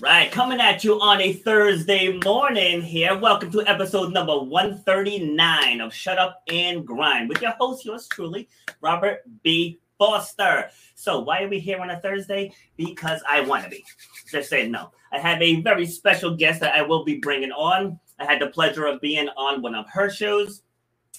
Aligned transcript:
Right, 0.00 0.30
coming 0.30 0.60
at 0.60 0.84
you 0.84 1.00
on 1.00 1.20
a 1.20 1.32
Thursday 1.32 2.20
morning 2.24 2.82
here. 2.82 3.18
Welcome 3.18 3.50
to 3.50 3.66
episode 3.66 4.12
number 4.12 4.38
139 4.38 5.80
of 5.80 5.92
Shut 5.92 6.18
Up 6.18 6.40
and 6.46 6.86
Grind 6.86 7.28
with 7.28 7.42
your 7.42 7.50
host, 7.58 7.84
yours 7.84 8.06
truly, 8.06 8.48
Robert 8.80 9.22
B. 9.42 9.80
Foster. 9.98 10.70
So, 10.94 11.18
why 11.18 11.42
are 11.42 11.48
we 11.48 11.58
here 11.58 11.80
on 11.80 11.90
a 11.90 11.98
Thursday? 11.98 12.52
Because 12.76 13.20
I 13.28 13.40
want 13.40 13.64
to 13.64 13.70
be. 13.70 13.84
Just 14.30 14.50
saying 14.50 14.70
no. 14.70 14.92
I 15.10 15.18
have 15.18 15.42
a 15.42 15.62
very 15.62 15.84
special 15.84 16.36
guest 16.36 16.60
that 16.60 16.76
I 16.76 16.82
will 16.82 17.04
be 17.04 17.18
bringing 17.18 17.50
on. 17.50 17.98
I 18.20 18.24
had 18.24 18.40
the 18.40 18.48
pleasure 18.48 18.86
of 18.86 19.00
being 19.00 19.28
on 19.36 19.62
one 19.62 19.74
of 19.74 19.86
her 19.90 20.10
shows, 20.10 20.62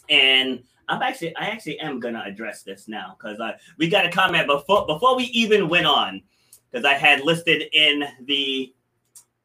and 0.10 0.64
I'm 0.88 1.02
actually, 1.02 1.36
I 1.36 1.48
actually 1.48 1.82
am 1.82 2.00
gonna 2.00 2.24
address 2.26 2.64
this 2.64 2.88
now 2.88 3.18
because 3.20 3.42
uh, 3.42 3.58
we 3.78 3.90
got 3.90 4.06
a 4.06 4.10
comment 4.10 4.48
before 4.48 4.86
before 4.86 5.18
we 5.18 5.26
even 5.26 5.68
went 5.68 5.86
on 5.86 6.22
because 6.72 6.86
I 6.86 6.94
had 6.94 7.22
listed 7.22 7.64
in 7.74 8.04
the 8.26 8.74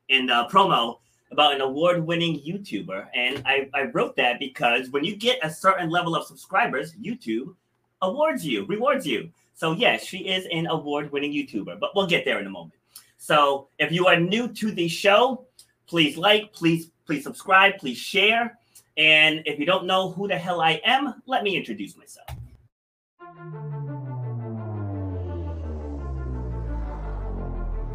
in 0.08 0.26
the 0.26 0.46
promo 0.50 0.98
about 1.30 1.54
an 1.54 1.60
award-winning 1.60 2.40
YouTuber, 2.40 3.06
and 3.14 3.42
I, 3.44 3.68
I 3.74 3.84
wrote 3.84 4.14
that 4.16 4.38
because 4.38 4.90
when 4.90 5.04
you 5.04 5.16
get 5.16 5.38
a 5.42 5.50
certain 5.50 5.90
level 5.90 6.14
of 6.14 6.26
subscribers, 6.26 6.92
YouTube 6.94 7.54
awards 8.02 8.46
you, 8.46 8.64
rewards 8.66 9.06
you. 9.06 9.30
So 9.54 9.72
yes, 9.72 10.04
she 10.04 10.18
is 10.28 10.46
an 10.52 10.66
award-winning 10.66 11.32
YouTuber, 11.32 11.80
but 11.80 11.90
we'll 11.94 12.06
get 12.06 12.24
there 12.24 12.38
in 12.38 12.46
a 12.46 12.50
moment. 12.50 12.74
So 13.16 13.68
if 13.78 13.90
you 13.90 14.06
are 14.06 14.20
new 14.20 14.48
to 14.48 14.70
the 14.70 14.86
show, 14.86 15.46
please 15.86 16.16
like, 16.16 16.52
please 16.52 16.90
please 17.06 17.24
subscribe, 17.24 17.78
please 17.78 17.98
share, 17.98 18.58
and 18.96 19.42
if 19.46 19.58
you 19.58 19.66
don't 19.66 19.86
know 19.86 20.10
who 20.10 20.28
the 20.28 20.38
hell 20.38 20.60
I 20.60 20.80
am, 20.84 21.22
let 21.26 21.42
me 21.42 21.56
introduce 21.56 21.96
myself. 21.96 22.28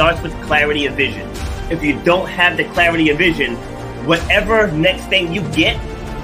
Starts 0.00 0.22
with 0.22 0.32
clarity 0.44 0.86
of 0.86 0.94
vision. 0.94 1.30
If 1.70 1.84
you 1.84 2.02
don't 2.04 2.26
have 2.26 2.56
the 2.56 2.64
clarity 2.72 3.10
of 3.10 3.18
vision, 3.18 3.54
whatever 4.06 4.72
next 4.72 5.04
thing 5.08 5.30
you 5.30 5.42
get, 5.52 5.76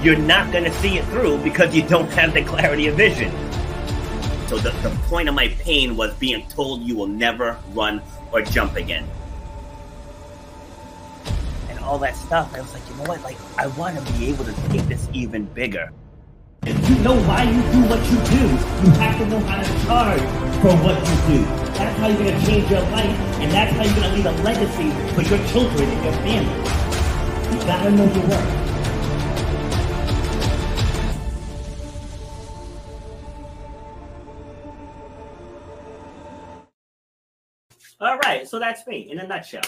you're 0.03 0.17
not 0.17 0.51
going 0.51 0.63
to 0.63 0.73
see 0.79 0.97
it 0.97 1.05
through 1.09 1.37
because 1.43 1.75
you 1.75 1.87
don't 1.87 2.09
have 2.13 2.33
the 2.33 2.43
clarity 2.43 2.87
of 2.87 2.95
vision. 2.95 3.29
So 4.47 4.57
the, 4.57 4.71
the 4.81 4.89
point 5.03 5.29
of 5.29 5.35
my 5.35 5.49
pain 5.59 5.95
was 5.95 6.11
being 6.15 6.47
told 6.47 6.81
you 6.81 6.95
will 6.95 7.05
never 7.05 7.59
run 7.73 8.01
or 8.31 8.41
jump 8.41 8.77
again. 8.77 9.07
And 11.69 11.77
all 11.81 11.99
that 11.99 12.15
stuff, 12.15 12.51
I 12.55 12.61
was 12.61 12.73
like, 12.73 12.81
you 12.89 12.95
know 12.95 13.03
what? 13.03 13.21
Like, 13.21 13.37
I 13.59 13.67
want 13.67 13.95
to 13.95 14.13
be 14.13 14.27
able 14.29 14.45
to 14.45 14.53
take 14.69 14.87
this 14.87 15.07
even 15.13 15.45
bigger. 15.45 15.91
If 16.63 16.89
you 16.89 16.95
know 17.03 17.15
why 17.27 17.43
you 17.43 17.61
do 17.71 17.87
what 17.87 18.03
you 18.09 18.17
do, 18.25 18.43
you 18.87 18.91
have 18.97 19.19
to 19.19 19.25
know 19.27 19.39
how 19.41 19.61
to 19.61 19.85
charge 19.85 20.21
for 20.63 20.75
what 20.83 20.97
you 21.29 21.45
do. 21.45 21.66
That's 21.77 21.99
how 21.99 22.07
you're 22.07 22.17
going 22.17 22.39
to 22.39 22.45
change 22.47 22.71
your 22.71 22.81
life, 22.81 23.05
and 23.39 23.51
that's 23.51 23.71
how 23.75 23.83
you're 23.83 23.95
going 23.95 24.09
to 24.09 24.15
leave 24.15 24.25
a 24.25 24.43
legacy 24.43 24.89
for 25.13 25.21
your 25.21 25.47
children 25.49 25.87
and 25.87 26.03
your 26.03 26.13
family. 26.13 26.57
You 27.53 27.65
got 27.65 27.83
to 27.83 27.91
know 27.91 28.05
your 28.13 28.27
worth. 28.27 28.67
All 37.99 38.17
right, 38.19 38.47
so 38.47 38.59
that's 38.59 38.85
me 38.87 39.09
in 39.11 39.19
a 39.19 39.27
nutshell. 39.27 39.61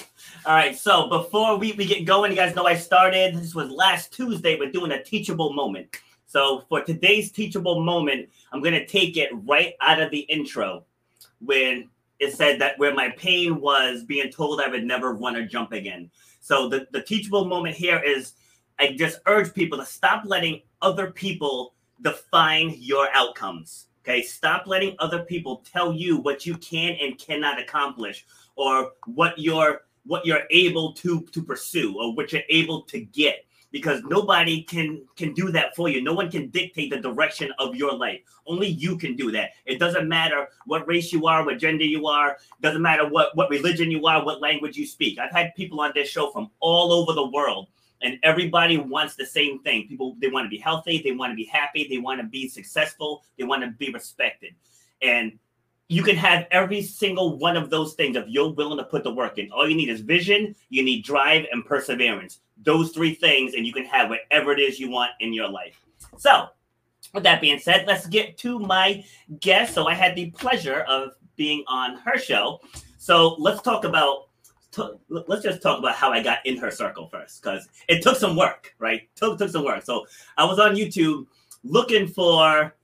All 0.46 0.56
right, 0.56 0.76
so 0.76 1.10
before 1.10 1.58
we, 1.58 1.74
we 1.74 1.86
get 1.86 2.06
going, 2.06 2.32
you 2.32 2.38
guys 2.38 2.56
know 2.56 2.66
I 2.66 2.76
started, 2.76 3.36
this 3.36 3.54
was 3.54 3.70
last 3.70 4.14
Tuesday, 4.14 4.56
we're 4.56 4.72
doing 4.72 4.92
a 4.92 5.04
teachable 5.04 5.54
moment. 5.54 5.98
So 6.28 6.64
for 6.70 6.84
today's 6.84 7.32
teachable 7.32 7.84
moment, 7.84 8.30
I'm 8.52 8.62
going 8.62 8.74
to 8.74 8.86
take 8.86 9.18
it 9.18 9.30
right 9.48 9.74
out 9.82 10.00
of 10.00 10.12
the 10.12 10.20
intro 10.20 10.86
when 11.40 11.90
it 12.20 12.34
said 12.34 12.60
that 12.60 12.78
where 12.78 12.94
my 12.94 13.10
pain 13.12 13.62
was 13.62 14.04
being 14.04 14.32
told 14.32 14.62
I 14.62 14.68
would 14.68 14.84
never 14.84 15.14
run 15.14 15.36
or 15.36 15.46
jump 15.46 15.72
again. 15.72 16.12
So 16.42 16.68
the, 16.68 16.88
the 16.92 17.02
teachable 17.02 17.46
moment 17.46 17.76
here 17.76 18.00
is 18.00 18.34
I 18.78 18.94
just 18.94 19.20
urge 19.26 19.54
people 19.54 19.78
to 19.78 19.86
stop 19.86 20.24
letting 20.26 20.62
other 20.82 21.12
people 21.12 21.74
define 22.02 22.76
your 22.78 23.08
outcomes. 23.14 23.88
Okay, 24.04 24.22
stop 24.22 24.64
letting 24.66 24.96
other 25.00 25.24
people 25.24 25.64
tell 25.70 25.94
you 25.94 26.18
what 26.18 26.46
you 26.46 26.56
can 26.58 26.96
and 27.02 27.18
cannot 27.18 27.60
accomplish 27.60 28.26
or 28.56 28.92
what 29.06 29.38
you're 29.38 29.82
what 30.06 30.26
you're 30.26 30.44
able 30.50 30.94
to 30.94 31.22
to 31.32 31.44
pursue 31.44 31.96
or 32.00 32.16
what 32.16 32.32
you're 32.32 32.42
able 32.50 32.84
to 32.84 33.02
get 33.02 33.46
because 33.72 34.02
nobody 34.04 34.64
can 34.64 35.04
can 35.16 35.34
do 35.34 35.52
that 35.52 35.76
for 35.76 35.90
you. 35.90 36.02
No 36.02 36.14
one 36.14 36.32
can 36.32 36.50
dictate 36.50 36.90
the 36.90 37.00
direction 37.00 37.52
of 37.60 37.76
your 37.76 37.94
life. 37.94 38.22
Only 38.48 38.68
you 38.68 38.98
can 38.98 39.16
do 39.16 39.32
that. 39.32 39.52
It 39.66 39.80
doesn't 39.80 40.08
matter 40.08 40.48
what 40.66 40.88
race 40.88 41.14
you 41.14 41.28
are, 41.28 41.46
what 41.46 41.60
gender 41.60 41.86
you 41.86 42.08
are, 42.08 42.38
doesn't 42.62 42.82
matter 42.82 43.08
what 43.08 43.36
what 43.36 43.50
religion 43.50 43.92
you 43.92 44.06
are, 44.08 44.26
what 44.26 44.42
language 44.42 44.78
you 44.78 44.86
speak. 44.86 45.20
I've 45.20 45.32
had 45.32 45.56
people 45.56 45.82
on 45.82 45.92
this 45.94 46.10
show 46.10 46.32
from 46.32 46.50
all 46.60 46.92
over 46.92 47.14
the 47.14 47.28
world 47.28 47.68
and 48.02 48.18
everybody 48.24 48.78
wants 48.78 49.16
the 49.16 49.26
same 49.26 49.60
thing. 49.60 49.88
People 49.88 50.16
they 50.20 50.30
want 50.30 50.46
to 50.46 50.50
be 50.50 50.58
healthy, 50.58 51.02
they 51.04 51.12
want 51.12 51.32
to 51.32 51.36
be 51.36 51.46
happy, 51.46 51.88
they 51.90 51.98
want 51.98 52.20
to 52.22 52.28
be 52.28 52.48
successful, 52.48 53.24
they 53.38 53.44
want 53.44 53.64
to 53.64 53.72
be 53.72 53.92
respected. 53.92 54.54
And 55.02 55.38
you 55.90 56.04
can 56.04 56.16
have 56.16 56.46
every 56.52 56.84
single 56.84 57.38
one 57.40 57.58
of 57.58 57.72
those 57.72 57.96
things 57.96 58.16
if 58.16 58.26
you're 58.28 58.54
willing 58.54 58.78
to 58.78 58.84
put 58.84 59.04
the 59.04 59.12
work 59.12 59.40
in. 59.40 59.52
All 59.52 59.68
you 59.68 59.76
need 59.76 59.90
is 59.90 60.02
vision, 60.02 60.56
you 60.70 60.84
need 60.84 61.04
drive, 61.04 61.48
and 61.52 61.66
perseverance. 61.66 62.40
Those 62.64 62.92
three 62.92 63.16
things, 63.16 63.56
and 63.56 63.66
you 63.66 63.74
can 63.74 63.86
have 63.86 64.10
whatever 64.10 64.52
it 64.52 64.60
is 64.60 64.80
you 64.80 64.90
want 64.90 65.12
in 65.20 65.34
your 65.34 65.50
life. 65.50 65.82
So, 66.18 66.50
with 67.14 67.24
that 67.24 67.42
being 67.42 67.58
said, 67.58 67.86
let's 67.88 68.06
get 68.06 68.38
to 68.40 68.60
my 68.60 69.04
guest. 69.40 69.74
So, 69.74 69.88
I 69.88 69.96
had 69.96 70.16
the 70.16 70.30
pleasure 70.30 70.82
of 70.82 71.14
being 71.36 71.64
on 71.68 71.96
her 71.98 72.20
show. 72.20 72.62
So, 72.98 73.36
let's 73.40 73.62
talk 73.62 73.84
about. 73.84 74.28
let's 75.10 75.42
just 75.42 75.64
talk 75.64 75.80
about 75.80 75.96
how 75.96 76.12
I 76.12 76.22
got 76.22 76.46
in 76.46 76.56
her 76.58 76.70
circle 76.70 77.10
first, 77.10 77.42
because 77.42 77.68
it 77.88 78.04
took 78.04 78.16
some 78.16 78.36
work, 78.36 78.76
right? 78.78 79.10
Took 79.16 79.40
took 79.40 79.50
some 79.50 79.66
work. 79.66 79.84
So 79.84 80.06
I 80.38 80.46
was 80.46 80.60
on 80.60 80.76
YouTube 80.76 81.26
looking 81.64 82.08
for 82.08 82.76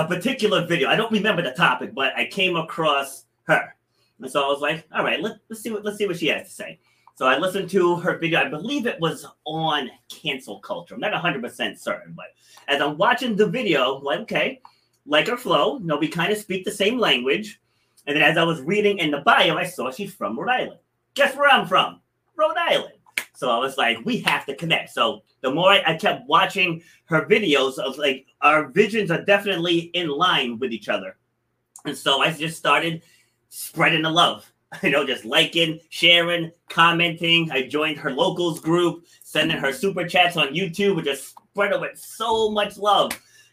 a 0.00 0.06
particular 0.06 0.66
video. 0.66 0.88
I 0.88 0.96
don't 0.96 1.12
remember 1.12 1.42
the 1.42 1.52
topic, 1.52 1.94
but 1.94 2.16
I 2.16 2.26
came 2.26 2.56
across 2.56 3.24
her. 3.44 3.74
And 4.20 4.30
so 4.30 4.44
I 4.44 4.48
was 4.48 4.60
like, 4.60 4.86
all 4.94 5.04
right, 5.04 5.20
let, 5.20 5.36
let's 5.48 5.62
see 5.62 5.70
what 5.70 5.84
let's 5.84 5.98
see 5.98 6.06
what 6.06 6.18
she 6.18 6.28
has 6.28 6.48
to 6.48 6.52
say. 6.52 6.78
So 7.16 7.26
I 7.26 7.36
listened 7.36 7.68
to 7.70 7.96
her 7.96 8.16
video. 8.16 8.40
I 8.40 8.48
believe 8.48 8.86
it 8.86 8.98
was 8.98 9.26
on 9.44 9.90
cancel 10.08 10.58
culture. 10.60 10.94
I'm 10.94 11.00
not 11.00 11.12
100% 11.12 11.78
certain, 11.78 12.14
but 12.14 12.26
as 12.66 12.80
I'm 12.80 12.96
watching 12.96 13.36
the 13.36 13.46
video, 13.46 13.98
I'm 13.98 14.04
like, 14.04 14.20
okay, 14.20 14.62
like 15.04 15.26
her 15.28 15.36
flow, 15.36 15.78
you 15.78 15.84
know, 15.84 15.98
we 15.98 16.08
kind 16.08 16.32
of 16.32 16.38
speak 16.38 16.64
the 16.64 16.70
same 16.70 16.98
language. 16.98 17.60
And 18.06 18.16
then 18.16 18.22
as 18.22 18.38
I 18.38 18.44
was 18.44 18.62
reading 18.62 18.98
in 18.98 19.10
the 19.10 19.18
bio, 19.18 19.58
I 19.58 19.64
saw 19.64 19.90
she's 19.90 20.14
from 20.14 20.38
Rhode 20.38 20.50
Island. 20.50 20.80
Guess 21.12 21.36
where 21.36 21.50
I'm 21.50 21.66
from? 21.66 22.00
Rhode 22.36 22.56
Island. 22.56 22.94
So 23.40 23.48
I 23.48 23.56
was 23.56 23.78
like, 23.78 23.96
we 24.04 24.18
have 24.20 24.44
to 24.44 24.54
connect. 24.54 24.90
So 24.90 25.22
the 25.40 25.50
more 25.50 25.70
I, 25.70 25.96
kept 25.96 26.28
watching 26.28 26.82
her 27.06 27.24
videos, 27.24 27.82
I 27.82 27.88
was 27.88 27.96
like, 27.96 28.26
our 28.42 28.68
visions 28.68 29.10
are 29.10 29.24
definitely 29.24 29.78
in 29.94 30.10
line 30.10 30.58
with 30.58 30.74
each 30.74 30.90
other. 30.90 31.16
And 31.86 31.96
so 31.96 32.20
I 32.20 32.32
just 32.32 32.58
started 32.58 33.00
spreading 33.48 34.02
the 34.02 34.10
love. 34.10 34.46
You 34.82 34.90
know, 34.90 35.04
just 35.04 35.24
liking, 35.24 35.80
sharing, 35.88 36.52
commenting. 36.68 37.50
I 37.50 37.66
joined 37.66 37.98
her 37.98 38.12
locals 38.12 38.60
group, 38.60 39.04
sending 39.24 39.56
her 39.56 39.72
super 39.72 40.06
chats 40.06 40.36
on 40.36 40.54
YouTube, 40.54 40.98
and 40.98 41.04
just 41.04 41.30
spread 41.30 41.72
it 41.72 41.80
with 41.80 41.98
so 41.98 42.50
much 42.50 42.76
love. 42.78 43.10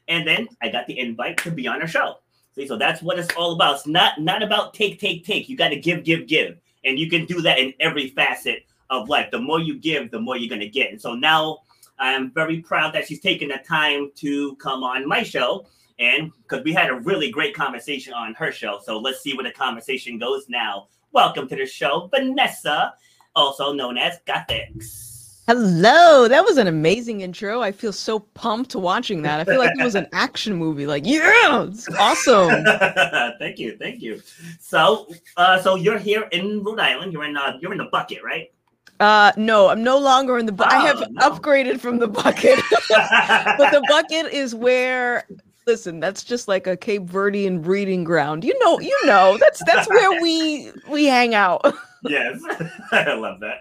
And 0.09 0.27
then 0.27 0.47
I 0.61 0.69
got 0.69 0.85
the 0.85 0.99
invite 0.99 1.37
to 1.37 1.49
be 1.49 1.67
on 1.67 1.81
her 1.81 1.87
show. 1.87 2.17
See, 2.53 2.67
so 2.67 2.77
that's 2.77 3.01
what 3.01 3.17
it's 3.17 3.33
all 3.35 3.53
about. 3.53 3.77
It's 3.77 3.87
not 3.87 4.21
not 4.21 4.43
about 4.43 4.75
take, 4.75 4.99
take, 4.99 5.25
take. 5.25 5.49
You 5.49 5.57
got 5.57 5.69
to 5.69 5.79
give, 5.79 6.03
give, 6.03 6.27
give, 6.27 6.59
and 6.85 6.99
you 6.99 7.09
can 7.09 7.25
do 7.25 7.41
that 7.41 7.57
in 7.57 7.73
every 7.79 8.09
facet 8.09 8.67
of 8.89 9.09
life. 9.09 9.29
The 9.31 9.39
more 9.39 9.59
you 9.59 9.77
give, 9.77 10.11
the 10.11 10.19
more 10.19 10.37
you're 10.37 10.49
gonna 10.49 10.69
get. 10.69 10.91
And 10.91 11.01
so 11.01 11.13
now 11.15 11.59
I'm 11.99 12.31
very 12.31 12.59
proud 12.61 12.93
that 12.93 13.07
she's 13.07 13.19
taken 13.19 13.49
the 13.49 13.57
time 13.67 14.11
to 14.15 14.55
come 14.57 14.83
on 14.83 15.07
my 15.07 15.23
show 15.23 15.65
and 15.99 16.31
because 16.43 16.63
we 16.63 16.73
had 16.73 16.89
a 16.89 16.95
really 16.95 17.31
great 17.31 17.55
conversation 17.55 18.13
on 18.13 18.33
her 18.35 18.51
show. 18.51 18.79
So 18.83 18.99
let's 18.99 19.21
see 19.21 19.33
where 19.33 19.43
the 19.43 19.51
conversation 19.51 20.19
goes 20.19 20.47
now. 20.47 20.87
Welcome 21.11 21.47
to 21.49 21.55
the 21.55 21.65
show, 21.65 22.09
Vanessa, 22.13 22.93
also 23.35 23.73
known 23.73 23.97
as 23.97 24.19
Gothix. 24.27 25.15
Hello, 25.47 26.27
that 26.27 26.43
was 26.43 26.57
an 26.57 26.67
amazing 26.67 27.21
intro. 27.21 27.61
I 27.61 27.71
feel 27.71 27.93
so 27.93 28.19
pumped 28.19 28.75
watching 28.75 29.21
that. 29.21 29.39
I 29.39 29.45
feel 29.45 29.59
like 29.59 29.71
it 29.79 29.83
was 29.83 29.95
an 29.95 30.07
action 30.13 30.53
movie. 30.55 30.85
Like, 30.85 31.03
yeah, 31.05 31.63
it's 31.63 31.87
awesome. 31.97 32.65
thank 33.39 33.57
you, 33.57 33.77
thank 33.77 34.01
you. 34.01 34.21
So, 34.59 35.07
uh, 35.37 35.61
so 35.61 35.75
you're 35.75 35.97
here 35.97 36.27
in 36.33 36.61
Rhode 36.63 36.81
Island. 36.81 37.13
You're 37.13 37.23
in, 37.23 37.37
uh, 37.37 37.57
you're 37.61 37.71
in 37.71 37.77
the 37.77 37.85
bucket, 37.85 38.23
right? 38.23 38.51
Uh, 38.99 39.31
no, 39.37 39.69
I'm 39.69 39.83
no 39.83 39.97
longer 39.97 40.37
in 40.37 40.45
the. 40.47 40.51
Bu- 40.51 40.63
oh, 40.63 40.67
I 40.67 40.85
have 40.87 40.99
no. 41.11 41.29
upgraded 41.29 41.79
from 41.79 41.99
the 41.99 42.07
bucket, 42.07 42.59
but 42.89 43.71
the 43.71 43.83
bucket 43.87 44.33
is 44.33 44.55
where 44.55 45.25
listen, 45.67 45.99
that's 45.99 46.23
just 46.23 46.47
like 46.47 46.65
a 46.65 46.75
Cape 46.75 47.03
Verdean 47.03 47.61
breeding 47.61 48.03
ground. 48.03 48.43
You 48.43 48.57
know, 48.59 48.79
you 48.79 48.97
know, 49.05 49.37
that's 49.37 49.61
that's 49.65 49.87
where 49.87 50.19
we 50.21 50.71
we 50.89 51.05
hang 51.05 51.35
out. 51.35 51.61
yes, 52.03 52.41
I 52.91 53.13
love 53.13 53.39
that. 53.41 53.59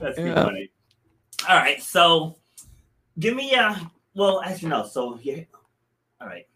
that's 0.00 0.18
yeah. 0.18 0.34
funny. 0.34 0.70
All 1.48 1.56
right, 1.56 1.82
so 1.82 2.36
give 3.18 3.34
me 3.34 3.54
a 3.54 3.90
well, 4.14 4.42
actually 4.44 4.68
no. 4.68 4.86
So 4.86 5.16
here, 5.16 5.46
all 6.20 6.28
right, 6.28 6.46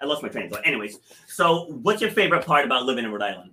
I 0.00 0.06
lost 0.06 0.22
my 0.22 0.28
train 0.30 0.46
of 0.46 0.52
thought. 0.52 0.66
Anyways, 0.66 1.00
so 1.26 1.66
what's 1.82 2.00
your 2.00 2.10
favorite 2.10 2.46
part 2.46 2.64
about 2.64 2.84
living 2.84 3.04
in 3.04 3.12
Rhode 3.12 3.22
Island? 3.22 3.50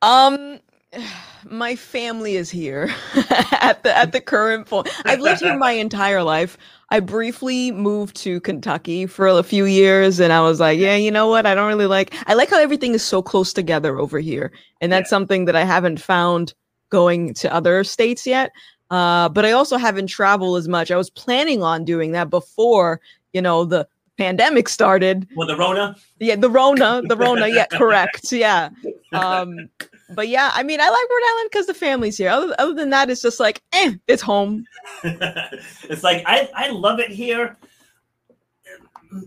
Um, 0.00 0.60
my 1.44 1.76
family 1.76 2.36
is 2.36 2.50
here 2.50 2.90
at 3.60 3.82
the 3.82 3.96
at 3.96 4.12
the 4.12 4.20
current 4.20 4.66
point. 4.66 4.88
I've 5.04 5.20
lived 5.20 5.42
here 5.42 5.56
my 5.56 5.72
entire 5.72 6.22
life. 6.22 6.56
I 6.90 7.00
briefly 7.00 7.70
moved 7.70 8.16
to 8.16 8.40
Kentucky 8.40 9.06
for 9.06 9.28
a 9.28 9.42
few 9.42 9.66
years 9.66 10.20
and 10.20 10.32
I 10.32 10.40
was 10.40 10.60
like, 10.60 10.78
yeah, 10.78 10.96
you 10.96 11.10
know 11.10 11.28
what? 11.28 11.46
I 11.46 11.54
don't 11.54 11.68
really 11.68 11.86
like 11.86 12.14
I 12.26 12.34
like 12.34 12.50
how 12.50 12.60
everything 12.60 12.94
is 12.94 13.02
so 13.02 13.22
close 13.22 13.52
together 13.52 13.98
over 13.98 14.18
here. 14.18 14.52
And 14.80 14.90
that's 14.90 15.06
yeah. 15.06 15.16
something 15.16 15.44
that 15.46 15.56
I 15.56 15.64
haven't 15.64 16.00
found 16.00 16.54
going 16.90 17.34
to 17.34 17.52
other 17.52 17.84
states 17.84 18.26
yet. 18.26 18.50
Uh, 18.90 19.28
but 19.28 19.44
I 19.44 19.52
also 19.52 19.76
haven't 19.76 20.06
traveled 20.06 20.56
as 20.56 20.66
much. 20.66 20.90
I 20.90 20.96
was 20.96 21.10
planning 21.10 21.62
on 21.62 21.84
doing 21.84 22.12
that 22.12 22.30
before, 22.30 23.02
you 23.34 23.42
know, 23.42 23.66
the 23.66 23.86
pandemic 24.16 24.66
started. 24.66 25.28
Well, 25.36 25.46
the 25.46 25.58
Rona? 25.58 25.94
Yeah, 26.20 26.36
the 26.36 26.48
Rona, 26.48 27.02
the 27.04 27.16
Rona, 27.16 27.48
yeah, 27.48 27.66
correct. 27.66 28.32
Yeah. 28.32 28.70
Um, 29.10 29.70
but 30.10 30.28
yeah, 30.28 30.50
I 30.54 30.62
mean, 30.62 30.80
I 30.80 30.88
like 30.88 31.10
Rhode 31.10 31.30
Island 31.30 31.48
because 31.52 31.66
the 31.66 31.74
family's 31.74 32.16
here. 32.16 32.30
Other, 32.30 32.54
other 32.58 32.74
than 32.74 32.90
that, 32.90 33.10
it's 33.10 33.22
just 33.22 33.40
like, 33.40 33.62
eh, 33.72 33.94
it's 34.06 34.22
home. 34.22 34.64
it's 35.04 36.02
like 36.02 36.22
I, 36.26 36.48
I 36.54 36.70
love 36.70 36.98
it 36.98 37.10
here. 37.10 37.56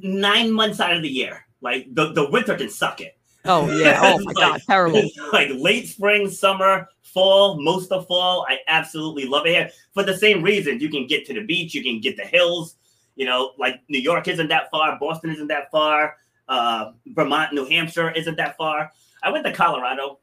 Nine 0.02 0.52
months 0.52 0.80
out 0.80 0.96
of 0.96 1.02
the 1.02 1.10
year, 1.10 1.46
like 1.62 1.88
the, 1.94 2.14
the 2.14 2.30
winter 2.30 2.56
can 2.56 2.70
suck 2.70 3.02
it. 3.02 3.18
Oh 3.46 3.72
yeah! 3.76 4.00
Oh 4.04 4.20
my 4.20 4.32
like, 4.36 4.36
god, 4.36 4.62
terrible. 4.68 5.02
Like 5.34 5.50
late 5.56 5.88
spring, 5.88 6.30
summer, 6.30 6.88
fall, 7.02 7.60
most 7.62 7.92
of 7.92 8.08
fall. 8.08 8.46
I 8.48 8.60
absolutely 8.68 9.26
love 9.26 9.46
it 9.46 9.50
here 9.50 9.70
for 9.94 10.04
the 10.04 10.18
same 10.18 10.42
reason, 10.42 10.80
You 10.80 10.90
can 10.90 11.08
get 11.08 11.26
to 11.28 11.34
the 11.34 11.44
beach, 11.44 11.74
you 11.74 11.84
can 11.84 12.00
get 12.00 12.18
the 12.18 12.24
hills. 12.24 12.76
You 13.16 13.26
know, 13.26 13.52
like 13.60 13.82
New 13.90 14.00
York 14.00 14.28
isn't 14.28 14.48
that 14.48 14.70
far, 14.72 14.98
Boston 15.00 15.32
isn't 15.32 15.48
that 15.48 15.70
far, 15.70 16.16
uh, 16.48 16.92
Vermont, 17.08 17.54
New 17.54 17.66
Hampshire 17.66 18.12
isn't 18.12 18.38
that 18.38 18.58
far. 18.58 18.92
I 19.22 19.32
went 19.32 19.46
to 19.46 19.54
Colorado 19.54 20.20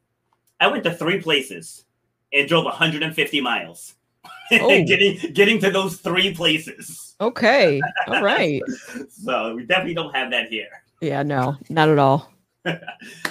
I 0.59 0.67
went 0.67 0.83
to 0.83 0.93
three 0.93 1.21
places 1.21 1.85
and 2.33 2.47
drove 2.47 2.65
150 2.65 3.41
miles. 3.41 3.95
Oh. 4.51 4.83
getting 4.83 5.31
getting 5.33 5.59
to 5.59 5.69
those 5.69 5.97
three 5.97 6.33
places. 6.33 7.15
Okay. 7.21 7.79
All 8.07 8.23
right. 8.23 8.63
so 9.07 9.53
we 9.53 9.63
definitely 9.63 9.93
don't 9.93 10.15
have 10.15 10.31
that 10.31 10.49
here. 10.49 10.69
Yeah, 11.01 11.21
no, 11.21 11.55
not 11.69 11.87
at 11.87 11.99
all. 11.99 12.33
all 12.65 12.75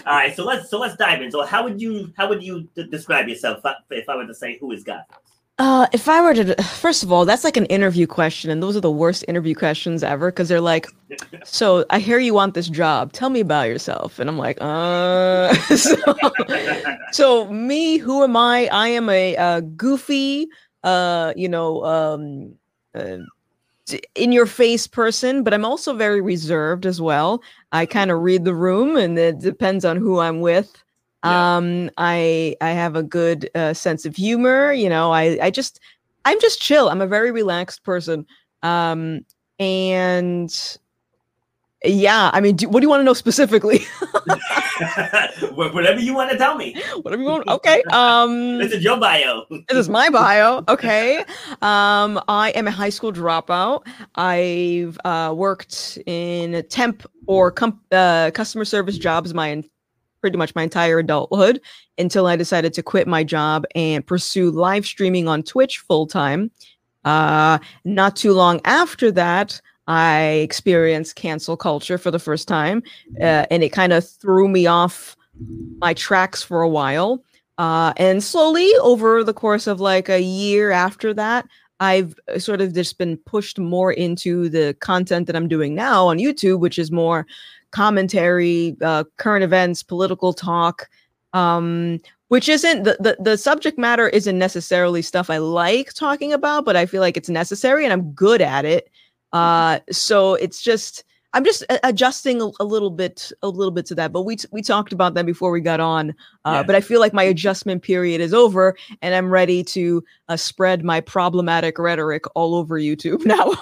right, 0.07 0.35
so 0.35 0.45
let's 0.45 0.71
so 0.71 0.79
let's 0.79 0.97
dive 0.97 1.21
in. 1.21 1.31
So 1.31 1.45
how 1.45 1.65
would 1.65 1.83
you 1.83 2.13
how 2.17 2.29
would 2.29 2.43
you 2.43 2.69
d- 2.75 2.87
describe 2.89 3.29
yourself 3.29 3.61
if 3.91 4.09
I 4.09 4.17
were 4.17 4.27
to 4.27 4.35
say 4.35 4.59
who 4.59 4.71
is 4.73 4.85
God? 4.85 5.03
Uh, 5.59 5.89
if 5.93 6.09
I 6.09 6.21
were 6.21 6.35
to, 6.35 6.63
first 6.63 7.03
of 7.03 7.11
all, 7.11 7.25
that's 7.25 7.43
like 7.43 7.57
an 7.57 7.67
interview 7.67 8.07
question, 8.07 8.49
and 8.49 8.63
those 8.63 8.77
are 8.77 8.81
the 8.81 8.93
worst 8.93 9.25
interview 9.27 9.57
questions 9.57 10.05
ever 10.05 10.31
because 10.31 10.49
they're 10.49 10.61
like, 10.61 10.87
"So 11.45 11.85
I 11.91 11.99
hear 11.99 12.21
you 12.21 12.33
want 12.33 12.55
this 12.55 12.69
job. 12.69 13.13
Tell 13.13 13.29
me 13.29 13.41
about 13.41 13.69
yourself." 13.69 14.21
And 14.21 14.31
I'm 14.31 14.39
like, 14.39 14.57
"Uh." 14.61 15.53
so, 15.77 15.97
so, 17.11 17.51
me, 17.53 17.99
who 17.99 18.23
am 18.23 18.37
I? 18.37 18.69
I 18.71 18.89
am 18.89 19.09
a, 19.09 19.35
a 19.35 19.63
goofy, 19.63 20.47
uh, 20.85 21.33
you 21.37 21.49
know, 21.49 21.85
um, 21.85 22.55
uh, 22.95 23.19
in 24.15 24.31
your 24.31 24.47
face 24.47 24.87
person, 24.87 25.43
but 25.43 25.53
I'm 25.55 25.65
also 25.65 25.95
very 25.95 26.21
reserved 26.21 26.87
as 26.87 27.01
well. 27.01 27.43
I 27.73 27.85
kind 27.87 28.13
of 28.13 28.21
read 28.21 28.45
the 28.45 28.55
room, 28.55 28.97
and 28.97 29.19
it 29.19 29.41
depends 29.41 29.85
on 29.85 29.97
who 29.97 30.21
I'm 30.21 30.41
with. 30.41 30.85
Yeah. 31.25 31.57
Um, 31.57 31.91
I 31.99 32.57
I 32.61 32.71
have 32.71 32.97
a 32.97 33.03
good 33.03 33.51
uh, 33.55 33.75
sense 33.75 34.05
of 34.07 34.17
humor. 34.17 34.73
You 34.73 34.89
know, 34.89 35.13
I 35.13 35.39
I 35.43 35.51
just 35.51 35.81
I'm 36.25 36.41
just 36.41 36.61
chill. 36.61 36.89
I'm 36.89 37.01
a 37.01 37.07
very 37.07 37.31
relaxed 37.31 37.83
person. 37.85 38.27
Um, 38.63 39.25
and 39.59 40.79
yeah, 41.85 42.31
I 42.33 42.41
mean, 42.41 42.57
do, 42.57 42.69
what 42.69 42.81
do 42.81 42.85
you 42.85 42.89
want 42.89 43.01
to 43.01 43.05
know 43.05 43.15
specifically? 43.15 43.79
Whatever 45.55 46.01
you 46.01 46.13
want 46.13 46.31
to 46.31 46.37
tell 46.37 46.57
me. 46.57 46.75
Whatever 47.03 47.23
you 47.23 47.29
want. 47.29 47.49
Okay. 47.49 47.83
Um, 47.93 48.59
this 48.59 48.73
is 48.73 48.83
your 48.83 48.99
bio. 48.99 49.45
this 49.51 49.79
is 49.79 49.89
my 49.89 50.11
bio. 50.11 50.65
Okay. 50.69 51.25
Um, 51.63 52.21
I 52.29 52.53
am 52.55 52.67
a 52.67 52.71
high 52.71 52.91
school 52.91 53.13
dropout. 53.13 53.87
I've 54.17 54.99
uh, 55.05 55.33
worked 55.37 55.99
in 56.07 56.65
temp 56.69 57.09
or 57.27 57.51
com- 57.51 57.81
uh, 57.93 58.33
customer 58.33 58.65
service 58.65 58.99
jobs 58.99 59.33
my 59.33 59.63
pretty 60.29 60.37
much 60.37 60.55
my 60.55 60.65
entire 60.65 60.99
adulthood 60.99 61.59
until 61.97 62.27
I 62.27 62.37
decided 62.37 62.75
to 62.75 62.83
quit 62.83 63.09
my 63.09 63.25
job 63.25 63.65
and 63.75 64.07
pursue 64.07 64.51
live 64.51 64.85
streaming 64.85 65.27
on 65.27 65.43
Twitch 65.43 65.79
full 65.79 66.07
time. 66.07 66.51
Uh, 67.07 67.59
not 67.87 68.15
too 68.15 68.35
long 68.35 68.61
after 68.67 69.11
that, 69.13 69.59
I 69.87 70.21
experienced 70.45 71.17
cancel 71.17 71.57
culture 71.57 71.97
for 71.97 72.11
the 72.11 72.19
first 72.19 72.47
time, 72.47 72.83
uh, 73.23 73.47
and 73.51 73.63
it 73.63 73.71
kind 73.71 73.95
of 73.95 74.07
threw 74.07 74.49
me 74.49 74.67
off 74.67 75.17
my 75.79 75.95
tracks 75.95 76.43
for 76.43 76.61
a 76.61 76.69
while. 76.69 77.25
Uh, 77.57 77.95
and 77.97 78.23
slowly, 78.23 78.71
over 78.83 79.25
the 79.25 79.33
course 79.33 79.67
of 79.67 79.81
like 79.81 80.11
a 80.11 80.21
year 80.21 80.71
after 80.71 81.15
that, 81.15 81.47
I've 81.81 82.15
uh, 82.29 82.39
sort 82.39 82.61
of 82.61 82.75
just 82.75 82.99
been 82.99 83.17
pushed 83.17 83.59
more 83.59 83.93
into 83.93 84.51
the 84.51 84.77
content 84.81 85.27
that 85.27 85.37
I'm 85.37 85.49
doing 85.49 85.75
now 85.75 86.09
on 86.09 86.19
YouTube, 86.19 86.61
which 86.61 86.79
is 86.79 86.93
more 86.93 87.27
commentary, 87.71 88.77
uh, 88.83 89.05
current 89.17 89.45
events, 89.45 89.83
political 89.83 90.33
talk, 90.33 90.89
um, 91.33 92.01
which 92.29 92.49
isn't 92.49 92.85
the, 92.85 92.97
the 93.01 93.17
the 93.21 93.39
subject 93.39 93.79
matter 93.79 94.09
isn't 94.09 94.39
necessarily 94.39 95.03
stuff 95.03 95.31
I 95.31 95.39
like 95.39 95.93
talking 95.95 96.33
about, 96.33 96.65
but 96.65 96.77
I 96.77 96.87
feel 96.87 97.01
like 97.01 97.17
it's 97.17 97.29
necessary 97.29 97.85
and 97.85 97.93
I'm 97.93 98.13
good 98.13 98.41
at 98.41 98.65
it. 98.65 98.91
Uh, 99.33 99.81
so 99.91 100.35
it's 100.35 100.63
just 100.63 101.05
I'm 101.35 101.45
just 101.45 101.63
adjusting 101.85 102.41
a, 102.41 102.51
a, 102.59 102.65
little 102.65 102.91
bit, 102.91 103.31
a 103.43 103.49
little 103.49 103.71
bit 103.71 103.85
to 103.87 103.95
that. 103.97 104.13
But 104.13 104.23
we 104.23 104.37
t- 104.37 104.49
we 104.51 104.63
talked 104.63 104.93
about 104.93 105.15
that 105.15 105.27
before 105.27 105.51
we 105.51 105.61
got 105.61 105.79
on. 105.79 106.11
Uh, 106.45 106.53
yeah. 106.55 106.63
But 106.63 106.75
I 106.75 106.81
feel 106.81 107.01
like 107.01 107.13
my 107.13 107.23
adjustment 107.23 107.83
period 107.83 108.21
is 108.23 108.33
over, 108.33 108.75
and 109.03 109.15
I'm 109.15 109.31
ready 109.31 109.63
to 109.65 110.03
uh, 110.29 110.37
spread 110.37 110.85
my 110.85 111.01
problematic 111.01 111.79
rhetoric 111.79 112.25
all 112.35 112.55
over 112.55 112.79
YouTube 112.79 113.27
now. 113.27 113.53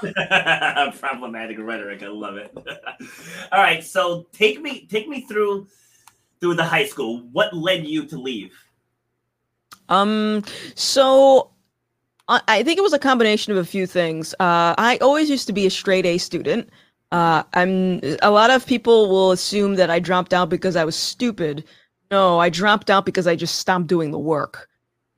problematic 0.99 1.59
rhetoric, 1.59 2.03
I 2.03 2.09
love 2.09 2.37
it. 2.37 2.57
all 3.53 3.61
right, 3.61 3.83
so 3.83 4.27
take 4.33 4.61
me 4.61 4.87
take 4.87 5.09
me 5.09 5.23
through 5.23 5.67
through 6.41 6.55
the 6.55 6.65
high 6.65 6.87
school. 6.87 7.27
What 7.33 7.53
led 7.53 7.85
you 7.85 8.07
to 8.07 8.17
leave? 8.17 8.53
Um. 9.89 10.45
So 10.77 11.51
I 12.29 12.65
think 12.65 12.77
it 12.77 12.83
was 12.83 12.93
a 12.93 12.99
combination 12.99 13.53
of 13.53 13.59
a 13.59 13.65
few 13.65 13.87
things. 13.87 14.35
Uh, 14.41 14.75
I 14.79 14.99
always 15.01 15.31
used 15.31 15.47
to 15.47 15.53
be 15.53 15.67
a 15.67 15.71
straight 15.71 16.05
A 16.05 16.19
student. 16.19 16.69
Uh, 17.13 17.43
I'm 17.55 18.01
a 18.23 18.31
lot 18.31 18.51
of 18.51 18.67
people 18.67 19.09
will 19.09 19.31
assume 19.31 19.77
that 19.77 19.91
I 19.91 19.99
dropped 19.99 20.35
out 20.35 20.49
because 20.49 20.77
I 20.77 20.85
was 20.85 20.97
stupid. 20.97 21.65
No, 22.11 22.39
I 22.39 22.49
dropped 22.51 22.91
out 22.91 23.07
because 23.07 23.27
I 23.27 23.37
just 23.37 23.57
stopped 23.57 23.87
doing 23.87 24.11
the 24.11 24.19
work. 24.19 24.69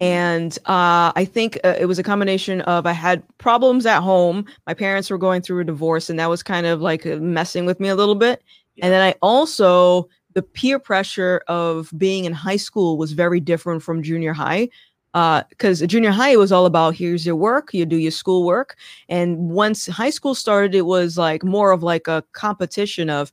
And 0.00 0.56
uh, 0.66 1.12
I 1.16 1.24
think 1.24 1.58
uh, 1.64 1.74
it 1.78 1.86
was 1.86 1.98
a 1.98 2.04
combination 2.04 2.60
of 2.62 2.86
I 2.86 2.92
had 2.92 3.22
problems 3.38 3.84
at 3.84 4.00
home. 4.00 4.44
My 4.66 4.74
parents 4.74 5.10
were 5.10 5.18
going 5.18 5.42
through 5.42 5.60
a 5.60 5.64
divorce, 5.64 6.08
and 6.08 6.18
that 6.20 6.30
was 6.30 6.42
kind 6.42 6.66
of 6.66 6.80
like 6.80 7.04
uh, 7.04 7.16
messing 7.16 7.66
with 7.66 7.80
me 7.80 7.88
a 7.88 7.96
little 7.96 8.14
bit. 8.14 8.42
Yeah. 8.76 8.86
And 8.86 8.94
then 8.94 9.02
I 9.02 9.14
also, 9.22 10.08
the 10.34 10.42
peer 10.42 10.78
pressure 10.78 11.42
of 11.48 11.90
being 11.96 12.26
in 12.26 12.32
high 12.32 12.56
school 12.58 12.96
was 12.96 13.12
very 13.12 13.40
different 13.40 13.82
from 13.82 14.02
junior 14.04 14.32
high. 14.32 14.68
Because 15.12 15.80
junior 15.80 16.10
high 16.10 16.36
was 16.36 16.52
all 16.52 16.66
about 16.66 16.94
here's 16.94 17.26
your 17.26 17.36
work, 17.36 17.72
you 17.72 17.86
do 17.86 17.96
your 17.96 18.10
schoolwork. 18.10 18.76
And 19.08 19.50
once 19.50 19.86
high 19.86 20.10
school 20.10 20.34
started, 20.34 20.74
it 20.74 20.86
was 20.86 21.18
like 21.18 21.42
more 21.42 21.72
of 21.72 21.82
like 21.82 22.06
a 22.06 22.22
competition 22.32 23.10
of 23.10 23.32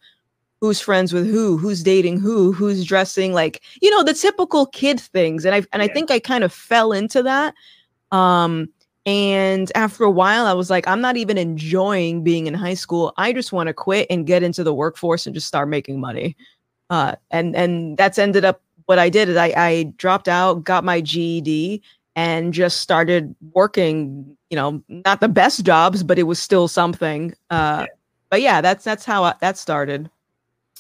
who's 0.62 0.80
friends 0.80 1.14
with 1.14 1.30
who, 1.30 1.58
who's 1.58 1.84
dating 1.84 2.20
who, 2.20 2.52
who's 2.52 2.86
dressing 2.86 3.34
like, 3.34 3.62
you 3.82 3.92
know, 3.92 4.04
the 4.04 4.14
typical 4.14 4.66
kid 4.66 5.00
things. 5.00 5.46
And 5.46 5.54
I 5.54 5.64
and 5.74 5.82
I 5.82 5.88
think 5.88 6.10
I 6.10 6.20
kind 6.20 6.44
of 6.44 6.54
fell 6.54 6.92
into 6.92 7.22
that. 7.24 7.54
Um, 8.12 8.70
and 9.06 9.72
after 9.76 10.04
a 10.04 10.12
while, 10.12 10.48
I 10.48 10.54
was 10.54 10.72
like, 10.72 10.88
I'm 10.88 11.02
not 11.02 11.18
even 11.18 11.38
enjoying 11.38 12.24
being 12.24 12.48
in 12.48 12.56
high 12.56 12.74
school. 12.74 13.14
I 13.18 13.34
just 13.34 13.54
want 13.54 13.68
to 13.68 13.74
quit 13.74 14.08
and 14.10 14.26
get 14.26 14.42
into 14.42 14.64
the 14.64 14.74
workforce 14.74 15.28
and 15.28 15.36
just 15.36 15.48
start 15.48 15.70
making 15.70 16.00
money. 16.00 16.36
Uh, 16.90 17.16
and 17.30 17.56
and 17.56 17.98
that's 17.98 18.18
ended 18.18 18.46
up 18.46 18.62
what 18.86 19.00
I 19.00 19.10
did 19.10 19.30
is 19.30 19.38
I, 19.38 19.54
I 19.56 19.94
dropped 19.98 20.28
out, 20.28 20.64
got 20.64 20.84
my 20.84 21.02
GED, 21.02 21.82
and 22.16 22.54
just 22.54 22.82
started 22.82 23.36
working. 23.54 24.38
You 24.50 24.56
know, 24.56 24.84
not 24.88 25.20
the 25.20 25.28
best 25.28 25.66
jobs, 25.66 26.04
but 26.04 26.18
it 26.20 26.24
was 26.24 26.40
still 26.40 26.68
something. 26.68 27.34
Uh. 27.50 27.86
But 28.30 28.42
yeah, 28.42 28.60
that's 28.60 28.84
that's 28.84 29.06
how 29.06 29.24
I, 29.24 29.36
that 29.42 29.58
started. 29.58 30.10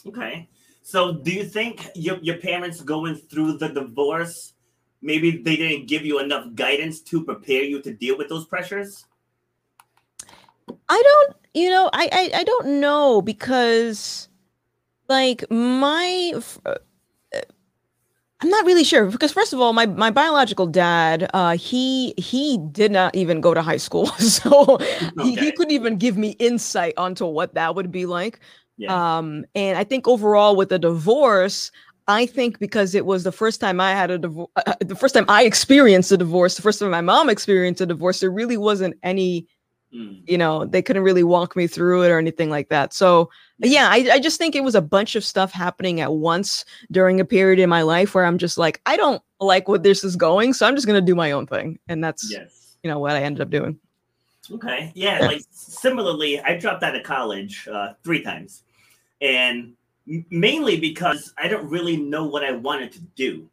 Okay. 0.05 0.49
So 0.81 1.13
do 1.13 1.31
you 1.31 1.43
think 1.45 1.87
your, 1.95 2.17
your 2.17 2.37
parents 2.37 2.81
going 2.81 3.15
through 3.15 3.57
the 3.57 3.69
divorce, 3.69 4.53
maybe 5.01 5.37
they 5.37 5.55
didn't 5.55 5.87
give 5.87 6.05
you 6.05 6.19
enough 6.19 6.53
guidance 6.53 7.01
to 7.01 7.23
prepare 7.23 7.63
you 7.63 7.81
to 7.81 7.93
deal 7.93 8.17
with 8.17 8.29
those 8.29 8.45
pressures? 8.45 9.05
I 10.89 11.01
don't, 11.01 11.37
you 11.53 11.69
know, 11.69 11.89
I, 11.93 12.09
I 12.11 12.39
I 12.39 12.43
don't 12.43 12.79
know 12.79 13.21
because 13.21 14.27
like 15.07 15.45
my 15.49 16.33
I'm 18.45 18.51
not 18.51 18.65
really 18.67 18.83
sure 18.83 19.07
because 19.09 19.31
first 19.31 19.53
of 19.53 19.59
all, 19.59 19.73
my 19.73 19.87
my 19.87 20.11
biological 20.11 20.67
dad, 20.67 21.27
uh 21.33 21.57
he 21.57 22.13
he 22.15 22.59
did 22.71 22.91
not 22.91 23.15
even 23.15 23.41
go 23.41 23.55
to 23.55 23.61
high 23.63 23.77
school. 23.77 24.05
So 24.19 24.77
he, 25.23 25.35
he 25.35 25.51
couldn't 25.51 25.71
even 25.73 25.97
give 25.97 26.15
me 26.15 26.35
insight 26.37 26.93
onto 26.95 27.25
what 27.25 27.55
that 27.55 27.73
would 27.73 27.91
be 27.91 28.05
like. 28.05 28.39
Yeah. 28.77 28.93
Um 29.17 29.45
and 29.55 29.79
I 29.79 29.83
think 29.83 30.07
overall 30.07 30.55
with 30.55 30.69
the 30.69 30.77
divorce, 30.77 31.71
I 32.07 32.27
think 32.27 32.59
because 32.59 32.93
it 32.93 33.07
was 33.07 33.23
the 33.23 33.31
first 33.31 33.59
time 33.61 33.79
I 33.81 33.93
had 33.93 34.11
a 34.11 34.19
divorce, 34.19 34.51
uh, 34.57 34.75
the 34.79 34.95
first 34.95 35.15
time 35.15 35.25
I 35.27 35.43
experienced 35.45 36.11
a 36.11 36.17
divorce, 36.17 36.55
the 36.55 36.61
first 36.61 36.77
time 36.79 36.91
my 36.91 37.01
mom 37.01 37.31
experienced 37.31 37.81
a 37.81 37.87
divorce, 37.87 38.19
there 38.19 38.29
really 38.29 38.57
wasn't 38.57 38.95
any 39.01 39.47
Mm. 39.95 40.23
you 40.27 40.37
know 40.37 40.65
they 40.65 40.81
couldn't 40.81 41.03
really 41.03 41.23
walk 41.23 41.55
me 41.55 41.67
through 41.67 42.03
it 42.03 42.09
or 42.09 42.17
anything 42.17 42.49
like 42.49 42.67
that 42.69 42.91
so 42.91 43.29
yeah 43.59 43.87
I, 43.89 44.09
I 44.13 44.19
just 44.19 44.37
think 44.37 44.55
it 44.55 44.63
was 44.63 44.75
a 44.75 44.81
bunch 44.81 45.15
of 45.15 45.23
stuff 45.23 45.51
happening 45.51 46.01
at 46.01 46.13
once 46.13 46.65
during 46.91 47.19
a 47.19 47.25
period 47.25 47.59
in 47.59 47.69
my 47.69 47.81
life 47.83 48.13
where 48.13 48.25
i'm 48.25 48.37
just 48.37 48.57
like 48.57 48.81
i 48.85 48.97
don't 48.97 49.21
like 49.39 49.67
what 49.67 49.83
this 49.83 50.03
is 50.03 50.15
going 50.15 50.53
so 50.53 50.67
i'm 50.67 50.75
just 50.75 50.87
going 50.87 50.99
to 50.99 51.05
do 51.05 51.15
my 51.15 51.31
own 51.31 51.47
thing 51.47 51.79
and 51.87 52.03
that's 52.03 52.29
Yes. 52.31 52.77
you 52.83 52.89
know 52.89 52.99
what 52.99 53.15
i 53.15 53.21
ended 53.21 53.41
up 53.41 53.49
doing 53.49 53.79
Okay. 54.51 54.91
Yeah. 54.93 55.19
Like 55.21 55.41
similarly, 55.49 56.39
I 56.39 56.57
dropped 56.57 56.83
out 56.83 56.95
of 56.95 57.01
college 57.03 57.67
uh, 57.67 57.93
three 58.03 58.21
times, 58.21 58.63
and 59.21 59.73
m- 60.07 60.25
mainly 60.29 60.79
because 60.79 61.33
I 61.37 61.47
don't 61.47 61.67
really 61.67 61.97
know 61.97 62.25
what 62.25 62.43
I 62.43 62.51
wanted 62.51 62.91
to 62.91 62.99
do. 63.15 63.49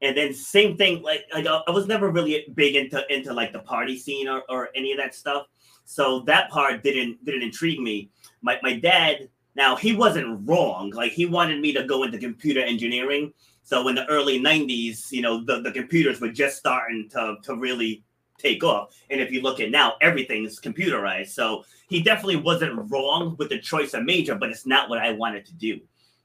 And 0.00 0.16
then 0.16 0.32
same 0.32 0.78
thing, 0.78 1.02
like 1.02 1.26
like 1.34 1.46
I 1.46 1.60
I 1.68 1.70
was 1.72 1.86
never 1.86 2.08
really 2.10 2.46
big 2.54 2.74
into 2.74 3.04
into 3.14 3.34
like 3.34 3.52
the 3.52 3.58
party 3.58 3.98
scene 3.98 4.28
or, 4.28 4.42
or 4.48 4.70
any 4.74 4.92
of 4.92 4.98
that 4.98 5.14
stuff. 5.14 5.46
So 5.84 6.20
that 6.20 6.48
part 6.48 6.82
didn't 6.82 7.22
didn't 7.24 7.42
intrigue 7.42 7.80
me. 7.80 8.08
My 8.40 8.58
my 8.62 8.78
dad 8.78 9.28
now 9.60 9.76
he 9.76 9.92
wasn't 9.92 10.48
wrong. 10.48 10.90
Like 10.90 11.12
he 11.12 11.26
wanted 11.26 11.60
me 11.60 11.72
to 11.74 11.84
go 11.84 12.02
into 12.04 12.18
computer 12.18 12.60
engineering. 12.60 13.34
So 13.62 13.88
in 13.88 13.94
the 13.94 14.06
early 14.06 14.40
'90s, 14.40 15.12
you 15.12 15.20
know, 15.20 15.44
the, 15.44 15.60
the 15.60 15.70
computers 15.70 16.18
were 16.18 16.32
just 16.32 16.56
starting 16.56 17.08
to 17.10 17.36
to 17.42 17.56
really 17.56 18.02
take 18.38 18.64
off. 18.64 18.96
And 19.10 19.20
if 19.20 19.30
you 19.30 19.42
look 19.42 19.60
at 19.60 19.70
now, 19.70 19.94
everything's 20.00 20.58
computerized. 20.58 21.28
So 21.28 21.64
he 21.90 22.02
definitely 22.02 22.36
wasn't 22.36 22.90
wrong 22.90 23.36
with 23.38 23.50
the 23.50 23.58
choice 23.58 23.92
of 23.92 24.04
major, 24.04 24.34
but 24.34 24.48
it's 24.48 24.66
not 24.66 24.88
what 24.88 24.98
I 24.98 25.12
wanted 25.12 25.44
to 25.46 25.54
do. 25.54 25.80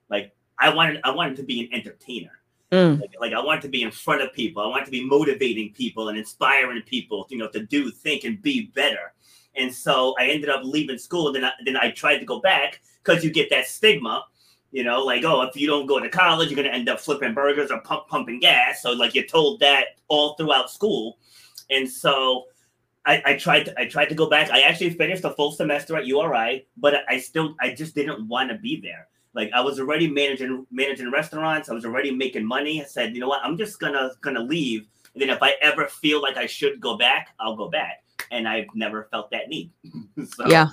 Like 0.09 0.33
I 0.57 0.73
wanted, 0.73 1.01
I 1.03 1.11
wanted 1.11 1.35
to 1.37 1.43
be 1.43 1.59
an 1.59 1.69
entertainer. 1.73 2.31
Mm. 2.71 3.01
Like, 3.01 3.15
like 3.19 3.33
I 3.33 3.43
wanted 3.43 3.63
to 3.63 3.67
be 3.67 3.83
in 3.83 3.91
front 3.91 4.21
of 4.21 4.31
people. 4.31 4.63
I 4.63 4.67
wanted 4.67 4.85
to 4.85 4.91
be 4.91 5.05
motivating 5.05 5.73
people 5.73 6.07
and 6.07 6.17
inspiring 6.17 6.81
people, 6.83 7.27
you 7.29 7.37
know, 7.37 7.49
to 7.49 7.65
do, 7.65 7.91
think, 7.91 8.23
and 8.23 8.41
be 8.41 8.71
better. 8.73 9.13
And 9.57 9.73
so 9.73 10.15
I 10.17 10.27
ended 10.27 10.49
up 10.49 10.61
leaving 10.63 10.97
school. 10.97 11.27
And 11.27 11.35
then 11.35 11.45
I, 11.45 11.51
then 11.65 11.77
I 11.77 11.91
tried 11.91 12.19
to 12.19 12.25
go 12.25 12.39
back 12.39 12.81
because 13.05 13.23
you 13.23 13.31
get 13.31 13.49
that 13.51 13.67
stigma, 13.67 14.25
you 14.71 14.83
know, 14.83 15.03
like 15.03 15.23
oh, 15.23 15.41
if 15.43 15.55
you 15.55 15.67
don't 15.67 15.85
go 15.85 15.99
to 15.99 16.09
college, 16.09 16.49
you're 16.49 16.55
gonna 16.55 16.75
end 16.75 16.89
up 16.89 16.99
flipping 16.99 17.33
burgers 17.33 17.71
or 17.71 17.79
pump, 17.81 18.07
pumping 18.07 18.39
gas. 18.39 18.81
So 18.81 18.91
like 18.91 19.15
you're 19.15 19.25
told 19.25 19.59
that 19.59 19.97
all 20.07 20.35
throughout 20.35 20.71
school. 20.71 21.17
And 21.69 21.89
so 21.89 22.45
I, 23.05 23.21
I 23.25 23.35
tried 23.35 23.65
to 23.65 23.79
I 23.79 23.87
tried 23.87 24.09
to 24.09 24.15
go 24.15 24.29
back. 24.29 24.49
I 24.51 24.61
actually 24.61 24.91
finished 24.91 25.23
a 25.23 25.31
full 25.31 25.51
semester 25.51 25.95
at 25.95 26.05
URI, 26.05 26.67
but 26.77 27.03
I 27.07 27.19
still 27.19 27.55
I 27.61 27.73
just 27.73 27.95
didn't 27.95 28.27
want 28.27 28.49
to 28.49 28.57
be 28.57 28.81
there. 28.81 29.07
Like 29.33 29.51
I 29.53 29.61
was 29.61 29.79
already 29.79 30.09
managing 30.09 30.65
managing 30.71 31.11
restaurants. 31.11 31.69
I 31.69 31.73
was 31.73 31.85
already 31.85 32.11
making 32.11 32.45
money. 32.45 32.81
I 32.81 32.85
said, 32.85 33.13
you 33.13 33.21
know 33.21 33.27
what, 33.27 33.41
I'm 33.43 33.57
just 33.57 33.79
gonna 33.79 34.11
gonna 34.21 34.41
leave. 34.41 34.87
And 35.13 35.21
then 35.21 35.29
if 35.29 35.41
I 35.41 35.53
ever 35.61 35.87
feel 35.87 36.21
like 36.21 36.35
I 36.35 36.45
should 36.45 36.81
go 36.81 36.97
back, 36.97 37.29
I'll 37.39 37.55
go 37.55 37.69
back. 37.69 38.03
And 38.31 38.47
I've 38.47 38.67
never 38.73 39.07
felt 39.11 39.29
that 39.31 39.47
need. 39.47 39.71
so, 40.35 40.47
yeah 40.47 40.67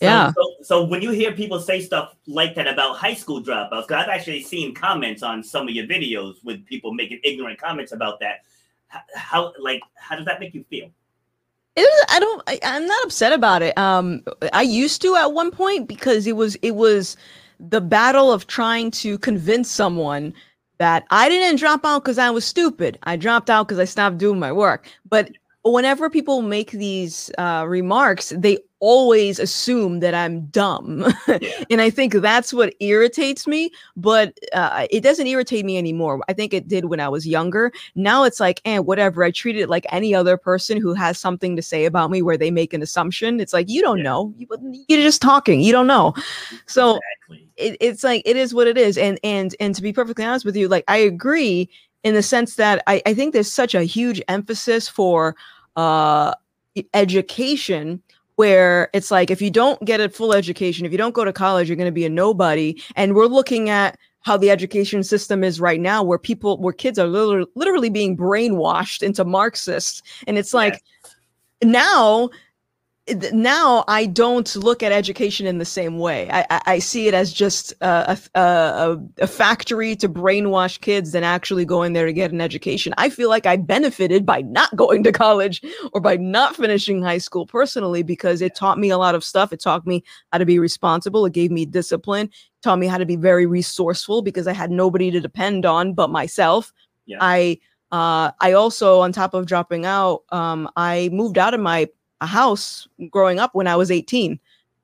so- 0.00 0.06
Yeah. 0.06 0.32
So, 0.32 0.54
so 0.62 0.84
when 0.84 1.02
you 1.02 1.10
hear 1.10 1.32
people 1.32 1.60
say 1.60 1.80
stuff 1.80 2.14
like 2.26 2.54
that 2.56 2.66
about 2.66 2.96
high 2.96 3.14
school 3.14 3.42
dropouts, 3.42 3.86
because 3.88 4.02
I've 4.04 4.08
actually 4.08 4.42
seen 4.42 4.74
comments 4.74 5.22
on 5.22 5.42
some 5.42 5.68
of 5.68 5.74
your 5.74 5.86
videos 5.86 6.34
with 6.44 6.64
people 6.66 6.92
making 6.94 7.20
ignorant 7.24 7.60
comments 7.60 7.92
about 7.92 8.20
that. 8.20 8.40
How 9.16 9.52
like 9.58 9.80
how 9.96 10.14
does 10.16 10.24
that 10.26 10.38
make 10.40 10.54
you 10.54 10.64
feel? 10.70 10.88
Is, 11.76 11.88
I 12.08 12.20
don't. 12.20 12.42
I, 12.46 12.60
I'm 12.62 12.86
not 12.86 13.04
upset 13.04 13.32
about 13.32 13.60
it. 13.62 13.76
Um, 13.76 14.22
I 14.52 14.62
used 14.62 15.02
to 15.02 15.16
at 15.16 15.32
one 15.32 15.50
point 15.50 15.88
because 15.88 16.28
it 16.28 16.36
was 16.36 16.54
it 16.56 16.76
was 16.76 17.16
the 17.58 17.80
battle 17.80 18.32
of 18.32 18.46
trying 18.46 18.92
to 18.92 19.18
convince 19.18 19.68
someone 19.70 20.32
that 20.78 21.04
I 21.10 21.28
didn't 21.28 21.58
drop 21.58 21.84
out 21.84 22.04
because 22.04 22.18
I 22.18 22.30
was 22.30 22.44
stupid. 22.44 22.98
I 23.04 23.16
dropped 23.16 23.50
out 23.50 23.66
because 23.66 23.80
I 23.80 23.84
stopped 23.86 24.18
doing 24.18 24.38
my 24.38 24.52
work. 24.52 24.88
But 25.08 25.30
whenever 25.64 26.08
people 26.08 26.42
make 26.42 26.70
these 26.70 27.30
uh, 27.38 27.64
remarks, 27.66 28.32
they 28.36 28.58
always 28.84 29.38
assume 29.38 30.00
that 30.00 30.14
I'm 30.14 30.46
dumb, 30.46 31.04
Yeah. 31.26 31.64
and 31.70 31.80
I 31.80 31.88
think 31.88 32.12
that's 32.12 32.52
what 32.52 32.74
irritates 32.80 33.46
me. 33.46 33.70
But 33.96 34.38
uh, 34.52 34.86
it 34.90 35.00
doesn't 35.02 35.26
irritate 35.26 35.64
me 35.64 35.78
anymore. 35.78 36.20
I 36.28 36.34
think 36.34 36.52
it 36.52 36.68
did 36.68 36.84
when 36.84 37.00
I 37.00 37.08
was 37.08 37.26
younger. 37.26 37.72
Now 37.94 38.24
it's 38.24 38.40
like, 38.40 38.60
eh, 38.66 38.78
whatever. 38.80 39.24
I 39.24 39.30
treat 39.30 39.56
it 39.56 39.70
like 39.70 39.86
any 39.90 40.14
other 40.14 40.36
person 40.36 40.78
who 40.80 40.92
has 40.94 41.18
something 41.18 41.56
to 41.56 41.62
say 41.62 41.86
about 41.86 42.10
me 42.10 42.20
where 42.20 42.36
they 42.36 42.50
make 42.50 42.74
an 42.74 42.82
assumption. 42.82 43.40
It's 43.40 43.54
like, 43.54 43.70
you 43.70 43.80
don't 43.80 43.98
Yeah. 43.98 44.04
know. 44.10 44.34
You, 44.36 44.46
you're 44.88 45.00
just 45.02 45.22
talking. 45.22 45.60
You 45.62 45.72
don't 45.72 45.86
know. 45.86 46.12
So 46.66 47.00
Exactly. 47.28 47.48
it, 47.56 47.76
it's 47.80 48.04
like, 48.04 48.22
it 48.26 48.36
is 48.36 48.52
what 48.52 48.66
it 48.66 48.76
is. 48.76 48.98
And, 48.98 49.18
and, 49.24 49.56
and 49.60 49.74
to 49.74 49.80
be 49.82 49.92
perfectly 49.94 50.24
honest 50.26 50.44
with 50.44 50.56
you, 50.56 50.68
like, 50.68 50.84
I 50.88 50.98
agree 50.98 51.70
in 52.02 52.12
the 52.12 52.22
sense 52.22 52.56
that 52.56 52.82
I, 52.86 53.00
I 53.06 53.14
think 53.14 53.32
there's 53.32 53.50
such 53.50 53.74
a 53.74 53.82
huge 53.84 54.20
emphasis 54.28 54.88
for 54.88 55.36
uh, 55.76 56.34
education 56.92 58.02
where 58.36 58.90
it's 58.92 59.10
like 59.10 59.30
if 59.30 59.40
you 59.40 59.50
don't 59.50 59.82
get 59.84 60.00
a 60.00 60.08
full 60.08 60.34
education 60.34 60.84
if 60.84 60.92
you 60.92 60.98
don't 60.98 61.14
go 61.14 61.24
to 61.24 61.32
college 61.32 61.68
you're 61.68 61.76
going 61.76 61.86
to 61.86 61.92
be 61.92 62.04
a 62.04 62.10
nobody. 62.10 62.80
And 62.96 63.14
we're 63.14 63.26
looking 63.26 63.68
at 63.70 63.98
how 64.20 64.36
the 64.36 64.50
education 64.50 65.02
system 65.04 65.44
is 65.44 65.60
right 65.60 65.80
now 65.80 66.02
where 66.02 66.18
people 66.18 66.58
where 66.58 66.72
kids 66.72 66.98
are 66.98 67.06
literally, 67.06 67.46
literally 67.54 67.90
being 67.90 68.16
brainwashed 68.16 69.02
into 69.02 69.24
marxists. 69.24 70.02
And 70.26 70.38
it's 70.38 70.54
like 70.54 70.82
now 71.62 72.28
th- 72.28 72.40
now 73.32 73.84
I 73.86 74.06
don't 74.06 74.56
look 74.56 74.82
at 74.82 74.90
education 74.90 75.46
in 75.46 75.58
the 75.58 75.66
same 75.66 75.98
way. 75.98 76.28
I, 76.30 76.62
I, 76.66 76.78
see 76.78 77.06
it 77.06 77.12
as 77.12 77.34
just 77.34 77.72
a, 77.82 78.18
a, 78.34 78.40
a, 78.40 78.98
a 79.18 79.26
factory 79.26 79.94
to 79.96 80.08
brainwash 80.08 80.80
kids 80.80 81.12
than 81.12 81.22
actually 81.22 81.66
going 81.66 81.92
there 81.92 82.06
to 82.06 82.14
get 82.14 82.32
an 82.32 82.40
education. 82.40 82.94
I 82.96 83.10
feel 83.10 83.28
like 83.28 83.44
I 83.44 83.56
benefited 83.56 84.24
by 84.24 84.40
not 84.40 84.74
going 84.76 85.02
to 85.04 85.12
college 85.12 85.60
or 85.92 86.00
by 86.00 86.16
not 86.16 86.56
finishing 86.56 87.02
high 87.02 87.18
school 87.18 87.46
personally 87.46 88.02
because 88.02 88.40
it 88.40 88.54
taught 88.54 88.78
me 88.78 88.88
a 88.88 88.96
lot 88.98 89.14
of 89.14 89.22
stuff. 89.22 89.52
It 89.52 89.60
taught 89.60 89.86
me 89.86 90.02
how 90.32 90.38
to 90.38 90.46
be 90.46 90.58
responsible. 90.58 91.26
It 91.26 91.34
gave 91.34 91.50
me 91.50 91.66
discipline, 91.66 92.30
taught 92.62 92.78
me 92.78 92.86
how 92.86 92.96
to 92.96 93.06
be 93.06 93.16
very 93.16 93.44
resourceful 93.44 94.22
because 94.22 94.46
I 94.46 94.54
had 94.54 94.70
nobody 94.70 95.10
to 95.10 95.20
depend 95.20 95.66
on 95.66 95.92
but 95.92 96.08
myself. 96.08 96.72
Yeah. 97.04 97.18
I 97.20 97.58
uh, 97.92 98.32
I 98.40 98.52
also, 98.52 99.00
on 99.00 99.12
top 99.12 99.34
of 99.34 99.46
dropping 99.46 99.86
out, 99.86 100.22
um, 100.30 100.68
I 100.74 101.10
moved 101.12 101.38
out 101.38 101.54
of 101.54 101.60
my 101.60 101.88
house 102.22 102.88
growing 103.10 103.38
up 103.38 103.54
when 103.54 103.66
I 103.66 103.76
was 103.76 103.90
18. 103.90 104.38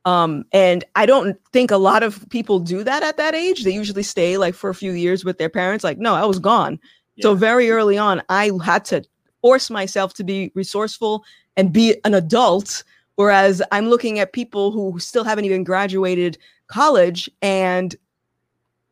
Um, 0.04 0.44
and 0.52 0.84
I 0.96 1.06
don't 1.06 1.36
think 1.52 1.70
a 1.70 1.76
lot 1.76 2.02
of 2.02 2.26
people 2.30 2.58
do 2.58 2.82
that 2.84 3.02
at 3.02 3.16
that 3.18 3.34
age. 3.34 3.64
They 3.64 3.72
usually 3.72 4.02
stay 4.02 4.38
like 4.38 4.54
for 4.54 4.70
a 4.70 4.74
few 4.74 4.92
years 4.92 5.24
with 5.24 5.38
their 5.38 5.50
parents. 5.50 5.84
Like, 5.84 5.98
no, 5.98 6.14
I 6.14 6.24
was 6.24 6.38
gone. 6.38 6.78
So 7.20 7.34
very 7.34 7.70
early 7.70 7.98
on, 7.98 8.22
I 8.30 8.50
had 8.64 8.84
to 8.86 9.04
force 9.42 9.68
myself 9.68 10.14
to 10.14 10.24
be 10.24 10.50
resourceful 10.54 11.22
and 11.56 11.72
be 11.72 11.96
an 12.04 12.14
adult. 12.14 12.82
Whereas 13.16 13.60
I'm 13.72 13.90
looking 13.90 14.18
at 14.18 14.32
people 14.32 14.70
who 14.70 14.98
still 14.98 15.24
haven't 15.24 15.44
even 15.44 15.64
graduated 15.64 16.38
college 16.68 17.28
and 17.42 17.94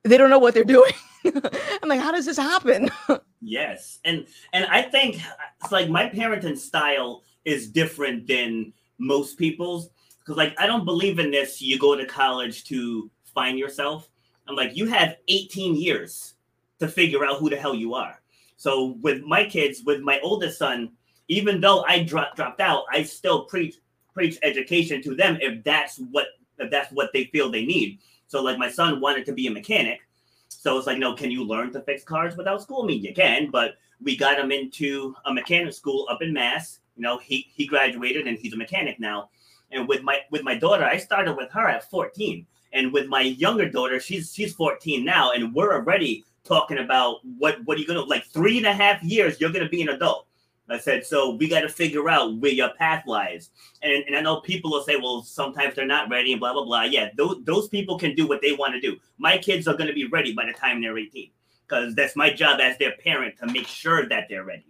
they 0.05 0.19
don't 0.19 0.29
know 0.29 0.39
what 0.39 0.53
they're 0.53 0.65
doing. 0.79 0.93
I'm 1.25 1.89
like, 1.89 2.01
how 2.01 2.13
does 2.13 2.27
this 2.27 2.37
happen? 2.37 2.91
yes. 3.41 3.99
And 4.05 4.27
and 4.53 4.67
I 4.67 4.83
think 4.83 5.21
it's 5.63 5.73
like 5.73 5.89
my 5.89 6.09
parenting 6.09 6.59
style 6.59 7.23
is 7.49 7.69
different 7.69 8.27
than 8.27 8.73
most 8.99 9.39
people's. 9.39 9.91
Because 10.21 10.37
like 10.37 10.55
I 10.59 10.67
don't 10.67 10.85
believe 10.85 11.19
in 11.19 11.31
this, 11.31 11.63
you 11.63 11.79
go 11.79 11.97
to 11.97 12.05
college 12.05 12.65
to 12.65 13.11
find 13.25 13.59
yourself. 13.59 14.09
I'm 14.47 14.57
like, 14.57 14.77
you 14.77 14.87
have 14.87 15.17
18 15.29 15.77
years 15.77 16.35
to 16.79 16.89
figure 16.89 17.25
out 17.25 17.39
who 17.39 17.51
the 17.51 17.57
hell 17.57 17.75
you 17.75 17.95
are. 17.95 18.21
So 18.57 18.97
with 19.03 19.23
my 19.23 19.45
kids, 19.45 19.83
with 19.85 20.01
my 20.01 20.21
oldest 20.21 20.59
son, 20.59 20.93
even 21.29 21.61
though 21.61 21.85
I 21.87 22.03
dropped 22.03 22.37
dropped 22.37 22.61
out, 22.61 22.85
I 22.93 23.03
still 23.03 23.45
preach 23.45 23.77
preach 24.15 24.39
education 24.43 25.01
to 25.03 25.15
them 25.15 25.39
if 25.41 25.63
that's 25.63 25.99
what 26.11 26.27
if 26.59 26.71
that's 26.71 26.93
what 26.93 27.11
they 27.13 27.25
feel 27.25 27.51
they 27.51 27.65
need. 27.65 27.99
So 28.27 28.43
like 28.43 28.59
my 28.59 28.71
son 28.71 29.01
wanted 29.01 29.25
to 29.27 29.33
be 29.33 29.47
a 29.47 29.51
mechanic. 29.51 30.01
So 30.49 30.77
it's 30.77 30.87
like, 30.87 30.99
no, 30.99 31.15
can 31.15 31.31
you 31.31 31.45
learn 31.45 31.73
to 31.73 31.81
fix 31.83 32.03
cars 32.03 32.37
without 32.37 32.63
school? 32.63 32.83
I 32.83 32.87
mean, 32.87 33.03
you 33.03 33.15
can, 33.15 33.51
but 33.51 33.75
we 34.01 34.17
got 34.17 34.39
him 34.39 34.53
into 34.53 35.15
a 35.27 35.33
mechanic 35.33 35.73
school 35.73 36.07
up 36.11 36.23
in 36.23 36.33
Mass. 36.33 36.81
You 36.97 37.03
know, 37.03 37.19
he 37.19 37.49
he 37.55 37.67
graduated 37.67 38.27
and 38.27 38.39
he's 38.39 38.53
a 38.53 38.57
mechanic 38.57 38.99
now. 39.01 39.31
And 39.71 39.89
with 39.89 40.03
my 40.03 40.21
with 40.31 40.43
my 40.43 40.57
daughter, 40.57 40.85
I 40.85 40.97
started 40.97 41.37
with 41.37 41.51
her 41.51 41.69
at 41.69 41.91
14. 41.91 42.47
And 42.73 42.93
with 42.93 43.07
my 43.07 43.23
younger 43.23 43.69
daughter, 43.69 43.99
she's 43.99 44.35
she's 44.35 44.55
14 44.55 45.05
now, 45.05 45.33
and 45.33 45.55
we're 45.55 45.73
already 45.73 46.25
talking 46.45 46.79
about 46.79 47.19
what 47.39 47.65
what 47.65 47.77
are 47.77 47.81
you 47.81 47.87
gonna 47.87 48.03
like 48.03 48.25
three 48.27 48.59
and 48.59 48.67
a 48.67 48.73
half 48.73 49.03
years 49.03 49.41
you're 49.41 49.53
gonna 49.53 49.69
be 49.69 49.83
an 49.83 49.89
adult. 49.91 50.27
I 50.71 50.79
said, 50.79 51.07
so 51.07 51.31
we 51.31 51.49
got 51.49 51.61
to 51.61 51.69
figure 51.71 52.11
out 52.11 52.37
where 52.37 52.53
your 52.53 52.69
path 52.75 53.05
lies. 53.07 53.49
And, 53.83 54.05
and 54.07 54.15
I 54.15 54.21
know 54.21 54.41
people 54.41 54.71
will 54.71 54.83
say, 54.83 54.97
well, 54.97 55.23
sometimes 55.23 55.75
they're 55.75 55.87
not 55.87 56.11
ready 56.11 56.33
and 56.33 56.41
blah, 56.41 56.53
blah, 56.53 56.65
blah. 56.65 56.83
Yeah, 56.83 57.09
those, 57.17 57.43
those 57.45 57.69
people 57.69 57.99
can 57.99 58.15
do 58.15 58.27
what 58.27 58.43
they 58.43 58.53
want 58.53 58.75
to 58.75 58.81
do. 58.81 58.99
My 59.17 59.39
kids 59.39 59.67
are 59.67 59.75
going 59.75 59.87
to 59.87 59.95
be 59.95 60.07
ready 60.07 60.35
by 60.35 60.45
the 60.45 60.53
time 60.53 60.83
they're 60.83 60.99
18 60.99 61.31
because 61.69 61.95
that's 61.95 62.17
my 62.17 62.33
job 62.33 62.61
as 62.61 62.79
their 62.79 62.93
parent 62.93 63.37
to 63.39 63.47
make 63.47 63.67
sure 63.67 64.09
that 64.09 64.29
they're 64.29 64.45
ready. 64.45 64.67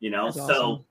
You 0.00 0.10
know, 0.10 0.26
that's 0.26 0.36
so, 0.36 0.44
awesome. 0.44 0.84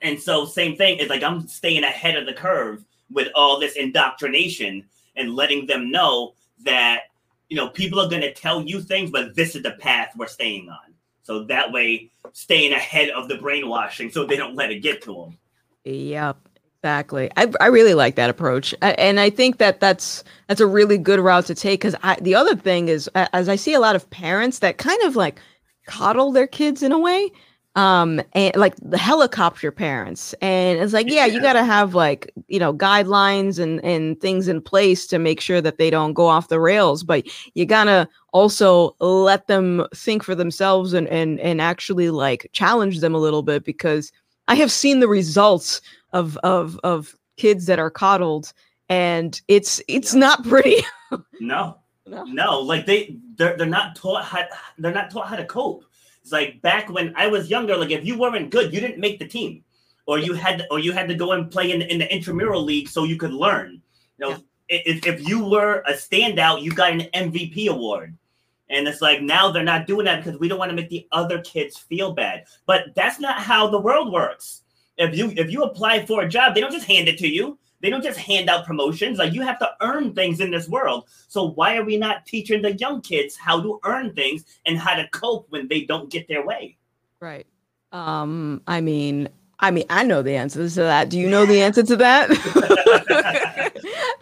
and 0.00 0.20
so 0.20 0.44
same 0.46 0.76
thing 0.76 0.98
is 0.98 1.08
like 1.08 1.22
I'm 1.22 1.46
staying 1.46 1.84
ahead 1.84 2.16
of 2.16 2.26
the 2.26 2.32
curve 2.32 2.84
with 3.10 3.28
all 3.34 3.60
this 3.60 3.76
indoctrination 3.76 4.84
and 5.16 5.34
letting 5.36 5.66
them 5.66 5.90
know 5.90 6.34
that, 6.64 7.02
you 7.48 7.56
know, 7.56 7.68
people 7.68 8.00
are 8.00 8.08
going 8.08 8.22
to 8.22 8.32
tell 8.32 8.62
you 8.62 8.80
things, 8.80 9.10
but 9.10 9.34
this 9.34 9.54
is 9.54 9.62
the 9.62 9.72
path 9.72 10.12
we're 10.16 10.26
staying 10.26 10.68
on. 10.68 10.94
So 11.22 11.44
that 11.44 11.70
way, 11.70 12.10
staying 12.32 12.72
ahead 12.72 13.10
of 13.10 13.28
the 13.28 13.36
brainwashing 13.36 14.10
so 14.10 14.24
they 14.24 14.36
don't 14.36 14.56
let 14.56 14.72
it 14.72 14.80
get 14.80 15.02
to 15.02 15.14
them. 15.14 15.38
Yep. 15.84 16.36
Exactly. 16.84 17.30
I, 17.36 17.52
I 17.60 17.66
really 17.66 17.94
like 17.94 18.16
that 18.16 18.28
approach, 18.28 18.74
and 18.82 19.20
I 19.20 19.30
think 19.30 19.58
that 19.58 19.78
that's 19.78 20.24
that's 20.48 20.60
a 20.60 20.66
really 20.66 20.98
good 20.98 21.20
route 21.20 21.46
to 21.46 21.54
take. 21.54 21.80
Because 21.80 21.94
the 22.20 22.34
other 22.34 22.56
thing 22.56 22.88
is, 22.88 23.08
as 23.14 23.48
I 23.48 23.54
see 23.54 23.72
a 23.72 23.78
lot 23.78 23.94
of 23.94 24.10
parents 24.10 24.58
that 24.58 24.78
kind 24.78 25.00
of 25.04 25.14
like 25.14 25.40
coddle 25.86 26.32
their 26.32 26.48
kids 26.48 26.82
in 26.82 26.90
a 26.90 26.98
way, 26.98 27.30
um 27.76 28.20
and 28.32 28.54
like 28.56 28.74
the 28.82 28.98
helicopter 28.98 29.70
parents 29.72 30.34
and 30.42 30.78
it's 30.80 30.92
like 30.92 31.08
yeah 31.08 31.24
you 31.24 31.40
got 31.40 31.54
to 31.54 31.64
have 31.64 31.94
like 31.94 32.30
you 32.48 32.58
know 32.58 32.74
guidelines 32.74 33.58
and 33.58 33.82
and 33.82 34.20
things 34.20 34.46
in 34.46 34.60
place 34.60 35.06
to 35.06 35.18
make 35.18 35.40
sure 35.40 35.60
that 35.62 35.78
they 35.78 35.88
don't 35.88 36.12
go 36.12 36.26
off 36.26 36.48
the 36.48 36.60
rails 36.60 37.02
but 37.02 37.24
you 37.54 37.64
gotta 37.64 38.06
also 38.34 38.94
let 39.00 39.46
them 39.46 39.86
think 39.94 40.22
for 40.22 40.34
themselves 40.34 40.92
and 40.92 41.08
and 41.08 41.40
and 41.40 41.62
actually 41.62 42.10
like 42.10 42.46
challenge 42.52 43.00
them 43.00 43.14
a 43.14 43.18
little 43.18 43.42
bit 43.42 43.64
because 43.64 44.12
i 44.48 44.54
have 44.54 44.70
seen 44.70 45.00
the 45.00 45.08
results 45.08 45.80
of 46.12 46.36
of 46.38 46.78
of 46.84 47.14
kids 47.36 47.66
that 47.66 47.78
are 47.78 47.90
coddled 47.90 48.52
and 48.88 49.40
it's 49.48 49.80
it's 49.88 50.14
not 50.14 50.42
pretty 50.44 50.82
no 51.40 51.78
no 52.06 52.24
no 52.24 52.60
like 52.60 52.86
they 52.86 53.16
they're, 53.36 53.56
they're 53.56 53.66
not 53.66 53.96
taught 53.96 54.24
how 54.24 54.44
they're 54.78 54.92
not 54.92 55.10
taught 55.10 55.28
how 55.28 55.36
to 55.36 55.44
cope 55.44 55.84
it's 56.22 56.32
like 56.32 56.62
back 56.62 56.88
when 56.88 57.12
I 57.16 57.26
was 57.26 57.50
younger, 57.50 57.76
like 57.76 57.90
if 57.90 58.04
you 58.04 58.16
weren't 58.16 58.50
good, 58.50 58.72
you 58.72 58.80
didn't 58.80 59.00
make 59.00 59.18
the 59.18 59.26
team, 59.26 59.64
or 60.06 60.18
you 60.18 60.34
had 60.34 60.66
or 60.70 60.78
you 60.78 60.92
had 60.92 61.08
to 61.08 61.14
go 61.14 61.32
and 61.32 61.50
play 61.50 61.72
in, 61.72 61.82
in 61.82 61.98
the 61.98 62.14
intramural 62.14 62.62
league 62.62 62.88
so 62.88 63.04
you 63.04 63.16
could 63.16 63.32
learn. 63.32 63.82
You 64.18 64.26
know, 64.26 64.30
yeah. 64.30 64.78
if, 64.86 65.06
if 65.06 65.28
you 65.28 65.44
were 65.44 65.82
a 65.86 65.94
standout, 65.94 66.62
you 66.62 66.70
got 66.70 66.92
an 66.92 67.08
MVP 67.12 67.68
award. 67.68 68.16
And 68.70 68.88
it's 68.88 69.02
like 69.02 69.20
now 69.20 69.50
they're 69.50 69.64
not 69.64 69.86
doing 69.86 70.06
that 70.06 70.24
because 70.24 70.38
we 70.40 70.48
don't 70.48 70.58
want 70.58 70.70
to 70.70 70.76
make 70.76 70.88
the 70.88 71.06
other 71.12 71.40
kids 71.42 71.76
feel 71.76 72.12
bad. 72.12 72.44
But 72.66 72.94
that's 72.94 73.20
not 73.20 73.38
how 73.40 73.68
the 73.68 73.80
world 73.80 74.12
works. 74.12 74.61
If 74.96 75.16
you 75.16 75.32
if 75.36 75.50
you 75.50 75.62
apply 75.62 76.06
for 76.06 76.22
a 76.22 76.28
job, 76.28 76.54
they 76.54 76.60
don't 76.60 76.72
just 76.72 76.86
hand 76.86 77.08
it 77.08 77.18
to 77.18 77.28
you. 77.28 77.58
They 77.80 77.90
don't 77.90 78.02
just 78.02 78.18
hand 78.18 78.48
out 78.48 78.64
promotions. 78.64 79.18
Like 79.18 79.32
you 79.32 79.42
have 79.42 79.58
to 79.58 79.70
earn 79.80 80.14
things 80.14 80.40
in 80.40 80.50
this 80.50 80.68
world. 80.68 81.08
So 81.28 81.50
why 81.50 81.76
are 81.76 81.84
we 81.84 81.96
not 81.96 82.26
teaching 82.26 82.62
the 82.62 82.74
young 82.74 83.00
kids 83.00 83.36
how 83.36 83.60
to 83.60 83.80
earn 83.84 84.14
things 84.14 84.44
and 84.66 84.78
how 84.78 84.94
to 84.94 85.08
cope 85.08 85.46
when 85.50 85.66
they 85.66 85.82
don't 85.82 86.08
get 86.08 86.28
their 86.28 86.46
way? 86.46 86.78
Right. 87.18 87.46
Um, 87.90 88.62
I 88.68 88.80
mean, 88.80 89.28
I 89.58 89.70
mean, 89.72 89.84
I 89.90 90.04
know 90.04 90.22
the 90.22 90.36
answer 90.36 90.68
to 90.68 90.74
that. 90.74 91.08
Do 91.08 91.18
you 91.18 91.28
know 91.28 91.44
the 91.44 91.60
answer 91.62 91.82
to 91.82 91.96
that? 91.96 92.30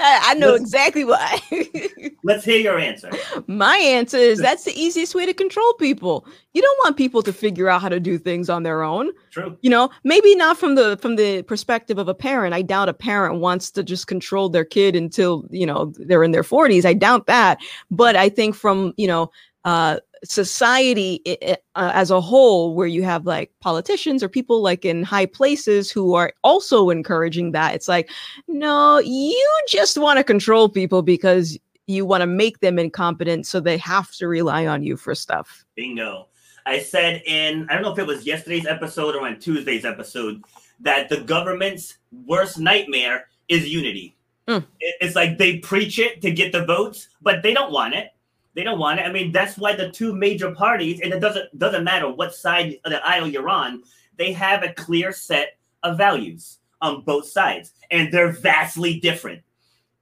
I 0.03 0.35
know 0.35 0.53
let's, 0.53 0.63
exactly 0.63 1.05
why. 1.05 1.41
let's 2.25 2.45
hear 2.45 2.59
your 2.59 2.79
answer. 2.79 3.11
My 3.47 3.77
answer 3.77 4.17
is 4.17 4.39
that's 4.39 4.65
the 4.65 4.73
easiest 4.73 5.15
way 5.15 5.27
to 5.27 5.35
control 5.35 5.75
people. 5.75 6.27
You 6.55 6.63
don't 6.63 6.79
want 6.85 6.97
people 6.97 7.23
to 7.23 7.33
figure 7.33 7.69
out 7.69 7.83
how 7.83 7.91
to 7.91 8.01
do 8.01 8.17
things 8.17 8.49
on 8.49 8.63
their 8.63 8.83
own. 8.83 9.11
True. 9.31 9.59
You 9.61 9.69
know, 9.69 9.91
maybe 10.03 10.35
not 10.35 10.57
from 10.57 10.75
the 10.75 10.97
from 11.03 11.17
the 11.17 11.43
perspective 11.43 11.99
of 11.99 12.09
a 12.09 12.15
parent. 12.15 12.55
I 12.55 12.63
doubt 12.63 12.89
a 12.89 12.95
parent 12.95 13.41
wants 13.41 13.71
to 13.73 13.83
just 13.83 14.07
control 14.07 14.49
their 14.49 14.65
kid 14.65 14.97
until, 14.97 15.45
you 15.51 15.67
know, 15.67 15.93
they're 15.97 16.25
in 16.25 16.31
their 16.31 16.43
40s. 16.43 16.87
I 16.87 16.95
doubt 16.95 17.27
that. 17.27 17.59
But 17.91 18.17
I 18.17 18.31
think 18.31 18.55
from, 18.55 18.95
you 18.97 19.07
know, 19.07 19.31
uh 19.65 19.99
society 20.25 21.23
uh, 21.43 21.57
as 21.75 22.11
a 22.11 22.21
whole 22.21 22.75
where 22.75 22.87
you 22.87 23.03
have 23.03 23.25
like 23.25 23.51
politicians 23.61 24.23
or 24.23 24.29
people 24.29 24.61
like 24.61 24.85
in 24.85 25.03
high 25.03 25.27
places 25.27 25.91
who 25.91 26.15
are 26.15 26.33
also 26.45 26.91
encouraging 26.91 27.53
that 27.53 27.75
it's 27.75 27.89
like 27.89 28.11
no 28.47 28.99
you 28.99 29.61
just 29.67 29.97
want 29.97 30.19
to 30.19 30.25
control 30.25 30.69
people 30.69 31.01
because 31.03 31.59
you 31.87 32.05
want 32.05 32.21
to 32.21 32.27
make 32.27 32.61
them 32.61 32.79
incompetent 32.79 33.47
so 33.47 33.61
they 33.61 33.79
have 33.79 34.11
to 34.13 34.29
rely 34.29 34.67
on 34.67 34.83
you 34.83 34.97
for 34.97 35.15
stuff. 35.15 35.65
Bingo. 35.75 36.29
I 36.67 36.81
said 36.81 37.23
in 37.27 37.67
i 37.71 37.75
don't 37.75 37.83
know 37.83 37.93
if 37.93 37.99
it 37.99 38.07
was 38.07 38.27
yesterday's 38.27 38.67
episode 38.67 39.17
or 39.17 39.27
on 39.27 39.39
tuesday's 39.41 39.87
episode 39.87 40.43
that 40.81 41.09
the 41.09 41.21
government's 41.23 41.99
worst 42.27 42.59
nightmare 42.59 43.27
is 43.49 43.69
unity. 43.69 44.17
Mm. 44.49 44.67
it's 44.81 45.15
like 45.15 45.39
they 45.39 45.59
preach 45.59 45.99
it 45.99 46.21
to 46.23 46.31
get 46.31 46.53
the 46.53 46.65
votes 46.65 47.09
but 47.23 47.43
they 47.43 47.55
don't 47.55 47.73
want 47.73 47.95
it 47.95 48.09
they 48.55 48.65
don't 48.65 48.79
want 48.79 49.01
it. 49.01 49.07
I 49.07 49.13
mean, 49.13 49.33
that's 49.33 49.57
why 49.57 49.75
the 49.75 49.91
two 49.91 50.15
major 50.15 50.53
parties, 50.53 51.01
and 51.01 51.13
it 51.13 51.21
doesn't 51.21 51.59
doesn't 51.59 51.85
matter 51.85 52.11
what 52.11 52.35
side 52.35 52.79
of 52.85 52.91
the 52.91 53.07
aisle 53.07 53.29
you're 53.29 53.49
on, 53.49 53.83
they 54.17 54.33
have 54.33 54.63
a 54.63 54.73
clear 54.75 55.13
set 55.13 55.59
of 55.83 55.97
values 55.97 56.59
on 56.83 57.03
both 57.03 57.27
sides, 57.27 57.73
and 57.91 58.13
they're 58.13 58.33
vastly 58.33 58.99
different. 59.01 59.43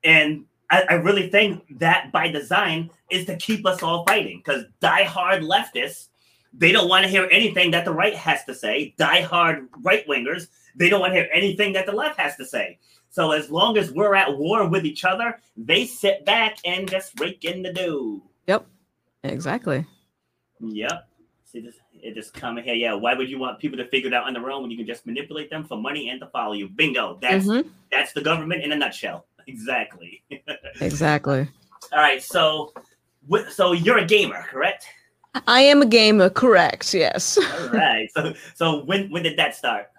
And 0.05 0.45
I, 0.71 0.85
I 0.91 0.95
really 0.95 1.29
think 1.29 1.79
that 1.79 2.13
by 2.13 2.29
design 2.29 2.91
is 3.11 3.27
to 3.27 3.37
keep 3.37 3.67
us 3.67 3.83
all 3.83 4.05
fighting, 4.07 4.39
because 4.39 4.65
diehard 4.81 5.43
leftists, 5.43 6.09
they 6.53 6.73
don't 6.73 6.89
want 6.89 7.05
to 7.05 7.11
hear 7.11 7.29
anything 7.31 7.71
that 7.73 7.85
the 7.85 7.93
right 7.93 8.15
has 8.15 8.45
to 8.45 8.55
say. 8.55 8.95
Diehard 8.99 9.69
right 9.83 10.07
wingers, 10.07 10.49
they 10.75 10.89
don't 10.89 11.01
want 11.01 11.13
to 11.13 11.21
hear 11.21 11.29
anything 11.33 11.73
that 11.73 11.87
the 11.87 11.93
left 11.93 12.19
has 12.19 12.37
to 12.37 12.47
say. 12.47 12.79
So 13.11 13.33
as 13.33 13.51
long 13.51 13.79
as 13.79 13.91
we're 13.91 14.15
at 14.15 14.37
war 14.37 14.69
with 14.69 14.85
each 14.85 15.05
other, 15.05 15.41
they 15.57 15.87
sit 15.87 16.25
back 16.25 16.59
and 16.65 16.89
just 16.89 17.19
rake 17.19 17.45
in 17.45 17.63
the 17.63 17.73
dough. 17.73 18.23
Yep. 18.49 18.67
Exactly. 19.25 19.87
Yep. 20.61 21.09
See 21.45 21.61
this 21.61 21.77
it 22.03 22.15
just 22.15 22.33
come 22.33 22.57
here. 22.57 22.75
Yeah. 22.75 22.95
Why 22.95 23.15
would 23.15 23.29
you 23.29 23.39
want 23.39 23.59
people 23.59 23.79
to 23.79 23.87
figure 23.87 24.09
it 24.09 24.15
out 24.15 24.25
on 24.25 24.33
their 24.33 24.51
own 24.51 24.63
when 24.63 24.71
you 24.71 24.77
can 24.77 24.87
just 24.87 25.07
manipulate 25.07 25.51
them 25.51 25.65
for 25.65 25.77
money 25.77 26.11
and 26.11 26.21
to 26.21 26.27
follow 26.27 26.53
you? 26.53 26.69
Bingo. 26.69 27.19
That's 27.21 27.47
mm-hmm. 27.47 27.69
that's 27.91 28.13
the 28.13 28.21
government 28.21 28.65
in 28.65 28.73
a 28.73 28.77
nutshell. 28.77 29.27
Exactly. 29.49 30.23
exactly. 30.83 31.49
All 31.91 31.99
right. 31.99 32.23
So 32.23 32.75
so 33.51 33.73
you're 33.73 33.97
a 33.97 34.05
gamer, 34.05 34.45
correct? 34.51 34.85
I 35.47 35.63
am 35.63 35.81
a 35.81 35.87
gamer, 35.87 36.29
correct? 36.29 36.93
Yes. 36.93 37.39
All 37.39 37.69
right. 37.71 38.11
So 38.13 38.35
so 38.55 38.85
when 38.85 39.11
when 39.11 39.23
did 39.23 39.39
that 39.39 39.57
start? 39.57 39.91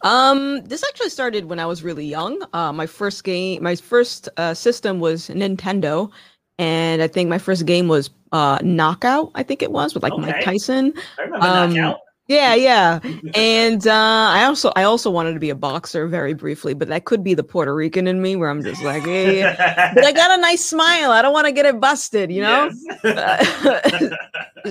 Um, 0.00 0.62
this 0.64 0.82
actually 0.82 1.10
started 1.10 1.44
when 1.44 1.58
I 1.58 1.66
was 1.66 1.82
really 1.82 2.06
young. 2.06 2.42
Uh, 2.54 2.72
my 2.72 2.86
first 2.86 3.22
game, 3.22 3.62
my 3.62 3.76
first 3.76 4.30
uh, 4.38 4.54
system 4.54 4.98
was 4.98 5.28
Nintendo, 5.28 6.10
and 6.60 7.02
I 7.02 7.08
think 7.08 7.30
my 7.30 7.38
first 7.38 7.64
game 7.64 7.88
was 7.88 8.10
uh, 8.32 8.58
Knockout. 8.62 9.30
I 9.34 9.42
think 9.42 9.62
it 9.62 9.72
was 9.72 9.94
with 9.94 10.02
like 10.02 10.12
okay. 10.12 10.20
Mike 10.20 10.44
Tyson. 10.44 10.92
I 11.18 11.22
remember 11.22 11.46
um, 11.46 11.72
Knockout. 11.72 12.00
Yeah, 12.28 12.54
yeah. 12.54 13.00
and 13.34 13.86
uh, 13.86 13.92
I 14.30 14.44
also 14.44 14.70
I 14.76 14.82
also 14.82 15.10
wanted 15.10 15.32
to 15.32 15.40
be 15.40 15.48
a 15.48 15.54
boxer 15.54 16.06
very 16.06 16.34
briefly, 16.34 16.74
but 16.74 16.88
that 16.88 17.06
could 17.06 17.24
be 17.24 17.32
the 17.32 17.42
Puerto 17.42 17.74
Rican 17.74 18.06
in 18.06 18.20
me 18.20 18.36
where 18.36 18.50
I'm 18.50 18.62
just 18.62 18.84
like, 18.84 19.04
hey, 19.04 19.42
but 19.94 20.04
I 20.04 20.12
got 20.12 20.38
a 20.38 20.40
nice 20.40 20.62
smile. 20.62 21.12
I 21.12 21.22
don't 21.22 21.32
want 21.32 21.46
to 21.46 21.52
get 21.52 21.64
it 21.64 21.80
busted, 21.80 22.30
you 22.30 22.42
know. 22.42 22.70
Yes. 23.02 24.12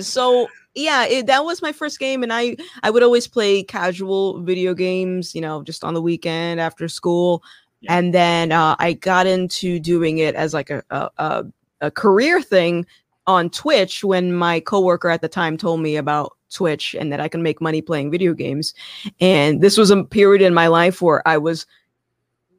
so 0.00 0.46
yeah, 0.76 1.06
it, 1.06 1.26
that 1.26 1.44
was 1.44 1.60
my 1.60 1.72
first 1.72 1.98
game, 1.98 2.22
and 2.22 2.32
I 2.32 2.56
I 2.84 2.90
would 2.90 3.02
always 3.02 3.26
play 3.26 3.64
casual 3.64 4.40
video 4.42 4.74
games, 4.74 5.34
you 5.34 5.40
know, 5.40 5.64
just 5.64 5.82
on 5.82 5.94
the 5.94 6.00
weekend 6.00 6.60
after 6.60 6.86
school, 6.86 7.42
yeah. 7.80 7.96
and 7.96 8.14
then 8.14 8.52
uh, 8.52 8.76
I 8.78 8.92
got 8.92 9.26
into 9.26 9.80
doing 9.80 10.18
it 10.18 10.36
as 10.36 10.54
like 10.54 10.70
a, 10.70 10.84
a, 10.88 11.10
a 11.18 11.44
a 11.80 11.90
career 11.90 12.42
thing 12.42 12.86
on 13.26 13.50
Twitch 13.50 14.02
when 14.02 14.34
my 14.34 14.60
coworker 14.60 15.08
at 15.08 15.20
the 15.20 15.28
time 15.28 15.56
told 15.56 15.80
me 15.80 15.96
about 15.96 16.36
Twitch 16.50 16.96
and 16.98 17.12
that 17.12 17.20
I 17.20 17.28
can 17.28 17.42
make 17.42 17.60
money 17.60 17.80
playing 17.80 18.10
video 18.10 18.34
games. 18.34 18.74
And 19.20 19.60
this 19.60 19.76
was 19.76 19.90
a 19.90 20.04
period 20.04 20.42
in 20.42 20.52
my 20.52 20.66
life 20.66 21.00
where 21.00 21.26
I 21.26 21.38
was 21.38 21.66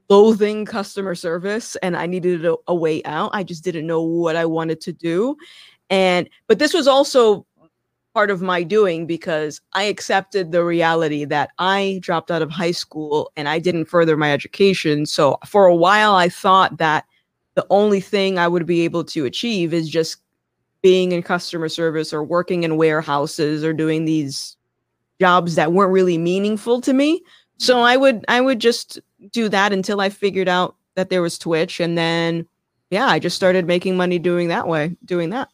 loathing 0.10 0.66
customer 0.66 1.16
service 1.16 1.76
and 1.78 1.96
I 1.96 2.06
needed 2.06 2.46
a, 2.46 2.56
a, 2.68 2.76
way 2.76 3.04
out. 3.06 3.32
I 3.34 3.44
just 3.44 3.64
didn't 3.64 3.88
know 3.88 4.02
what 4.02 4.36
I 4.36 4.46
wanted 4.46 4.82
to 4.82 4.94
do. 4.94 5.38
And 5.90 6.30
but 6.48 6.60
this 6.60 6.74
was 6.74 6.88
also 6.88 7.46
part 8.14 8.30
of 8.30 8.42
my 8.42 8.62
doing 8.64 9.08
because 9.08 9.62
I 9.72 9.84
accepted 9.84 10.52
the 10.52 10.66
reality 10.66 11.24
that 11.26 11.52
I 11.60 12.00
dropped 12.02 12.30
out 12.30 12.42
of 12.42 12.52
high 12.52 12.72
school 12.72 13.32
and 13.38 13.48
I 13.48 13.60
didn't 13.60 13.86
further 13.86 14.18
my 14.18 14.34
education. 14.34 15.06
So 15.06 15.38
for 15.46 15.66
a 15.66 15.76
while 15.76 16.16
I 16.16 16.28
thought 16.28 16.78
that 16.78 17.06
the 17.56 17.66
only 17.70 18.00
thing 18.00 18.38
I 18.38 18.48
would 18.48 18.66
be 18.66 18.82
able 18.82 19.04
to 19.06 19.26
achieve 19.26 19.74
is 19.74 19.90
just 19.90 20.18
being 20.82 21.12
in 21.12 21.22
customer 21.22 21.70
service 21.70 22.14
or 22.14 22.24
working 22.24 22.64
in 22.64 22.78
warehouses 22.78 23.64
or 23.64 23.74
doing 23.74 24.06
these 24.06 24.58
jobs 25.20 25.56
that 25.56 25.74
weren't 25.74 25.92
really 25.92 26.18
meaningful 26.18 26.82
to 26.82 26.94
me. 26.94 27.22
So 27.58 27.82
I 27.82 27.96
would 27.96 28.26
I 28.28 28.42
would 28.42 28.60
just 28.60 29.00
do 29.32 29.48
that 29.50 29.72
until 29.72 30.02
I 30.02 30.10
figured 30.10 30.48
out 30.48 30.76
that 30.96 31.10
there 31.10 31.22
was 31.22 31.38
Twitch 31.38 31.80
and 31.80 31.98
then 31.98 32.48
yeah, 32.90 33.06
I 33.06 33.20
just 33.20 33.36
started 33.36 33.66
making 33.68 33.96
money 33.96 34.20
doing 34.20 34.50
that 34.50 34.68
way, 34.68 34.98
doing 35.06 35.30
that. 35.30 35.48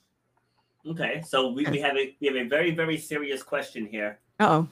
Okay. 0.90 1.22
So 1.28 1.50
we, 1.52 1.66
we 1.66 1.80
have 1.80 1.98
a 1.98 2.16
we 2.20 2.28
have 2.28 2.36
a 2.36 2.48
very, 2.48 2.72
very 2.72 2.98
serious 2.98 3.44
question 3.44 3.86
here. 3.86 4.20
oh. 4.40 4.68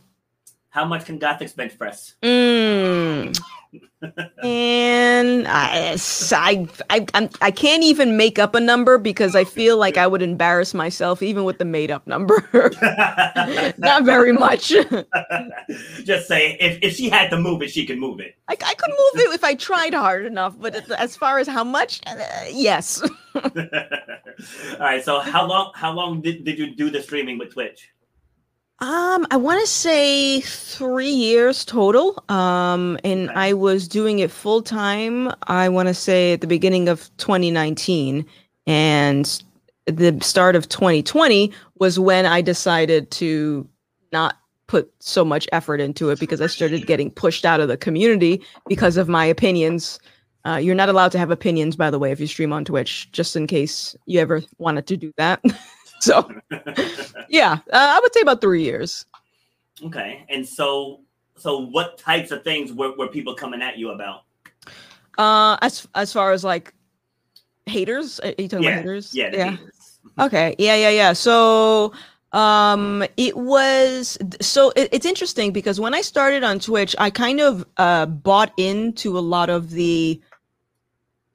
How 0.70 0.84
much 0.84 1.06
can 1.06 1.18
Gothix 1.18 1.56
bench 1.56 1.78
press? 1.78 2.16
Mm. 2.22 3.40
And 4.44 5.48
I, 5.48 5.98
I, 6.32 6.68
I, 6.90 7.06
I'm, 7.14 7.30
can't 7.52 7.84
even 7.84 8.18
make 8.18 8.38
up 8.38 8.54
a 8.56 8.60
number 8.60 8.98
because 8.98 9.36
I 9.36 9.44
feel 9.44 9.78
like 9.78 9.98
I 9.98 10.06
would 10.08 10.22
embarrass 10.22 10.74
myself 10.74 11.24
even 11.24 11.44
with 11.44 11.58
the 11.58 11.66
made 11.66 11.92
up 11.92 12.06
number. 12.06 12.48
Not 13.78 14.04
very 14.04 14.32
much. 14.32 14.70
Just 16.04 16.28
say 16.28 16.58
if, 16.60 16.80
if 16.82 16.96
she 16.96 17.10
had 17.10 17.30
to 17.32 17.38
move 17.40 17.62
it, 17.62 17.72
she 17.72 17.86
could 17.86 17.98
move 17.98 18.20
it. 18.20 18.36
I, 18.48 18.54
I 18.54 18.74
could 18.76 18.92
move 18.92 19.26
it 19.26 19.34
if 19.34 19.44
I 19.44 19.56
tried 19.56 19.94
hard 19.94 20.26
enough, 20.26 20.56
but 20.60 20.90
as 20.92 21.16
far 21.16 21.40
as 21.40 21.48
how 21.48 21.64
much, 21.64 22.02
uh, 22.06 22.16
yes. 22.52 23.02
All 23.36 23.42
right. 24.80 25.04
So 25.04 25.20
how 25.20 25.46
long 25.48 25.72
how 25.74 25.92
long 25.92 26.22
did, 26.22 26.44
did 26.46 26.60
you 26.60 26.76
do 26.76 26.90
the 26.90 27.02
streaming 27.02 27.38
with 27.38 27.54
Twitch? 27.54 27.90
Um, 28.80 29.26
I 29.32 29.38
want 29.38 29.62
to 29.62 29.68
say 29.68 30.42
three 30.42 31.10
years 31.10 31.64
total. 31.64 32.24
Um, 32.30 33.00
and. 33.04 33.32
I 33.32 33.54
was 33.54 33.88
doing 33.88 34.20
it 34.20 34.32
full 34.32 34.62
time. 34.62 35.32
I 35.44 35.70
want 35.70 35.88
to 35.88 35.94
say 35.94 36.34
at 36.34 36.42
the 36.42 36.48
beginning 36.48 36.90
of 36.90 37.10
2019, 37.18 38.26
and 38.68 39.44
the 39.86 40.18
start 40.22 40.56
of 40.56 40.68
2020 40.68 41.52
was 41.80 42.00
when 42.00 42.26
I 42.26 42.42
decided 42.42 43.12
to 43.12 43.68
not 44.12 44.38
put 44.68 44.92
so 45.00 45.24
much 45.24 45.48
effort 45.52 45.80
into 45.80 46.10
it 46.10 46.20
because 46.20 46.42
I 46.42 46.48
started 46.48 46.88
getting 46.88 47.12
pushed 47.12 47.46
out 47.46 47.60
of 47.60 47.68
the 47.68 47.78
community 47.78 48.42
because 48.68 48.98
of 48.98 49.08
my 49.08 49.26
opinions. 49.26 50.00
Uh, 50.46 50.58
you're 50.58 50.76
not 50.76 50.90
allowed 50.90 51.12
to 51.14 51.20
have 51.20 51.32
opinions, 51.32 51.76
by 51.76 51.90
the 51.92 52.00
way, 52.00 52.12
if 52.12 52.20
you 52.20 52.28
stream 52.28 52.52
on 52.54 52.66
Twitch, 52.66 53.12
just 53.12 53.36
in 53.36 53.48
case 53.48 53.96
you 54.06 54.20
ever 54.20 54.42
wanted 54.58 54.88
to 54.88 54.98
do 54.98 55.14
that. 55.18 55.42
so 56.06 56.30
yeah 57.30 57.54
uh, 57.74 57.90
i 57.96 58.00
would 58.02 58.14
say 58.14 58.22
about 58.22 58.42
three 58.42 58.64
years. 58.64 59.06
Okay 59.84 60.26
and 60.30 60.48
so 60.48 61.02
so 61.38 61.66
what 61.76 61.98
types 61.98 62.32
of 62.32 62.44
things 62.44 62.72
were, 62.72 62.96
were 62.96 63.08
people 63.08 63.36
coming 63.36 63.62
at 63.62 63.78
you 63.78 63.90
about? 63.92 64.22
Uh 65.18 65.58
as 65.62 65.88
as 65.96 66.14
far 66.14 66.32
as 66.32 66.44
like 66.44 66.74
haters? 67.66 68.20
Are 68.22 68.34
you 68.38 68.48
talking 68.48 68.64
yeah. 68.64 68.70
about 68.70 68.86
haters? 68.86 69.14
Yeah 69.14 69.30
yeah. 69.34 69.52
haters. 69.52 70.00
okay 70.20 70.56
yeah 70.60 70.76
yeah 70.76 70.90
yeah. 70.90 71.14
So 71.14 71.94
um 72.32 73.04
it 73.18 73.36
was 73.38 74.18
so 74.42 74.72
it, 74.76 74.90
it's 74.92 75.06
interesting 75.06 75.54
because 75.54 75.80
when 75.80 75.94
i 75.94 76.02
started 76.02 76.44
on 76.44 76.60
twitch 76.60 76.94
i 77.00 77.10
kind 77.10 77.40
of 77.40 77.66
uh 77.78 78.06
bought 78.06 78.52
into 78.58 79.18
a 79.18 79.24
lot 79.36 79.50
of 79.50 79.70
the 79.72 80.20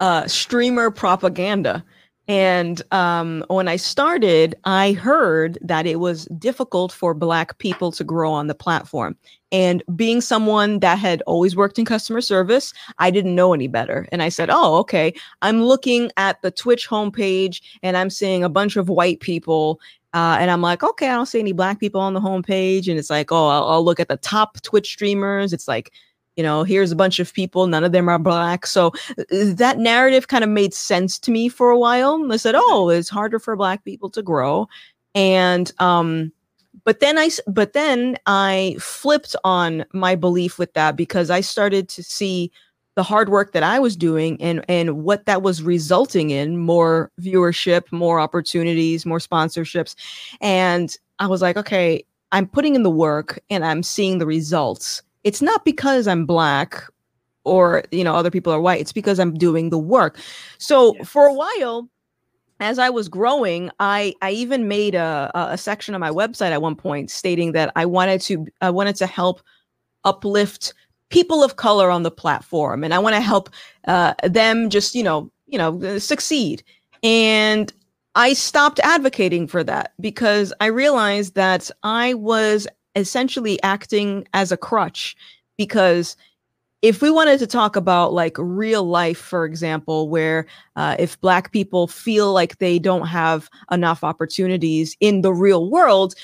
uh 0.00 0.26
streamer 0.26 0.90
propaganda 0.90 1.82
and 2.30 2.80
um, 2.92 3.44
when 3.48 3.66
I 3.66 3.74
started, 3.74 4.54
I 4.62 4.92
heard 4.92 5.58
that 5.62 5.84
it 5.84 5.98
was 5.98 6.26
difficult 6.38 6.92
for 6.92 7.12
Black 7.12 7.58
people 7.58 7.90
to 7.90 8.04
grow 8.04 8.30
on 8.30 8.46
the 8.46 8.54
platform. 8.54 9.16
And 9.50 9.82
being 9.96 10.20
someone 10.20 10.78
that 10.78 10.96
had 10.96 11.22
always 11.26 11.56
worked 11.56 11.76
in 11.76 11.84
customer 11.84 12.20
service, 12.20 12.72
I 13.00 13.10
didn't 13.10 13.34
know 13.34 13.52
any 13.52 13.66
better. 13.66 14.06
And 14.12 14.22
I 14.22 14.28
said, 14.28 14.48
Oh, 14.48 14.76
okay. 14.76 15.12
I'm 15.42 15.64
looking 15.64 16.12
at 16.18 16.40
the 16.42 16.52
Twitch 16.52 16.88
homepage 16.88 17.62
and 17.82 17.96
I'm 17.96 18.10
seeing 18.10 18.44
a 18.44 18.48
bunch 18.48 18.76
of 18.76 18.88
white 18.88 19.18
people. 19.18 19.80
Uh, 20.14 20.36
and 20.38 20.52
I'm 20.52 20.62
like, 20.62 20.84
okay, 20.84 21.08
I 21.08 21.16
don't 21.16 21.26
see 21.26 21.40
any 21.40 21.52
black 21.52 21.80
people 21.80 22.00
on 22.00 22.14
the 22.14 22.20
homepage. 22.20 22.86
And 22.86 22.96
it's 22.96 23.10
like, 23.10 23.32
oh, 23.32 23.48
I'll, 23.48 23.64
I'll 23.64 23.84
look 23.84 23.98
at 23.98 24.08
the 24.08 24.16
top 24.16 24.60
Twitch 24.62 24.86
streamers. 24.86 25.52
It's 25.52 25.66
like 25.66 25.92
you 26.40 26.44
know 26.44 26.62
here's 26.62 26.90
a 26.90 26.96
bunch 26.96 27.18
of 27.18 27.34
people 27.34 27.66
none 27.66 27.84
of 27.84 27.92
them 27.92 28.08
are 28.08 28.18
black. 28.18 28.64
So 28.64 28.94
uh, 29.18 29.24
that 29.28 29.76
narrative 29.76 30.28
kind 30.28 30.42
of 30.42 30.48
made 30.48 30.72
sense 30.72 31.18
to 31.18 31.30
me 31.30 31.50
for 31.50 31.68
a 31.68 31.78
while. 31.78 32.32
I 32.32 32.38
said 32.38 32.54
oh 32.56 32.88
it's 32.88 33.10
harder 33.10 33.38
for 33.38 33.54
black 33.56 33.84
people 33.84 34.08
to 34.08 34.22
grow. 34.22 34.66
And 35.14 35.70
um 35.80 36.32
but 36.84 37.00
then 37.00 37.18
i 37.18 37.28
but 37.46 37.74
then 37.74 38.16
i 38.24 38.74
flipped 38.80 39.36
on 39.44 39.84
my 39.92 40.14
belief 40.14 40.58
with 40.58 40.72
that 40.72 40.96
because 40.96 41.28
i 41.28 41.42
started 41.42 41.90
to 41.90 42.02
see 42.02 42.50
the 42.94 43.02
hard 43.02 43.28
work 43.28 43.52
that 43.52 43.62
i 43.62 43.78
was 43.78 43.96
doing 43.96 44.40
and 44.40 44.64
and 44.66 45.04
what 45.04 45.26
that 45.26 45.42
was 45.42 45.62
resulting 45.62 46.30
in 46.30 46.56
more 46.56 47.10
viewership 47.20 47.92
more 47.92 48.18
opportunities 48.18 49.04
more 49.04 49.18
sponsorships. 49.18 49.94
And 50.40 50.96
i 51.18 51.26
was 51.26 51.42
like 51.42 51.58
okay 51.58 52.02
i'm 52.32 52.46
putting 52.46 52.76
in 52.76 52.82
the 52.82 52.90
work 52.90 53.38
and 53.50 53.62
i'm 53.62 53.82
seeing 53.82 54.16
the 54.16 54.26
results 54.26 55.02
it's 55.24 55.42
not 55.42 55.64
because 55.64 56.06
I'm 56.06 56.26
black 56.26 56.84
or 57.44 57.84
you 57.90 58.04
know 58.04 58.14
other 58.14 58.30
people 58.30 58.52
are 58.52 58.60
white. 58.60 58.80
It's 58.80 58.92
because 58.92 59.18
i'm 59.18 59.34
doing 59.34 59.70
the 59.70 59.78
work. 59.78 60.18
So 60.58 60.94
yes. 60.96 61.08
for 61.08 61.26
a 61.26 61.34
while 61.34 61.88
as 62.60 62.78
i 62.78 62.90
was 62.90 63.08
growing 63.08 63.70
i 63.80 64.14
i 64.22 64.30
even 64.30 64.68
made 64.68 64.94
a 64.94 65.30
a 65.34 65.58
section 65.58 65.94
on 65.94 66.00
my 66.00 66.10
website 66.10 66.50
at 66.50 66.62
one 66.62 66.76
point 66.76 67.10
stating 67.10 67.52
that 67.52 67.72
i 67.74 67.84
wanted 67.84 68.20
to 68.20 68.46
i 68.60 68.70
wanted 68.70 68.94
to 68.94 69.06
help 69.06 69.40
uplift 70.04 70.74
people 71.08 71.42
of 71.42 71.56
color 71.56 71.90
on 71.90 72.02
the 72.02 72.10
platform 72.10 72.84
and 72.84 72.94
i 72.94 72.98
want 72.98 73.14
to 73.14 73.20
help 73.20 73.50
uh, 73.88 74.14
them 74.24 74.70
just 74.70 74.94
you 74.94 75.02
know 75.02 75.30
you 75.46 75.58
know 75.58 75.98
succeed. 75.98 76.62
And 77.02 77.72
i 78.14 78.32
stopped 78.34 78.78
advocating 78.80 79.46
for 79.46 79.64
that 79.64 79.92
because 80.00 80.52
i 80.60 80.66
realized 80.66 81.34
that 81.34 81.70
i 81.82 82.14
was 82.14 82.68
essentially 82.94 83.62
acting 83.62 84.26
as 84.34 84.50
a 84.52 84.56
crutch 84.56 85.16
because 85.56 86.16
if 86.82 87.02
we 87.02 87.10
wanted 87.10 87.38
to 87.38 87.46
talk 87.46 87.76
about 87.76 88.14
like 88.14 88.36
real 88.38 88.84
life 88.84 89.18
for 89.18 89.44
example 89.44 90.08
where 90.08 90.46
uh, 90.76 90.96
if 90.98 91.20
black 91.20 91.52
people 91.52 91.86
feel 91.86 92.32
like 92.32 92.56
they 92.58 92.78
don't 92.78 93.06
have 93.06 93.50
enough 93.70 94.02
opportunities 94.02 94.96
in 95.00 95.20
the 95.20 95.32
real 95.32 95.70
world 95.70 96.14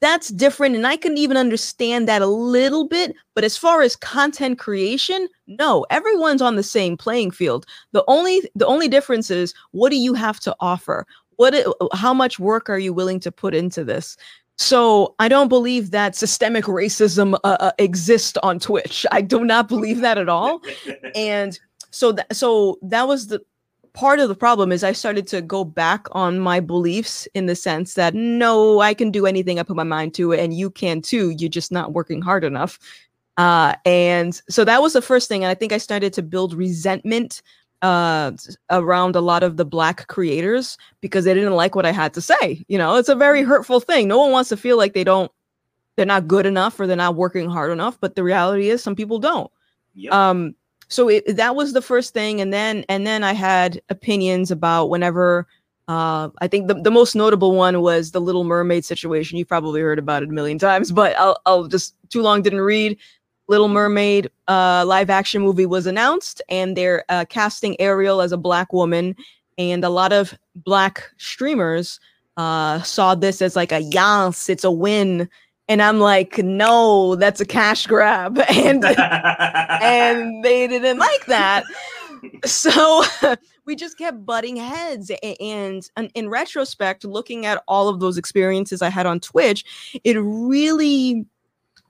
that's 0.00 0.28
different. 0.28 0.76
And 0.76 0.86
i 0.86 0.96
can 0.96 1.18
even 1.18 1.36
understand 1.36 2.08
that 2.08 2.22
a 2.22 2.26
little 2.26 2.86
bit. 2.86 3.14
But 3.34 3.44
as 3.44 3.56
far 3.56 3.82
as 3.82 3.96
content 3.96 4.58
creation 4.58 5.28
no 5.46 5.84
everyone's 5.90 6.42
on 6.42 6.56
the 6.56 6.62
same 6.62 6.96
playing 6.96 7.30
field. 7.30 7.66
The 7.92 8.04
only 8.08 8.42
the 8.54 8.66
only 8.66 8.88
difference 8.88 9.30
is 9.30 9.54
what 9.72 9.90
do 9.90 9.96
you 9.96 10.14
have 10.14 10.40
to 10.40 10.56
offer? 10.60 11.06
What 11.36 11.54
how 11.92 12.14
much 12.14 12.38
work 12.38 12.68
are 12.68 12.78
you 12.78 12.92
willing 12.92 13.20
to 13.20 13.30
put 13.30 13.54
into 13.54 13.84
this 13.84 14.16
so 14.58 15.14
I 15.20 15.28
don't 15.28 15.48
believe 15.48 15.92
that 15.92 16.16
systemic 16.16 16.64
racism 16.64 17.38
uh, 17.44 17.56
uh, 17.60 17.72
exists 17.78 18.36
on 18.42 18.58
Twitch. 18.58 19.06
I 19.12 19.22
do 19.22 19.44
not 19.44 19.68
believe 19.68 20.00
that 20.00 20.18
at 20.18 20.28
all. 20.28 20.60
and 21.14 21.58
so 21.90 22.12
that 22.12 22.34
so 22.34 22.78
that 22.82 23.06
was 23.06 23.28
the 23.28 23.40
part 23.94 24.20
of 24.20 24.28
the 24.28 24.34
problem 24.34 24.70
is 24.70 24.84
I 24.84 24.92
started 24.92 25.26
to 25.28 25.40
go 25.40 25.64
back 25.64 26.06
on 26.12 26.40
my 26.40 26.60
beliefs 26.60 27.26
in 27.34 27.46
the 27.46 27.56
sense 27.56 27.94
that 27.94 28.14
no, 28.14 28.80
I 28.80 28.94
can 28.94 29.10
do 29.10 29.26
anything 29.26 29.58
I 29.58 29.62
put 29.62 29.76
my 29.76 29.84
mind 29.84 30.14
to, 30.14 30.32
and 30.32 30.52
you 30.52 30.70
can 30.70 31.02
too. 31.02 31.30
You're 31.30 31.48
just 31.48 31.72
not 31.72 31.92
working 31.92 32.20
hard 32.20 32.44
enough. 32.44 32.78
Uh, 33.36 33.74
and 33.84 34.42
so 34.48 34.64
that 34.64 34.82
was 34.82 34.92
the 34.92 35.02
first 35.02 35.28
thing. 35.28 35.44
And 35.44 35.50
I 35.50 35.54
think 35.54 35.72
I 35.72 35.78
started 35.78 36.12
to 36.14 36.22
build 36.22 36.52
resentment 36.52 37.42
uh 37.82 38.32
around 38.70 39.16
a 39.16 39.20
lot 39.20 39.42
of 39.42 39.56
the 39.56 39.64
black 39.64 40.06
creators 40.08 40.76
because 41.00 41.24
they 41.24 41.34
didn't 41.34 41.54
like 41.54 41.74
what 41.76 41.86
I 41.86 41.92
had 41.92 42.12
to 42.14 42.20
say. 42.20 42.64
You 42.68 42.78
know, 42.78 42.96
it's 42.96 43.08
a 43.08 43.14
very 43.14 43.42
hurtful 43.42 43.80
thing. 43.80 44.08
No 44.08 44.18
one 44.18 44.32
wants 44.32 44.48
to 44.50 44.56
feel 44.56 44.76
like 44.76 44.94
they 44.94 45.04
don't 45.04 45.30
they're 45.96 46.06
not 46.06 46.28
good 46.28 46.46
enough 46.46 46.78
or 46.80 46.86
they're 46.86 46.96
not 46.96 47.16
working 47.16 47.48
hard 47.50 47.70
enough, 47.72 47.98
but 48.00 48.14
the 48.16 48.24
reality 48.24 48.70
is 48.70 48.82
some 48.82 48.96
people 48.96 49.18
don't. 49.18 49.50
Yep. 49.94 50.12
Um 50.12 50.54
so 50.88 51.08
it, 51.08 51.36
that 51.36 51.54
was 51.54 51.72
the 51.72 51.82
first 51.82 52.14
thing 52.14 52.40
and 52.40 52.52
then 52.52 52.84
and 52.88 53.06
then 53.06 53.22
I 53.24 53.32
had 53.34 53.80
opinions 53.90 54.50
about 54.50 54.86
whenever 54.90 55.46
Uh, 55.88 56.28
I 56.44 56.48
think 56.48 56.68
the, 56.68 56.74
the 56.74 56.90
most 56.90 57.14
notable 57.14 57.56
one 57.56 57.80
was 57.80 58.10
the 58.12 58.20
Little 58.20 58.44
Mermaid 58.44 58.84
situation. 58.84 59.38
You've 59.38 59.48
probably 59.48 59.80
heard 59.80 59.98
about 59.98 60.22
it 60.22 60.28
a 60.28 60.32
million 60.32 60.58
times, 60.58 60.92
but 60.92 61.16
I'll, 61.16 61.40
I'll 61.46 61.66
just 61.66 61.94
too 62.10 62.20
long 62.20 62.42
didn't 62.42 62.60
read. 62.60 62.98
Little 63.48 63.68
Mermaid 63.68 64.30
uh, 64.46 64.84
live 64.86 65.10
action 65.10 65.42
movie 65.42 65.66
was 65.66 65.86
announced, 65.86 66.42
and 66.48 66.76
they're 66.76 67.04
uh, 67.08 67.24
casting 67.28 67.80
Ariel 67.80 68.20
as 68.20 68.32
a 68.32 68.36
black 68.36 68.72
woman. 68.72 69.16
And 69.56 69.82
a 69.84 69.88
lot 69.88 70.12
of 70.12 70.38
black 70.54 71.10
streamers 71.16 71.98
uh, 72.36 72.80
saw 72.82 73.14
this 73.14 73.42
as 73.42 73.56
like 73.56 73.72
a 73.72 73.80
yes, 73.80 74.48
it's 74.48 74.64
a 74.64 74.70
win. 74.70 75.28
And 75.68 75.82
I'm 75.82 75.98
like, 75.98 76.38
no, 76.38 77.16
that's 77.16 77.40
a 77.40 77.46
cash 77.46 77.86
grab, 77.86 78.38
and 78.48 78.84
and 78.84 80.44
they 80.44 80.66
didn't 80.68 80.98
like 80.98 81.26
that. 81.26 81.64
So 82.44 83.02
we 83.64 83.76
just 83.76 83.98
kept 83.98 84.24
butting 84.24 84.56
heads. 84.56 85.10
And, 85.40 85.88
and 85.96 86.10
in 86.14 86.28
retrospect, 86.28 87.04
looking 87.04 87.46
at 87.46 87.62
all 87.68 87.88
of 87.88 88.00
those 88.00 88.16
experiences 88.16 88.82
I 88.82 88.88
had 88.88 89.06
on 89.06 89.20
Twitch, 89.20 89.64
it 90.04 90.16
really 90.18 91.26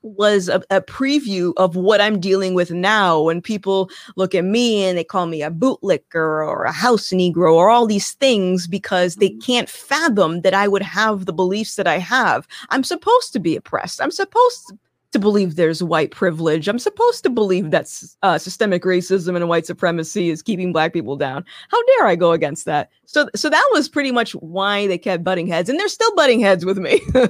was 0.02 0.48
a, 0.48 0.62
a, 0.70 0.80
preview 0.80 1.52
of 1.56 1.76
what 1.76 2.00
I'm 2.00 2.20
dealing 2.20 2.54
with 2.54 2.70
now 2.70 3.20
when 3.20 3.42
people 3.42 3.90
look 4.16 4.34
at 4.34 4.44
me 4.44 4.84
and 4.84 4.96
they 4.96 5.04
call 5.04 5.26
me 5.26 5.42
a 5.42 5.50
bootlicker 5.50 6.14
or 6.14 6.64
a 6.64 6.72
house 6.72 7.08
negro 7.11 7.52
or 7.52 7.70
all 7.70 7.87
these 7.87 8.12
things 8.12 8.66
because 8.66 9.16
they 9.16 9.30
mm-hmm. 9.30 9.40
can't 9.40 9.68
fathom 9.68 10.40
that 10.42 10.54
I 10.54 10.68
would 10.68 10.82
have 10.82 11.26
the 11.26 11.32
beliefs 11.32 11.76
that 11.76 11.87
I 11.87 11.98
have. 11.98 12.46
I'm 12.70 12.84
supposed 12.84 13.32
to 13.32 13.38
be 13.38 13.56
oppressed. 13.56 14.00
I'm 14.00 14.11
supposed 14.11 14.72
to 15.12 15.18
believe 15.18 15.56
there's 15.56 15.82
white 15.82 16.11
privilege. 16.11 16.68
I'm 16.68 16.78
supposed 16.78 17.22
to 17.22 17.30
believe 17.30 17.70
that 17.70 17.90
uh, 18.22 18.38
systemic 18.38 18.82
racism 18.82 19.37
and 19.37 19.48
white 19.48 19.66
supremacy 19.66 20.28
is 20.30 20.42
keeping 20.42 20.72
black 20.72 20.92
people 20.92 21.16
down. 21.16 21.44
How 21.70 21.82
dare 21.84 22.06
I 22.06 22.16
go 22.16 22.32
against 22.32 22.66
that? 22.66 22.90
So, 23.06 23.28
so 23.34 23.48
that 23.48 23.68
was 23.72 23.88
pretty 23.88 24.12
much 24.12 24.32
why 24.32 24.87
they 24.87 24.98
kept 24.98 25.24
butting 25.24 25.46
heads, 25.46 25.70
and 25.70 25.78
they're 25.80 25.88
still 25.88 26.14
butting 26.14 26.40
heads 26.40 26.64
with 26.64 26.78
me. 26.78 27.00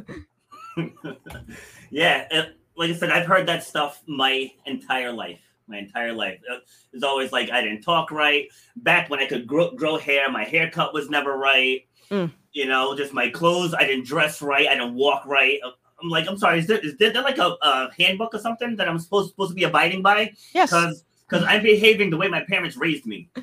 yeah, 1.91 2.27
like 2.79 2.91
I 2.91 2.95
said, 2.95 3.11
I've 3.11 3.27
heard 3.27 3.47
that 3.49 3.65
stuff 3.65 4.03
my 4.07 4.51
entire 4.65 5.13
life. 5.13 5.41
My 5.67 5.79
entire 5.79 6.15
life. 6.15 6.41
It's 6.93 7.05
always 7.05 7.33
like 7.33 7.51
I 7.51 7.61
didn't 7.61 7.83
talk 7.83 8.11
right. 8.11 8.49
Back 8.77 9.11
when 9.11 9.21
I 9.21 9.27
could 9.27 9.47
grow, 9.47 9.73
grow 9.73 9.99
hair, 9.99 10.31
my 10.31 10.45
haircut 10.45 10.95
was 10.95 11.11
never 11.11 11.37
right. 11.37 11.87
Mm. 12.11 12.33
You 12.53 12.67
know, 12.67 12.97
just 12.97 13.13
my 13.13 13.29
clothes. 13.29 13.75
I 13.75 13.85
didn't 13.85 14.07
dress 14.07 14.41
right. 14.41 14.67
I 14.67 14.75
didn't 14.75 14.95
walk 14.95 15.27
right. 15.27 15.59
I'm 16.03 16.09
like, 16.09 16.27
I'm 16.27 16.39
sorry. 16.39 16.61
Is 16.61 16.67
there, 16.69 16.79
is 16.79 16.97
there, 16.97 17.13
there 17.13 17.23
like 17.23 17.39
a, 17.39 17.57
a, 17.61 17.91
handbook 17.99 18.35
or 18.35 18.39
something 18.39 18.77
that 18.77 18.89
I'm 18.89 18.99
supposed 18.99 19.31
supposed 19.31 19.51
to 19.51 19.55
be 19.55 19.65
abiding 19.65 20.01
by? 20.01 20.33
Yes. 20.55 20.71
Because 20.71 21.05
because 21.29 21.45
I'm 21.45 21.63
behaving 21.63 22.09
the 22.09 22.17
way 22.17 22.29
my 22.29 22.45
parents 22.49 22.77
raised 22.77 23.05
me. 23.05 23.29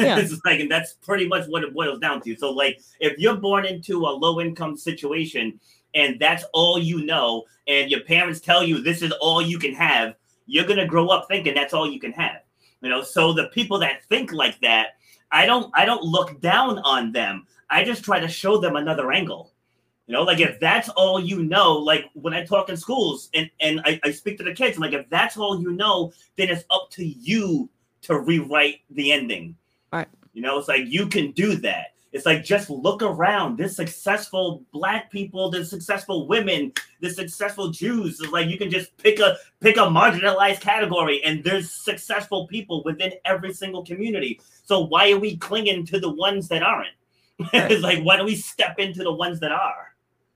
Yeah. 0.00 0.16
it's 0.16 0.40
like, 0.44 0.60
and 0.60 0.70
that's 0.70 0.92
pretty 0.92 1.26
much 1.26 1.48
what 1.48 1.64
it 1.64 1.74
boils 1.74 1.98
down 1.98 2.22
to. 2.22 2.36
So, 2.36 2.52
like, 2.52 2.80
if 3.00 3.18
you're 3.18 3.34
born 3.34 3.64
into 3.64 4.06
a 4.06 4.14
low 4.14 4.40
income 4.40 4.76
situation 4.76 5.58
and 5.98 6.20
that's 6.20 6.44
all 6.52 6.78
you 6.78 7.04
know, 7.04 7.44
and 7.66 7.90
your 7.90 8.00
parents 8.00 8.40
tell 8.40 8.62
you 8.62 8.80
this 8.80 9.02
is 9.02 9.12
all 9.20 9.42
you 9.42 9.58
can 9.58 9.74
have, 9.74 10.14
you're 10.46 10.66
gonna 10.66 10.86
grow 10.86 11.08
up 11.08 11.26
thinking 11.28 11.54
that's 11.54 11.74
all 11.74 11.90
you 11.90 11.98
can 11.98 12.12
have. 12.12 12.42
You 12.80 12.88
know, 12.88 13.02
so 13.02 13.32
the 13.32 13.48
people 13.48 13.78
that 13.80 14.04
think 14.04 14.32
like 14.32 14.60
that, 14.60 14.96
I 15.32 15.44
don't 15.44 15.70
I 15.74 15.84
don't 15.84 16.04
look 16.04 16.40
down 16.40 16.78
on 16.78 17.10
them. 17.12 17.46
I 17.68 17.84
just 17.84 18.04
try 18.04 18.20
to 18.20 18.28
show 18.28 18.58
them 18.58 18.76
another 18.76 19.10
angle. 19.10 19.52
You 20.06 20.14
know, 20.14 20.22
like 20.22 20.40
if 20.40 20.58
that's 20.58 20.88
all 20.90 21.20
you 21.20 21.42
know, 21.42 21.74
like 21.74 22.06
when 22.14 22.32
I 22.32 22.44
talk 22.44 22.70
in 22.70 22.76
schools 22.78 23.28
and, 23.34 23.50
and 23.60 23.80
I, 23.84 24.00
I 24.04 24.10
speak 24.10 24.38
to 24.38 24.44
the 24.44 24.54
kids, 24.54 24.76
I'm 24.76 24.82
like, 24.82 24.94
if 24.94 25.10
that's 25.10 25.36
all 25.36 25.60
you 25.60 25.72
know, 25.72 26.12
then 26.36 26.48
it's 26.48 26.64
up 26.70 26.88
to 26.92 27.04
you 27.04 27.68
to 28.02 28.18
rewrite 28.18 28.80
the 28.90 29.12
ending. 29.12 29.54
Right. 29.92 30.08
You 30.32 30.40
know, 30.40 30.58
it's 30.58 30.68
like 30.68 30.86
you 30.86 31.08
can 31.08 31.32
do 31.32 31.56
that. 31.56 31.88
It's 32.12 32.24
like 32.24 32.42
just 32.44 32.70
look 32.70 33.02
around. 33.02 33.58
This 33.58 33.76
successful 33.76 34.64
black 34.72 35.10
people, 35.10 35.50
the 35.50 35.64
successful 35.64 36.26
women, 36.26 36.72
the 37.00 37.10
successful 37.10 37.70
Jews. 37.70 38.20
It's 38.20 38.32
like 38.32 38.48
you 38.48 38.56
can 38.56 38.70
just 38.70 38.96
pick 38.96 39.20
a 39.20 39.36
pick 39.60 39.76
a 39.76 39.80
marginalized 39.80 40.60
category, 40.60 41.22
and 41.24 41.44
there's 41.44 41.70
successful 41.70 42.46
people 42.46 42.82
within 42.84 43.12
every 43.24 43.52
single 43.52 43.84
community. 43.84 44.40
So 44.64 44.86
why 44.86 45.12
are 45.12 45.18
we 45.18 45.36
clinging 45.36 45.84
to 45.86 46.00
the 46.00 46.10
ones 46.10 46.48
that 46.48 46.62
aren't? 46.62 46.88
It's 47.52 47.82
like 47.82 48.02
why 48.02 48.16
don't 48.16 48.26
we 48.26 48.36
step 48.36 48.78
into 48.78 49.02
the 49.02 49.12
ones 49.12 49.40
that 49.40 49.52
are? 49.52 49.87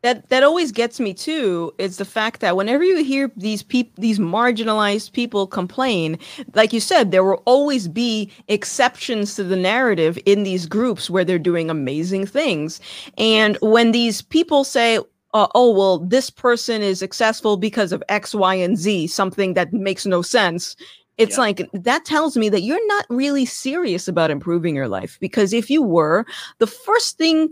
That 0.02 0.28
that 0.28 0.42
always 0.42 0.72
gets 0.72 1.00
me 1.00 1.14
too 1.14 1.72
is 1.78 1.96
the 1.96 2.04
fact 2.04 2.40
that 2.40 2.56
whenever 2.56 2.84
you 2.84 3.02
hear 3.02 3.30
these 3.36 3.62
people 3.62 3.92
these 3.98 4.18
marginalized 4.18 5.12
people 5.12 5.46
complain 5.46 6.18
like 6.54 6.72
you 6.72 6.80
said 6.80 7.10
there 7.10 7.24
will 7.24 7.42
always 7.46 7.88
be 7.88 8.30
exceptions 8.48 9.34
to 9.34 9.44
the 9.44 9.56
narrative 9.56 10.18
in 10.26 10.42
these 10.42 10.66
groups 10.66 11.08
where 11.08 11.24
they're 11.24 11.38
doing 11.38 11.70
amazing 11.70 12.26
things. 12.26 12.80
And 13.16 13.56
when 13.62 13.92
these 13.92 14.22
people 14.22 14.64
say 14.64 14.98
uh, 15.34 15.46
oh 15.54 15.70
well 15.70 15.98
this 15.98 16.28
person 16.28 16.82
is 16.82 16.98
successful 16.98 17.56
because 17.56 17.92
of 17.92 18.02
x 18.08 18.34
y 18.34 18.54
and 18.54 18.76
z 18.76 19.06
something 19.06 19.54
that 19.54 19.72
makes 19.72 20.04
no 20.04 20.20
sense 20.20 20.76
it's 21.18 21.36
yeah. 21.36 21.42
like 21.42 21.70
that 21.72 22.04
tells 22.04 22.36
me 22.36 22.48
that 22.48 22.62
you're 22.62 22.86
not 22.88 23.06
really 23.10 23.44
serious 23.44 24.08
about 24.08 24.30
improving 24.30 24.74
your 24.74 24.88
life. 24.88 25.18
Because 25.20 25.52
if 25.52 25.70
you 25.70 25.82
were 25.82 26.24
the 26.58 26.66
first 26.66 27.18
thing 27.18 27.50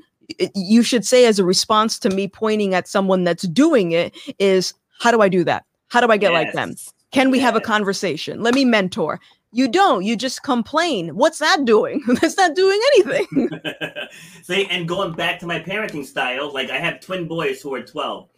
you 0.54 0.82
should 0.82 1.04
say 1.04 1.26
as 1.26 1.38
a 1.38 1.44
response 1.44 1.98
to 2.00 2.10
me 2.10 2.28
pointing 2.28 2.74
at 2.74 2.88
someone 2.88 3.24
that's 3.24 3.44
doing 3.44 3.92
it 3.92 4.14
is 4.38 4.74
how 4.98 5.10
do 5.10 5.20
I 5.20 5.28
do 5.28 5.44
that? 5.44 5.64
How 5.88 6.00
do 6.00 6.12
I 6.12 6.16
get 6.16 6.32
yes. 6.32 6.44
like 6.44 6.54
them? 6.54 6.76
Can 7.10 7.30
we 7.30 7.38
yes. 7.38 7.46
have 7.46 7.56
a 7.56 7.60
conversation? 7.60 8.42
Let 8.42 8.54
me 8.54 8.64
mentor. 8.64 9.20
You 9.52 9.66
don't. 9.66 10.04
You 10.04 10.16
just 10.16 10.42
complain. 10.42 11.16
What's 11.16 11.38
that 11.38 11.64
doing? 11.64 12.02
That's 12.20 12.36
not 12.36 12.54
doing 12.54 12.80
anything. 12.92 13.50
See, 14.42 14.66
and 14.66 14.86
going 14.86 15.12
back 15.12 15.40
to 15.40 15.46
my 15.46 15.58
parenting 15.58 16.04
style, 16.04 16.52
like 16.52 16.70
I 16.70 16.78
have 16.78 17.00
twin 17.00 17.26
boys 17.26 17.60
who 17.60 17.74
are 17.74 17.82
12, 17.82 18.28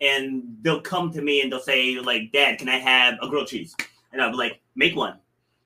and 0.00 0.42
they'll 0.62 0.80
come 0.80 1.12
to 1.12 1.22
me 1.22 1.40
and 1.40 1.52
they'll 1.52 1.60
say, 1.60 1.98
like, 2.00 2.32
Dad, 2.32 2.58
can 2.58 2.68
I 2.68 2.78
have 2.78 3.14
a 3.22 3.28
grilled 3.28 3.46
cheese? 3.46 3.76
And 4.12 4.20
I'll 4.20 4.32
be 4.32 4.36
like, 4.36 4.60
make 4.74 4.96
one. 4.96 5.18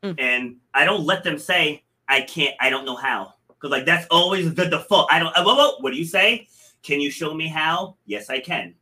Mm. 0.03 0.14
And 0.19 0.57
I 0.75 0.85
don't 0.85 1.05
let 1.05 1.25
them 1.25 1.38
say, 1.38 1.83
I 2.09 2.21
can't, 2.23 2.55
I 2.61 2.69
don't 2.69 2.85
know 2.85 2.97
how 2.97 3.35
because 3.61 3.70
like 3.70 3.85
that's 3.85 4.07
always 4.11 4.55
the 4.55 4.66
default. 4.66 5.12
I 5.12 5.18
don't. 5.18 5.35
Whoa, 5.37 5.55
whoa, 5.55 5.77
what 5.81 5.92
do 5.92 5.99
you 5.99 6.05
say? 6.05 6.49
Can 6.83 7.01
you 7.01 7.11
show 7.11 7.35
me 7.35 7.46
how? 7.46 7.96
Yes, 8.07 8.31
I 8.31 8.40
can. 8.40 8.75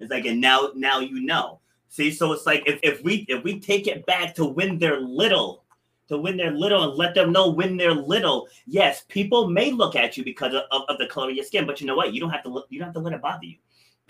It's 0.00 0.10
like, 0.10 0.24
and 0.26 0.40
now, 0.40 0.70
now 0.74 0.98
you 0.98 1.20
know. 1.20 1.60
See, 1.88 2.10
so 2.10 2.32
it's 2.32 2.46
like 2.46 2.64
if, 2.66 2.80
if 2.82 3.02
we 3.04 3.24
if 3.28 3.44
we 3.44 3.60
take 3.60 3.86
it 3.86 4.04
back 4.06 4.34
to 4.34 4.44
when 4.44 4.78
they're 4.78 5.00
little, 5.00 5.64
to 6.08 6.18
when 6.18 6.36
they're 6.36 6.50
little 6.50 6.82
and 6.82 6.94
let 6.94 7.14
them 7.14 7.32
know 7.32 7.50
when 7.50 7.76
they're 7.76 7.94
little. 7.94 8.48
Yes, 8.66 9.04
people 9.08 9.48
may 9.48 9.70
look 9.70 9.94
at 9.94 10.16
you 10.16 10.24
because 10.24 10.52
of, 10.54 10.62
of, 10.72 10.82
of 10.88 10.98
the 10.98 11.06
color 11.06 11.30
of 11.30 11.36
your 11.36 11.44
skin, 11.44 11.66
but 11.66 11.80
you 11.80 11.86
know 11.86 11.94
what? 11.94 12.12
You 12.12 12.20
don't 12.20 12.30
have 12.30 12.42
to 12.42 12.48
look. 12.48 12.66
You 12.70 12.80
don't 12.80 12.88
have 12.88 12.94
to 12.94 13.00
let 13.00 13.12
it 13.12 13.22
bother 13.22 13.46
you. 13.46 13.56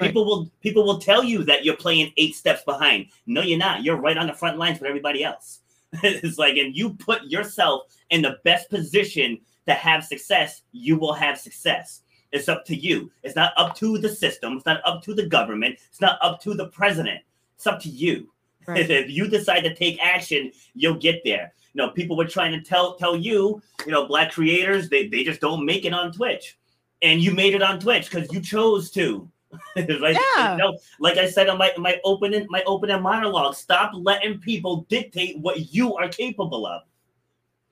People 0.01 0.23
right. 0.23 0.29
will 0.29 0.51
people 0.61 0.85
will 0.85 0.99
tell 0.99 1.23
you 1.23 1.45
that 1.45 1.65
you're 1.65 1.77
playing 1.77 2.13
eight 2.17 2.35
steps 2.35 2.65
behind. 2.65 3.07
No, 3.27 3.43
you're 3.43 3.59
not. 3.59 3.85
You're 3.85 4.01
right 4.01 4.17
on 4.17 4.27
the 4.27 4.33
front 4.33 4.59
lines 4.59 4.81
with 4.81 4.89
everybody 4.89 5.23
else. 5.23 5.61
it's 6.03 6.39
like, 6.39 6.57
and 6.57 6.75
you 6.75 6.95
put 6.95 7.23
yourself 7.25 7.83
in 8.11 8.23
the 8.23 8.39
best 8.45 8.71
position 8.71 9.39
to 9.67 9.75
have 9.75 10.05
success, 10.05 10.63
you 10.73 10.99
will 10.99 11.13
have 11.13 11.39
success. 11.39 12.03
It's 12.33 12.49
up 12.49 12.65
to 12.67 12.75
you. 12.75 13.11
It's 13.23 13.37
not 13.37 13.53
up 13.57 13.77
to 13.77 13.97
the 13.99 14.09
system. 14.09 14.55
It's 14.55 14.67
not 14.67 14.81
up 14.85 15.03
to 15.05 15.15
the 15.15 15.27
government. 15.27 15.79
It's 15.89 16.01
not 16.01 16.19
up 16.21 16.41
to 16.43 16.55
the 16.55 16.67
president. 16.69 17.21
It's 17.57 17.67
up 17.67 17.81
to 17.83 17.89
you. 17.89 18.31
Right. 18.67 18.91
If 18.91 19.11
you 19.11 19.29
decide 19.29 19.61
to 19.61 19.75
take 19.75 20.03
action, 20.03 20.51
you'll 20.75 20.95
get 20.97 21.23
there. 21.25 21.53
You 21.75 21.83
know, 21.83 21.91
people 21.91 22.17
were 22.17 22.27
trying 22.27 22.53
to 22.53 22.61
tell 22.61 22.95
tell 22.97 23.15
you, 23.15 23.63
you 23.87 23.93
know, 23.93 24.07
black 24.07 24.33
creators, 24.33 24.89
they, 24.89 25.09
they 25.09 25.23
just 25.23 25.41
don't 25.41 25.65
make 25.65 25.85
it 25.85 25.93
on 25.93 26.13
Twitch. 26.13 26.59
And 27.03 27.21
you 27.21 27.33
made 27.33 27.55
it 27.55 27.63
on 27.63 27.79
Twitch 27.79 28.11
because 28.11 28.33
you 28.33 28.41
chose 28.41 28.91
to. 28.93 29.31
right? 29.77 30.17
Yeah. 30.37 30.53
You 30.53 30.59
know, 30.59 30.79
like 30.99 31.19
I 31.19 31.29
said 31.29 31.49
on 31.49 31.59
my 31.59 31.73
my 31.79 32.01
opening 32.05 32.47
my 32.49 32.63
opening 32.67 33.03
monologue, 33.03 33.55
stop 33.55 33.93
letting 33.95 34.39
people 34.39 34.87
dictate 34.89 35.39
what 35.39 35.73
you 35.73 35.95
are 35.97 36.09
capable 36.09 36.67
of. 36.67 36.83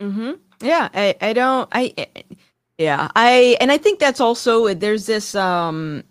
Mm-hmm. 0.02 0.32
Yeah, 0.60 0.88
I, 0.92 1.14
I 1.20 1.32
don't, 1.32 1.68
I, 1.72 1.94
yeah, 2.76 3.08
I, 3.14 3.56
and 3.60 3.70
I 3.70 3.78
think 3.78 4.00
that's 4.00 4.20
also, 4.20 4.74
there's 4.74 5.06
this, 5.06 5.34
um, 5.34 6.02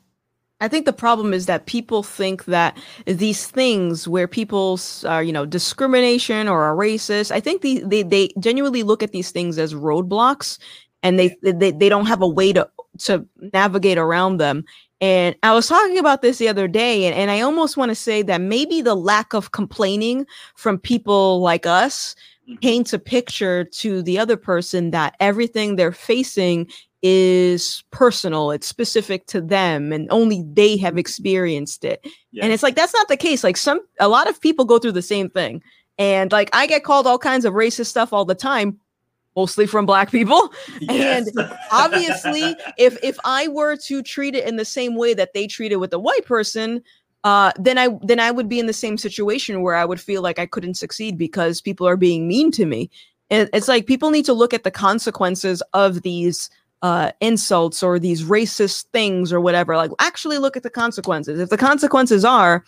I 0.61 0.67
think 0.67 0.85
the 0.85 0.93
problem 0.93 1.33
is 1.33 1.47
that 1.47 1.65
people 1.65 2.03
think 2.03 2.45
that 2.45 2.77
these 3.05 3.47
things 3.47 4.07
where 4.07 4.27
people 4.27 4.79
are, 5.05 5.23
you 5.23 5.33
know, 5.33 5.45
discrimination 5.45 6.47
or 6.47 6.63
are 6.63 6.75
racist, 6.75 7.31
I 7.31 7.39
think 7.39 7.63
the, 7.63 7.81
they, 7.85 8.03
they 8.03 8.29
genuinely 8.39 8.83
look 8.83 9.03
at 9.03 9.11
these 9.11 9.31
things 9.31 9.57
as 9.57 9.73
roadblocks 9.73 10.59
and 11.03 11.19
they, 11.19 11.35
they, 11.41 11.71
they 11.71 11.89
don't 11.89 12.05
have 12.05 12.21
a 12.21 12.27
way 12.27 12.53
to, 12.53 12.69
to 12.99 13.25
navigate 13.53 13.97
around 13.97 14.37
them. 14.37 14.63
And 15.01 15.35
I 15.41 15.53
was 15.53 15.67
talking 15.67 15.97
about 15.97 16.21
this 16.21 16.37
the 16.37 16.47
other 16.47 16.67
day, 16.67 17.05
and, 17.05 17.15
and 17.15 17.31
I 17.31 17.41
almost 17.41 17.75
want 17.75 17.89
to 17.89 17.95
say 17.95 18.21
that 18.21 18.39
maybe 18.39 18.83
the 18.83 18.93
lack 18.93 19.33
of 19.33 19.51
complaining 19.51 20.27
from 20.55 20.77
people 20.77 21.41
like 21.41 21.65
us. 21.65 22.15
Paints 22.59 22.93
a 22.93 22.99
picture 22.99 23.63
to 23.63 24.01
the 24.01 24.17
other 24.19 24.37
person 24.37 24.91
that 24.91 25.15
everything 25.19 25.75
they're 25.75 25.91
facing 25.91 26.67
is 27.01 27.83
personal 27.89 28.51
it's 28.51 28.67
specific 28.67 29.25
to 29.25 29.41
them 29.41 29.91
and 29.91 30.07
only 30.11 30.43
they 30.53 30.77
have 30.77 30.91
mm-hmm. 30.91 30.99
experienced 30.99 31.83
it 31.83 32.05
yes. 32.31 32.43
and 32.43 32.53
it's 32.53 32.61
like 32.61 32.75
that's 32.75 32.93
not 32.93 33.07
the 33.07 33.17
case 33.17 33.43
like 33.43 33.57
some 33.57 33.81
a 33.99 34.07
lot 34.07 34.29
of 34.29 34.39
people 34.39 34.65
go 34.65 34.77
through 34.77 34.91
the 34.91 35.01
same 35.01 35.27
thing 35.27 35.63
and 35.97 36.31
like 36.31 36.49
i 36.53 36.67
get 36.67 36.83
called 36.83 37.07
all 37.07 37.17
kinds 37.17 37.43
of 37.43 37.53
racist 37.53 37.87
stuff 37.87 38.13
all 38.13 38.25
the 38.25 38.35
time 38.35 38.79
mostly 39.35 39.65
from 39.65 39.85
black 39.85 40.11
people. 40.11 40.53
Yes. 40.79 41.29
obviously 41.71 42.55
if 42.77 42.97
if 43.03 43.17
i 43.23 43.47
were 43.47 43.77
to 43.77 44.01
treat 44.01 44.35
it 44.35 44.47
in 44.47 44.57
the 44.57 44.65
same 44.65 44.95
way 44.95 45.13
that 45.13 45.33
they 45.33 45.47
treat 45.47 45.71
it 45.71 45.77
with 45.77 45.93
a 45.93 45.99
white 45.99 46.25
person 46.25 46.83
uh 47.23 47.51
then 47.57 47.77
i 47.77 47.87
then 48.01 48.19
i 48.19 48.31
would 48.31 48.49
be 48.49 48.59
in 48.59 48.67
the 48.67 48.73
same 48.73 48.97
situation 48.97 49.61
where 49.61 49.75
i 49.75 49.85
would 49.85 49.99
feel 49.99 50.21
like 50.21 50.39
i 50.39 50.45
couldn't 50.45 50.75
succeed 50.75 51.17
because 51.17 51.61
people 51.61 51.87
are 51.87 51.97
being 51.97 52.27
mean 52.27 52.51
to 52.51 52.65
me 52.65 52.89
and 53.29 53.49
it's 53.53 53.67
like 53.67 53.85
people 53.85 54.09
need 54.09 54.25
to 54.25 54.33
look 54.33 54.53
at 54.53 54.63
the 54.63 54.71
consequences 54.71 55.61
of 55.73 56.01
these 56.01 56.49
uh 56.81 57.11
insults 57.21 57.83
or 57.83 57.99
these 57.99 58.23
racist 58.23 58.85
things 58.87 59.31
or 59.31 59.39
whatever 59.39 59.77
like 59.77 59.91
actually 59.99 60.37
look 60.37 60.57
at 60.57 60.63
the 60.63 60.69
consequences 60.69 61.39
if 61.39 61.49
the 61.49 61.57
consequences 61.57 62.25
are 62.25 62.63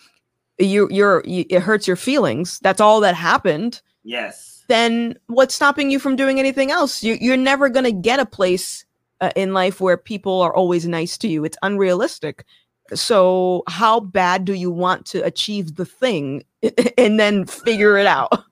you 0.58 0.88
you're 0.90 1.22
you, 1.26 1.44
it 1.50 1.60
hurts 1.60 1.86
your 1.86 1.96
feelings 1.96 2.58
that's 2.60 2.80
all 2.80 3.00
that 3.00 3.14
happened 3.14 3.82
yes. 4.04 4.62
then 4.68 5.18
what's 5.26 5.54
stopping 5.54 5.90
you 5.90 5.98
from 5.98 6.16
doing 6.16 6.38
anything 6.38 6.70
else? 6.70 7.02
You, 7.02 7.16
you're 7.20 7.36
never 7.36 7.68
going 7.68 7.84
to 7.84 7.92
get 7.92 8.20
a 8.20 8.26
place 8.26 8.84
uh, 9.20 9.30
in 9.36 9.52
life 9.52 9.80
where 9.80 9.96
people 9.96 10.40
are 10.42 10.54
always 10.54 10.86
nice 10.86 11.18
to 11.18 11.28
you. 11.28 11.44
It's 11.44 11.58
unrealistic. 11.62 12.44
So, 12.92 13.62
how 13.66 14.00
bad 14.00 14.44
do 14.44 14.52
you 14.52 14.70
want 14.70 15.06
to 15.06 15.20
achieve 15.24 15.76
the 15.76 15.86
thing 15.86 16.44
and 16.98 17.18
then 17.18 17.46
figure 17.46 17.96
it 17.96 18.06
out? 18.06 18.44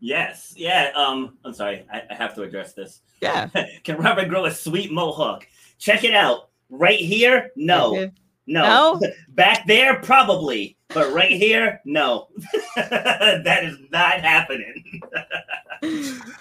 Yes. 0.00 0.54
Yeah. 0.56 0.90
Um, 0.94 1.36
I'm 1.44 1.52
sorry. 1.52 1.84
I, 1.92 2.02
I 2.10 2.14
have 2.14 2.34
to 2.36 2.42
address 2.42 2.72
this. 2.72 3.00
Yeah. 3.20 3.48
Can 3.84 3.98
Robert 3.98 4.28
grow 4.28 4.46
a 4.46 4.50
sweet 4.50 4.92
mohawk? 4.92 5.46
Check 5.78 6.04
it 6.04 6.14
out. 6.14 6.48
Right 6.70 6.98
here, 6.98 7.50
no. 7.56 7.92
Okay. 7.92 8.12
No. 8.46 8.98
No? 9.00 9.00
Back 9.28 9.66
there, 9.66 10.00
probably. 10.00 10.76
But 10.88 11.12
right 11.12 11.30
here, 11.30 11.80
no. 11.84 12.28
that 12.76 13.60
is 13.64 13.78
not 13.90 14.20
happening. 14.20 15.00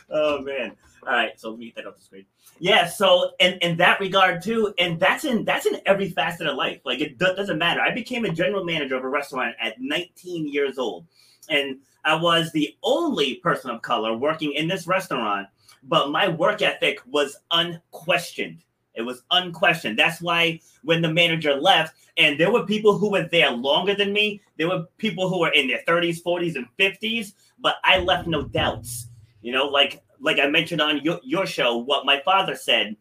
oh 0.09 0.41
man. 0.41 0.75
All 1.05 1.13
right, 1.13 1.39
so 1.39 1.51
let 1.51 1.59
me 1.59 1.65
get 1.65 1.75
that 1.75 1.88
off 1.88 1.97
the 1.97 2.03
screen. 2.03 2.25
Yeah, 2.59 2.85
so 2.85 3.31
in, 3.39 3.53
in 3.59 3.77
that 3.77 3.99
regard 3.99 4.41
too, 4.41 4.73
and 4.77 4.99
that's 4.99 5.23
in 5.23 5.45
that's 5.45 5.65
in 5.65 5.79
every 5.85 6.09
facet 6.09 6.47
of 6.47 6.57
life. 6.57 6.81
Like 6.83 6.99
it 6.99 7.17
do- 7.17 7.35
doesn't 7.35 7.57
matter. 7.57 7.81
I 7.81 7.93
became 7.93 8.25
a 8.25 8.31
general 8.31 8.65
manager 8.65 8.97
of 8.97 9.03
a 9.03 9.09
restaurant 9.09 9.55
at 9.62 9.79
19 9.79 10.47
years 10.47 10.77
old, 10.77 11.05
and 11.49 11.77
I 12.03 12.15
was 12.15 12.51
the 12.51 12.75
only 12.83 13.35
person 13.35 13.71
of 13.71 13.81
color 13.81 14.15
working 14.17 14.53
in 14.53 14.67
this 14.67 14.88
restaurant. 14.88 15.47
But 15.83 16.12
my 16.12 16.27
work 16.27 16.62
ethic 16.62 16.99
was 17.05 17.38
unquestioned. 17.51 18.63
It 18.95 19.03
was 19.03 19.23
unquestioned. 19.31 19.97
That's 19.97 20.21
why 20.21 20.59
when 20.83 21.01
the 21.01 21.13
manager 21.13 21.55
left, 21.55 21.95
and 22.17 22.38
there 22.38 22.51
were 22.51 22.65
people 22.65 22.97
who 22.97 23.09
were 23.09 23.29
there 23.31 23.51
longer 23.51 23.95
than 23.95 24.12
me, 24.12 24.41
there 24.57 24.67
were 24.67 24.88
people 24.97 25.29
who 25.29 25.39
were 25.39 25.53
in 25.53 25.67
their 25.69 25.81
30s, 25.88 26.21
40s, 26.21 26.55
and 26.55 26.67
50s, 26.77 27.33
but 27.59 27.75
I 27.85 27.99
left 27.99 28.27
no 28.27 28.43
doubts. 28.43 29.07
You 29.41 29.53
know, 29.53 29.67
like 29.67 30.03
like 30.21 30.39
I 30.39 30.47
mentioned 30.47 30.82
on 30.82 31.01
your, 31.03 31.19
your 31.23 31.45
show, 31.45 31.77
what 31.77 32.05
my 32.05 32.21
father 32.23 32.55
said, 32.55 32.95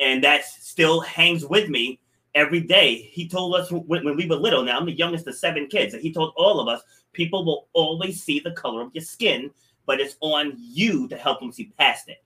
and 0.00 0.24
that 0.24 0.44
still 0.44 1.00
hangs 1.00 1.44
with 1.44 1.68
me 1.68 2.00
every 2.34 2.60
day. 2.60 2.96
He 2.96 3.28
told 3.28 3.54
us 3.54 3.70
when, 3.70 4.04
when 4.04 4.16
we 4.16 4.26
were 4.26 4.36
little, 4.36 4.64
now 4.64 4.78
I'm 4.78 4.86
the 4.86 4.92
youngest 4.92 5.26
of 5.26 5.36
seven 5.36 5.66
kids, 5.68 5.94
and 5.94 6.02
he 6.02 6.12
told 6.12 6.32
all 6.36 6.60
of 6.60 6.68
us 6.68 6.82
people 7.12 7.44
will 7.44 7.68
always 7.72 8.22
see 8.22 8.40
the 8.40 8.52
color 8.52 8.82
of 8.82 8.90
your 8.92 9.04
skin, 9.04 9.50
but 9.86 10.00
it's 10.00 10.16
on 10.20 10.54
you 10.56 11.08
to 11.08 11.16
help 11.16 11.40
them 11.40 11.52
see 11.52 11.72
past 11.78 12.08
it. 12.08 12.22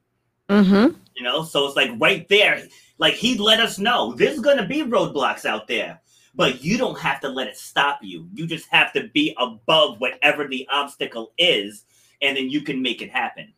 Mm-hmm. 0.49 0.97
You 1.15 1.23
know, 1.23 1.45
so 1.45 1.67
it's 1.67 1.77
like 1.77 1.91
right 1.99 2.27
there, 2.29 2.63
like 2.99 3.15
he 3.15 3.37
let 3.37 3.61
us 3.61 3.79
know 3.79 4.15
there's 4.15 4.41
gonna 4.41 4.67
be 4.67 4.83
roadblocks 4.83 5.45
out 5.45 5.69
there, 5.69 6.01
but 6.35 6.65
you 6.65 6.79
don't 6.79 6.99
have 6.99 7.21
to 7.21 7.29
let 7.29 7.49
it 7.49 7.57
stop 7.57 7.99
you. 8.03 8.29
You 8.33 8.47
just 8.47 8.67
have 8.71 8.93
to 8.95 9.09
be 9.09 9.35
above 9.39 10.01
whatever 10.01 10.49
the 10.49 10.67
obstacle 10.73 11.33
is, 11.37 11.85
and 12.23 12.37
then 12.37 12.49
you 12.49 12.63
can 12.63 12.81
make 12.81 13.03
it 13.03 13.11
happen. 13.11 13.53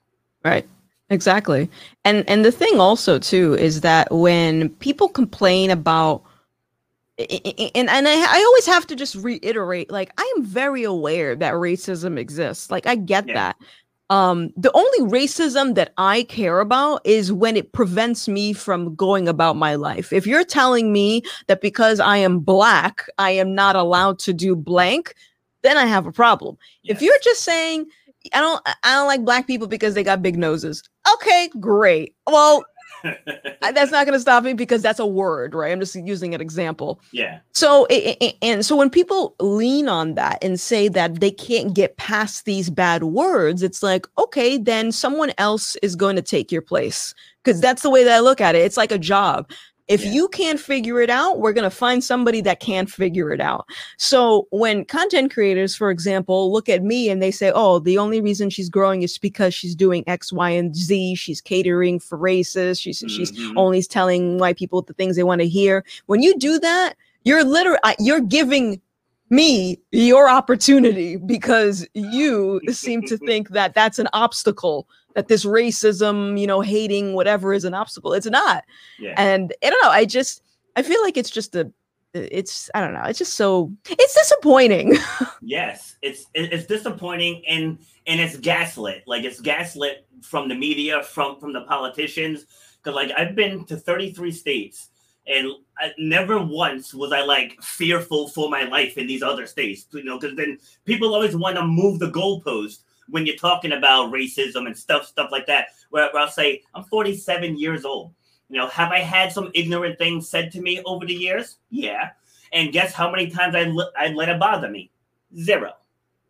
Right. 0.44 0.66
Exactly. 1.10 1.68
And 2.04 2.24
and 2.28 2.44
the 2.44 2.52
thing 2.52 2.78
also 2.78 3.18
too 3.18 3.54
is 3.54 3.80
that 3.80 4.10
when 4.12 4.68
people 4.76 5.08
complain 5.08 5.70
about 5.70 6.22
and 7.18 7.90
and 7.90 8.08
I, 8.08 8.14
I 8.14 8.44
always 8.46 8.66
have 8.66 8.86
to 8.88 8.96
just 8.96 9.16
reiterate 9.16 9.90
like 9.90 10.12
I 10.18 10.34
am 10.36 10.44
very 10.44 10.84
aware 10.84 11.34
that 11.36 11.54
racism 11.54 12.18
exists. 12.18 12.70
Like 12.70 12.86
I 12.86 12.94
get 12.94 13.26
Yeah. 13.28 13.34
that. 13.34 13.56
Um 14.08 14.52
the 14.56 14.70
only 14.72 15.10
racism 15.10 15.74
that 15.74 15.92
I 15.98 16.22
care 16.24 16.60
about 16.60 17.00
is 17.04 17.32
when 17.32 17.56
it 17.56 17.72
prevents 17.72 18.28
me 18.28 18.52
from 18.52 18.94
going 18.94 19.28
about 19.28 19.56
my 19.56 19.74
life. 19.74 20.12
If 20.12 20.26
you're 20.28 20.44
telling 20.44 20.92
me 20.92 21.22
that 21.48 21.60
because 21.60 21.98
I 21.98 22.18
am 22.18 22.38
black, 22.38 23.06
I 23.18 23.32
am 23.32 23.54
not 23.54 23.74
allowed 23.74 24.20
to 24.20 24.32
do 24.32 24.54
blank, 24.54 25.14
then 25.62 25.76
I 25.76 25.86
have 25.86 26.06
a 26.06 26.12
problem. 26.12 26.56
If 26.84 27.02
you're 27.02 27.18
just 27.22 27.42
saying 27.42 27.86
I 28.34 28.40
don't 28.40 28.62
I 28.66 28.94
don't 28.94 29.06
like 29.06 29.24
black 29.24 29.46
people 29.46 29.66
because 29.66 29.94
they 29.94 30.02
got 30.04 30.22
big 30.22 30.36
noses. 30.36 30.82
Okay, 31.14 31.50
great. 31.58 32.14
Well, 32.26 32.64
that's 33.02 33.90
not 33.90 34.04
going 34.04 34.12
to 34.12 34.20
stop 34.20 34.44
me 34.44 34.52
because 34.52 34.82
that's 34.82 34.98
a 34.98 35.06
word, 35.06 35.54
right? 35.54 35.72
I'm 35.72 35.80
just 35.80 35.94
using 35.94 36.34
an 36.34 36.40
example. 36.40 37.00
yeah, 37.12 37.40
So 37.52 37.86
and 37.86 38.64
so 38.64 38.76
when 38.76 38.90
people 38.90 39.34
lean 39.40 39.88
on 39.88 40.14
that 40.14 40.42
and 40.42 40.60
say 40.60 40.88
that 40.88 41.20
they 41.20 41.30
can't 41.30 41.74
get 41.74 41.96
past 41.96 42.44
these 42.44 42.68
bad 42.70 43.04
words, 43.04 43.62
it's 43.62 43.82
like, 43.82 44.06
okay, 44.18 44.58
then 44.58 44.92
someone 44.92 45.32
else 45.38 45.76
is 45.76 45.96
going 45.96 46.16
to 46.16 46.22
take 46.22 46.52
your 46.52 46.62
place. 46.62 47.14
Cuz 47.44 47.60
that's 47.60 47.82
the 47.82 47.90
way 47.90 48.04
that 48.04 48.16
I 48.16 48.20
look 48.20 48.40
at 48.40 48.54
it. 48.54 48.62
It's 48.62 48.76
like 48.76 48.92
a 48.92 48.98
job. 48.98 49.50
If 49.90 50.04
Yeah. 50.04 50.12
you 50.12 50.28
can't 50.28 50.60
figure 50.60 51.00
it 51.00 51.10
out, 51.10 51.40
we're 51.40 51.52
going 51.52 51.68
to 51.68 51.76
find 51.84 52.02
somebody 52.02 52.40
that 52.42 52.60
can 52.60 52.86
figure 52.86 53.32
it 53.32 53.40
out. 53.40 53.66
So 53.98 54.46
when 54.50 54.84
content 54.84 55.34
creators, 55.34 55.74
for 55.74 55.90
example, 55.90 56.52
look 56.52 56.68
at 56.68 56.84
me 56.84 57.08
and 57.10 57.20
they 57.20 57.32
say, 57.32 57.50
"Oh, 57.52 57.80
the 57.80 57.98
only 57.98 58.20
reason 58.20 58.50
she's 58.50 58.68
growing 58.68 59.02
is 59.02 59.18
because 59.18 59.52
she's 59.52 59.74
doing 59.74 60.04
X, 60.06 60.32
Y, 60.32 60.48
and 60.50 60.76
Z. 60.76 61.16
She's 61.16 61.40
catering 61.40 61.98
for 61.98 62.16
races. 62.16 62.78
She's 62.78 63.02
she's 63.08 63.32
Mhm. 63.32 63.54
only 63.56 63.82
telling 63.82 64.38
white 64.38 64.56
people 64.56 64.80
the 64.82 64.94
things 64.94 65.16
they 65.16 65.24
want 65.24 65.40
to 65.40 65.48
hear." 65.48 65.84
When 66.06 66.22
you 66.22 66.38
do 66.38 66.60
that, 66.60 66.94
you're 67.24 67.42
literally 67.44 67.80
you're 67.98 68.20
giving 68.20 68.80
me 69.30 69.80
your 69.92 70.28
opportunity 70.28 71.16
because 71.16 71.86
you 71.94 72.60
seem 72.70 73.02
to 73.02 73.16
think 73.18 73.50
that 73.50 73.74
that's 73.74 73.98
an 73.98 74.08
obstacle 74.12 74.88
that 75.14 75.28
this 75.28 75.44
racism 75.44 76.38
you 76.38 76.46
know 76.46 76.60
hating 76.60 77.14
whatever 77.14 77.52
is 77.52 77.64
an 77.64 77.74
obstacle 77.74 78.12
it's 78.12 78.26
not 78.26 78.64
yeah. 78.98 79.14
and 79.16 79.52
i 79.62 79.70
don't 79.70 79.82
know 79.82 79.90
i 79.90 80.04
just 80.04 80.42
i 80.76 80.82
feel 80.82 81.00
like 81.02 81.16
it's 81.16 81.30
just 81.30 81.54
a 81.54 81.70
it's 82.12 82.68
i 82.74 82.80
don't 82.80 82.92
know 82.92 83.04
it's 83.04 83.18
just 83.18 83.34
so 83.34 83.72
it's 83.88 84.14
disappointing 84.14 84.96
Yes, 85.42 85.96
it's 86.02 86.26
it's 86.34 86.66
disappointing 86.66 87.42
and 87.48 87.78
and 88.06 88.20
it's 88.20 88.36
gaslit. 88.36 89.02
Like 89.06 89.24
it's 89.24 89.40
gaslit 89.40 90.06
from 90.22 90.48
the 90.48 90.54
media, 90.54 91.02
from 91.02 91.40
from 91.40 91.52
the 91.52 91.62
politicians. 91.62 92.46
Because 92.76 92.94
like 92.94 93.10
I've 93.16 93.34
been 93.34 93.64
to 93.64 93.76
33 93.76 94.30
states, 94.32 94.89
and 95.26 95.48
I, 95.78 95.92
never 95.98 96.42
once 96.42 96.94
was 96.94 97.12
I 97.12 97.22
like 97.22 97.60
fearful 97.62 98.28
for 98.28 98.50
my 98.50 98.64
life 98.64 98.98
in 98.98 99.06
these 99.06 99.22
other 99.22 99.46
states. 99.46 99.86
You 99.92 100.04
know, 100.04 100.18
because 100.18 100.36
then 100.36 100.58
people 100.84 101.14
always 101.14 101.36
want 101.36 101.56
to 101.56 101.66
move 101.66 101.98
the 101.98 102.10
goalpost 102.10 102.80
when 103.08 103.26
you're 103.26 103.36
talking 103.36 103.72
about 103.72 104.12
racism 104.12 104.66
and 104.66 104.76
stuff 104.76 105.06
stuff 105.06 105.30
like 105.30 105.46
that. 105.46 105.68
Where, 105.90 106.10
where 106.12 106.22
I'll 106.22 106.30
say 106.30 106.62
I'm 106.74 106.84
47 106.84 107.58
years 107.58 107.84
old. 107.84 108.12
You 108.48 108.56
know, 108.56 108.68
have 108.68 108.90
I 108.90 108.98
had 108.98 109.32
some 109.32 109.50
ignorant 109.54 109.98
things 109.98 110.28
said 110.28 110.50
to 110.52 110.60
me 110.60 110.82
over 110.84 111.06
the 111.06 111.14
years? 111.14 111.58
Yeah. 111.70 112.10
And 112.52 112.72
guess 112.72 112.92
how 112.92 113.10
many 113.10 113.30
times 113.30 113.54
I, 113.54 113.72
I 113.96 114.08
let 114.08 114.28
it 114.28 114.40
bother 114.40 114.68
me? 114.68 114.90
Zero. 115.38 115.74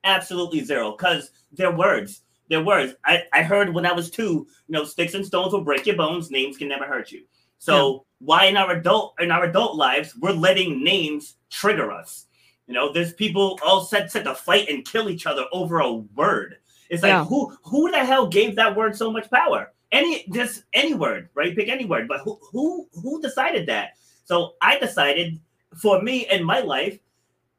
Absolutely 0.05 0.63
zero. 0.63 0.93
Because 0.93 1.31
they're 1.53 1.75
words. 1.75 2.23
They're 2.51 2.65
words. 2.65 2.95
I, 3.07 3.23
I 3.33 3.43
heard 3.43 3.73
when 3.73 3.87
I 3.87 3.93
was 3.93 4.11
two, 4.11 4.47
you 4.67 4.73
know, 4.73 4.85
sticks 4.85 5.15
and 5.15 5.25
stones 5.25 5.53
will 5.53 5.65
break 5.65 5.87
your 5.87 5.97
bones, 5.97 6.31
names 6.31 6.59
can 6.59 6.69
never 6.69 6.85
hurt 6.85 7.11
you. 7.11 7.23
So 7.61 8.07
why 8.19 8.47
in 8.47 8.57
our 8.57 8.73
adult 8.73 9.15
in 9.21 9.31
our 9.31 9.45
adult 9.45 9.77
lives 9.77 10.17
we're 10.17 10.33
letting 10.33 10.83
names 10.83 11.37
trigger 11.51 11.93
us? 11.93 12.27
You 12.67 12.75
know, 12.75 12.93
there's 12.93 13.13
people 13.13 13.59
all 13.65 13.83
set 13.85 14.11
set 14.11 14.25
to 14.25 14.35
fight 14.35 14.69
and 14.69 14.85
kill 14.85 15.11
each 15.11 15.27
other 15.27 15.45
over 15.53 15.81
a 15.81 15.93
word. 15.93 16.57
It's 16.89 17.03
like 17.03 17.11
Yeah. 17.11 17.25
who 17.25 17.57
who 17.63 17.91
the 17.91 18.05
hell 18.05 18.27
gave 18.27 18.57
that 18.57 18.75
word 18.75 18.97
so 18.97 19.11
much 19.13 19.31
power? 19.31 19.73
Any 19.93 20.27
just 20.33 20.65
any 20.73 20.95
word, 20.95 21.29
right? 21.35 21.55
Pick 21.55 21.69
any 21.69 21.85
word, 21.85 22.09
but 22.09 22.21
who 22.21 22.39
who 22.51 22.89
who 22.95 23.21
decided 23.21 23.67
that? 23.67 23.93
So 24.25 24.55
I 24.63 24.79
decided 24.79 25.39
for 25.77 26.01
me 26.01 26.29
in 26.31 26.43
my 26.45 26.61
life, 26.61 26.99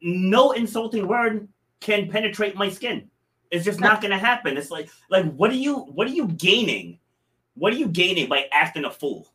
no 0.01 0.51
insulting 0.51 1.07
word 1.07 1.47
can 1.79 2.09
penetrate 2.09 2.55
my 2.55 2.69
skin. 2.69 3.09
It's 3.51 3.65
just 3.65 3.79
not 3.81 4.01
going 4.01 4.11
to 4.11 4.17
happen. 4.17 4.57
It's 4.57 4.71
like 4.71 4.89
like 5.09 5.31
what 5.33 5.51
are 5.51 5.55
you 5.55 5.75
what 5.79 6.07
are 6.07 6.11
you 6.11 6.27
gaining? 6.27 6.97
What 7.55 7.73
are 7.73 7.77
you 7.77 7.89
gaining 7.89 8.29
by 8.29 8.47
acting 8.51 8.85
a 8.85 8.91
fool? 8.91 9.27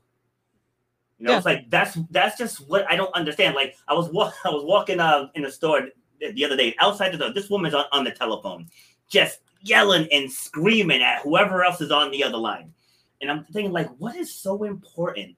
You 1.19 1.27
know, 1.27 1.33
Yeah. 1.33 1.37
it's 1.39 1.47
like 1.47 1.71
that's 1.71 1.97
that's 2.11 2.37
just 2.39 2.69
what 2.69 2.91
I 2.91 2.97
don't 2.97 3.14
understand. 3.14 3.55
Like 3.55 3.77
I 3.89 3.95
was 3.95 4.09
wa- 4.11 4.33
I 4.45 4.51
was 4.51 4.64
walking 4.64 5.01
uh, 5.01 5.29
in 5.35 5.43
the 5.43 5.51
store 5.51 5.89
the 6.21 6.33
the 6.33 6.45
other 6.45 6.57
day 6.57 6.75
outside 6.81 7.12
the 7.12 7.19
door. 7.19 7.33
This 7.33 7.51
woman's 7.51 7.75
on, 7.75 7.85
on 7.93 8.05
the 8.05 8.11
telephone, 8.11 8.69
just 9.09 9.41
yelling 9.62 10.09
and 10.12 10.31
screaming 10.31 11.03
at 11.03 11.23
whoever 11.23 11.64
else 11.64 11.81
is 11.81 11.91
on 11.91 12.11
the 12.11 12.23
other 12.23 12.37
line. 12.39 12.73
And 13.21 13.31
I'm 13.31 13.45
thinking, 13.45 13.73
like, 13.73 13.89
what 13.99 14.14
is 14.14 14.33
so 14.35 14.64
important 14.64 15.37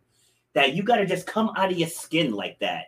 that 0.55 0.75
you 0.75 0.83
got 0.83 0.97
to 0.97 1.07
just 1.07 1.27
come 1.27 1.51
out 1.57 1.71
of 1.71 1.79
your 1.79 1.89
skin 1.89 2.33
like 2.33 2.59
that 2.59 2.87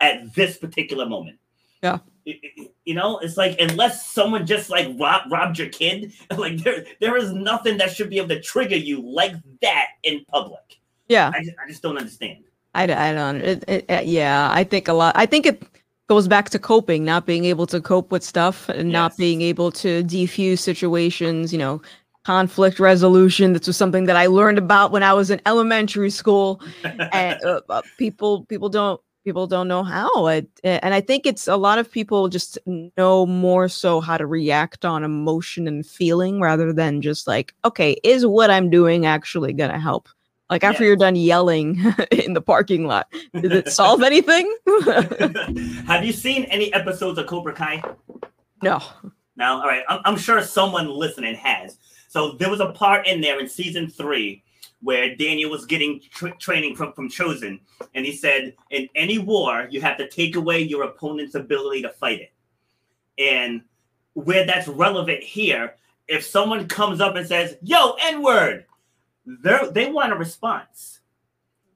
at 0.00 0.34
this 0.34 0.56
particular 0.56 1.04
moment? 1.06 1.38
Yeah. 1.82 1.98
you 2.24 2.94
know, 2.94 3.18
it's 3.18 3.36
like 3.36 3.60
unless 3.60 4.06
someone 4.10 4.46
just 4.46 4.70
like 4.70 4.88
rob, 4.98 5.30
robbed 5.30 5.58
your 5.58 5.68
kid, 5.68 6.12
like 6.38 6.56
there 6.58 6.84
there 7.00 7.16
is 7.18 7.32
nothing 7.32 7.76
that 7.78 7.90
should 7.94 8.08
be 8.10 8.16
able 8.18 8.28
to 8.28 8.40
trigger 8.40 8.76
you 8.76 9.00
like 9.02 9.34
that 9.60 9.88
in 10.02 10.24
public. 10.26 10.79
Yeah, 11.10 11.32
I 11.34 11.42
just, 11.42 11.56
I 11.62 11.68
just 11.68 11.82
don't 11.82 11.98
understand. 11.98 12.44
I, 12.72 12.84
I 12.84 13.12
don't. 13.12 13.40
It, 13.40 13.64
it, 13.66 14.06
yeah, 14.06 14.48
I 14.52 14.62
think 14.62 14.86
a 14.86 14.92
lot. 14.92 15.16
I 15.16 15.26
think 15.26 15.44
it 15.44 15.60
goes 16.08 16.28
back 16.28 16.50
to 16.50 16.58
coping, 16.58 17.04
not 17.04 17.26
being 17.26 17.44
able 17.46 17.66
to 17.66 17.80
cope 17.80 18.12
with 18.12 18.22
stuff 18.22 18.68
and 18.68 18.90
yes. 18.90 18.92
not 18.92 19.16
being 19.16 19.42
able 19.42 19.72
to 19.72 20.04
defuse 20.04 20.60
situations. 20.60 21.52
You 21.52 21.58
know, 21.58 21.82
conflict 22.24 22.78
resolution. 22.78 23.54
This 23.54 23.66
was 23.66 23.76
something 23.76 24.04
that 24.04 24.14
I 24.14 24.26
learned 24.26 24.58
about 24.58 24.92
when 24.92 25.02
I 25.02 25.12
was 25.12 25.30
in 25.30 25.40
elementary 25.46 26.10
school, 26.10 26.62
and 26.84 27.42
uh, 27.42 27.60
uh, 27.68 27.82
people 27.98 28.44
people 28.44 28.68
don't 28.68 29.00
people 29.24 29.48
don't 29.48 29.68
know 29.68 29.82
how 29.82 30.28
it, 30.28 30.48
and 30.64 30.94
i 30.94 31.00
think 31.00 31.26
it's 31.26 31.46
a 31.46 31.56
lot 31.56 31.78
of 31.78 31.90
people 31.92 32.28
just 32.28 32.58
know 32.96 33.26
more 33.26 33.68
so 33.68 34.00
how 34.00 34.16
to 34.16 34.26
react 34.26 34.86
on 34.86 35.04
emotion 35.04 35.68
and 35.68 35.84
feeling 35.84 36.40
rather 36.40 36.72
than 36.72 37.02
just 37.02 37.26
like 37.26 37.52
okay 37.62 37.98
is 38.02 38.24
what 38.24 38.50
i'm 38.50 38.70
doing 38.70 39.04
actually 39.04 39.52
gonna 39.52 39.78
help 39.78 40.08
like 40.50 40.64
after 40.64 40.84
you're 40.84 40.96
done 40.96 41.16
yelling 41.16 41.80
in 42.10 42.34
the 42.34 42.42
parking 42.42 42.86
lot 42.86 43.06
did 43.34 43.52
it 43.52 43.68
solve 43.68 44.02
anything? 44.02 44.54
Have 45.86 46.04
you 46.04 46.12
seen 46.12 46.44
any 46.44 46.72
episodes 46.72 47.18
of 47.18 47.26
cobra 47.26 47.52
kai? 47.52 47.82
No. 48.62 48.80
No? 49.36 49.60
All 49.60 49.66
right. 49.66 49.84
I'm, 49.88 50.00
I'm 50.04 50.16
sure 50.16 50.42
someone 50.42 50.88
listening 50.88 51.34
has. 51.36 51.78
So 52.08 52.32
there 52.32 52.50
was 52.50 52.60
a 52.60 52.72
part 52.72 53.06
in 53.06 53.20
there 53.20 53.40
in 53.40 53.48
season 53.48 53.88
three 53.88 54.42
where 54.82 55.14
Daniel 55.14 55.50
was 55.50 55.66
getting 55.66 56.00
tra- 56.10 56.36
training 56.38 56.74
from, 56.74 56.92
from 56.92 57.08
Chozen. 57.08 57.60
And 57.94 58.04
he 58.04 58.12
said, 58.12 58.54
in 58.70 58.88
any 58.94 59.18
war, 59.18 59.68
you 59.70 59.80
have 59.80 59.96
to 59.98 60.08
take 60.08 60.36
away 60.36 60.60
your 60.60 60.84
opponent's 60.84 61.34
ability 61.34 61.82
to 61.82 61.90
fight 61.90 62.20
it. 62.20 62.32
And 63.18 63.62
where 64.14 64.46
that's 64.46 64.68
relevant 64.68 65.22
here, 65.22 65.74
if 66.08 66.24
someone 66.24 66.66
comes 66.66 67.00
up 67.00 67.14
and 67.14 67.26
says, 67.26 67.56
yo, 67.62 67.94
N 68.02 68.22
word, 68.22 68.64
they 69.42 69.90
want 69.90 70.12
a 70.12 70.16
response. 70.16 71.00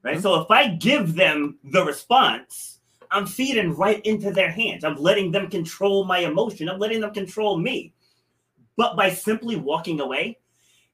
Right. 0.03 0.15
Mm-hmm. 0.15 0.21
So 0.21 0.41
if 0.41 0.51
I 0.51 0.69
give 0.69 1.15
them 1.15 1.57
the 1.63 1.83
response, 1.83 2.79
I'm 3.11 3.25
feeding 3.25 3.75
right 3.75 4.05
into 4.05 4.31
their 4.31 4.51
hands. 4.51 4.83
I'm 4.83 4.97
letting 4.97 5.31
them 5.31 5.49
control 5.49 6.03
my 6.05 6.19
emotion. 6.19 6.69
I'm 6.69 6.79
letting 6.79 7.01
them 7.01 7.13
control 7.13 7.57
me. 7.57 7.93
But 8.77 8.95
by 8.95 9.09
simply 9.09 9.55
walking 9.55 9.99
away, 9.99 10.37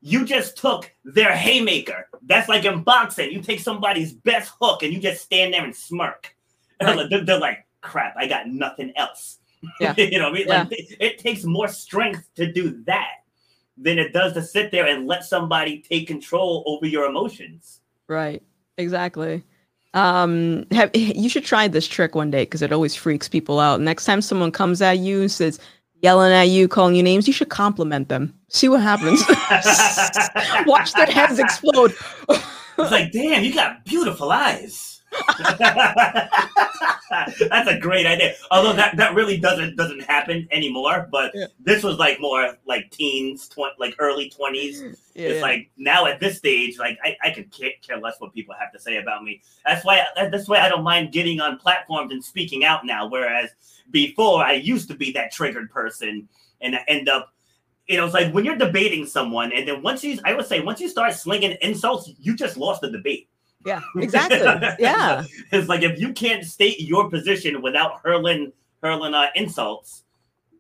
you 0.02 0.26
just 0.26 0.58
took 0.58 0.92
their 1.04 1.36
haymaker. 1.36 2.08
That's 2.24 2.50
like 2.50 2.66
in 2.66 2.84
boxing. 2.84 3.32
You 3.32 3.42
take 3.42 3.60
somebody's 3.60 4.14
best 4.14 4.54
hook 4.60 4.84
and 4.84 4.94
you 4.94 5.00
just 5.00 5.24
stand 5.24 5.54
there 5.54 5.64
and 5.64 5.76
smirk. 5.76 6.36
Right. 6.82 7.08
They're, 7.12 7.24
they're, 7.24 7.40
like, 7.40 7.68
crap, 7.82 8.16
I 8.18 8.26
got 8.26 8.48
nothing 8.48 8.92
else. 8.96 9.38
Yeah. 9.80 9.94
you 9.98 10.18
know, 10.18 10.32
what 10.32 10.34
I 10.34 10.40
mean? 10.40 10.48
yeah. 10.48 10.64
like, 10.64 10.72
it, 10.72 10.98
it 11.00 11.18
takes 11.20 11.44
more 11.44 11.68
strength 11.68 12.28
to 12.38 12.52
do 12.52 12.84
that 12.86 13.21
than 13.82 13.98
it 14.00 14.14
does 14.14 14.34
to 14.34 14.42
sit 14.42 14.72
there 14.72 14.88
and 14.88 15.08
let 15.08 15.26
somebody 15.26 15.80
take 15.80 16.08
control 16.08 16.64
over 16.68 16.86
your 16.86 17.06
emotions. 17.06 17.82
Right. 18.08 18.42
Exactly. 18.78 19.44
Um, 19.94 20.66
have, 20.72 20.90
you 20.96 21.28
should 21.28 21.44
try 21.44 21.68
this 21.68 21.88
trick 21.88 22.16
one 22.16 22.32
day 22.32 22.44
because 22.44 22.62
it 22.62 22.72
always 22.72 22.96
freaks 22.96 23.28
people 23.28 23.60
out. 23.60 23.82
Next 23.82 24.06
time 24.06 24.22
someone 24.22 24.52
comes 24.52 24.82
at 24.82 25.00
you 25.00 25.22
and 25.22 25.32
says, 25.32 25.60
yelling 26.02 26.32
at 26.32 26.50
you, 26.50 26.68
calling 26.68 26.96
you 26.96 27.04
names, 27.04 27.28
you 27.28 27.34
should 27.34 27.50
compliment 27.50 28.10
them. 28.10 28.34
See 28.50 28.70
what 28.70 28.82
happens. 28.82 29.22
Watch 30.66 30.94
their 30.94 31.06
heads 31.06 31.40
explode. 31.40 31.94
it's 32.30 32.92
like, 32.92 33.12
damn, 33.12 33.44
you 33.44 33.54
got 33.54 33.84
beautiful 33.86 34.32
eyes. 34.32 35.02
That's 37.50 37.70
a 37.70 37.80
great 37.80 38.06
idea. 38.06 38.34
Although 38.50 38.74
that, 38.74 38.98
that 38.98 39.16
really 39.16 39.38
doesn't 39.38 39.76
doesn't 39.76 40.02
happen 40.02 40.48
anymore. 40.52 41.08
But 41.12 41.32
yeah. 41.34 41.48
this 41.60 41.84
was 41.84 41.98
like 41.98 42.20
more 42.20 42.58
like 42.66 42.90
teens, 42.92 43.48
tw- 43.48 43.80
like 43.80 43.96
early 44.00 44.30
twenties. 44.30 44.82
Mm-hmm. 44.82 44.94
Yeah. 45.16 45.30
It's 45.30 45.42
like 45.42 45.70
now 45.78 46.06
at 46.06 46.20
this 46.20 46.38
stage, 46.38 46.80
like 46.80 46.98
I, 47.04 47.18
I 47.24 47.32
could 47.32 47.52
care, 47.52 47.72
care 47.82 48.00
less 48.00 48.16
what 48.20 48.34
people 48.34 48.56
have 48.60 48.72
to 48.72 48.80
say 48.80 48.98
about 48.98 49.24
me. 49.24 49.42
That's 49.66 49.84
why 49.86 50.06
that's 50.16 50.48
why 50.48 50.60
I 50.60 50.70
don't 50.70 50.84
mind 50.84 51.12
getting 51.12 51.42
on 51.42 51.58
platforms 51.58 52.12
and 52.12 52.24
speaking 52.24 52.64
out 52.64 52.86
now. 52.86 53.08
Whereas 53.08 53.50
before, 53.92 54.44
I 54.44 54.54
used 54.54 54.88
to 54.90 54.96
be 54.96 55.12
that 55.14 55.32
triggered 55.32 55.70
person, 55.70 56.28
and 56.62 56.76
I 56.76 56.84
end 56.88 57.10
up 57.10 57.34
you 57.88 57.98
know, 57.98 58.06
it's 58.06 58.14
like 58.14 58.34
when 58.34 58.46
you're 58.46 58.56
debating 58.56 59.06
someone, 59.06 59.52
and 59.52 59.68
then 59.68 59.82
once 59.82 60.02
you, 60.02 60.18
I 60.24 60.34
would 60.34 60.46
say, 60.46 60.62
once 60.62 60.80
you 60.80 60.88
start 60.88 61.14
slinging 61.14 61.58
insults, 61.62 62.10
you 62.20 62.36
just 62.38 62.56
lost 62.56 62.80
the 62.80 62.90
debate. 62.90 63.28
Yeah, 63.66 63.82
exactly. 63.98 64.40
Yeah. 64.80 65.24
it's 65.52 65.68
like 65.68 65.84
if 65.84 66.00
you 66.00 66.14
can't 66.14 66.44
state 66.44 66.80
your 66.80 67.10
position 67.10 67.62
without 67.62 68.02
hurling 68.04 68.52
hurling 68.82 69.14
uh, 69.14 69.28
insults, 69.36 70.04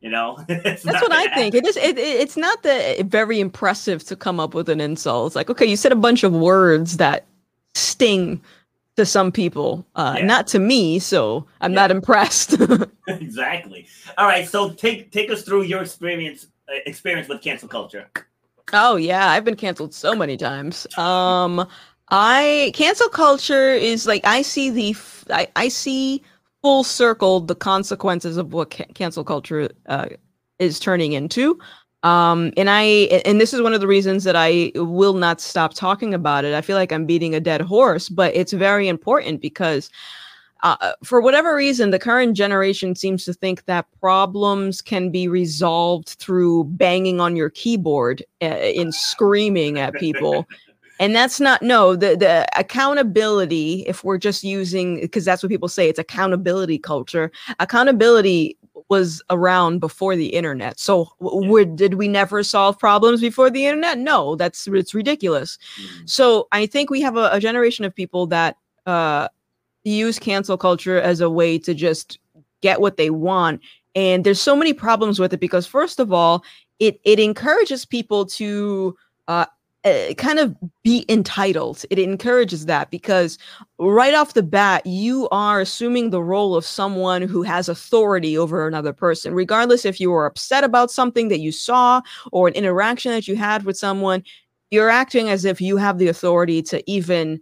you 0.01 0.09
know. 0.09 0.43
That's 0.47 0.83
what 0.83 1.11
I 1.11 1.33
think. 1.33 1.55
It 1.55 1.65
is. 1.65 1.77
It, 1.77 1.97
it, 1.97 2.21
it's 2.21 2.37
not 2.37 2.63
that 2.63 3.05
very 3.05 3.39
impressive 3.39 4.03
to 4.05 4.15
come 4.15 4.39
up 4.39 4.53
with 4.53 4.69
an 4.69 4.81
insult. 4.81 5.27
It's 5.27 5.35
like, 5.35 5.49
okay, 5.49 5.65
you 5.65 5.75
said 5.75 5.91
a 5.91 5.95
bunch 5.95 6.23
of 6.23 6.33
words 6.33 6.97
that 6.97 7.25
sting 7.75 8.41
to 8.97 9.05
some 9.05 9.31
people, 9.31 9.85
uh, 9.95 10.15
yeah. 10.17 10.25
not 10.25 10.47
to 10.47 10.59
me. 10.59 10.99
So 10.99 11.45
I'm 11.61 11.71
yeah. 11.71 11.81
not 11.81 11.91
impressed. 11.91 12.57
exactly. 13.07 13.87
All 14.17 14.27
right. 14.27 14.47
So 14.47 14.71
take 14.71 15.11
take 15.11 15.31
us 15.31 15.43
through 15.43 15.63
your 15.63 15.81
experience 15.81 16.47
uh, 16.69 16.77
experience 16.85 17.27
with 17.27 17.41
cancel 17.41 17.67
culture. 17.67 18.09
Oh 18.73 18.95
yeah, 18.95 19.29
I've 19.29 19.43
been 19.43 19.55
canceled 19.55 19.93
so 19.93 20.15
many 20.15 20.37
times. 20.37 20.87
Um, 20.97 21.67
I 22.11 22.73
cancel 22.75 23.07
culture 23.07 23.71
is 23.71 24.05
like 24.05 24.21
I 24.25 24.41
see 24.41 24.69
the 24.69 24.95
I, 25.29 25.47
I 25.55 25.69
see 25.69 26.21
full 26.61 26.83
circle 26.83 27.39
the 27.39 27.55
consequences 27.55 28.35
of 28.35 28.53
what 28.53 28.71
ca- 28.71 28.85
cancel 28.93 29.23
culture 29.23 29.69
uh, 29.87 30.09
is 30.59 30.79
turning 30.79 31.13
into. 31.13 31.57
Um, 32.03 32.51
and 32.57 32.69
I 32.69 32.83
and 33.25 33.39
this 33.39 33.53
is 33.53 33.61
one 33.61 33.73
of 33.73 33.79
the 33.79 33.87
reasons 33.87 34.25
that 34.25 34.35
I 34.35 34.73
will 34.75 35.13
not 35.13 35.39
stop 35.39 35.73
talking 35.73 36.13
about 36.13 36.43
it. 36.43 36.53
I 36.53 36.61
feel 36.61 36.75
like 36.75 36.91
I'm 36.91 37.05
beating 37.05 37.33
a 37.33 37.39
dead 37.39 37.61
horse, 37.61 38.09
but 38.09 38.35
it's 38.35 38.51
very 38.53 38.89
important 38.89 39.41
because 39.41 39.89
uh, 40.63 40.93
for 41.03 41.21
whatever 41.21 41.55
reason, 41.55 41.91
the 41.91 41.97
current 41.97 42.35
generation 42.35 42.93
seems 42.93 43.23
to 43.25 43.33
think 43.33 43.65
that 43.65 43.87
problems 43.99 44.81
can 44.81 45.09
be 45.11 45.27
resolved 45.27 46.09
through 46.09 46.65
banging 46.65 47.19
on 47.19 47.35
your 47.35 47.49
keyboard 47.49 48.23
uh, 48.43 48.45
in 48.45 48.91
screaming 48.91 49.79
at 49.79 49.93
people 49.95 50.45
and 51.01 51.15
that's 51.15 51.39
not 51.39 51.63
no 51.63 51.95
the 51.95 52.15
the 52.15 52.47
accountability 52.57 53.83
if 53.87 54.03
we're 54.03 54.19
just 54.19 54.43
using 54.43 55.01
because 55.01 55.25
that's 55.25 55.41
what 55.41 55.49
people 55.49 55.67
say 55.67 55.89
it's 55.89 55.99
accountability 55.99 56.77
culture. 56.77 57.31
Accountability 57.59 58.57
was 58.87 59.23
around 59.29 59.79
before 59.79 60.15
the 60.15 60.27
internet. 60.27 60.79
So 60.79 61.09
w- 61.21 61.65
did 61.65 61.95
we 61.95 62.07
never 62.07 62.43
solve 62.43 62.77
problems 62.77 63.19
before 63.19 63.49
the 63.49 63.65
internet? 63.65 63.97
No 63.97 64.35
that's 64.35 64.67
it's 64.67 64.93
ridiculous. 64.93 65.57
Mm-hmm. 65.57 66.05
so 66.05 66.47
i 66.51 66.65
think 66.65 66.89
we 66.89 67.01
have 67.01 67.17
a, 67.17 67.29
a 67.31 67.39
generation 67.39 67.83
of 67.83 67.95
people 67.95 68.27
that 68.27 68.57
uh 68.85 69.27
use 69.83 70.19
cancel 70.19 70.57
culture 70.57 71.01
as 71.01 71.19
a 71.19 71.29
way 71.29 71.57
to 71.57 71.73
just 71.73 72.19
get 72.61 72.79
what 72.79 72.97
they 72.97 73.09
want 73.09 73.59
and 73.95 74.23
there's 74.23 74.39
so 74.39 74.55
many 74.55 74.73
problems 74.73 75.19
with 75.19 75.33
it 75.33 75.39
because 75.39 75.65
first 75.65 75.99
of 75.99 76.13
all 76.13 76.43
it 76.79 76.99
it 77.03 77.19
encourages 77.19 77.85
people 77.85 78.25
to 78.25 78.95
uh, 79.27 79.45
uh, 79.83 80.13
kind 80.17 80.39
of 80.39 80.55
be 80.83 81.05
entitled. 81.09 81.83
It 81.89 81.97
encourages 81.97 82.67
that 82.67 82.91
because 82.91 83.37
right 83.79 84.13
off 84.13 84.33
the 84.33 84.43
bat, 84.43 84.85
you 84.85 85.27
are 85.29 85.59
assuming 85.59 86.09
the 86.09 86.21
role 86.21 86.55
of 86.55 86.65
someone 86.65 87.23
who 87.23 87.41
has 87.41 87.67
authority 87.67 88.37
over 88.37 88.67
another 88.67 88.93
person, 88.93 89.33
regardless 89.33 89.85
if 89.85 89.99
you 89.99 90.11
were 90.11 90.25
upset 90.25 90.63
about 90.63 90.91
something 90.91 91.29
that 91.29 91.39
you 91.39 91.51
saw 91.51 92.01
or 92.31 92.47
an 92.47 92.53
interaction 92.53 93.11
that 93.11 93.27
you 93.27 93.35
had 93.35 93.63
with 93.63 93.77
someone. 93.77 94.23
You're 94.69 94.89
acting 94.89 95.29
as 95.29 95.45
if 95.45 95.59
you 95.59 95.77
have 95.77 95.97
the 95.97 96.07
authority 96.07 96.61
to 96.63 96.81
even 96.89 97.41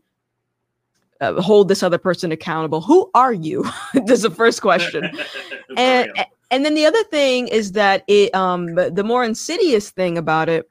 uh, 1.22 1.42
hold 1.42 1.68
this 1.68 1.84
other 1.84 1.98
person 1.98 2.32
accountable. 2.32 2.82
Who 2.82 3.10
are 3.14 3.34
you? 3.34 3.66
That's 3.94 4.24
the 4.24 4.32
first 4.32 4.62
question. 4.62 5.12
and 5.78 6.12
and 6.52 6.66
then 6.66 6.74
the 6.74 6.86
other 6.86 7.04
thing 7.06 7.48
is 7.50 7.74
that 7.74 8.04
it 8.08 8.34
um 8.34 8.76
the 8.76 9.04
more 9.04 9.24
insidious 9.24 9.92
thing 9.92 10.18
about 10.18 10.50
it 10.50 10.70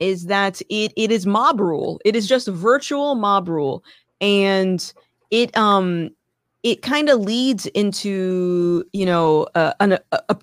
is 0.00 0.26
that 0.26 0.60
it 0.68 0.92
it 0.96 1.10
is 1.10 1.26
mob 1.26 1.60
rule. 1.60 2.00
It 2.04 2.16
is 2.16 2.26
just 2.26 2.48
virtual 2.48 3.14
mob 3.14 3.48
rule, 3.48 3.84
and 4.20 4.92
it 5.30 5.56
um 5.56 6.10
it 6.62 6.82
kind 6.82 7.08
of 7.08 7.20
leads 7.20 7.66
into 7.66 8.84
you 8.92 9.06
know 9.06 9.46
uh, 9.54 9.72
an, 9.80 9.92
a, 9.92 10.00
a, 10.28 10.36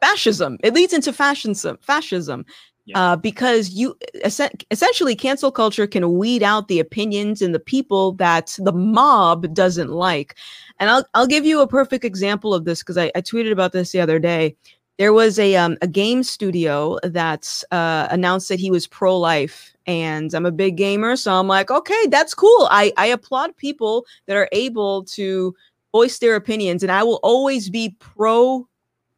fascism. 0.00 0.58
It 0.62 0.74
leads 0.74 0.92
into 0.92 1.12
fascism. 1.12 1.78
Fascism. 1.80 2.44
Yeah. 2.84 3.12
Uh, 3.12 3.16
because 3.16 3.70
you 3.70 3.96
essentially 4.24 5.14
cancel 5.14 5.52
culture 5.52 5.86
can 5.86 6.18
weed 6.18 6.42
out 6.42 6.66
the 6.66 6.80
opinions 6.80 7.40
and 7.40 7.54
the 7.54 7.60
people 7.60 8.14
that 8.14 8.58
the 8.58 8.72
mob 8.72 9.54
doesn't 9.54 9.90
like. 9.90 10.36
And 10.80 10.90
I'll 10.90 11.04
I'll 11.14 11.28
give 11.28 11.46
you 11.46 11.60
a 11.60 11.68
perfect 11.68 12.04
example 12.04 12.52
of 12.52 12.64
this 12.64 12.80
because 12.80 12.98
I, 12.98 13.12
I 13.14 13.20
tweeted 13.20 13.52
about 13.52 13.70
this 13.70 13.92
the 13.92 14.00
other 14.00 14.18
day 14.18 14.56
there 14.98 15.12
was 15.12 15.38
a 15.38 15.56
um, 15.56 15.76
a 15.82 15.86
game 15.86 16.22
studio 16.22 16.98
that 17.02 17.62
uh, 17.70 18.08
announced 18.10 18.48
that 18.48 18.60
he 18.60 18.70
was 18.70 18.86
pro 18.86 19.18
life, 19.18 19.74
and 19.86 20.32
I'm 20.34 20.46
a 20.46 20.52
big 20.52 20.76
gamer, 20.76 21.16
so 21.16 21.32
I'm 21.32 21.48
like, 21.48 21.70
okay, 21.70 22.06
that's 22.08 22.34
cool. 22.34 22.68
I 22.70 22.92
I 22.96 23.06
applaud 23.06 23.56
people 23.56 24.06
that 24.26 24.36
are 24.36 24.48
able 24.52 25.04
to 25.04 25.54
voice 25.92 26.18
their 26.18 26.36
opinions, 26.36 26.82
and 26.82 26.92
I 26.92 27.02
will 27.02 27.20
always 27.22 27.70
be 27.70 27.96
pro 27.98 28.68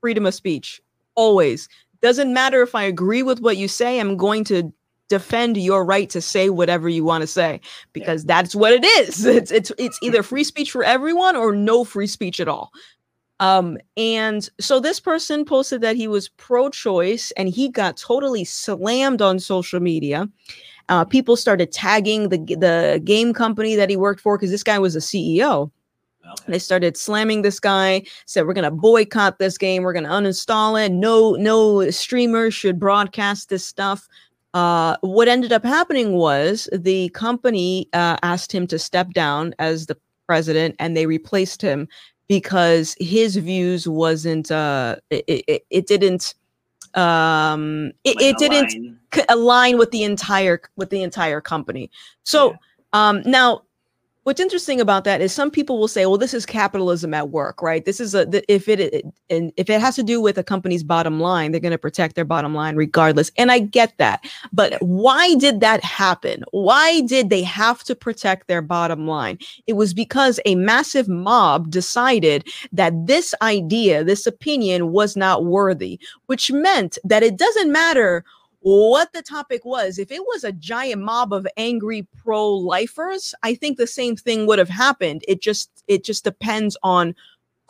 freedom 0.01 0.27
of 0.27 0.35
speech. 0.35 0.81
Always. 1.15 1.69
Doesn't 2.03 2.35
matter 2.35 2.63
if 2.63 2.75
I 2.75 2.83
agree 2.83 3.23
with 3.23 3.41
what 3.41 3.57
you 3.57 3.67
say, 3.67 3.99
I'm 3.99 4.19
going 4.19 4.45
to 4.45 4.71
defend 5.09 5.57
your 5.57 5.85
right 5.85 6.09
to 6.11 6.21
say 6.21 6.51
whatever 6.51 6.89
you 6.89 7.05
want 7.05 7.23
to 7.23 7.27
say 7.27 7.61
because 7.93 8.25
yeah. 8.25 8.37
that's 8.37 8.55
what 8.55 8.73
it 8.73 8.85
is. 8.85 9.25
It's 9.25 9.51
it's 9.51 9.73
it's 9.79 9.99
either 10.03 10.23
free 10.23 10.45
speech 10.45 10.71
for 10.71 10.85
everyone 10.85 11.37
or 11.37 11.55
no 11.55 11.85
free 11.85 12.07
speech 12.07 12.41
at 12.41 12.49
all. 12.49 12.73
Um, 13.45 13.77
and 13.99 14.49
so 14.59 14.81
this 14.81 15.01
person 15.01 15.45
posted 15.45 15.83
that 15.83 15.97
he 15.97 16.09
was 16.09 16.31
pro-choice 16.31 17.31
and 17.33 17.47
he 17.47 17.69
got 17.69 17.99
totally 17.99 18.43
slammed 18.43 19.21
on 19.21 19.39
social 19.39 19.81
media. 19.81 20.27
Uh, 20.89 21.05
people 21.05 21.37
started 21.37 21.71
tagging 21.71 22.31
the 22.31 22.39
the 22.39 23.03
game 23.05 23.35
company 23.35 23.77
that 23.77 23.91
he 23.91 23.97
worked 23.97 24.21
for 24.21 24.39
because 24.39 24.51
this 24.51 24.63
guy 24.63 24.79
was 24.79 24.97
a 24.97 25.01
CEO. 25.01 25.71
Okay. 26.27 26.53
They 26.53 26.59
started 26.59 26.97
slamming 26.97 27.43
this 27.43 27.61
guy. 27.61 28.05
Said 28.25 28.47
we're 28.47 28.55
gonna 28.55 28.71
boycott 28.71 29.39
this 29.39 29.59
game. 29.59 29.83
We're 29.83 29.93
gonna 29.93 30.09
uninstall 30.09 30.83
it. 30.83 30.91
No, 30.91 31.33
no 31.33 31.91
streamer 31.91 32.51
should 32.51 32.81
broadcast 32.81 33.51
this 33.51 33.67
stuff. 33.67 34.09
Uh, 34.55 34.97
what 35.03 35.29
ended 35.29 35.53
up 35.53 35.65
happening 35.65 36.13
was 36.13 36.67
the 36.73 37.11
company 37.11 37.89
uh, 37.93 38.17
asked 38.23 38.53
him 38.53 38.67
to 38.69 38.79
step 38.79 39.13
down 39.13 39.55
as 39.59 39.85
the 39.87 39.99
president, 40.27 40.77
and 40.79 40.97
they 40.97 41.05
replaced 41.07 41.61
him 41.61 41.89
because 42.29 42.97
his 42.99 43.37
views 43.37 43.89
wasn't. 43.89 44.51
Uh, 44.51 44.97
it, 45.11 45.45
it, 45.47 45.67
it 45.71 45.87
didn't. 45.87 46.35
Um, 46.95 47.93
it, 48.05 48.17
it 48.21 48.39
didn't 48.39 48.99
align 49.29 49.79
with 49.79 49.91
the 49.91 50.05
entire 50.05 50.63
with 50.77 50.91
the 50.91 51.03
entire 51.03 51.41
company. 51.41 51.91
So 52.23 52.51
yeah. 52.51 52.57
um, 52.93 53.23
now 53.25 53.63
what's 54.25 54.41
interesting 54.41 54.81
about 54.81 55.05
that 55.05 55.21
is 55.21 55.33
some 55.33 55.51
people 55.51 55.79
will 55.79 55.89
say 55.89 56.05
well 56.07 56.19
this 56.19 56.35
is 56.35 56.45
capitalism 56.45 57.15
at 57.15 57.31
work 57.31 57.63
right? 57.63 57.85
This 57.85 58.01
is 58.01 58.15
a 58.15 58.27
if 58.53 58.69
it 58.69 59.05
and 59.31 59.53
if 59.57 59.71
it 59.71 59.81
has 59.81 59.95
to 59.97 60.03
do 60.03 60.21
with 60.21 60.37
a 60.37 60.43
company's 60.43 60.83
bottom 60.83 61.21
line 61.21 61.53
they're 61.53 61.61
going 61.61 61.73
to 61.73 61.79
protect 61.79 62.17
their 62.17 62.25
bottom 62.25 62.55
line 62.55 62.77
regardless 62.77 63.31
and 63.39 63.53
i 63.53 63.59
get 63.59 63.97
that. 63.99 64.25
But 64.53 64.83
why 64.83 65.35
did 65.35 65.61
that 65.61 65.85
happen? 65.85 66.45
Why 66.51 67.03
did 67.03 67.31
they 67.31 67.43
have 67.43 67.85
to 67.85 67.95
protect 67.95 68.49
their 68.49 68.63
bottom 68.63 69.07
line? 69.07 69.39
It 69.67 69.75
was 69.75 69.95
because 69.95 70.41
a 70.45 70.55
massive 70.55 71.09
mob 71.09 71.71
decided 71.71 72.49
that 72.73 73.07
this 73.07 73.35
idea 73.43 74.05
this 74.05 74.27
opinion 74.27 74.93
was 74.93 75.17
not 75.17 75.45
worthy 75.45 76.01
which 76.27 76.51
meant 76.51 76.99
that 77.05 77.23
it 77.23 77.37
doesn't 77.37 77.71
matter 77.71 78.25
what 78.65 79.13
the 79.13 79.21
topic 79.21 79.63
was. 79.67 79.99
If 79.99 80.11
it 80.11 80.23
was 80.23 80.43
a 80.43 80.51
giant 80.51 81.03
mob 81.03 81.35
of 81.35 81.47
angry 81.59 82.07
pro-lifers, 82.23 83.35
I 83.43 83.55
think 83.55 83.77
the 83.77 83.87
same 83.87 84.17
thing 84.17 84.47
would 84.47 84.59
have 84.59 84.71
happened. 84.71 85.23
It 85.29 85.43
just 85.43 85.85
it 85.87 86.03
just 86.03 86.25
depends 86.25 86.75
on 86.83 87.15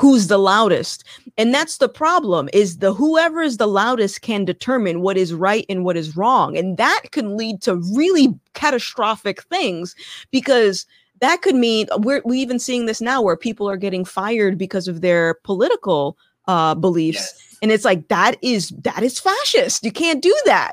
who's 0.01 0.29
the 0.29 0.39
loudest. 0.39 1.03
And 1.37 1.53
that's 1.53 1.79
the 1.79 1.89
problem 1.89 2.49
is 2.53 2.79
the 2.79 2.95
whoever 2.95 3.43
is 3.43 3.57
the 3.57 3.67
loudest 3.67 4.23
can 4.23 4.45
determine 4.45 5.01
what 5.01 5.17
is 5.17 5.35
right 5.35 5.67
and 5.69 5.85
what 5.85 5.97
is 5.97 6.17
wrong. 6.17 6.57
And 6.57 6.77
that 6.77 7.03
can 7.11 7.37
lead 7.37 7.61
to 7.63 7.75
really 7.93 8.33
catastrophic 8.53 9.43
things 9.45 9.97
because 10.31 10.87
that 11.21 11.43
could 11.43 11.57
mean 11.57 11.89
we're 11.99 12.23
we're 12.25 12.35
even 12.35 12.61
seeing 12.61 12.87
this 12.87 13.01
now 13.01 13.21
where 13.21 13.37
people 13.37 13.69
are 13.69 13.77
getting 13.77 14.05
fired 14.05 14.57
because 14.57 14.87
of 14.87 15.01
their 15.01 15.35
political 15.43 16.17
uh, 16.47 16.77
beliefs. 16.77 17.33
Yes 17.35 17.54
and 17.65 17.73
it's 17.73 17.85
like 17.85 18.09
that 18.09 18.37
is 18.43 18.69
that 18.83 19.03
is 19.03 19.19
fascist 19.19 19.83
you 19.83 19.91
can't 19.91 20.23
do 20.23 20.37
that 20.45 20.73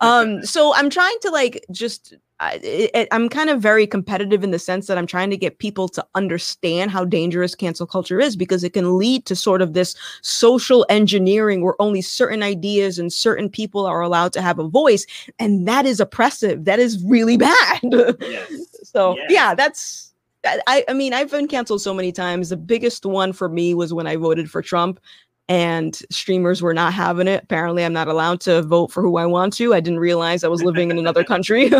um 0.00 0.42
so 0.44 0.74
i'm 0.74 0.90
trying 0.90 1.16
to 1.22 1.30
like 1.30 1.64
just 1.70 2.14
I, 2.40 3.06
i'm 3.12 3.28
kind 3.28 3.48
of 3.48 3.62
very 3.62 3.86
competitive 3.86 4.42
in 4.42 4.50
the 4.50 4.58
sense 4.58 4.88
that 4.88 4.98
i'm 4.98 5.06
trying 5.06 5.30
to 5.30 5.36
get 5.36 5.60
people 5.60 5.88
to 5.90 6.04
understand 6.16 6.90
how 6.90 7.04
dangerous 7.04 7.54
cancel 7.54 7.86
culture 7.86 8.18
is 8.18 8.34
because 8.34 8.64
it 8.64 8.72
can 8.72 8.98
lead 8.98 9.24
to 9.26 9.36
sort 9.36 9.62
of 9.62 9.72
this 9.72 9.94
social 10.22 10.84
engineering 10.88 11.62
where 11.62 11.80
only 11.80 12.02
certain 12.02 12.42
ideas 12.42 12.98
and 12.98 13.12
certain 13.12 13.48
people 13.48 13.86
are 13.86 14.00
allowed 14.00 14.32
to 14.32 14.42
have 14.42 14.58
a 14.58 14.66
voice 14.66 15.06
and 15.38 15.68
that 15.68 15.86
is 15.86 16.00
oppressive 16.00 16.64
that 16.64 16.80
is 16.80 17.02
really 17.04 17.36
bad 17.36 17.78
yes. 17.84 18.52
so 18.82 19.16
yes. 19.16 19.30
yeah 19.30 19.54
that's 19.54 20.08
I, 20.44 20.84
I 20.88 20.92
mean, 20.92 21.14
I've 21.14 21.30
been 21.30 21.46
canceled 21.46 21.82
so 21.82 21.94
many 21.94 22.10
times. 22.10 22.48
The 22.48 22.56
biggest 22.56 23.06
one 23.06 23.32
for 23.32 23.48
me 23.48 23.74
was 23.74 23.94
when 23.94 24.08
I 24.08 24.16
voted 24.16 24.50
for 24.50 24.60
Trump 24.60 24.98
and 25.48 25.96
streamers 26.10 26.62
were 26.62 26.74
not 26.74 26.92
having 26.92 27.28
it. 27.28 27.42
Apparently, 27.44 27.84
I'm 27.84 27.92
not 27.92 28.08
allowed 28.08 28.40
to 28.42 28.62
vote 28.62 28.92
for 28.92 29.02
who 29.02 29.16
I 29.16 29.26
want 29.26 29.52
to. 29.54 29.74
I 29.74 29.80
didn't 29.80 30.00
realize 30.00 30.44
I 30.44 30.48
was 30.48 30.62
living 30.62 30.90
in 30.90 30.98
another 30.98 31.24
country. 31.24 31.70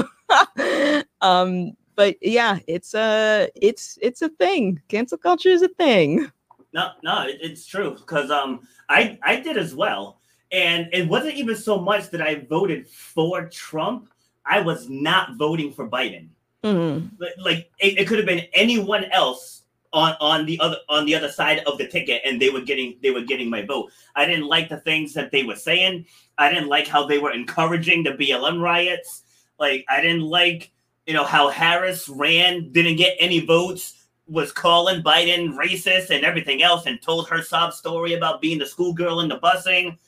um, 1.21 1.73
but 1.95 2.17
yeah, 2.21 2.59
it's 2.67 2.95
a 2.95 3.49
it's 3.55 3.99
it's 4.03 4.23
a 4.23 4.29
thing. 4.29 4.81
Cancel 4.89 5.19
culture 5.19 5.49
is 5.49 5.63
a 5.63 5.69
thing. 5.69 6.31
No, 6.73 6.91
no, 7.03 7.27
it's 7.29 7.67
true 7.67 7.95
because 7.95 8.31
um, 8.31 8.67
I 8.89 9.19
I 9.23 9.41
did 9.41 9.57
as 9.57 9.75
well, 9.75 10.21
and 10.51 10.89
it 10.93 11.09
wasn't 11.09 11.35
even 11.35 11.57
so 11.57 11.79
much 11.79 12.11
that 12.11 12.23
I 12.23 12.47
voted 12.49 12.89
for 12.89 13.49
Trump. 13.49 14.09
I 14.45 14.61
was 14.61 14.89
not 14.89 15.37
voting 15.37 15.73
for 15.73 15.89
Biden. 15.89 16.29
Mm-hmm. 16.65 17.07
Like 17.39 17.71
it, 17.79 17.99
it 17.99 18.09
could 18.09 18.19
have 18.19 18.27
been 18.27 18.47
anyone 18.53 19.05
else 19.07 19.62
on 19.93 20.17
on 20.21 20.47
the 20.47 20.59
other 20.61 20.77
on 20.89 21.05
the 21.05 21.15
other 21.15 21.31
side 21.31 21.61
of 21.67 21.79
the 21.79 21.87
ticket 21.87 22.23
and 22.25 22.41
they 22.41 22.51
were 22.51 22.61
getting 22.61 22.97
they 23.03 23.11
were 23.11 23.23
getting 23.23 23.51
my 23.51 23.63
vote. 23.63 23.91
I 24.15 24.25
didn't 24.25 24.47
like 24.47 24.69
the 24.69 24.81
things 24.81 25.13
that 25.15 25.31
they 25.31 25.43
were 25.43 25.57
saying. 25.57 26.07
I 26.39 26.51
didn't 26.53 26.69
like 26.69 26.87
how 26.87 27.07
they 27.07 27.19
were 27.19 27.33
encouraging 27.33 28.03
the 28.03 28.13
BLM 28.13 28.61
riots. 28.61 29.23
Like 29.59 29.85
I 29.89 30.01
didn't 30.01 30.23
like 30.23 30.73
you 31.07 31.15
know 31.15 31.25
how 31.25 31.49
Harris 31.49 32.09
ran 32.09 32.73
didn't 32.73 32.97
get 32.97 33.17
any 33.19 33.41
votes 33.41 33.99
was 34.27 34.53
calling 34.53 35.03
Biden 35.03 35.57
racist 35.57 36.11
and 36.11 36.25
everything 36.25 36.63
else 36.63 36.87
and 36.87 37.03
told 37.03 37.29
her 37.29 37.43
sob 37.43 37.73
story 37.73 38.15
about 38.15 38.41
being 38.41 38.59
the 38.59 38.67
schoolgirl 38.67 39.21
in 39.21 39.29
the 39.29 39.39
busing 39.39 39.99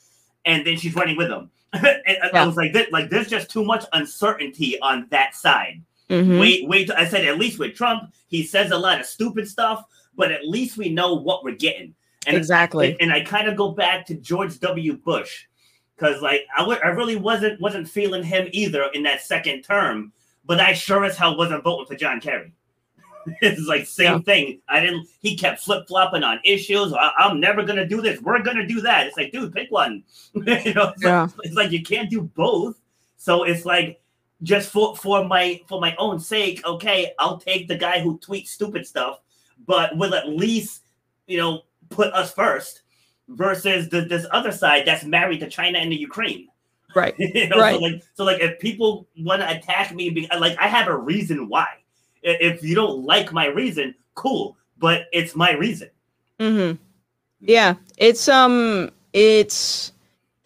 and 0.45 0.65
then 0.65 0.77
she's 0.77 0.95
running 0.95 1.17
with 1.17 1.29
him. 1.29 1.51
yeah. 1.73 2.29
I 2.33 2.45
was 2.45 2.55
like, 2.55 2.73
like 2.91 3.09
there's 3.09 3.27
just 3.27 3.49
too 3.49 3.63
much 3.63 3.85
uncertainty 3.93 4.79
on 4.79 5.07
that 5.11 5.35
side. 5.35 5.81
Mm-hmm. 6.09 6.39
Wait, 6.39 6.67
wait. 6.67 6.91
I 6.91 7.07
said 7.07 7.25
at 7.25 7.37
least 7.37 7.59
with 7.59 7.75
Trump, 7.75 8.13
he 8.27 8.43
says 8.43 8.71
a 8.71 8.77
lot 8.77 8.99
of 8.99 9.05
stupid 9.05 9.47
stuff, 9.47 9.83
but 10.15 10.31
at 10.31 10.47
least 10.47 10.77
we 10.77 10.89
know 10.89 11.15
what 11.15 11.43
we're 11.43 11.55
getting. 11.55 11.95
And 12.27 12.37
exactly. 12.37 12.91
And, 12.91 13.01
and 13.01 13.13
I 13.13 13.21
kind 13.21 13.47
of 13.47 13.55
go 13.55 13.71
back 13.71 14.05
to 14.07 14.15
George 14.15 14.59
W. 14.59 14.93
Bush 14.97 15.45
because, 15.95 16.21
like, 16.21 16.41
I, 16.55 16.61
w- 16.61 16.79
I 16.83 16.87
really 16.87 17.15
wasn't 17.15 17.59
wasn't 17.61 17.87
feeling 17.87 18.23
him 18.23 18.47
either 18.51 18.85
in 18.93 19.03
that 19.03 19.21
second 19.21 19.63
term, 19.63 20.11
but 20.45 20.59
I 20.59 20.73
sure 20.73 21.05
as 21.05 21.17
hell 21.17 21.37
wasn't 21.37 21.63
voting 21.63 21.85
for 21.85 21.95
John 21.95 22.19
Kerry. 22.19 22.53
it's 23.41 23.67
like 23.67 23.85
same 23.85 24.13
yeah. 24.13 24.19
thing. 24.19 24.61
I 24.69 24.79
didn't. 24.79 25.07
He 25.21 25.35
kept 25.35 25.61
flip 25.61 25.87
flopping 25.87 26.23
on 26.23 26.39
issues. 26.43 26.93
I, 26.93 27.11
am 27.19 27.39
never 27.39 27.63
gonna 27.63 27.87
do 27.87 28.01
this. 28.01 28.21
We're 28.21 28.41
gonna 28.41 28.67
do 28.67 28.81
that. 28.81 29.07
It's 29.07 29.17
like, 29.17 29.31
dude, 29.31 29.53
pick 29.53 29.71
one. 29.71 30.03
you 30.33 30.43
know, 30.73 30.89
it's, 30.89 31.03
yeah. 31.03 31.21
like, 31.21 31.31
it's 31.39 31.55
like 31.55 31.71
you 31.71 31.81
can't 31.81 32.09
do 32.09 32.21
both. 32.21 32.79
So 33.17 33.43
it's 33.43 33.65
like 33.65 34.01
just 34.43 34.71
for 34.71 34.95
for 34.95 35.25
my 35.25 35.61
for 35.67 35.79
my 35.79 35.95
own 35.97 36.19
sake, 36.19 36.65
okay, 36.65 37.13
I'll 37.19 37.37
take 37.37 37.67
the 37.67 37.77
guy 37.77 37.99
who 37.99 38.19
tweets 38.19 38.49
stupid 38.49 38.85
stuff, 38.85 39.21
but 39.65 39.95
will 39.97 40.13
at 40.13 40.29
least 40.29 40.83
you 41.27 41.37
know 41.37 41.61
put 41.89 42.13
us 42.13 42.33
first 42.33 42.81
versus 43.27 43.89
the, 43.89 44.01
this 44.01 44.25
other 44.31 44.51
side 44.51 44.85
that's 44.85 45.03
married 45.03 45.39
to 45.39 45.49
China 45.49 45.79
and 45.79 45.91
the 45.91 45.95
Ukraine. 45.95 46.47
Right. 46.95 47.13
you 47.19 47.49
know, 47.49 47.57
right. 47.59 47.75
So 47.75 47.81
like, 47.81 48.03
so 48.13 48.23
like, 48.23 48.41
if 48.41 48.59
people 48.59 49.07
want 49.17 49.41
to 49.41 49.57
attack 49.57 49.93
me, 49.93 50.27
like, 50.39 50.57
I 50.59 50.67
have 50.67 50.87
a 50.87 50.97
reason 50.97 51.49
why. 51.49 51.67
If 52.23 52.63
you 52.63 52.73
don't 52.73 53.03
like 53.03 53.31
my 53.31 53.45
reason, 53.47 53.93
cool, 54.15 54.57
but 54.79 55.05
it's 55.11 55.35
my 55.35 55.51
reason. 55.51 55.89
Mm-hmm. 56.39 56.81
Yeah, 57.39 57.75
it's 57.97 58.27
um, 58.27 58.89
it's 59.13 59.91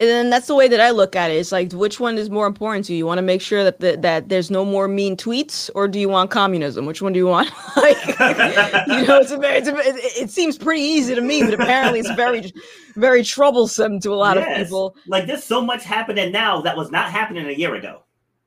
and 0.01 0.09
then 0.09 0.29
that's 0.29 0.47
the 0.47 0.55
way 0.55 0.69
that 0.69 0.79
I 0.79 0.91
look 0.91 1.13
at 1.13 1.29
it. 1.29 1.35
It's 1.35 1.51
like, 1.51 1.73
which 1.73 1.99
one 1.99 2.17
is 2.17 2.29
more 2.29 2.47
important 2.47 2.85
to 2.85 2.93
you? 2.93 2.99
You 2.99 3.05
want 3.05 3.17
to 3.17 3.21
make 3.23 3.41
sure 3.41 3.65
that 3.65 3.81
the, 3.81 3.97
that 3.97 4.29
there's 4.29 4.49
no 4.49 4.63
more 4.63 4.87
mean 4.87 5.17
tweets, 5.17 5.69
or 5.75 5.89
do 5.89 5.99
you 5.99 6.07
want 6.07 6.31
communism? 6.31 6.85
Which 6.85 7.01
one 7.01 7.11
do 7.11 7.19
you 7.19 7.27
want? 7.27 7.51
like, 7.75 7.97
you 8.07 9.05
know, 9.05 9.19
it's 9.19 9.31
a 9.31 9.37
very, 9.37 9.57
it's 9.57 9.67
a, 9.67 9.75
it, 9.75 9.95
it, 10.23 10.29
seems 10.29 10.57
pretty 10.57 10.81
easy 10.81 11.15
to 11.15 11.21
me, 11.21 11.43
but 11.43 11.53
apparently 11.53 11.99
it's 11.99 12.11
very, 12.11 12.53
very 12.95 13.23
troublesome 13.23 13.99
to 13.99 14.13
a 14.13 14.15
lot 14.15 14.37
yes. 14.37 14.47
of 14.47 14.65
people. 14.65 14.95
Like 15.05 15.27
there's 15.27 15.43
so 15.43 15.61
much 15.61 15.83
happening 15.83 16.31
now 16.31 16.61
that 16.61 16.77
was 16.77 16.91
not 16.91 17.11
happening 17.11 17.45
a 17.47 17.51
year 17.51 17.75
ago. 17.75 18.03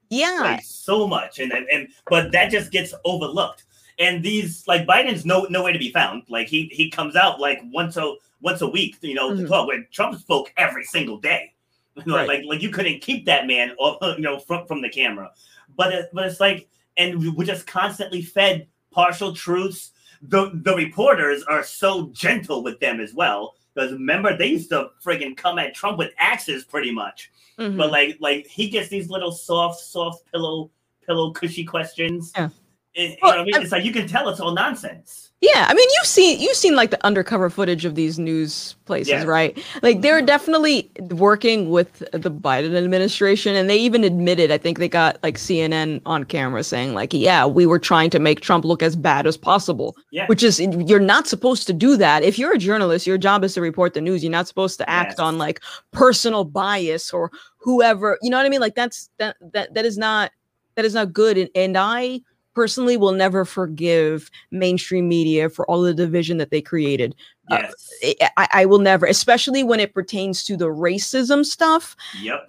Yeah, 0.08 0.38
like, 0.40 0.62
so 0.62 1.06
much, 1.06 1.38
and 1.38 1.52
and 1.52 1.88
but 2.10 2.32
that 2.32 2.50
just 2.50 2.70
gets 2.70 2.92
overlooked. 3.06 3.64
And 4.02 4.20
these 4.20 4.66
like 4.66 4.84
Biden's 4.84 5.24
no 5.24 5.44
nowhere 5.44 5.72
to 5.72 5.78
be 5.78 5.92
found. 5.92 6.24
Like 6.28 6.48
he 6.48 6.68
he 6.72 6.90
comes 6.90 7.14
out 7.14 7.38
like 7.38 7.60
once 7.72 7.96
a 7.96 8.14
once 8.40 8.60
a 8.60 8.66
week, 8.66 8.96
you 9.00 9.14
know, 9.14 9.30
mm-hmm. 9.30 9.44
to 9.44 9.48
talk. 9.48 9.68
When 9.68 9.86
Trump 9.92 10.18
spoke 10.18 10.52
every 10.56 10.84
single 10.84 11.18
day, 11.18 11.54
you 11.94 12.02
know, 12.06 12.16
right. 12.16 12.26
like 12.26 12.42
like 12.44 12.62
you 12.62 12.70
couldn't 12.70 13.00
keep 13.00 13.26
that 13.26 13.46
man, 13.46 13.70
off, 13.78 13.98
you 14.18 14.24
know, 14.24 14.40
from 14.40 14.66
from 14.66 14.82
the 14.82 14.88
camera. 14.88 15.30
But 15.76 15.92
it, 15.92 16.10
but 16.12 16.26
it's 16.26 16.40
like, 16.40 16.68
and 16.96 17.36
we're 17.36 17.46
just 17.46 17.66
constantly 17.66 18.22
fed 18.22 18.66
partial 18.90 19.34
truths. 19.34 19.92
The 20.20 20.50
the 20.52 20.74
reporters 20.74 21.44
are 21.44 21.62
so 21.62 22.08
gentle 22.08 22.64
with 22.64 22.80
them 22.80 23.00
as 23.00 23.14
well. 23.14 23.54
Because 23.74 23.92
remember, 23.92 24.36
they 24.36 24.48
used 24.48 24.68
to 24.70 24.90
friggin' 25.02 25.36
come 25.36 25.58
at 25.60 25.74
Trump 25.74 25.96
with 25.96 26.10
axes, 26.18 26.64
pretty 26.64 26.92
much. 26.92 27.30
Mm-hmm. 27.56 27.78
But 27.78 27.92
like 27.92 28.16
like 28.18 28.48
he 28.48 28.68
gets 28.68 28.88
these 28.88 29.08
little 29.08 29.30
soft, 29.30 29.78
soft 29.80 30.24
pillow, 30.32 30.72
pillow, 31.06 31.30
cushy 31.30 31.64
questions. 31.64 32.32
Yeah 32.34 32.48
It, 32.94 33.18
well, 33.22 33.32
you 33.32 33.36
know 33.36 33.42
I 33.42 33.44
mean? 33.44 33.62
It's 33.62 33.72
like 33.72 33.84
you 33.84 33.92
can 33.92 34.06
tell 34.06 34.28
it's 34.28 34.40
all 34.40 34.52
nonsense. 34.52 35.30
Yeah, 35.42 35.66
I 35.68 35.74
mean, 35.74 35.88
you've 35.96 36.06
seen 36.06 36.40
you've 36.40 36.56
seen 36.56 36.76
like 36.76 36.90
the 36.90 37.04
undercover 37.04 37.50
footage 37.50 37.84
of 37.84 37.96
these 37.96 38.16
news 38.16 38.76
places, 38.84 39.08
yeah. 39.08 39.24
right? 39.24 39.58
Like 39.82 40.00
they're 40.00 40.22
definitely 40.22 40.88
working 41.10 41.70
with 41.70 41.98
the 42.12 42.30
Biden 42.30 42.76
administration, 42.76 43.56
and 43.56 43.68
they 43.68 43.76
even 43.76 44.04
admitted. 44.04 44.52
I 44.52 44.58
think 44.58 44.78
they 44.78 44.88
got 44.88 45.18
like 45.24 45.38
CNN 45.38 46.00
on 46.06 46.22
camera 46.22 46.62
saying 46.62 46.94
like, 46.94 47.12
"Yeah, 47.12 47.44
we 47.44 47.66
were 47.66 47.80
trying 47.80 48.08
to 48.10 48.20
make 48.20 48.40
Trump 48.40 48.64
look 48.64 48.84
as 48.84 48.94
bad 48.94 49.26
as 49.26 49.36
possible." 49.36 49.96
Yeah. 50.12 50.26
Which 50.26 50.44
is 50.44 50.60
you're 50.60 51.00
not 51.00 51.26
supposed 51.26 51.66
to 51.66 51.72
do 51.72 51.96
that. 51.96 52.22
If 52.22 52.38
you're 52.38 52.52
a 52.52 52.58
journalist, 52.58 53.04
your 53.04 53.18
job 53.18 53.42
is 53.42 53.54
to 53.54 53.60
report 53.60 53.94
the 53.94 54.00
news. 54.00 54.22
You're 54.22 54.30
not 54.30 54.46
supposed 54.46 54.78
to 54.78 54.88
act 54.88 55.12
yes. 55.12 55.18
on 55.18 55.38
like 55.38 55.60
personal 55.90 56.44
bias 56.44 57.12
or 57.12 57.32
whoever. 57.56 58.16
You 58.22 58.30
know 58.30 58.36
what 58.36 58.46
I 58.46 58.48
mean? 58.48 58.60
Like 58.60 58.76
that's 58.76 59.10
that 59.18 59.36
that 59.54 59.74
that 59.74 59.84
is 59.84 59.98
not 59.98 60.30
that 60.76 60.84
is 60.84 60.94
not 60.94 61.12
good. 61.12 61.36
And 61.36 61.50
and 61.56 61.76
I 61.76 62.20
personally 62.54 62.96
will 62.96 63.12
never 63.12 63.44
forgive 63.44 64.30
mainstream 64.50 65.08
media 65.08 65.48
for 65.48 65.68
all 65.70 65.82
the 65.82 65.94
division 65.94 66.38
that 66.38 66.50
they 66.50 66.60
created. 66.60 67.14
Uh, 67.50 67.58
yes. 67.60 68.16
Uh, 68.20 68.28
I, 68.36 68.48
I 68.52 68.66
will 68.66 68.78
never, 68.78 69.06
especially 69.06 69.62
when 69.62 69.80
it 69.80 69.94
pertains 69.94 70.44
to 70.44 70.56
the 70.56 70.68
racism 70.68 71.44
stuff. 71.44 71.96
Yep. 72.20 72.48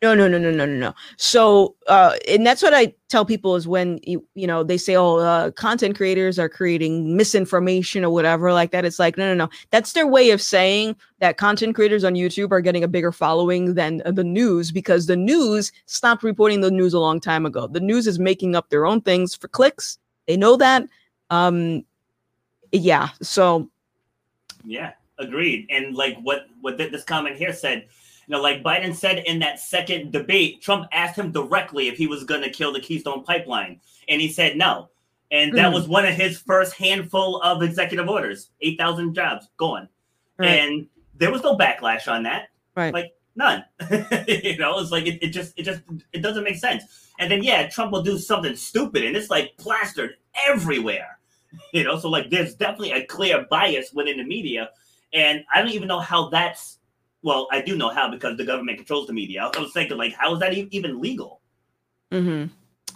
No, 0.00 0.14
no, 0.14 0.28
no, 0.28 0.38
no, 0.38 0.52
no, 0.52 0.64
no, 0.64 0.76
no. 0.76 0.94
So, 1.16 1.74
uh, 1.88 2.14
and 2.28 2.46
that's 2.46 2.62
what 2.62 2.72
I 2.72 2.94
tell 3.08 3.24
people 3.24 3.56
is 3.56 3.66
when 3.66 3.98
you, 4.04 4.24
you 4.34 4.46
know, 4.46 4.62
they 4.62 4.78
say, 4.78 4.94
oh, 4.94 5.16
uh, 5.16 5.50
content 5.50 5.96
creators 5.96 6.38
are 6.38 6.48
creating 6.48 7.16
misinformation 7.16 8.04
or 8.04 8.10
whatever 8.10 8.52
like 8.52 8.70
that. 8.70 8.84
It's 8.84 9.00
like, 9.00 9.18
no, 9.18 9.26
no, 9.26 9.34
no. 9.34 9.50
That's 9.70 9.94
their 9.94 10.06
way 10.06 10.30
of 10.30 10.40
saying 10.40 10.94
that 11.18 11.36
content 11.36 11.74
creators 11.74 12.04
on 12.04 12.14
YouTube 12.14 12.52
are 12.52 12.60
getting 12.60 12.84
a 12.84 12.88
bigger 12.88 13.10
following 13.10 13.74
than 13.74 14.00
the 14.06 14.22
news 14.22 14.70
because 14.70 15.06
the 15.06 15.16
news 15.16 15.72
stopped 15.86 16.22
reporting 16.22 16.60
the 16.60 16.70
news 16.70 16.94
a 16.94 17.00
long 17.00 17.18
time 17.18 17.44
ago. 17.44 17.66
The 17.66 17.80
news 17.80 18.06
is 18.06 18.20
making 18.20 18.54
up 18.54 18.68
their 18.68 18.86
own 18.86 19.00
things 19.00 19.34
for 19.34 19.48
clicks. 19.48 19.98
They 20.28 20.36
know 20.36 20.56
that. 20.58 20.84
Um, 21.30 21.84
yeah. 22.70 23.08
So, 23.20 23.68
yeah, 24.64 24.92
agreed. 25.18 25.66
And 25.70 25.96
like 25.96 26.16
what 26.22 26.46
what 26.60 26.78
this 26.78 27.02
comment 27.02 27.36
here 27.36 27.52
said 27.52 27.88
you 28.28 28.36
know, 28.36 28.42
like 28.42 28.62
Biden 28.62 28.94
said 28.94 29.24
in 29.26 29.38
that 29.38 29.58
second 29.58 30.12
debate, 30.12 30.60
Trump 30.60 30.86
asked 30.92 31.18
him 31.18 31.32
directly 31.32 31.88
if 31.88 31.96
he 31.96 32.06
was 32.06 32.24
going 32.24 32.42
to 32.42 32.50
kill 32.50 32.74
the 32.74 32.80
Keystone 32.80 33.24
Pipeline, 33.24 33.80
and 34.06 34.20
he 34.20 34.30
said 34.30 34.56
no. 34.58 34.90
And 35.30 35.56
that 35.56 35.70
mm. 35.70 35.74
was 35.74 35.88
one 35.88 36.04
of 36.04 36.14
his 36.14 36.38
first 36.38 36.74
handful 36.74 37.40
of 37.42 37.62
executive 37.62 38.08
orders 38.08 38.50
8,000 38.60 39.14
jobs 39.14 39.48
gone. 39.56 39.88
Right. 40.38 40.48
And 40.48 40.86
there 41.16 41.30
was 41.30 41.42
no 41.42 41.56
backlash 41.56 42.10
on 42.10 42.22
that. 42.24 42.48
Right. 42.74 42.92
Like, 42.92 43.14
none. 43.34 43.64
you 43.90 44.58
know, 44.58 44.78
it's 44.78 44.90
like, 44.90 45.06
it, 45.06 45.22
it 45.22 45.28
just, 45.28 45.58
it 45.58 45.64
just, 45.64 45.82
it 46.12 46.22
doesn't 46.22 46.44
make 46.44 46.56
sense. 46.56 47.10
And 47.18 47.30
then, 47.30 47.42
yeah, 47.42 47.68
Trump 47.68 47.92
will 47.92 48.02
do 48.02 48.18
something 48.18 48.56
stupid 48.56 49.04
and 49.04 49.16
it's 49.16 49.30
like 49.30 49.56
plastered 49.58 50.16
everywhere. 50.48 51.18
You 51.72 51.84
know, 51.84 51.98
so 51.98 52.08
like 52.08 52.30
there's 52.30 52.54
definitely 52.54 52.92
a 52.92 53.06
clear 53.06 53.46
bias 53.50 53.92
within 53.92 54.18
the 54.18 54.24
media. 54.24 54.70
And 55.12 55.44
I 55.54 55.60
don't 55.60 55.72
even 55.72 55.88
know 55.88 56.00
how 56.00 56.28
that's 56.28 56.77
well, 57.22 57.48
I 57.50 57.60
do 57.60 57.76
know 57.76 57.88
how 57.88 58.10
because 58.10 58.36
the 58.36 58.44
government 58.44 58.78
controls 58.78 59.06
the 59.06 59.12
media. 59.12 59.50
I 59.54 59.58
was 59.58 59.72
thinking, 59.72 59.96
like, 59.96 60.14
how 60.14 60.34
is 60.34 60.40
that 60.40 60.54
even 60.54 61.00
legal? 61.00 61.40
Hmm. 62.12 62.46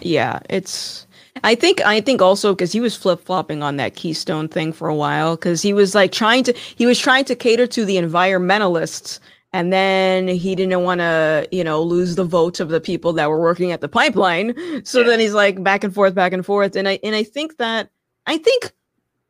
Yeah, 0.00 0.40
it's. 0.48 1.06
I 1.44 1.54
think. 1.54 1.80
I 1.84 2.00
think 2.00 2.22
also 2.22 2.52
because 2.52 2.72
he 2.72 2.80
was 2.80 2.96
flip 2.96 3.20
flopping 3.20 3.62
on 3.62 3.76
that 3.76 3.94
Keystone 3.94 4.48
thing 4.48 4.72
for 4.72 4.88
a 4.88 4.94
while 4.94 5.36
because 5.36 5.62
he 5.62 5.72
was 5.72 5.94
like 5.94 6.12
trying 6.12 6.44
to. 6.44 6.52
He 6.52 6.86
was 6.86 6.98
trying 6.98 7.24
to 7.26 7.36
cater 7.36 7.66
to 7.68 7.84
the 7.84 7.96
environmentalists, 7.96 9.18
and 9.52 9.72
then 9.72 10.28
he 10.28 10.54
didn't 10.54 10.82
want 10.82 11.00
to, 11.00 11.46
you 11.52 11.62
know, 11.62 11.82
lose 11.82 12.14
the 12.16 12.24
vote 12.24 12.58
of 12.60 12.68
the 12.68 12.80
people 12.80 13.12
that 13.14 13.28
were 13.28 13.40
working 13.40 13.70
at 13.72 13.80
the 13.80 13.88
pipeline. 13.88 14.54
So 14.84 15.00
yeah. 15.00 15.06
then 15.06 15.20
he's 15.20 15.34
like 15.34 15.62
back 15.62 15.84
and 15.84 15.94
forth, 15.94 16.14
back 16.14 16.32
and 16.32 16.44
forth, 16.44 16.74
and 16.76 16.88
I 16.88 16.98
and 17.02 17.14
I 17.14 17.22
think 17.22 17.58
that 17.58 17.90
I 18.26 18.38
think 18.38 18.72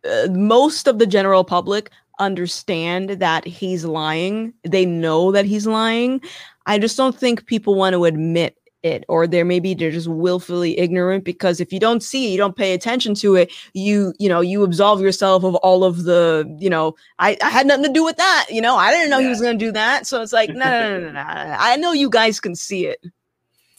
uh, 0.04 0.28
most 0.30 0.86
of 0.86 0.98
the 0.98 1.06
general 1.06 1.44
public 1.44 1.90
understand 2.22 3.10
that 3.10 3.46
he's 3.46 3.84
lying. 3.84 4.54
They 4.64 4.86
know 4.86 5.32
that 5.32 5.44
he's 5.44 5.66
lying. 5.66 6.20
I 6.66 6.78
just 6.78 6.96
don't 6.96 7.16
think 7.16 7.46
people 7.46 7.74
want 7.74 7.94
to 7.94 8.04
admit 8.04 8.56
it 8.82 9.04
or 9.08 9.26
they're 9.26 9.44
maybe 9.44 9.74
they're 9.74 9.90
just 9.90 10.08
willfully 10.08 10.78
ignorant 10.78 11.24
because 11.24 11.60
if 11.60 11.72
you 11.72 11.78
don't 11.78 12.02
see 12.02 12.26
it, 12.26 12.30
you 12.30 12.38
don't 12.38 12.56
pay 12.56 12.74
attention 12.74 13.14
to 13.14 13.36
it 13.36 13.52
you 13.74 14.12
you 14.18 14.28
know 14.28 14.40
you 14.40 14.62
absolve 14.64 15.00
yourself 15.00 15.44
of 15.44 15.54
all 15.56 15.84
of 15.84 16.04
the 16.04 16.44
you 16.58 16.68
know 16.68 16.94
i, 17.18 17.36
I 17.42 17.48
had 17.48 17.66
nothing 17.66 17.84
to 17.84 17.92
do 17.92 18.04
with 18.04 18.16
that 18.16 18.46
you 18.50 18.60
know 18.60 18.76
i 18.76 18.90
didn't 18.90 19.10
know 19.10 19.18
yeah. 19.18 19.26
he 19.26 19.30
was 19.30 19.40
going 19.40 19.58
to 19.58 19.64
do 19.64 19.72
that 19.72 20.06
so 20.06 20.20
it's 20.20 20.32
like 20.32 20.50
no 20.50 20.56
no 20.56 20.98
no 20.98 21.06
no 21.06 21.12
no 21.12 21.20
i 21.24 21.76
know 21.76 21.92
you 21.92 22.10
guys 22.10 22.40
can 22.40 22.56
see 22.56 22.86
it 22.86 23.04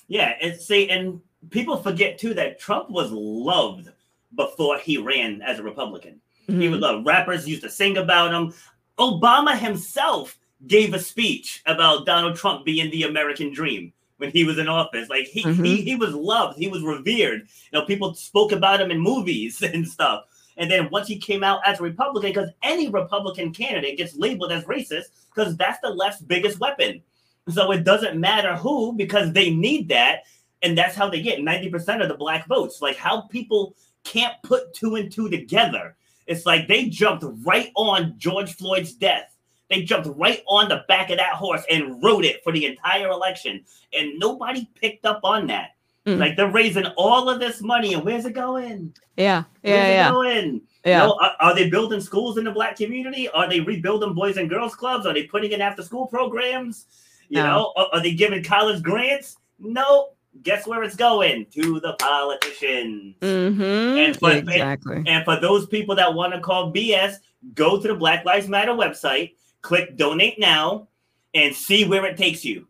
yeah 0.08 0.36
and 0.42 0.60
see 0.60 0.90
and 0.90 1.20
people 1.50 1.78
forget 1.78 2.18
too 2.18 2.34
that 2.34 2.60
trump 2.60 2.90
was 2.90 3.12
loved 3.12 3.90
before 4.36 4.78
he 4.78 4.98
ran 4.98 5.42
as 5.42 5.60
a 5.60 5.64
republican 5.64 6.22
Mm-hmm. 6.48 6.62
He 6.62 6.70
was 6.70 6.80
loved. 6.80 7.06
Rappers 7.06 7.48
used 7.48 7.64
to 7.64 7.70
sing 7.70 7.98
about 7.98 8.34
him. 8.34 8.54
Obama 9.00 9.58
himself 9.58 10.38
gave 10.68 10.94
a 10.94 11.00
speech 11.00 11.62
about 11.66 12.06
Donald 12.06 12.36
Trump 12.36 12.66
being 12.66 12.90
the 12.92 13.04
American 13.04 13.52
dream 13.54 13.92
when 14.18 14.32
he 14.32 14.44
was 14.44 14.58
in 14.58 14.68
office. 14.68 15.10
Like 15.10 15.26
he 15.26 15.44
mm-hmm. 15.44 15.64
he, 15.64 15.82
he 15.82 15.96
was 15.96 16.14
loved, 16.14 16.58
he 16.58 16.68
was 16.68 16.82
revered. 16.82 17.42
You 17.72 17.80
know, 17.80 17.86
people 17.86 18.14
spoke 18.14 18.52
about 18.52 18.82
him 18.82 18.92
in 18.92 19.00
movies 19.00 19.62
and 19.74 19.88
stuff. 19.88 20.24
And 20.56 20.70
then 20.70 20.90
once 20.92 21.08
he 21.08 21.18
came 21.18 21.44
out 21.44 21.62
as 21.66 21.80
a 21.80 21.84
Republican, 21.84 22.30
because 22.30 22.52
any 22.62 22.88
Republican 22.90 23.52
candidate 23.54 23.98
gets 23.98 24.16
labeled 24.16 24.52
as 24.52 24.64
racist, 24.66 25.06
because 25.34 25.58
that's 25.58 25.80
the 25.82 25.90
left's 25.90 26.22
biggest 26.22 26.60
weapon. 26.60 27.02
So 27.50 27.72
it 27.72 27.84
doesn't 27.84 28.20
matter 28.20 28.56
who, 28.56 28.94
because 28.94 29.34
they 29.34 29.50
need 29.50 29.90
that. 29.90 30.24
And 30.62 30.78
that's 30.78 30.96
how 30.96 31.10
they 31.10 31.22
get 31.22 31.40
90% 31.40 32.02
of 32.02 32.08
the 32.08 32.16
black 32.16 32.48
votes. 32.48 32.82
Like 32.82 32.96
how 32.96 33.22
people 33.22 33.76
can't 34.04 34.36
put 34.44 34.74
two 34.74 34.96
and 34.96 35.12
two 35.12 35.30
together 35.30 35.96
it's 36.28 36.46
like 36.46 36.68
they 36.68 36.88
jumped 36.88 37.26
right 37.44 37.72
on 37.76 38.16
George 38.18 38.56
Floyd's 38.56 38.94
death. 38.94 39.36
They 39.70 39.84
jumped 39.84 40.10
right 40.18 40.42
on 40.48 40.70
the 40.70 40.84
back 40.88 41.10
of 41.10 41.18
that 41.18 41.34
horse 41.34 41.64
and 41.70 42.02
rode 42.04 42.26
it 42.26 42.44
for 42.44 42.52
the 42.52 42.66
entire 42.66 43.08
election. 43.08 43.64
And 43.98 44.20
nobody 44.20 44.70
picked 44.76 45.06
up 45.06 45.22
on 45.24 45.48
that. 45.48 45.72
Mm. 46.06 46.20
Like 46.20 46.36
they're 46.36 46.52
raising 46.52 46.86
all 46.98 47.30
of 47.30 47.40
this 47.40 47.62
money, 47.62 47.94
and 47.94 48.04
where's 48.04 48.26
it 48.26 48.34
going? 48.34 48.94
Yeah, 49.16 49.44
yeah, 49.64 49.74
where's 49.74 49.90
yeah. 49.90 50.12
going? 50.12 50.62
Yeah. 50.86 51.02
You 51.02 51.08
know, 51.08 51.20
are, 51.22 51.32
are, 51.40 51.56
they 51.56 51.70
building 51.70 52.02
schools 52.02 52.38
in 52.38 52.44
the 52.44 52.52
black 52.52 52.76
community? 52.76 53.30
Are 53.30 53.48
they 53.48 53.62
rebuilding 53.62 54.14
boys 54.14 54.36
and 54.36 54.50
girls 54.50 54.76
clubs? 54.76 55.06
Are 55.06 55.14
they 55.14 55.24
putting 55.24 55.54
in 55.54 55.62
after 55.62 55.82
school 55.82 56.08
programs? 56.08 56.88
You 57.30 57.38
no. 57.38 57.46
know, 57.46 57.74
are, 57.78 57.88
are, 57.94 58.04
they 58.04 58.14
giving 58.14 58.44
college 58.44 58.84
grants? 58.84 59.38
No 59.60 60.10
guess 60.42 60.66
where 60.66 60.84
it's 60.84 60.96
going 60.96 61.46
to 61.52 61.80
the 61.80 61.94
politicians. 61.94 63.16
Mm-hmm. 63.22 63.62
And 63.62 64.18
for, 64.18 64.32
exactly. 64.32 64.98
And, 64.98 65.08
and 65.08 65.26
for 65.26 65.40
those 65.40 65.68
people 65.68 65.96
that 65.96 66.14
want 66.14 66.34
to 66.34 66.40
call 66.40 66.74
BS, 66.74 67.18
go 67.54 67.80
to 67.80 67.88
the 67.88 67.96
Black 67.96 68.26
Lives 68.26 68.48
Matter 68.48 68.72
website, 68.72 69.34
click 69.62 69.96
donate 69.96 70.40
now, 70.40 70.88
and 71.34 71.56
see 71.56 71.86
where 71.86 72.06
it 72.06 72.18
takes 72.18 72.44
you. 72.44 72.68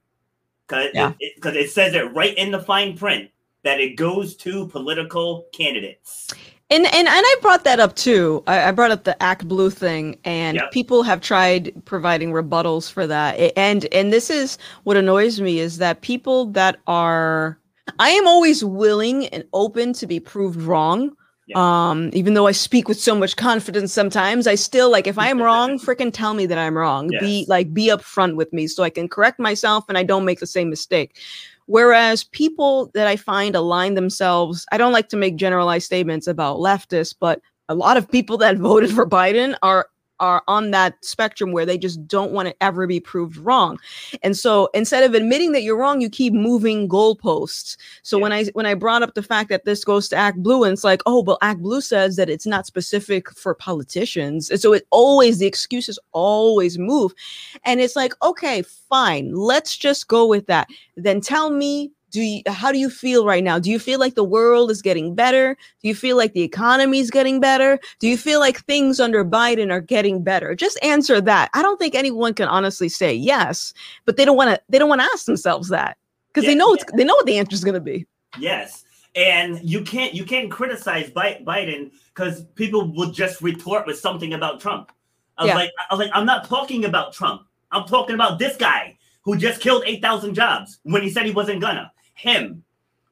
Because 0.68 0.90
yeah. 0.94 1.14
it, 1.20 1.34
it, 1.44 1.56
it 1.56 1.72
says 1.72 1.94
it 1.94 2.14
right 2.14 2.36
in 2.38 2.52
the 2.52 2.60
fine 2.60 2.98
print 2.98 3.30
that 3.64 3.80
it 3.80 3.96
goes 3.96 4.36
to 4.38 4.68
political 4.68 5.48
candidates. 5.54 6.30
And, 6.70 6.86
and 6.86 6.96
and 6.96 7.10
I 7.10 7.36
brought 7.42 7.66
that 7.66 7.80
up 7.80 7.96
too. 7.96 8.44
I, 8.48 8.70
I 8.70 8.72
brought 8.72 8.90
up 8.90 9.04
the 9.04 9.22
Act 9.22 9.48
Blue 9.48 9.70
thing, 9.70 10.18
and 10.24 10.58
yep. 10.58 10.72
people 10.72 11.04
have 11.04 11.22
tried 11.22 11.72
providing 11.86 12.32
rebuttals 12.32 12.92
for 12.92 13.06
that. 13.06 13.34
And 13.56 13.86
and 13.94 14.12
this 14.12 14.30
is 14.30 14.58
what 14.84 14.98
annoys 14.98 15.40
me 15.40 15.60
is 15.60 15.78
that 15.78 16.02
people 16.02 16.48
that 16.48 16.80
are 16.88 17.60
I 18.00 18.10
am 18.10 18.28
always 18.28 18.64
willing 18.64 19.28
and 19.28 19.44
open 19.54 19.94
to 19.94 20.08
be 20.08 20.20
proved 20.20 20.62
wrong. 20.62 21.16
Yep. 21.48 21.58
Um, 21.58 22.10
even 22.14 22.36
though 22.36 22.48
I 22.48 22.54
speak 22.54 22.88
with 22.88 22.98
so 22.98 23.14
much 23.14 23.36
confidence 23.36 23.92
sometimes, 23.92 24.48
I 24.48 24.56
still 24.56 24.90
like 24.90 25.08
if 25.08 25.20
I 25.20 25.28
am 25.28 25.42
wrong, 25.42 25.78
freaking 25.86 26.12
tell 26.14 26.34
me 26.34 26.46
that 26.46 26.58
I'm 26.58 26.78
wrong. 26.78 27.12
Yes. 27.12 27.22
Be 27.22 27.46
like 27.50 27.74
be 27.74 27.88
upfront 27.88 28.36
with 28.36 28.54
me 28.54 28.68
so 28.68 28.84
I 28.84 28.90
can 28.90 29.10
correct 29.10 29.40
myself 29.40 29.86
and 29.90 29.98
I 29.98 30.04
don't 30.04 30.26
make 30.26 30.40
the 30.40 30.48
same 30.48 30.70
mistake. 30.70 31.20
Whereas 31.66 32.24
people 32.24 32.92
that 32.94 33.08
I 33.08 33.16
find 33.16 33.56
align 33.56 33.94
themselves, 33.94 34.66
I 34.72 34.78
don't 34.78 34.94
like 34.94 35.10
to 35.10 35.18
make 35.18 35.36
generalized 35.36 35.86
statements 35.86 36.28
about 36.28 36.58
leftists, 36.58 37.16
but 37.20 37.42
a 37.70 37.76
lot 37.76 37.98
of 37.98 38.10
people 38.10 38.38
that 38.38 38.58
voted 38.70 38.92
for 38.92 39.08
Biden 39.08 39.56
are 39.62 39.88
are 40.24 40.42
on 40.48 40.72
that 40.72 41.04
spectrum 41.04 41.52
where 41.52 41.66
they 41.66 41.78
just 41.78 42.08
don't 42.08 42.32
want 42.32 42.48
to 42.48 42.56
ever 42.64 42.88
be 42.88 43.02
proved 43.02 43.36
wrong. 43.36 43.78
And 44.24 44.38
so 44.38 44.70
instead 44.74 45.04
of 45.04 45.14
admitting 45.14 45.52
that 45.52 45.64
you're 45.64 45.78
wrong, 45.78 46.00
you 46.00 46.10
keep 46.10 46.34
moving 46.34 46.88
goalposts. 46.88 47.76
So 48.04 48.18
yeah. 48.18 48.24
when 48.24 48.32
I 48.32 48.46
when 48.54 48.66
I 48.66 48.74
brought 48.74 49.04
up 49.04 49.16
the 49.16 49.22
fact 49.22 49.50
that 49.50 49.66
this 49.66 49.84
goes 49.84 50.08
to 50.10 50.16
Act 50.16 50.42
Blue 50.42 50.64
and 50.64 50.72
it's 50.72 50.86
like, 50.86 51.02
oh, 51.06 51.24
but 51.24 51.40
Act 51.42 51.62
Blue 51.62 51.82
says 51.82 52.16
that 52.16 52.30
it's 52.30 52.46
not 52.46 52.66
specific 52.66 53.30
for 53.32 53.54
politicians. 53.54 54.50
And 54.50 54.62
so 54.62 54.72
it 54.72 54.88
always 54.92 55.40
the 55.40 55.46
excuses 55.46 56.00
always 56.14 56.80
move. 56.80 57.12
And 57.66 57.82
it's 57.82 57.98
like, 57.98 58.14
okay, 58.24 58.62
fine, 58.62 59.34
let's 59.34 59.76
just 59.76 60.08
go 60.08 60.26
with 60.26 60.48
that. 60.48 60.70
Then 60.96 61.20
tell 61.20 61.50
me 61.50 61.92
do 62.14 62.22
you 62.22 62.42
how 62.48 62.72
do 62.72 62.78
you 62.78 62.90
feel 62.90 63.26
right 63.26 63.44
now 63.44 63.60
do 63.60 63.70
you 63.70 63.78
feel 63.78 64.00
like 64.00 64.16
the 64.16 64.24
world 64.24 64.72
is 64.72 64.82
getting 64.82 65.14
better 65.14 65.58
do 65.82 65.90
you 65.90 65.96
feel 65.96 66.16
like 66.16 66.32
the 66.34 66.42
economy 66.42 67.00
is 67.00 67.12
getting 67.12 67.42
better 67.42 67.78
do 68.00 68.08
you 68.08 68.18
feel 68.18 68.40
like 68.40 68.60
things 68.62 69.02
under 69.02 69.26
biden 69.26 69.72
are 69.72 69.82
getting 69.82 70.24
better 70.24 70.56
just 70.56 70.82
answer 70.82 71.20
that 71.20 71.50
i 71.54 71.62
don't 71.62 71.78
think 71.78 71.96
anyone 71.96 72.34
can 72.34 72.48
honestly 72.48 72.88
say 72.88 73.14
yes 73.14 73.74
but 74.06 74.16
they 74.16 74.24
don't 74.24 74.38
want 74.38 74.50
to 74.50 74.62
they 74.70 74.80
don't 74.80 74.90
want 74.90 75.02
to 75.02 75.10
ask 75.14 75.26
themselves 75.26 75.68
that 75.68 75.98
because 76.30 76.46
yeah, 76.46 76.52
they 76.52 76.56
know 76.56 76.74
yeah. 76.76 76.84
they 76.96 77.04
know 77.04 77.16
what 77.16 77.26
the 77.26 77.38
answer 77.38 77.54
is 77.54 77.64
going 77.64 77.74
to 77.74 77.82
be 77.82 78.06
yes 78.40 78.86
and 79.16 79.60
you 79.64 79.84
can't 79.84 80.14
you 80.14 80.26
can't 80.26 80.50
criticize 80.50 81.10
Biden 81.12 81.92
because 82.14 82.46
people 82.56 82.92
will 82.94 83.12
just 83.12 83.42
retort 83.42 83.86
with 83.86 84.00
something 84.00 84.34
about 84.34 84.60
Trump. 84.60 84.92
I 85.38 85.44
was 85.44 85.50
yeah. 85.50 85.56
like, 85.56 85.72
I 85.90 85.94
was 85.96 86.06
like, 86.06 86.16
I'm 86.16 86.26
not 86.26 86.46
talking 86.46 86.86
about 86.86 87.14
Trump. 87.14 87.44
I'm 87.72 87.86
talking 87.86 88.16
about 88.16 88.38
this 88.38 88.56
guy 88.56 88.98
who 89.24 89.38
just 89.38 89.62
killed 89.62 89.84
eight 89.86 90.02
thousand 90.02 90.36
jobs 90.36 90.80
when 90.84 91.02
he 91.02 91.10
said 91.10 91.26
he 91.26 91.32
wasn't 91.32 91.62
gonna. 91.62 91.92
Him. 92.14 92.64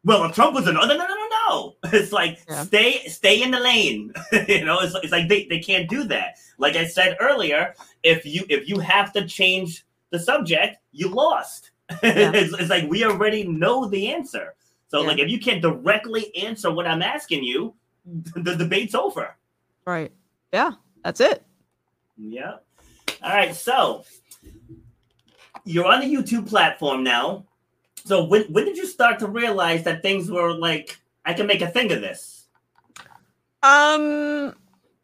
Well, 0.04 0.24
if 0.26 0.34
Trump 0.34 0.56
was 0.56 0.68
another, 0.68 0.98
no, 0.98 1.06
no, 1.06 1.16
no, 1.16 1.28
no. 1.48 1.76
It's 1.94 2.12
like 2.12 2.40
yeah. 2.50 2.64
stay, 2.64 3.00
stay 3.08 3.44
in 3.44 3.52
the 3.52 3.60
lane. 3.60 4.14
you 4.48 4.66
know, 4.66 4.80
it's, 4.80 4.96
it's 4.96 5.12
like 5.12 5.28
they, 5.28 5.46
they 5.46 5.60
can't 5.60 5.90
do 5.90 6.04
that. 6.06 6.38
Like 6.58 6.76
I 6.76 6.86
said 6.86 7.18
earlier, 7.20 7.76
if 8.04 8.26
you 8.26 8.46
if 8.50 8.68
you 8.68 8.80
have 8.80 9.14
to 9.14 9.28
change 9.28 9.86
the 10.10 10.20
subject, 10.20 10.78
you 10.92 11.10
lost. 11.10 11.72
Yeah. 12.04 12.32
it's, 12.34 12.54
it's 12.54 12.70
like 12.70 12.90
we 12.90 13.04
already 13.04 13.46
know 13.46 13.86
the 13.86 14.14
answer. 14.14 14.56
So 14.88 15.02
yeah. 15.02 15.08
like 15.08 15.20
if 15.20 15.30
you 15.30 15.40
can't 15.40 15.62
directly 15.62 16.34
answer 16.38 16.72
what 16.72 16.88
I'm 16.88 17.02
asking 17.02 17.44
you, 17.44 17.74
the 18.06 18.56
debate's 18.56 18.96
over. 18.96 19.36
Right. 19.86 20.12
Yeah, 20.54 20.72
that's 21.04 21.20
it. 21.20 21.44
Yeah. 22.18 22.56
All 23.22 23.34
right. 23.34 23.54
So 23.54 24.06
you're 25.66 25.86
on 25.86 26.02
the 26.02 26.14
YouTube 26.14 26.48
platform 26.48 27.04
now. 27.04 27.46
So 28.06 28.24
when 28.24 28.44
when 28.52 28.66
did 28.66 28.78
you 28.78 28.86
start 28.86 29.20
to 29.20 29.28
realize 29.28 29.84
that 29.84 30.02
things 30.02 30.30
were 30.30 30.54
like 30.54 31.00
I 31.26 31.34
can 31.34 31.48
make 31.48 31.62
a 31.62 31.68
thing 31.68 31.92
of 31.92 32.02
this? 32.02 32.46
Um 33.64 34.56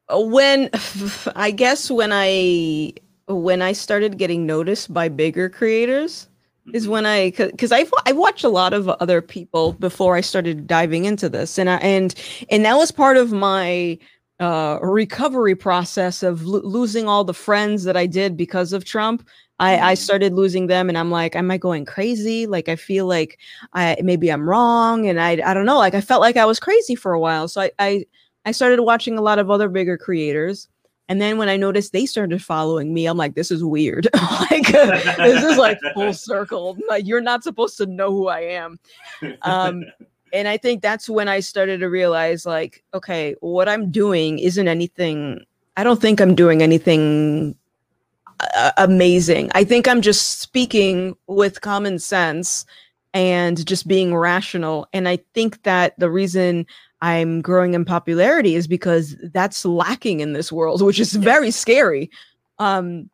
when 0.10 0.70
I 1.36 1.52
guess 1.52 1.92
when 1.92 2.12
I 2.14 2.94
when 3.28 3.62
I 3.62 3.74
started 3.74 4.18
getting 4.18 4.46
noticed 4.46 4.94
by 4.94 5.10
bigger 5.10 5.50
creators 5.50 6.28
is 6.74 6.84
mm-hmm. 6.84 6.92
when 6.92 7.06
I 7.06 7.32
because 7.32 7.72
I've 7.72 7.94
I 8.06 8.12
watched 8.12 8.44
a 8.44 8.50
lot 8.50 8.74
of 8.74 8.90
other 8.90 9.22
people 9.22 9.74
before 9.74 10.16
I 10.16 10.22
started 10.22 10.68
diving 10.68 11.06
into 11.06 11.30
this, 11.30 11.58
and 11.58 11.70
I 11.70 11.78
and 11.78 12.14
and 12.50 12.66
that 12.66 12.78
was 12.78 12.92
part 12.92 13.18
of 13.18 13.32
my 13.32 13.98
uh, 14.40 14.80
recovery 14.82 15.56
process 15.56 16.24
of 16.24 16.44
lo- 16.44 16.62
losing 16.64 17.08
all 17.08 17.24
the 17.24 17.34
friends 17.34 17.84
that 17.84 17.98
I 17.98 18.06
did 18.06 18.38
because 18.38 18.74
of 18.74 18.86
Trump. 18.86 19.28
I, 19.60 19.76
I 19.76 19.80
mm-hmm. 19.80 19.96
started 19.96 20.34
losing 20.34 20.68
them, 20.68 20.90
and 20.90 20.98
I'm 20.98 21.12
like, 21.12 21.36
am 21.36 21.50
I 21.52 21.58
going 21.58 21.86
crazy? 21.86 22.48
Like 22.48 22.70
I 22.70 22.76
feel 22.76 23.06
like 23.06 23.40
I 23.74 23.98
maybe 24.04 24.30
I'm 24.30 24.48
wrong, 24.48 25.08
and 25.08 25.20
I 25.20 25.32
I 25.46 25.54
don't 25.54 25.66
know. 25.66 25.78
Like 25.78 25.96
I 25.96 26.02
felt 26.02 26.22
like 26.22 26.38
I 26.38 26.46
was 26.46 26.60
crazy 26.60 26.96
for 26.96 27.14
a 27.14 27.20
while, 27.20 27.48
so 27.48 27.62
I 27.62 27.72
I, 27.80 28.06
I 28.46 28.52
started 28.52 28.82
watching 28.84 29.18
a 29.18 29.22
lot 29.22 29.40
of 29.40 29.50
other 29.50 29.70
bigger 29.70 29.98
creators 29.98 30.68
and 31.10 31.22
then 31.22 31.38
when 31.38 31.48
I 31.48 31.56
noticed 31.56 31.94
they 31.94 32.06
started 32.06 32.44
following 32.44 32.94
me, 32.94 33.06
I'm 33.06 33.18
like, 33.18 33.36
this 33.36 33.50
is 33.50 33.64
weird. 33.64 34.10
like 34.52 34.68
this 34.68 35.44
is 35.44 35.58
like 35.58 35.80
full 35.94 36.14
circle. 36.14 36.78
Like 36.90 37.08
you're 37.08 37.22
not 37.22 37.44
supposed 37.44 37.78
to 37.78 37.86
know 37.86 38.12
who 38.12 38.28
I 38.28 38.42
am. 38.42 38.80
Um, 39.44 39.86
and 40.34 40.50
I 40.50 40.58
think 40.58 40.82
that's 40.82 41.10
when 41.10 41.30
I 41.30 41.40
started 41.40 41.80
to 41.80 41.90
realize, 41.90 42.46
like, 42.46 42.84
okay, 42.94 43.36
what 43.40 43.70
I'm 43.70 43.90
doing 43.90 44.40
isn't 44.40 44.68
anything. 44.68 45.40
I 45.78 45.86
don't 45.86 46.02
think 46.02 46.20
I'm 46.20 46.36
doing 46.36 46.62
anything 46.62 47.56
uh, 48.40 48.72
amazing. 48.78 49.52
I 49.54 49.64
think 49.64 49.88
I'm 49.88 50.02
just 50.02 50.40
speaking 50.40 51.16
with 51.28 51.62
common 51.62 52.00
sense 52.00 52.66
and 53.14 53.66
just 53.66 53.88
being 53.88 54.16
rational. 54.16 54.88
And 54.94 55.08
I 55.08 55.18
think 55.34 55.64
that 55.64 55.98
the 55.98 56.10
reason 56.10 56.66
I'm 57.02 57.42
growing 57.42 57.74
in 57.74 57.86
popularity 57.86 58.56
is 58.56 58.68
because 58.68 59.16
that's 59.34 59.66
lacking 59.66 60.20
in 60.20 60.34
this 60.34 60.52
world, 60.52 60.82
which 60.82 61.00
is 61.00 61.14
very 61.14 61.52
scary. 61.52 62.10
Um, 62.60 63.10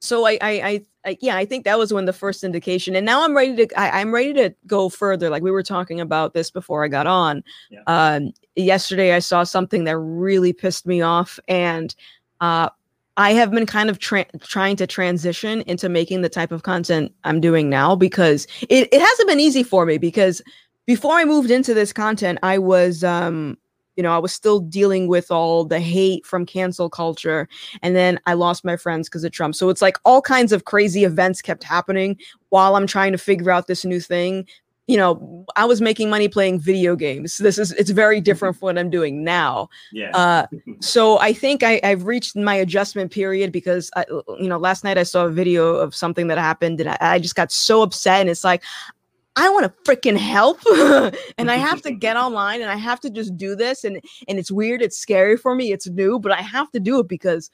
so 0.00 0.26
I, 0.26 0.38
I, 0.40 0.50
I, 0.50 0.80
I, 1.04 1.18
yeah, 1.20 1.36
I 1.36 1.44
think 1.44 1.64
that 1.64 1.78
was 1.78 1.92
when 1.92 2.04
the 2.04 2.12
first 2.12 2.44
indication, 2.44 2.94
and 2.94 3.04
now 3.04 3.24
I'm 3.24 3.34
ready 3.34 3.66
to, 3.66 3.78
I, 3.80 4.00
am 4.00 4.14
ready 4.14 4.32
to 4.34 4.54
go 4.66 4.88
further. 4.88 5.28
Like 5.28 5.42
we 5.42 5.50
were 5.50 5.62
talking 5.62 6.00
about 6.00 6.34
this 6.34 6.50
before 6.50 6.84
I 6.84 6.88
got 6.88 7.06
on. 7.06 7.42
Yeah. 7.70 7.82
Um, 7.86 8.32
yesterday 8.54 9.14
I 9.14 9.18
saw 9.18 9.42
something 9.42 9.84
that 9.84 9.98
really 9.98 10.52
pissed 10.52 10.86
me 10.86 11.00
off, 11.00 11.40
and 11.48 11.94
uh, 12.40 12.68
I 13.18 13.32
have 13.32 13.50
been 13.50 13.66
kind 13.66 13.90
of 13.90 13.98
tra- 13.98 14.26
trying 14.40 14.76
to 14.76 14.86
transition 14.86 15.62
into 15.62 15.88
making 15.88 16.22
the 16.22 16.28
type 16.28 16.52
of 16.52 16.62
content 16.62 17.12
I'm 17.24 17.40
doing 17.40 17.68
now 17.68 17.96
because 17.96 18.46
it, 18.68 18.88
it 18.92 19.00
hasn't 19.00 19.28
been 19.28 19.40
easy 19.40 19.64
for 19.64 19.84
me 19.84 19.98
because 19.98 20.40
before 20.86 21.16
I 21.16 21.24
moved 21.24 21.50
into 21.50 21.74
this 21.74 21.92
content, 21.92 22.38
I 22.42 22.58
was 22.58 23.04
um 23.04 23.58
you 23.96 24.02
know, 24.04 24.14
I 24.14 24.18
was 24.18 24.32
still 24.32 24.60
dealing 24.60 25.08
with 25.08 25.28
all 25.32 25.64
the 25.64 25.80
hate 25.80 26.24
from 26.24 26.46
cancel 26.46 26.88
culture. 26.88 27.48
And 27.82 27.96
then 27.96 28.20
I 28.26 28.34
lost 28.34 28.64
my 28.64 28.76
friends 28.76 29.08
because 29.08 29.24
of 29.24 29.32
Trump. 29.32 29.56
So 29.56 29.70
it's 29.70 29.82
like 29.82 29.98
all 30.04 30.22
kinds 30.22 30.52
of 30.52 30.66
crazy 30.66 31.02
events 31.02 31.42
kept 31.42 31.64
happening 31.64 32.16
while 32.50 32.76
I'm 32.76 32.86
trying 32.86 33.10
to 33.10 33.18
figure 33.18 33.50
out 33.50 33.66
this 33.66 33.84
new 33.84 33.98
thing. 33.98 34.46
You 34.88 34.96
know, 34.96 35.44
I 35.54 35.64
was 35.64 35.80
making 35.80 36.10
money 36.10 36.28
playing 36.28 36.58
video 36.58 36.96
games. 36.96 37.38
This 37.38 37.58
is 37.58 37.72
it's 37.72 37.90
very 37.90 38.20
different 38.20 38.56
from 38.56 38.66
what 38.66 38.78
I'm 38.78 38.90
doing 38.90 39.22
now. 39.22 39.68
Yeah. 39.92 40.16
Uh, 40.16 40.46
so 40.80 41.18
I 41.18 41.32
think 41.32 41.62
I, 41.62 41.80
I've 41.84 42.04
reached 42.04 42.34
my 42.34 42.54
adjustment 42.54 43.12
period 43.12 43.52
because 43.52 43.90
I, 43.94 44.04
you 44.08 44.48
know, 44.48 44.58
last 44.58 44.84
night 44.84 44.98
I 44.98 45.04
saw 45.04 45.26
a 45.26 45.30
video 45.30 45.76
of 45.76 45.94
something 45.94 46.26
that 46.28 46.38
happened 46.38 46.80
and 46.80 46.90
I, 46.90 46.96
I 47.00 47.18
just 47.18 47.36
got 47.36 47.52
so 47.52 47.82
upset. 47.82 48.22
And 48.22 48.30
it's 48.30 48.44
like 48.44 48.64
I 49.38 49.48
want 49.50 49.66
to 49.66 49.90
freaking 49.90 50.16
help 50.16 50.58
and 51.38 51.48
I 51.48 51.56
have 51.56 51.80
to 51.82 51.92
get 51.92 52.16
online 52.26 52.60
and 52.60 52.70
I 52.70 52.74
have 52.76 52.98
to 53.00 53.10
just 53.10 53.36
do 53.36 53.54
this 53.54 53.84
and 53.84 54.00
and 54.26 54.38
it's 54.38 54.50
weird, 54.50 54.82
it's 54.82 54.98
scary 54.98 55.36
for 55.36 55.54
me, 55.54 55.70
it's 55.70 55.86
new, 55.88 56.18
but 56.18 56.32
I 56.32 56.42
have 56.42 56.70
to 56.72 56.80
do 56.80 56.98
it 56.98 57.08
because 57.08 57.48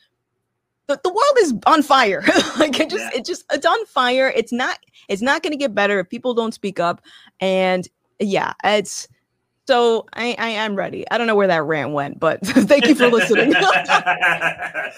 the, 0.87 1.01
the 1.03 1.11
world 1.11 1.37
is 1.39 1.55
on 1.67 1.83
fire. 1.83 2.23
like 2.59 2.79
it 2.81 2.91
just 2.91 3.05
yeah. 3.13 3.19
it 3.19 3.25
just 3.25 3.45
it's 3.53 3.67
on 3.67 3.87
fire. 3.87 4.33
It's 4.35 4.53
not 4.53 4.79
it's 5.09 5.23
not 5.23 5.43
going 5.43 5.53
to 5.53 5.57
get 5.57 5.75
better 5.75 6.01
if 6.01 6.09
people 6.09 6.35
don't 6.35 6.55
speak 6.55 6.81
up 6.81 7.01
and 7.41 7.89
yeah, 8.21 8.53
it's 8.63 9.09
so 9.67 10.07
I, 10.13 10.37
I 10.39 10.49
am 10.51 10.77
ready. 10.77 11.09
I 11.11 11.17
don't 11.17 11.27
know 11.27 11.35
where 11.35 11.47
that 11.47 11.65
rant 11.65 11.93
went, 11.93 12.21
but 12.21 12.41
thank 12.47 12.87
you 12.87 12.95
for 12.95 13.09
listening. 13.09 13.51
that 13.51 14.93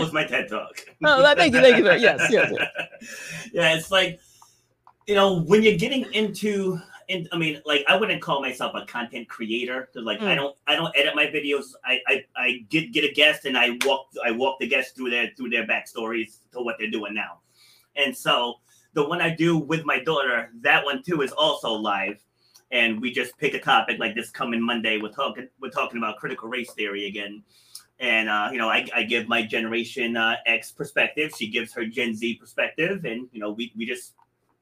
was 0.00 0.12
my 0.12 0.24
TED 0.24 0.48
talk. 0.48 0.80
oh, 1.04 1.34
thank 1.36 1.54
you, 1.54 1.60
thank 1.60 1.78
you. 1.78 1.84
Yes, 1.84 2.28
yes, 2.30 2.52
yes. 2.52 2.68
Yeah, 3.52 3.74
it's 3.74 3.90
like 3.90 4.20
you 5.08 5.14
know, 5.14 5.40
when 5.40 5.62
you're 5.62 5.78
getting 5.78 6.04
into 6.12 6.78
and 7.08 7.28
I 7.32 7.38
mean, 7.38 7.60
like 7.64 7.84
I 7.88 7.96
wouldn't 7.96 8.20
call 8.20 8.40
myself 8.42 8.72
a 8.74 8.84
content 8.84 9.28
creator 9.28 9.88
because 9.90 10.04
like 10.04 10.20
mm. 10.20 10.26
I 10.26 10.34
don't 10.34 10.56
I 10.66 10.76
don't 10.76 10.94
edit 10.96 11.14
my 11.14 11.26
videos. 11.26 11.64
I, 11.84 12.00
I 12.06 12.24
I 12.36 12.66
get 12.68 12.92
get 12.92 13.04
a 13.04 13.12
guest 13.12 13.44
and 13.46 13.56
I 13.56 13.78
walk 13.84 14.06
I 14.24 14.30
walk 14.30 14.58
the 14.60 14.66
guest 14.66 14.94
through 14.94 15.10
their 15.10 15.30
through 15.36 15.50
their 15.50 15.66
backstories 15.66 16.40
to 16.52 16.60
what 16.60 16.76
they're 16.78 16.90
doing 16.90 17.14
now. 17.14 17.40
And 17.96 18.16
so 18.16 18.56
the 18.92 19.08
one 19.08 19.20
I 19.20 19.34
do 19.34 19.56
with 19.56 19.84
my 19.84 20.00
daughter, 20.00 20.50
that 20.60 20.84
one 20.84 21.02
too 21.02 21.22
is 21.22 21.32
also 21.32 21.72
live. 21.72 22.22
And 22.70 23.00
we 23.00 23.10
just 23.10 23.36
pick 23.38 23.54
a 23.54 23.60
topic 23.60 23.98
like 23.98 24.14
this 24.14 24.30
coming 24.30 24.60
Monday. 24.60 25.00
We're 25.00 25.08
talking 25.08 25.48
we're 25.60 25.70
talking 25.70 25.98
about 25.98 26.18
critical 26.18 26.48
race 26.48 26.72
theory 26.72 27.06
again. 27.06 27.42
And 28.00 28.28
uh, 28.28 28.50
you 28.52 28.58
know, 28.58 28.68
I, 28.68 28.86
I 28.94 29.02
give 29.02 29.28
my 29.28 29.42
generation 29.42 30.16
uh, 30.16 30.36
X 30.46 30.72
perspective. 30.72 31.32
She 31.36 31.48
gives 31.48 31.72
her 31.72 31.84
Gen 31.86 32.14
Z 32.14 32.34
perspective, 32.34 33.04
and 33.04 33.28
you 33.32 33.40
know, 33.40 33.50
we, 33.50 33.72
we 33.76 33.86
just 33.86 34.12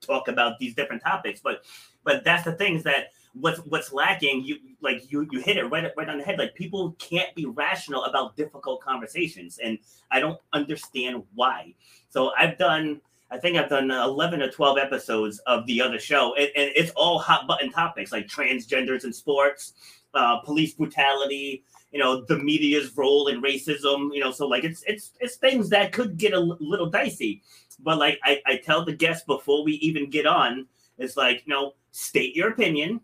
talk 0.00 0.28
about 0.28 0.58
these 0.58 0.74
different 0.74 1.02
topics. 1.02 1.40
But 1.40 1.64
but 2.04 2.24
that's 2.24 2.44
the 2.44 2.52
things 2.52 2.82
that 2.84 3.12
what's 3.34 3.58
what's 3.60 3.92
lacking. 3.92 4.42
You 4.44 4.58
like 4.80 5.10
you 5.10 5.26
you 5.30 5.40
hit 5.40 5.56
it 5.56 5.64
right 5.64 5.90
right 5.96 6.08
on 6.08 6.18
the 6.18 6.24
head. 6.24 6.38
Like 6.38 6.54
people 6.54 6.92
can't 6.98 7.34
be 7.34 7.46
rational 7.46 8.04
about 8.04 8.36
difficult 8.36 8.80
conversations, 8.80 9.58
and 9.62 9.78
I 10.10 10.20
don't 10.20 10.38
understand 10.52 11.22
why. 11.34 11.74
So 12.08 12.32
I've 12.38 12.58
done. 12.58 13.00
I 13.28 13.38
think 13.38 13.56
I've 13.56 13.68
done 13.68 13.90
11 13.90 14.40
or 14.40 14.52
12 14.52 14.78
episodes 14.78 15.40
of 15.48 15.66
the 15.66 15.82
other 15.82 15.98
show, 15.98 16.36
and, 16.36 16.48
and 16.54 16.70
it's 16.76 16.92
all 16.94 17.18
hot 17.18 17.48
button 17.48 17.72
topics 17.72 18.12
like 18.12 18.28
transgenders 18.28 19.04
in 19.04 19.12
sports, 19.12 19.72
uh, 20.14 20.38
police 20.38 20.74
brutality, 20.74 21.64
you 21.96 22.02
know, 22.02 22.20
the 22.20 22.36
media's 22.36 22.94
role 22.94 23.28
in 23.28 23.40
racism, 23.40 24.10
you 24.12 24.20
know, 24.20 24.30
so 24.30 24.46
like 24.46 24.64
it's 24.64 24.84
it's 24.86 25.12
it's 25.18 25.36
things 25.36 25.70
that 25.70 25.92
could 25.92 26.18
get 26.18 26.34
a 26.34 26.38
little 26.38 26.90
dicey. 26.90 27.42
But 27.80 27.96
like 27.96 28.20
I, 28.22 28.42
I 28.44 28.56
tell 28.58 28.84
the 28.84 28.92
guests 28.92 29.24
before 29.24 29.64
we 29.64 29.72
even 29.76 30.10
get 30.10 30.26
on, 30.26 30.66
it's 30.98 31.16
like, 31.16 31.44
you 31.46 31.54
know, 31.54 31.72
state 31.92 32.36
your 32.36 32.50
opinion 32.50 33.00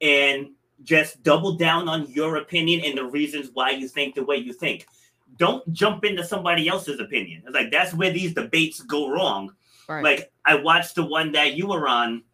and 0.00 0.48
just 0.82 1.22
double 1.22 1.52
down 1.52 1.88
on 1.88 2.10
your 2.10 2.38
opinion 2.38 2.80
and 2.84 2.98
the 2.98 3.04
reasons 3.04 3.50
why 3.54 3.70
you 3.70 3.86
think 3.86 4.16
the 4.16 4.24
way 4.24 4.38
you 4.38 4.52
think. 4.52 4.88
Don't 5.36 5.72
jump 5.72 6.04
into 6.04 6.24
somebody 6.24 6.66
else's 6.66 6.98
opinion. 6.98 7.44
It's 7.46 7.54
like 7.54 7.70
that's 7.70 7.94
where 7.94 8.10
these 8.10 8.34
debates 8.34 8.80
go 8.80 9.08
wrong. 9.08 9.54
Right. 9.88 10.02
Like 10.02 10.32
I 10.44 10.56
watched 10.56 10.96
the 10.96 11.04
one 11.04 11.30
that 11.32 11.54
you 11.54 11.68
were 11.68 11.86
on 11.86 12.24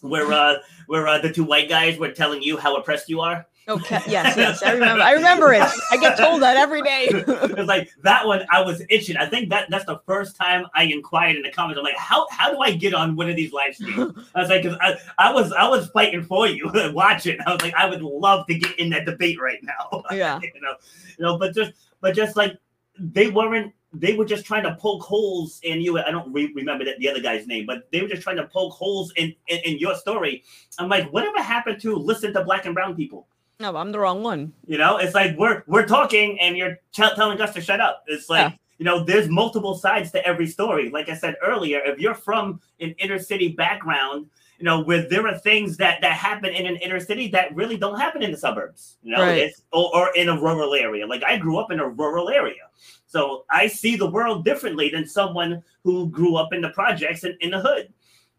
where 0.00 0.32
uh 0.32 0.56
where 0.88 1.06
uh, 1.06 1.18
the 1.18 1.32
two 1.32 1.44
white 1.44 1.68
guys 1.68 1.96
were 1.96 2.10
telling 2.10 2.42
you 2.42 2.56
how 2.56 2.74
oppressed 2.74 3.08
you 3.08 3.20
are. 3.20 3.46
Okay. 3.68 4.00
Yes. 4.08 4.36
Yes. 4.36 4.62
I 4.62 4.72
remember. 4.72 5.02
I 5.02 5.12
remember 5.12 5.52
it. 5.52 5.62
I 5.90 5.98
get 5.98 6.16
told 6.16 6.40
that 6.42 6.56
every 6.56 6.80
day. 6.80 7.08
it's 7.12 7.68
like 7.68 7.90
that 8.02 8.26
one. 8.26 8.46
I 8.50 8.62
was 8.62 8.82
itching. 8.88 9.16
I 9.16 9.26
think 9.26 9.50
that 9.50 9.68
that's 9.68 9.84
the 9.84 10.00
first 10.06 10.36
time 10.36 10.66
I 10.74 10.84
inquired 10.84 11.36
in 11.36 11.42
the 11.42 11.50
comments. 11.50 11.78
I'm 11.78 11.84
like, 11.84 11.96
how 11.96 12.26
how 12.30 12.50
do 12.50 12.60
I 12.60 12.72
get 12.72 12.94
on 12.94 13.14
one 13.14 13.28
of 13.28 13.36
these 13.36 13.52
live 13.52 13.74
streams? 13.74 14.14
I 14.34 14.40
was 14.40 14.48
like, 14.48 14.62
because 14.62 14.78
I, 14.80 14.96
I 15.18 15.32
was 15.32 15.52
I 15.52 15.68
was 15.68 15.88
fighting 15.88 16.22
for 16.22 16.46
you, 16.46 16.70
watching. 16.94 17.38
I 17.46 17.52
was 17.52 17.62
like, 17.62 17.74
I 17.74 17.86
would 17.86 18.02
love 18.02 18.46
to 18.46 18.54
get 18.58 18.78
in 18.78 18.88
that 18.90 19.04
debate 19.04 19.38
right 19.40 19.62
now. 19.62 20.02
Yeah. 20.10 20.40
you 20.42 20.60
know, 20.60 20.74
you 21.18 21.24
know, 21.24 21.38
but 21.38 21.54
just 21.54 21.72
but 22.00 22.14
just 22.14 22.36
like 22.36 22.56
they 22.98 23.28
weren't 23.28 23.74
they 23.92 24.14
were 24.14 24.24
just 24.24 24.44
trying 24.44 24.64
to 24.64 24.74
poke 24.76 25.02
holes 25.02 25.60
in 25.62 25.80
you. 25.80 25.98
I 25.98 26.10
don't 26.10 26.32
re- 26.32 26.52
remember 26.54 26.84
that 26.84 26.98
the 26.98 27.08
other 27.08 27.20
guy's 27.20 27.46
name, 27.46 27.66
but 27.66 27.90
they 27.90 28.02
were 28.02 28.08
just 28.08 28.22
trying 28.22 28.36
to 28.36 28.46
poke 28.46 28.74
holes 28.74 29.12
in, 29.16 29.34
in, 29.46 29.58
in 29.64 29.78
your 29.78 29.94
story. 29.94 30.44
I'm 30.78 30.88
like, 30.88 31.10
whatever 31.10 31.40
happened 31.42 31.80
to 31.82 31.96
listen 31.96 32.32
to 32.34 32.44
black 32.44 32.66
and 32.66 32.74
brown 32.74 32.94
people? 32.94 33.26
No, 33.60 33.76
I'm 33.76 33.90
the 33.90 33.98
wrong 33.98 34.22
one. 34.22 34.52
You 34.66 34.78
know, 34.78 34.98
it's 34.98 35.14
like 35.14 35.36
we're 35.36 35.64
we're 35.66 35.86
talking 35.86 36.38
and 36.40 36.56
you're 36.56 36.78
t- 36.92 37.14
telling 37.16 37.40
us 37.40 37.52
to 37.54 37.60
shut 37.60 37.80
up. 37.80 38.04
It's 38.06 38.28
like 38.28 38.52
yeah. 38.52 38.56
you 38.78 38.84
know, 38.84 39.02
there's 39.04 39.28
multiple 39.28 39.74
sides 39.74 40.12
to 40.12 40.24
every 40.24 40.46
story. 40.46 40.90
Like 40.90 41.08
I 41.08 41.16
said 41.16 41.36
earlier, 41.42 41.80
if 41.84 41.98
you're 41.98 42.14
from 42.14 42.60
an 42.80 42.94
inner 42.98 43.18
city 43.18 43.48
background, 43.48 44.26
you 44.58 44.64
know, 44.64 44.82
where 44.82 45.08
there 45.08 45.26
are 45.26 45.38
things 45.38 45.76
that 45.78 46.00
that 46.02 46.12
happen 46.12 46.54
in 46.54 46.66
an 46.66 46.76
inner 46.76 47.00
city 47.00 47.28
that 47.28 47.54
really 47.56 47.76
don't 47.76 47.98
happen 47.98 48.22
in 48.22 48.30
the 48.30 48.36
suburbs. 48.36 48.98
You 49.02 49.16
know, 49.16 49.22
right. 49.22 49.52
or, 49.72 49.94
or 49.94 50.14
in 50.14 50.28
a 50.28 50.40
rural 50.40 50.74
area. 50.74 51.04
Like 51.06 51.24
I 51.24 51.36
grew 51.36 51.58
up 51.58 51.72
in 51.72 51.80
a 51.80 51.88
rural 51.88 52.28
area. 52.28 52.62
So 53.08 53.44
I 53.50 53.66
see 53.66 53.96
the 53.96 54.08
world 54.08 54.44
differently 54.44 54.90
than 54.90 55.06
someone 55.06 55.64
who 55.82 56.10
grew 56.10 56.36
up 56.36 56.52
in 56.52 56.60
the 56.60 56.68
projects 56.70 57.24
and 57.24 57.34
in 57.40 57.50
the 57.50 57.60
hood, 57.60 57.92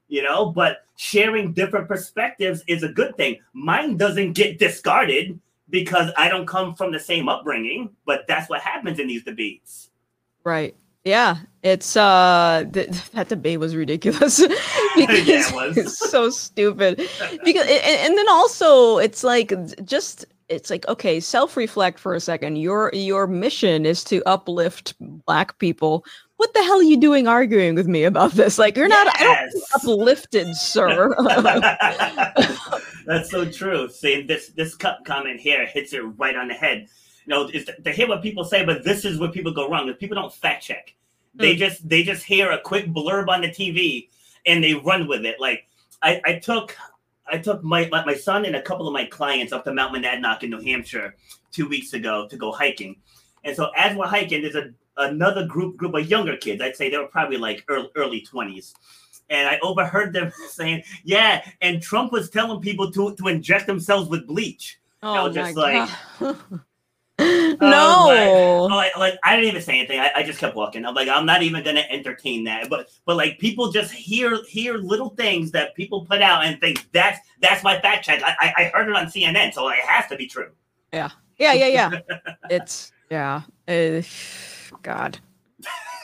you 0.10 0.22
know. 0.22 0.48
But 0.48 0.86
sharing 0.98 1.54
different 1.54 1.88
perspectives 1.88 2.64
is 2.68 2.84
a 2.84 2.90
good 2.90 3.16
thing. 3.16 3.38
Mine 3.54 3.96
doesn't 3.96 4.34
get 4.34 4.60
discarded 4.60 5.40
because 5.70 6.12
I 6.18 6.28
don't 6.28 6.48
come 6.48 6.76
from 6.76 6.92
the 6.92 7.00
same 7.00 7.30
upbringing, 7.30 7.92
but 8.06 8.26
that's 8.28 8.50
what 8.50 8.62
happens 8.62 9.00
in 9.00 9.08
these 9.08 9.24
debates. 9.24 9.90
Right. 10.44 10.76
Yeah, 11.06 11.38
it's 11.64 11.96
uh 11.96 12.66
th- 12.74 12.90
that 13.12 13.30
debate 13.30 13.60
was 13.60 13.76
ridiculous 13.76 14.42
because 14.96 15.28
yeah, 15.28 15.48
it 15.48 15.54
was. 15.54 15.78
it's 15.78 15.98
so 15.98 16.30
stupid. 16.48 16.98
Because 17.44 17.64
and, 17.64 18.00
and 18.10 18.18
then 18.18 18.30
also 18.30 18.98
it's 18.98 19.24
like 19.24 19.54
just 19.86 20.26
it's 20.50 20.70
like 20.70 20.88
okay 20.88 21.20
self-reflect 21.20 22.00
for 22.00 22.16
a 22.16 22.20
second 22.20 22.58
your 22.58 22.90
your 22.94 23.28
mission 23.28 23.86
is 23.86 24.04
to 24.04 24.22
uplift 24.26 24.96
black 25.00 25.58
people 25.60 26.04
what 26.40 26.54
the 26.54 26.64
hell 26.64 26.78
are 26.78 26.84
you 26.84 26.96
doing 26.96 27.28
arguing 27.28 27.76
with 27.76 27.86
me 27.86 28.06
about 28.06 28.32
this 28.32 28.58
like 28.58 28.78
you're 28.78 28.88
yes. 28.88 29.54
not 29.54 29.84
uplifted 29.84 30.56
sir 30.56 31.14
that's 33.06 33.30
so 33.30 33.44
true 33.44 33.90
see 33.90 34.22
this 34.22 34.48
this 34.50 34.74
cup 34.74 35.04
comment 35.04 35.38
here 35.38 35.66
hits 35.66 35.92
it 35.92 36.00
right 36.18 36.38
on 36.38 36.48
the 36.48 36.54
head 36.54 36.88
you 37.26 37.30
know 37.30 37.50
it's 37.54 37.70
to 37.84 37.92
hear 37.92 38.08
what 38.08 38.22
people 38.22 38.46
say 38.46 38.64
but 38.66 38.86
this 38.86 39.04
is 39.04 39.20
where 39.20 39.30
people 39.30 39.52
go 39.52 39.70
wrong 39.70 39.90
if 39.90 40.00
people 40.00 40.16
don't 40.16 40.34
fact 40.34 40.64
check 40.64 40.96
they 41.36 41.56
mm. 41.56 41.60
just 41.60 41.88
they 41.90 42.04
just 42.04 42.24
hear 42.24 42.52
a 42.52 42.62
quick 42.62 42.88
blurb 42.88 43.28
on 43.28 43.42
the 43.42 43.50
tv 43.50 44.08
and 44.46 44.64
they 44.64 44.74
run 44.74 45.10
with 45.10 45.26
it 45.26 45.42
like 45.42 45.66
I, 46.02 46.22
I 46.26 46.34
took 46.40 46.78
I 47.32 47.38
took 47.38 47.64
my, 47.64 47.88
my, 47.90 48.06
my 48.06 48.16
son 48.16 48.46
and 48.46 48.56
a 48.56 48.62
couple 48.62 48.88
of 48.88 48.94
my 48.94 49.06
clients 49.06 49.54
up 49.54 49.64
to 49.66 49.74
Mount 49.74 49.94
Monadnock 49.94 50.42
in 50.42 50.50
New 50.50 50.62
Hampshire 50.62 51.16
two 51.52 51.68
weeks 51.68 51.94
ago 51.94 52.28
to 52.28 52.38
go 52.38 52.52
hiking. 52.52 52.96
And 53.44 53.56
so 53.56 53.70
as 53.76 53.96
we're 53.96 54.08
hiking, 54.08 54.42
there's 54.42 54.56
a 54.56 54.72
another 55.00 55.46
group 55.46 55.78
group 55.78 55.96
of 55.96 56.10
younger 56.10 56.38
kids. 56.38 56.62
I'd 56.62 56.76
say 56.76 56.90
they 56.90 56.98
were 56.98 57.08
probably 57.08 57.38
like 57.38 57.64
early, 57.68 57.90
early 57.96 58.28
20s. 58.32 58.74
And 59.30 59.48
I 59.48 59.60
overheard 59.62 60.14
them 60.14 60.32
saying, 60.50 60.84
"Yeah," 61.04 61.44
and 61.62 61.82
Trump 61.82 62.12
was 62.12 62.30
telling 62.30 62.62
people 62.62 62.92
to 62.92 63.16
to 63.16 63.28
inject 63.28 63.68
themselves 63.68 64.10
with 64.10 64.28
bleach. 64.28 64.78
Oh 65.02 65.14
I 65.14 65.24
was 65.24 65.34
just 65.34 65.56
like, 65.56 65.90
no. 67.20 68.68
Oh, 68.70 68.76
like, 68.76 68.96
like, 68.98 69.18
I 69.24 69.36
didn't 69.36 69.50
even 69.50 69.62
say 69.62 69.80
anything. 69.80 70.00
I, 70.00 70.12
I, 70.16 70.24
just 70.24 70.40
kept 70.40 70.56
walking. 70.56 70.86
I'm 70.86 70.94
like, 70.94 71.08
I'm 71.08 71.26
not 71.26 71.42
even 71.42 71.64
gonna 71.64 71.86
entertain 71.90 72.44
that. 72.46 72.70
But 72.70 72.90
but 73.06 73.16
like 73.16 73.40
people 73.40 73.72
just 73.72 73.94
hear 73.94 74.44
hear 74.46 74.76
little 74.76 75.10
things 75.12 75.52
that 75.52 75.76
people 75.76 76.06
put 76.06 76.22
out 76.22 76.46
and 76.46 76.60
think 76.60 76.88
that's 76.92 77.20
that's 77.42 77.64
my 77.64 77.80
fact 77.80 78.06
check. 78.06 78.22
I, 78.24 78.54
I 78.58 78.64
heard 78.74 78.90
it 78.90 78.96
on 78.96 79.06
CNN, 79.08 79.54
so 79.54 79.70
it 79.70 79.80
has 79.86 80.08
to 80.08 80.16
be 80.16 80.28
true. 80.28 80.52
Yeah. 80.92 81.10
Yeah, 81.38 81.54
yeah, 81.54 81.68
yeah. 81.68 82.00
it's 82.50 82.92
yeah. 83.10 83.42
Uh, 83.68 84.02
God. 84.84 85.20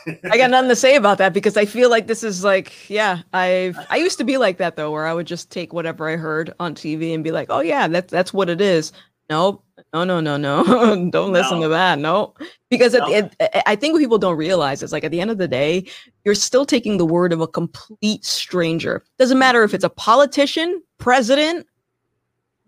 I 0.07 0.37
got 0.37 0.51
nothing 0.51 0.69
to 0.69 0.75
say 0.75 0.95
about 0.95 1.17
that 1.17 1.33
because 1.33 1.57
I 1.57 1.65
feel 1.65 1.89
like 1.89 2.07
this 2.07 2.23
is 2.23 2.43
like, 2.43 2.89
yeah, 2.89 3.21
I 3.33 3.73
I 3.89 3.97
used 3.97 4.17
to 4.19 4.23
be 4.23 4.37
like 4.37 4.57
that 4.57 4.75
though, 4.75 4.91
where 4.91 5.07
I 5.07 5.13
would 5.13 5.25
just 5.25 5.51
take 5.51 5.73
whatever 5.73 6.07
I 6.07 6.15
heard 6.15 6.53
on 6.59 6.75
TV 6.75 7.13
and 7.13 7.23
be 7.23 7.31
like, 7.31 7.47
oh 7.49 7.61
yeah, 7.61 7.87
that's 7.87 8.11
that's 8.11 8.33
what 8.33 8.49
it 8.49 8.61
is. 8.61 8.91
Nope, 9.29 9.63
no, 9.93 10.03
no, 10.03 10.19
no, 10.19 10.37
no. 10.37 11.09
don't 11.09 11.31
listen 11.31 11.59
no. 11.59 11.63
to 11.63 11.69
that. 11.69 11.99
No, 11.99 12.33
because 12.69 12.93
no. 12.93 13.07
It, 13.09 13.33
it, 13.39 13.63
I 13.65 13.75
think 13.75 13.93
what 13.93 13.99
people 13.99 14.17
don't 14.17 14.37
realize 14.37 14.83
is 14.83 14.91
like 14.91 15.03
at 15.03 15.11
the 15.11 15.21
end 15.21 15.31
of 15.31 15.37
the 15.37 15.47
day, 15.47 15.85
you're 16.23 16.35
still 16.35 16.65
taking 16.65 16.97
the 16.97 17.05
word 17.05 17.33
of 17.33 17.41
a 17.41 17.47
complete 17.47 18.25
stranger. 18.25 19.03
Doesn't 19.17 19.39
matter 19.39 19.63
if 19.63 19.73
it's 19.73 19.83
a 19.83 19.89
politician, 19.89 20.81
president, 20.97 21.65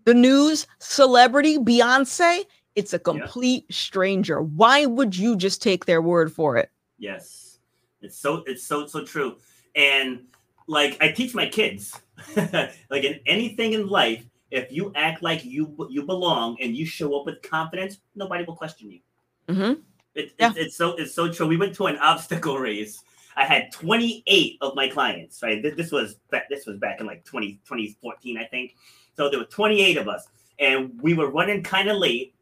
the 0.04 0.14
news, 0.14 0.66
celebrity, 0.80 1.58
Beyonce. 1.58 2.44
It's 2.78 2.92
a 2.92 2.98
complete 2.98 3.64
yeah. 3.68 3.74
stranger. 3.74 4.40
Why 4.42 4.86
would 4.86 5.16
you 5.16 5.36
just 5.36 5.62
take 5.62 5.84
their 5.84 6.00
word 6.00 6.32
for 6.32 6.56
it? 6.56 6.70
Yes, 6.98 7.58
it's 8.00 8.16
so 8.16 8.44
it's 8.46 8.64
so 8.64 8.86
so 8.86 9.04
true. 9.04 9.36
And 9.74 10.24
like 10.66 10.96
I 11.00 11.10
teach 11.10 11.34
my 11.34 11.48
kids, 11.48 11.98
like 12.36 13.04
in 13.04 13.20
anything 13.26 13.72
in 13.72 13.88
life 13.88 14.24
if 14.50 14.72
you 14.72 14.92
act 14.94 15.22
like 15.22 15.44
you 15.44 15.74
you 15.90 16.02
belong 16.04 16.56
and 16.60 16.76
you 16.76 16.86
show 16.86 17.18
up 17.18 17.26
with 17.26 17.42
confidence, 17.42 17.98
nobody 18.14 18.44
will 18.44 18.56
question 18.56 18.90
you. 18.90 19.00
Mm-hmm. 19.48 19.80
It, 20.14 20.32
yeah. 20.38 20.50
it's, 20.50 20.58
it's 20.58 20.76
so 20.76 20.94
it's 20.96 21.14
so 21.14 21.30
true. 21.30 21.46
We 21.46 21.56
went 21.56 21.74
to 21.76 21.86
an 21.86 21.98
obstacle 22.02 22.58
race. 22.58 23.02
I 23.36 23.44
had 23.44 23.70
28 23.70 24.58
of 24.60 24.74
my 24.74 24.88
clients. 24.88 25.42
Right, 25.42 25.62
this, 25.62 25.76
this 25.76 25.92
was 25.92 26.16
back, 26.30 26.48
this 26.48 26.66
was 26.66 26.78
back 26.78 27.00
in 27.00 27.06
like 27.06 27.24
20, 27.24 27.60
2014, 27.64 28.36
I 28.36 28.44
think. 28.44 28.74
So 29.16 29.28
there 29.28 29.38
were 29.38 29.46
28 29.46 29.96
of 29.96 30.08
us, 30.08 30.26
and 30.58 31.00
we 31.02 31.14
were 31.14 31.30
running 31.30 31.62
kind 31.62 31.88
of 31.88 31.98
late, 31.98 32.34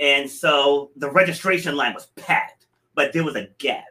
and 0.00 0.30
so 0.30 0.90
the 0.96 1.10
registration 1.10 1.76
line 1.76 1.94
was 1.94 2.06
packed, 2.16 2.66
but 2.94 3.12
there 3.12 3.24
was 3.24 3.36
a 3.36 3.48
gap. 3.58 3.84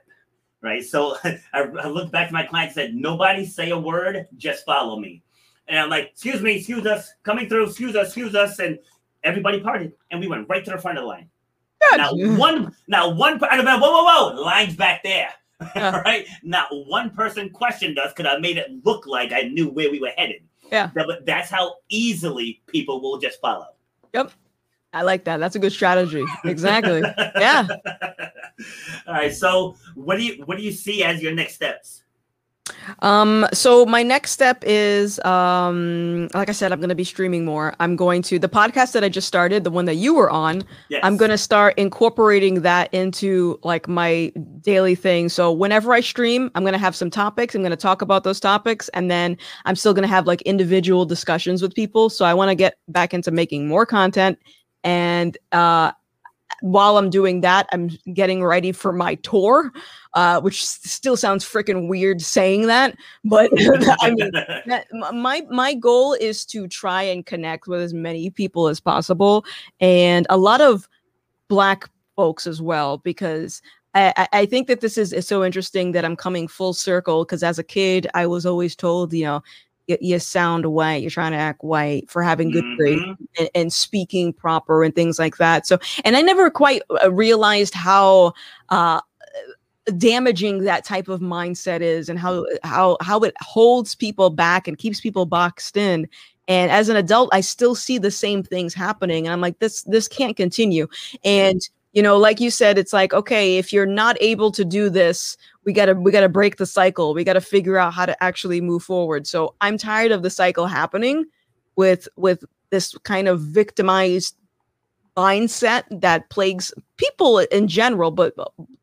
Right, 0.61 0.83
so 0.83 1.17
I, 1.23 1.39
I 1.53 1.87
looked 1.87 2.13
back 2.13 2.27
to 2.29 2.33
my 2.33 2.43
clients 2.43 2.77
and 2.77 2.87
said, 2.87 2.95
"Nobody 2.95 3.45
say 3.45 3.71
a 3.71 3.77
word, 3.77 4.27
just 4.37 4.65
follow 4.65 4.97
me." 4.97 5.23
And 5.67 5.79
I'm 5.79 5.89
like, 5.89 6.09
excuse 6.11 6.41
me, 6.41 6.57
excuse 6.57 6.85
us, 6.85 7.13
coming 7.23 7.47
through, 7.47 7.67
excuse 7.67 7.95
us, 7.95 8.07
excuse 8.07 8.35
us. 8.35 8.59
And 8.59 8.79
everybody 9.23 9.59
parted. 9.59 9.93
And 10.11 10.19
we 10.19 10.27
went 10.27 10.49
right 10.49 10.63
to 10.65 10.71
the 10.71 10.77
front 10.77 10.97
of 10.97 11.03
the 11.03 11.07
line. 11.07 11.29
Now 11.95 12.11
mm. 12.11 12.37
one, 12.37 12.75
now 12.87 13.09
one, 13.09 13.39
whoa, 13.39 13.77
whoa, 13.77 14.03
whoa, 14.03 14.41
lines 14.41 14.75
back 14.75 15.03
there. 15.03 15.29
Yeah. 15.77 16.01
right? 16.01 16.27
Not 16.43 16.67
one 16.87 17.11
person 17.11 17.49
questioned 17.49 17.97
us 17.97 18.11
because 18.13 18.29
I 18.29 18.37
made 18.37 18.57
it 18.57 18.69
look 18.83 19.07
like 19.07 19.31
I 19.31 19.43
knew 19.43 19.69
where 19.69 19.89
we 19.89 19.99
were 20.01 20.11
headed. 20.17 20.41
Yeah. 20.69 20.89
But 20.93 21.25
that's 21.25 21.49
how 21.49 21.75
easily 21.87 22.61
people 22.67 23.01
will 23.01 23.17
just 23.17 23.39
follow. 23.39 23.67
Yep. 24.13 24.31
I 24.93 25.01
like 25.01 25.25
that. 25.25 25.37
That's 25.37 25.55
a 25.55 25.59
good 25.59 25.73
strategy. 25.73 26.23
Exactly. 26.45 27.01
yeah. 27.35 27.67
All 29.07 29.13
right. 29.13 29.33
So 29.33 29.75
what 29.95 30.17
do 30.17 30.23
you 30.23 30.43
what 30.45 30.57
do 30.57 30.63
you 30.63 30.71
see 30.71 31.03
as 31.03 31.21
your 31.21 31.33
next 31.33 31.55
steps? 31.55 32.03
Um, 32.99 33.45
so 33.53 33.85
my 33.85 34.03
next 34.03 34.31
step 34.31 34.63
is, 34.65 35.19
um, 35.25 36.29
like 36.33 36.49
I 36.49 36.51
said, 36.53 36.71
I'm 36.71 36.79
going 36.79 36.89
to 36.89 36.95
be 36.95 37.03
streaming 37.03 37.45
more. 37.45 37.73
I'm 37.79 37.95
going 37.95 38.21
to 38.23 38.39
the 38.39 38.49
podcast 38.49 38.93
that 38.93 39.03
I 39.03 39.09
just 39.09 39.27
started, 39.27 39.63
the 39.63 39.71
one 39.71 39.85
that 39.85 39.95
you 39.95 40.13
were 40.13 40.29
on. 40.29 40.63
Yes. 40.89 41.01
I'm 41.03 41.17
going 41.17 41.31
to 41.31 41.37
start 41.37 41.77
incorporating 41.77 42.61
that 42.61 42.93
into 42.93 43.59
like 43.63 43.87
my 43.87 44.31
daily 44.61 44.95
thing. 44.95 45.29
So 45.29 45.51
whenever 45.51 45.93
I 45.93 45.99
stream, 45.99 46.51
I'm 46.55 46.63
going 46.63 46.73
to 46.73 46.79
have 46.79 46.95
some 46.95 47.09
topics. 47.09 47.55
I'm 47.55 47.61
going 47.61 47.71
to 47.71 47.77
talk 47.77 48.01
about 48.01 48.23
those 48.23 48.39
topics, 48.39 48.89
and 48.89 49.11
then 49.11 49.37
I'm 49.65 49.75
still 49.75 49.93
going 49.93 50.03
to 50.03 50.13
have 50.13 50.27
like 50.27 50.41
individual 50.43 51.05
discussions 51.05 51.61
with 51.61 51.73
people. 51.73 52.09
So 52.09 52.25
I 52.25 52.33
want 52.33 52.49
to 52.49 52.55
get 52.55 52.77
back 52.87 53.13
into 53.13 53.31
making 53.31 53.67
more 53.67 53.85
content 53.85 54.39
and 54.83 55.37
uh 55.51 55.91
while 56.61 56.97
I'm 56.97 57.09
doing 57.09 57.41
that, 57.41 57.67
I'm 57.73 57.89
getting 58.13 58.41
ready 58.41 58.71
for 58.71 58.93
my 58.93 59.15
tour, 59.15 59.73
uh, 60.13 60.39
which 60.39 60.65
still 60.65 61.17
sounds 61.17 61.43
freaking 61.43 61.89
weird 61.89 62.21
saying 62.21 62.67
that, 62.67 62.95
but 63.25 63.51
I 64.01 64.11
mean, 64.11 64.31
that, 64.31 64.85
my 65.13 65.45
my 65.49 65.73
goal 65.73 66.13
is 66.13 66.45
to 66.45 66.67
try 66.69 67.01
and 67.03 67.25
connect 67.25 67.67
with 67.67 67.81
as 67.81 67.93
many 67.93 68.29
people 68.29 68.69
as 68.69 68.79
possible, 68.79 69.45
and 69.81 70.25
a 70.29 70.37
lot 70.37 70.61
of 70.61 70.87
Black 71.49 71.89
folks 72.15 72.47
as 72.47 72.61
well, 72.61 72.99
because 72.99 73.61
I, 73.93 74.27
I 74.31 74.45
think 74.45 74.67
that 74.67 74.81
this 74.81 74.97
is, 74.97 75.13
is 75.13 75.27
so 75.27 75.43
interesting 75.43 75.91
that 75.91 76.05
I'm 76.05 76.15
coming 76.15 76.47
full 76.47 76.73
circle 76.73 77.25
because 77.25 77.43
as 77.43 77.59
a 77.59 77.63
kid, 77.63 78.07
I 78.13 78.25
was 78.25 78.45
always 78.45 78.75
told, 78.75 79.13
you 79.13 79.25
know, 79.25 79.43
you, 79.87 79.97
you, 79.99 80.19
sound 80.19 80.65
white 80.65 81.01
you're 81.01 81.11
trying 81.11 81.31
to 81.31 81.37
act 81.37 81.63
white 81.63 82.09
for 82.09 82.23
having 82.23 82.51
good 82.51 82.63
mm-hmm. 82.63 82.77
grades 82.77 83.19
and, 83.37 83.49
and, 83.55 83.73
speaking 83.73 84.33
proper 84.33 84.83
and 84.83 84.95
things 84.95 85.19
like 85.19 85.37
that. 85.37 85.67
So 85.67 85.77
and 86.05 86.15
i 86.15 86.21
never 86.21 86.49
quite 86.49 86.81
uh, 87.03 87.11
realized 87.11 87.73
how 87.73 88.33
uh, 88.69 89.01
damaging 89.97 90.63
that 90.63 90.85
type 90.85 91.07
of 91.07 91.19
mindset 91.19 91.81
is 91.81 92.09
and 92.09 92.17
how 92.17 92.45
how 92.63 92.97
how 93.01 93.19
it 93.19 93.33
holds 93.39 93.95
people 93.95 94.29
back 94.29 94.67
and 94.67 94.77
keeps 94.77 95.01
people 95.01 95.25
boxed 95.25 95.77
in. 95.77 96.07
And 96.47 96.71
as 96.71 96.89
an 96.89 96.97
adult 96.97 97.29
i 97.33 97.41
still 97.41 97.75
see 97.75 97.97
the 97.97 98.11
same 98.11 98.43
things 98.43 98.73
happening 98.73 99.25
and 99.25 99.33
i'm 99.33 99.41
like 99.41 99.59
this 99.59 99.83
this 99.83 100.07
can't 100.07 100.37
continue. 100.37 100.87
And 101.23 101.61
you 101.93 102.01
know 102.01 102.17
like 102.17 102.39
you 102.39 102.51
said 102.51 102.77
it's 102.77 102.93
like 102.93 103.13
okay 103.13 103.57
if 103.57 103.71
you're 103.71 103.85
not 103.85 104.17
able 104.19 104.51
to 104.51 104.65
do 104.65 104.89
this 104.89 105.37
we 105.65 105.73
gotta 105.73 105.93
we 105.93 106.11
gotta 106.11 106.29
break 106.29 106.57
the 106.57 106.65
cycle. 106.65 107.13
We 107.13 107.23
gotta 107.23 107.41
figure 107.41 107.77
out 107.77 107.93
how 107.93 108.05
to 108.05 108.23
actually 108.23 108.61
move 108.61 108.83
forward. 108.83 109.27
So 109.27 109.55
i'm 109.61 109.77
tired 109.77 110.11
of 110.11 110.23
the 110.23 110.29
cycle 110.29 110.67
happening 110.67 111.25
with 111.75 112.07
with 112.15 112.43
this 112.69 112.97
kind 112.99 113.27
of 113.27 113.41
victimized 113.41 114.35
mindset 115.15 115.83
that 115.91 116.29
plagues 116.29 116.73
people 116.97 117.37
in 117.37 117.67
general 117.67 118.09
but 118.09 118.33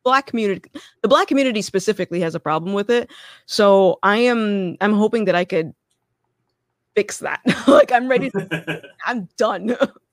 black 0.03 0.27
community 0.27 0.71
the 1.01 1.07
black 1.09 1.27
community 1.27 1.61
specifically 1.61 2.21
has 2.21 2.35
a 2.35 2.39
problem 2.39 2.73
with 2.73 2.89
it. 2.89 3.09
So 3.45 3.99
i 4.03 4.17
am 4.17 4.77
i'm 4.81 4.93
hoping 4.93 5.25
that 5.25 5.35
i 5.35 5.45
could 5.45 5.73
fix 6.95 7.19
that. 7.19 7.41
Like 7.67 7.91
i'm 7.91 8.07
ready 8.07 8.29
to, 8.31 8.81
i'm 9.05 9.29
done 9.37 9.75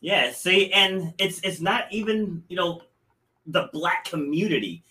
yeah 0.00 0.32
see 0.32 0.72
and 0.72 1.12
it's 1.18 1.40
it's 1.42 1.60
not 1.60 1.84
even 1.90 2.42
you 2.48 2.56
know 2.56 2.82
the 3.46 3.68
black 3.72 4.04
community 4.04 4.82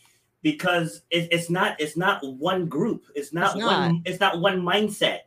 because 0.42 1.02
it, 1.10 1.28
it's 1.32 1.50
not 1.50 1.80
it's 1.80 1.98
not 1.98 2.22
one 2.38 2.68
group. 2.68 3.06
It's 3.16 3.34
not, 3.34 3.56
It's 3.56 3.66
one 3.66 4.02
it's 4.06 4.20
not 4.20 4.40
one 4.40 4.62
mindset. 4.62 5.22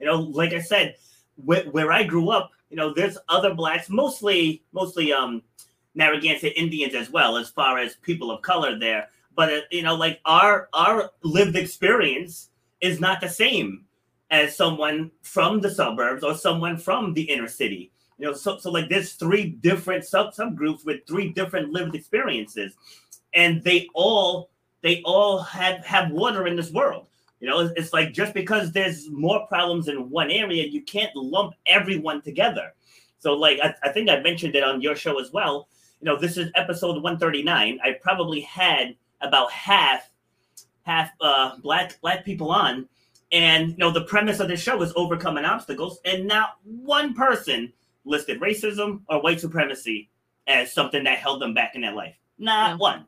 You 0.00 0.06
know 0.06 0.20
like 0.20 0.52
i 0.52 0.60
said 0.60 0.96
where, 1.36 1.64
where 1.64 1.90
i 1.92 2.02
grew 2.02 2.30
up 2.30 2.50
you 2.68 2.76
know 2.76 2.92
there's 2.92 3.16
other 3.28 3.54
blacks 3.54 3.88
mostly 3.88 4.62
mostly 4.72 5.12
um 5.12 5.42
narragansett 5.94 6.52
indians 6.56 6.94
as 6.94 7.10
well 7.10 7.38
as 7.38 7.48
far 7.48 7.78
as 7.78 7.96
people 7.96 8.30
of 8.30 8.42
color 8.42 8.78
there. 8.78 9.08
But 9.34 9.52
uh, 9.52 9.60
you 9.70 9.82
know 9.82 9.94
like 9.94 10.20
our 10.24 10.68
our 10.72 11.10
lived 11.22 11.56
experience 11.56 12.50
is 12.80 13.00
not 13.00 13.20
the 13.20 13.28
same 13.28 13.84
as 14.30 14.56
someone 14.56 15.10
from 15.22 15.60
the 15.60 15.70
suburbs 15.70 16.24
or 16.24 16.34
someone 16.34 16.76
from 16.76 17.14
the 17.14 17.22
inner 17.22 17.48
city 17.48 17.92
you 18.18 18.26
know 18.26 18.32
so, 18.32 18.58
so 18.58 18.70
like 18.70 18.88
there's 18.88 19.12
three 19.12 19.50
different 19.50 20.04
sub 20.04 20.32
subgroups 20.32 20.84
with 20.84 21.06
three 21.06 21.30
different 21.30 21.70
lived 21.70 21.94
experiences. 21.94 22.74
And 23.34 23.62
they 23.62 23.88
all 23.94 24.50
they 24.82 25.02
all 25.04 25.38
have 25.38 25.84
have 25.84 26.10
water 26.10 26.46
in 26.46 26.56
this 26.56 26.70
world. 26.70 27.06
You 27.40 27.48
know 27.48 27.70
it's, 27.76 27.92
like 27.92 28.12
just 28.12 28.32
because 28.32 28.72
there's 28.72 29.10
more 29.10 29.46
problems 29.46 29.88
in 29.88 30.08
one 30.10 30.30
area 30.30 30.66
you 30.66 30.82
can't 30.82 31.14
lump 31.14 31.54
everyone 31.66 32.22
together. 32.22 32.72
So 33.18 33.34
like 33.34 33.60
I, 33.62 33.74
I 33.82 33.92
think 33.92 34.08
i 34.08 34.20
mentioned 34.20 34.54
it 34.54 34.64
on 34.64 34.80
your 34.80 34.96
show 34.96 35.20
as 35.20 35.32
well. 35.32 35.68
You 36.00 36.06
know 36.06 36.18
this 36.18 36.38
is 36.38 36.50
episode 36.54 37.02
139 37.02 37.78
i 37.82 37.92
probably 38.02 38.40
had 38.40 38.94
about 39.20 39.50
half 39.50 40.10
half 40.82 41.10
uh 41.20 41.56
black 41.58 42.00
black 42.00 42.24
people 42.24 42.50
on. 42.50 42.88
And 43.32 43.70
you 43.72 43.76
know 43.76 43.90
the 43.90 44.04
premise 44.04 44.40
of 44.40 44.48
this 44.48 44.62
show 44.62 44.80
is 44.80 44.92
overcoming 44.96 45.44
obstacles. 45.44 46.00
And 46.06 46.26
not 46.26 46.56
one 46.64 47.12
person 47.12 47.74
listed 48.06 48.40
racism 48.40 49.02
or 49.10 49.20
white 49.20 49.40
supremacy 49.40 50.08
as 50.46 50.72
something 50.72 51.04
that 51.04 51.18
held 51.18 51.42
them 51.42 51.52
back 51.52 51.74
in 51.74 51.80
their 51.82 51.92
life. 51.92 52.14
Not 52.38 52.70
Yeah. 52.70 52.76
one. 52.76 53.04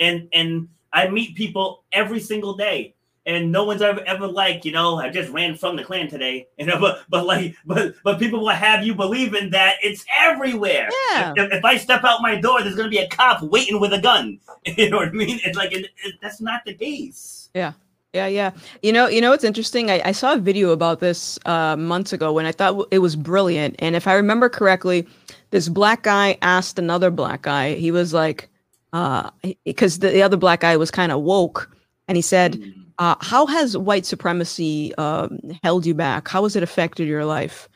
And 0.00 0.28
and 0.32 0.68
i 0.92 1.06
meet 1.06 1.36
people 1.36 1.84
every 1.92 2.18
single 2.18 2.54
day 2.56 2.94
and 3.26 3.52
no 3.52 3.62
one's 3.64 3.82
ever 3.82 4.00
ever 4.06 4.26
like 4.26 4.64
you 4.64 4.72
know 4.72 4.96
i 4.96 5.10
just 5.10 5.30
ran 5.30 5.54
from 5.54 5.76
the 5.76 5.84
klan 5.84 6.08
today 6.08 6.48
you 6.58 6.64
know 6.64 6.80
but 6.80 7.02
but 7.10 7.26
like 7.26 7.54
but 7.66 7.94
but 8.02 8.18
people 8.18 8.40
will 8.40 8.48
have 8.48 8.84
you 8.86 8.94
believing 8.94 9.50
that 9.50 9.74
it's 9.82 10.02
everywhere. 10.18 10.88
Yeah. 11.12 11.34
if, 11.36 11.52
if 11.52 11.64
i 11.64 11.76
step 11.76 12.04
out 12.04 12.22
my 12.22 12.40
door 12.40 12.62
there's 12.62 12.74
going 12.74 12.90
to 12.90 12.96
be 12.96 13.02
a 13.04 13.08
cop 13.08 13.42
waiting 13.42 13.78
with 13.80 13.92
a 13.92 14.00
gun. 14.00 14.40
You 14.78 14.88
know 14.90 14.96
what 14.96 15.08
i 15.08 15.12
mean? 15.12 15.38
It's 15.44 15.58
like 15.58 15.72
it, 15.72 15.90
it, 16.04 16.14
that's 16.22 16.40
not 16.40 16.64
the 16.64 16.72
case. 16.74 17.50
Yeah, 17.54 17.74
yeah. 18.12 18.26
Yeah. 18.26 18.50
You 18.82 18.92
know, 18.92 19.06
you 19.06 19.20
know 19.20 19.30
what's 19.30 19.44
interesting? 19.44 19.90
I, 19.90 20.00
I 20.04 20.12
saw 20.12 20.32
a 20.32 20.38
video 20.38 20.70
about 20.70 21.00
this 21.00 21.38
uh, 21.46 21.76
months 21.76 22.12
ago 22.12 22.32
when 22.32 22.46
I 22.46 22.52
thought 22.52 22.88
it 22.90 23.00
was 23.00 23.16
brilliant. 23.16 23.76
And 23.80 23.94
if 23.94 24.06
I 24.06 24.14
remember 24.14 24.48
correctly, 24.48 25.06
this 25.50 25.68
black 25.68 26.02
guy 26.02 26.38
asked 26.42 26.78
another 26.78 27.10
black 27.10 27.42
guy. 27.42 27.74
He 27.74 27.90
was 27.90 28.14
like, 28.14 28.48
uh, 28.92 29.30
because 29.64 29.98
the, 29.98 30.08
the 30.08 30.22
other 30.22 30.36
black 30.38 30.60
guy 30.60 30.76
was 30.76 30.90
kind 30.90 31.12
of 31.12 31.20
woke, 31.22 31.70
and 32.08 32.16
he 32.16 32.22
said, 32.22 32.54
Mm. 32.54 32.72
uh, 32.98 33.16
"How 33.20 33.44
has 33.46 33.76
white 33.76 34.06
supremacy 34.06 34.94
um, 34.96 35.38
held 35.62 35.84
you 35.84 35.94
back? 35.94 36.26
How 36.28 36.42
has 36.44 36.56
it 36.56 36.62
affected 36.62 37.06
your 37.06 37.26
life?" 37.26 37.68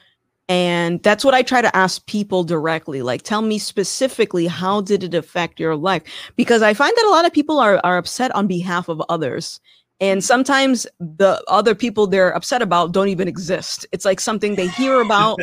And 0.49 1.03
that's 1.03 1.25
what 1.25 1.35
I 1.35 1.43
try 1.43 1.61
to 1.63 1.75
ask 1.77 2.05
people 2.07 2.45
directly. 2.45 3.03
Like, 3.03 3.23
tell 3.23 3.43
me 3.43 3.59
specifically, 3.59 4.47
how 4.47 4.81
did 4.81 5.05
it 5.05 5.15
affect 5.15 5.61
your 5.61 5.77
life? 5.77 6.03
Because 6.37 6.63
I 6.63 6.75
find 6.75 6.95
that 6.97 7.07
a 7.07 7.11
lot 7.11 7.27
of 7.27 7.33
people 7.33 7.59
are, 7.59 7.81
are 7.85 7.99
upset 7.99 8.35
on 8.35 8.47
behalf 8.47 8.89
of 8.89 9.03
others. 9.09 9.61
And 10.03 10.25
sometimes 10.25 10.85
the 10.99 11.41
other 11.47 11.77
people 11.77 12.09
they're 12.09 12.35
upset 12.35 12.61
about 12.61 12.91
don't 12.91 13.07
even 13.07 13.29
exist. 13.29 13.87
It's 13.93 14.05
like 14.05 14.19
something 14.19 14.57
they 14.57 14.67
hear 14.67 15.01
about 15.01 15.39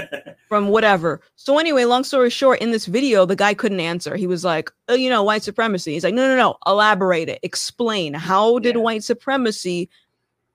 from 0.48 0.68
whatever. 0.68 1.20
So 1.34 1.58
anyway, 1.58 1.84
long 1.84 2.04
story 2.04 2.30
short, 2.30 2.60
in 2.60 2.70
this 2.70 2.86
video, 2.86 3.26
the 3.26 3.34
guy 3.34 3.54
couldn't 3.54 3.80
answer. 3.80 4.14
He 4.14 4.28
was 4.28 4.44
like, 4.44 4.70
oh, 4.88 4.94
you 4.94 5.10
know, 5.10 5.24
white 5.24 5.42
supremacy. 5.42 5.94
He's 5.94 6.04
like, 6.04 6.14
no, 6.14 6.28
no, 6.28 6.36
no, 6.36 6.56
elaborate 6.64 7.28
it. 7.28 7.40
Explain. 7.42 8.14
How 8.14 8.60
did 8.60 8.76
Yeah. 8.76 8.82
white 8.82 9.02
supremacy 9.02 9.90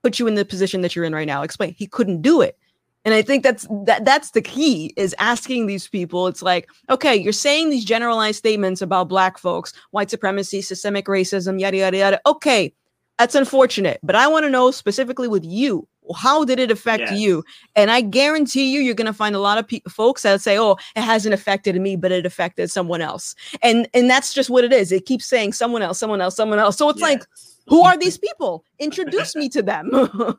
put 0.03 0.19
you 0.19 0.27
in 0.27 0.35
the 0.35 0.45
position 0.45 0.79
that 0.81 0.95
you're 0.95 1.03
in 1.03 1.13
right 1.13 1.27
now? 1.27 1.41
Explain. 1.41 1.73
He 1.77 1.85
couldn't 1.85 2.21
do 2.21 2.39
it. 2.39 2.57
And 3.03 3.13
I 3.13 3.21
think 3.21 3.43
that's 3.43 3.67
that 3.85 4.05
that's 4.05 4.31
the 4.31 4.41
key 4.41 4.93
is 4.95 5.13
asking 5.19 5.65
these 5.67 5.89
people. 5.89 6.27
It's 6.27 6.41
like, 6.41 6.69
okay, 6.89 7.15
you're 7.15 7.33
saying 7.33 7.71
these 7.71 7.83
generalized 7.83 8.37
statements 8.37 8.81
about 8.81 9.09
black 9.09 9.37
folks, 9.37 9.73
white 9.91 10.09
supremacy, 10.09 10.61
systemic 10.61 11.07
racism, 11.07 11.59
yada 11.59 11.75
yada 11.77 11.97
yada. 11.97 12.21
Okay, 12.25 12.73
that's 13.19 13.35
unfortunate, 13.35 13.99
but 14.01 14.15
I 14.15 14.27
want 14.27 14.45
to 14.45 14.49
know 14.49 14.71
specifically 14.71 15.27
with 15.27 15.43
you, 15.45 15.87
how 16.15 16.43
did 16.45 16.57
it 16.57 16.71
affect 16.71 17.01
Yes. 17.01 17.19
you? 17.19 17.43
And 17.75 17.91
I 17.91 18.01
guarantee 18.01 18.71
you, 18.73 18.79
you're 18.79 18.95
going 18.95 19.05
to 19.05 19.13
find 19.13 19.35
a 19.35 19.39
lot 19.39 19.57
of 19.59 19.67
pe- 19.67 19.81
folks 19.89 20.23
that 20.23 20.41
say, 20.41 20.57
"Oh, 20.57 20.77
it 20.95 21.01
hasn't 21.01 21.33
affected 21.35 21.79
me, 21.79 21.95
but 21.97 22.11
it 22.11 22.25
affected 22.25 22.71
someone 22.71 23.01
else." 23.01 23.35
And 23.61 23.87
and 23.93 24.09
that's 24.09 24.33
just 24.33 24.49
what 24.49 24.63
it 24.63 24.73
is. 24.73 24.91
It 24.91 25.05
keeps 25.05 25.25
saying 25.27 25.53
someone 25.53 25.81
else, 25.83 25.99
someone 25.99 26.21
else, 26.21 26.35
someone 26.35 26.57
else. 26.57 26.77
So 26.77 26.89
it's 26.89 27.01
like, 27.01 27.23
who 27.67 27.83
are 27.83 27.95
these 27.97 28.17
people? 28.17 28.63
Introduce 28.79 29.35
me 29.35 29.49
to 29.49 29.61
them, 29.61 29.91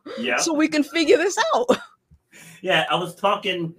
yeah 0.18 0.38
so 0.38 0.52
we 0.54 0.66
can 0.66 0.82
figure 0.82 1.18
this 1.18 1.36
out. 1.54 1.66
Yeah, 2.62 2.86
I 2.90 2.96
was 2.96 3.14
talking 3.14 3.74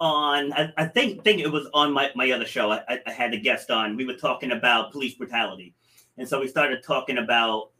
on. 0.00 0.52
I, 0.54 0.72
I 0.78 0.86
think 0.86 1.24
think 1.24 1.40
it 1.40 1.48
was 1.52 1.68
on 1.74 1.92
my, 1.92 2.10
my 2.14 2.30
other 2.30 2.46
show. 2.46 2.70
I, 2.70 3.00
I- 3.06 3.10
had 3.12 3.34
a 3.34 3.38
guest 3.38 3.70
on. 3.70 3.96
We 3.96 4.06
were 4.06 4.14
talking 4.14 4.52
about 4.52 4.92
police 4.92 5.14
brutality, 5.14 5.74
and 6.16 6.26
so 6.26 6.40
we 6.40 6.48
started 6.48 6.82
talking 6.82 7.18
about 7.18 7.70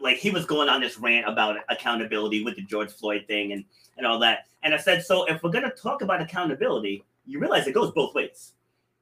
like 0.00 0.16
he 0.16 0.30
was 0.30 0.44
going 0.46 0.68
on 0.68 0.80
this 0.80 0.98
rant 0.98 1.28
about 1.28 1.56
accountability 1.68 2.42
with 2.44 2.56
the 2.56 2.62
George 2.62 2.90
Floyd 2.92 3.24
thing 3.26 3.52
and 3.52 3.64
and 3.96 4.06
all 4.06 4.18
that. 4.20 4.46
And 4.62 4.72
I 4.74 4.76
said, 4.76 5.04
so 5.04 5.24
if 5.24 5.42
we're 5.42 5.50
gonna 5.50 5.70
talk 5.70 6.02
about 6.02 6.20
accountability, 6.20 7.04
you 7.26 7.40
realize 7.40 7.66
it 7.66 7.74
goes 7.74 7.92
both 7.92 8.14
ways. 8.14 8.52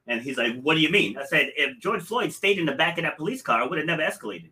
And 0.07 0.21
he's 0.21 0.37
like, 0.37 0.59
what 0.61 0.75
do 0.75 0.79
you 0.81 0.89
mean? 0.89 1.17
I 1.17 1.25
said, 1.25 1.51
if 1.57 1.79
George 1.79 2.01
Floyd 2.01 2.31
stayed 2.31 2.57
in 2.59 2.65
the 2.65 2.71
back 2.73 2.97
of 2.97 3.03
that 3.03 3.17
police 3.17 3.41
car, 3.41 3.61
it 3.61 3.69
would 3.69 3.77
have 3.77 3.87
never 3.87 4.01
escalated. 4.01 4.49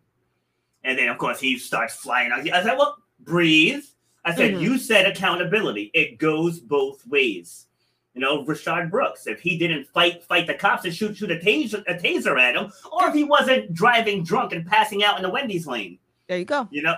And 0.83 0.97
then 0.97 1.09
of 1.09 1.17
course 1.17 1.39
he 1.39 1.57
starts 1.57 1.95
flying 1.95 2.31
out. 2.31 2.39
I 2.49 2.63
said, 2.63 2.77
well, 2.77 2.97
breathe. 3.19 3.83
I 4.23 4.35
said, 4.35 4.55
Mhm. 4.55 4.61
you 4.61 4.77
said 4.77 5.05
accountability. 5.05 5.91
It 5.93 6.17
goes 6.17 6.59
both 6.59 7.05
ways. 7.07 7.67
You 8.13 8.21
know, 8.21 8.43
Rayshard 8.45 8.89
Brooks, 8.89 9.27
if 9.27 9.39
he 9.41 9.57
didn't 9.57 9.87
fight 9.89 10.23
fight 10.23 10.47
the 10.47 10.53
cops 10.53 10.85
and 10.85 10.93
shoot 10.95 11.17
shoot 11.17 11.31
a 11.31 11.35
taser, 11.35 11.83
a 11.87 11.95
taser 11.95 12.39
at 12.39 12.55
him, 12.55 12.71
or 12.91 13.07
if 13.09 13.13
he 13.13 13.23
wasn't 13.25 13.73
driving 13.73 14.23
drunk 14.23 14.53
and 14.53 14.65
passing 14.65 15.03
out 15.03 15.17
in 15.17 15.23
the 15.23 15.29
Wendy's 15.29 15.67
lane, 15.67 15.99
There 16.27 16.37
you 16.37 16.45
go. 16.45 16.67
you 16.71 16.81
know, 16.81 16.95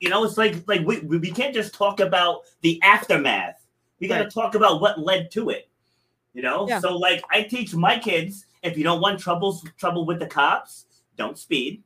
you 0.00 0.08
know, 0.08 0.24
it's 0.24 0.38
like 0.38 0.56
like 0.68 0.86
we, 0.86 1.00
we 1.00 1.30
can't 1.30 1.54
just 1.54 1.74
talk 1.74 2.00
about 2.00 2.42
the 2.62 2.80
aftermath. 2.82 3.66
We 4.00 4.06
got 4.08 4.18
to 4.18 4.24
Right. 4.24 4.32
talk 4.32 4.54
about 4.54 4.80
what 4.80 5.00
led 5.00 5.30
to 5.32 5.50
it. 5.50 5.68
You 6.34 6.42
know, 6.42 6.68
Yeah. 6.68 6.78
so 6.80 6.96
like 6.96 7.22
I 7.30 7.42
teach 7.42 7.74
my 7.74 7.98
kids, 7.98 8.46
if 8.62 8.76
you 8.78 8.84
don't 8.84 9.00
want 9.00 9.18
troubles 9.18 9.64
trouble 9.76 10.04
with 10.06 10.20
the 10.20 10.26
cops, 10.26 10.86
don't 11.16 11.36
speed. 11.36 11.82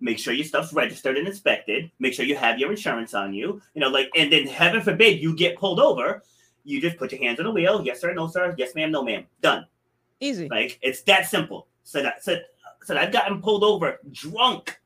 Make 0.00 0.18
sure 0.18 0.32
your 0.34 0.44
stuff's 0.46 0.72
registered 0.72 1.16
and 1.18 1.26
inspected. 1.28 1.90
Make 1.98 2.14
sure 2.14 2.24
you 2.24 2.36
have 2.36 2.58
your 2.58 2.70
insurance 2.70 3.14
on 3.14 3.32
you. 3.34 3.60
You 3.74 3.80
know, 3.80 3.88
like, 3.88 4.10
and 4.16 4.30
then 4.32 4.46
heaven 4.46 4.82
forbid 4.82 5.20
you 5.20 5.34
get 5.36 5.56
pulled 5.56 5.80
over. 5.80 6.22
You 6.64 6.80
just 6.80 6.96
put 6.96 7.12
your 7.12 7.20
hands 7.22 7.38
on 7.40 7.44
the 7.44 7.50
wheel. 7.50 7.82
Yes, 7.84 8.00
sir. 8.00 8.12
No, 8.14 8.26
sir. 8.26 8.54
Yes, 8.58 8.74
ma'am. 8.74 8.90
No, 8.90 9.02
ma'am. 9.02 9.26
Done. 9.42 9.66
Easy. 10.20 10.48
Like 10.48 10.78
it's 10.82 11.02
that 11.02 11.26
simple. 11.28 11.68
So 11.84 12.02
that 12.02 12.24
so, 12.24 12.36
said 12.84 12.96
I've 12.96 13.12
gotten 13.12 13.42
pulled 13.42 13.62
over 13.64 13.98
drunk, 14.12 14.78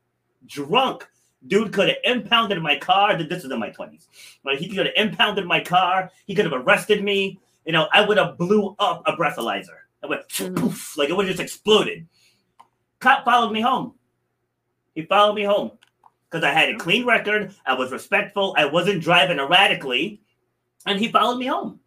drunk. 0.45 1.07
Dude 1.47 1.71
could 1.71 1.87
have 1.87 1.97
impounded 2.03 2.61
my 2.61 2.77
car. 2.77 3.15
This 3.21 3.45
is 3.45 3.51
in 3.51 3.59
my 3.59 3.69
twenties. 3.69 4.07
Like 4.43 4.59
he 4.59 4.67
could 4.67 4.85
have 4.87 4.95
impounded 4.95 5.45
my 5.45 5.61
car. 5.61 6.11
He 6.25 6.35
could 6.35 6.45
have 6.45 6.53
arrested 6.53 7.03
me. 7.03 7.39
You 7.65 7.73
know, 7.73 7.87
I 7.93 8.05
would 8.05 8.17
have 8.17 8.37
blew 8.37 8.75
up 8.79 9.03
a 9.05 9.13
breathalyzer. 9.13 9.77
I 10.03 10.07
went 10.07 10.27
Mhm. 10.27 10.55
poof, 10.57 10.97
like 10.97 11.09
it 11.09 11.15
would 11.15 11.27
have 11.27 11.35
just 11.37 11.43
exploded. 11.43 12.07
Cop 12.99 13.23
followed 13.23 13.51
me 13.51 13.61
home. 13.61 13.93
He 14.95 15.03
followed 15.03 15.33
me 15.33 15.43
home 15.43 15.71
because 16.29 16.43
I 16.43 16.51
had 16.51 16.69
a 16.69 16.77
clean 16.77 17.05
record. 17.05 17.53
I 17.65 17.73
was 17.73 17.91
respectful. 17.91 18.53
I 18.57 18.65
wasn't 18.65 19.01
driving 19.01 19.39
erratically, 19.39 20.21
and 20.85 20.99
he 20.99 21.09
followed 21.09 21.37
me 21.37 21.45
home. 21.45 21.79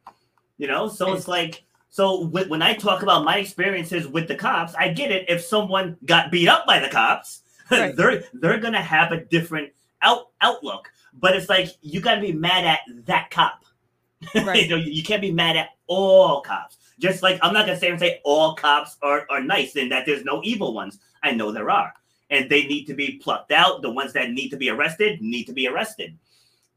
You 0.56 0.68
know, 0.68 0.88
so 0.88 1.12
it's 1.12 1.28
like 1.28 1.64
so 1.90 2.24
when 2.26 2.62
I 2.62 2.72
talk 2.72 3.02
about 3.02 3.24
my 3.24 3.36
experiences 3.36 4.08
with 4.08 4.28
the 4.28 4.34
cops, 4.34 4.74
I 4.74 4.88
get 4.88 5.10
it. 5.10 5.28
If 5.28 5.42
someone 5.42 5.98
got 6.06 6.30
beat 6.30 6.48
up 6.48 6.66
by 6.66 6.78
the 6.78 6.88
cops, 6.88 7.41
Right. 7.78 7.96
they're 7.96 8.24
they're 8.34 8.58
gonna 8.60 8.82
have 8.82 9.12
a 9.12 9.24
different 9.24 9.72
out 10.02 10.28
outlook. 10.40 10.90
But 11.14 11.36
it's 11.36 11.48
like 11.48 11.68
you 11.82 12.00
gotta 12.00 12.20
be 12.20 12.32
mad 12.32 12.64
at 12.64 12.80
that 13.06 13.30
cop. 13.30 13.64
Right. 14.36 14.62
you 14.62 14.68
know, 14.68 14.76
you 14.76 15.02
can't 15.02 15.20
be 15.20 15.32
mad 15.32 15.56
at 15.56 15.70
all 15.88 16.42
cops. 16.42 16.76
Just 17.00 17.22
like 17.22 17.38
I'm 17.42 17.52
not 17.52 17.66
gonna 17.66 17.78
say 17.78 17.90
and 17.90 17.98
say 17.98 18.20
all 18.24 18.54
cops 18.54 18.96
are, 19.02 19.26
are 19.30 19.42
nice 19.42 19.74
and 19.76 19.90
that 19.90 20.06
there's 20.06 20.24
no 20.24 20.40
evil 20.44 20.72
ones. 20.74 21.00
I 21.22 21.32
know 21.32 21.50
there 21.50 21.70
are. 21.70 21.92
And 22.30 22.48
they 22.48 22.62
need 22.64 22.86
to 22.86 22.94
be 22.94 23.18
plucked 23.18 23.52
out. 23.52 23.82
The 23.82 23.90
ones 23.90 24.12
that 24.14 24.30
need 24.30 24.48
to 24.50 24.56
be 24.56 24.70
arrested 24.70 25.20
need 25.20 25.44
to 25.44 25.52
be 25.52 25.68
arrested. 25.68 26.16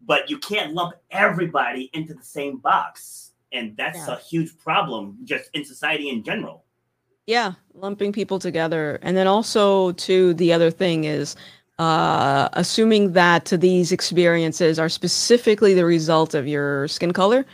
But 0.06 0.30
you 0.30 0.38
can't 0.40 0.74
lump 0.74 0.96
everybody 1.12 1.90
into 1.94 2.14
the 2.14 2.24
same 2.24 2.58
box. 2.58 3.32
And 3.54 3.78
that's 3.78 4.00
Yeah. 4.08 4.16
a 4.16 4.20
huge 4.20 4.58
problem 4.58 5.18
just 5.24 5.50
in 5.54 5.64
society 5.64 6.10
in 6.10 6.24
general. 6.24 6.65
Yeah, 7.28 7.54
lumping 7.74 8.12
people 8.12 8.40
together. 8.40 9.00
And 9.02 9.18
then 9.18 9.28
also 9.28 9.94
to 9.94 10.34
the 10.36 10.54
other 10.54 10.72
thing 10.72 11.06
is 11.06 11.36
uh 11.78 12.48
assuming 12.54 13.12
that 13.14 13.46
these 13.48 13.92
experiences 13.92 14.80
are 14.80 14.88
specifically 14.88 15.74
the 15.74 15.84
result 15.86 16.34
of 16.34 16.48
your 16.48 16.88
skin 16.88 17.12
color. 17.14 17.46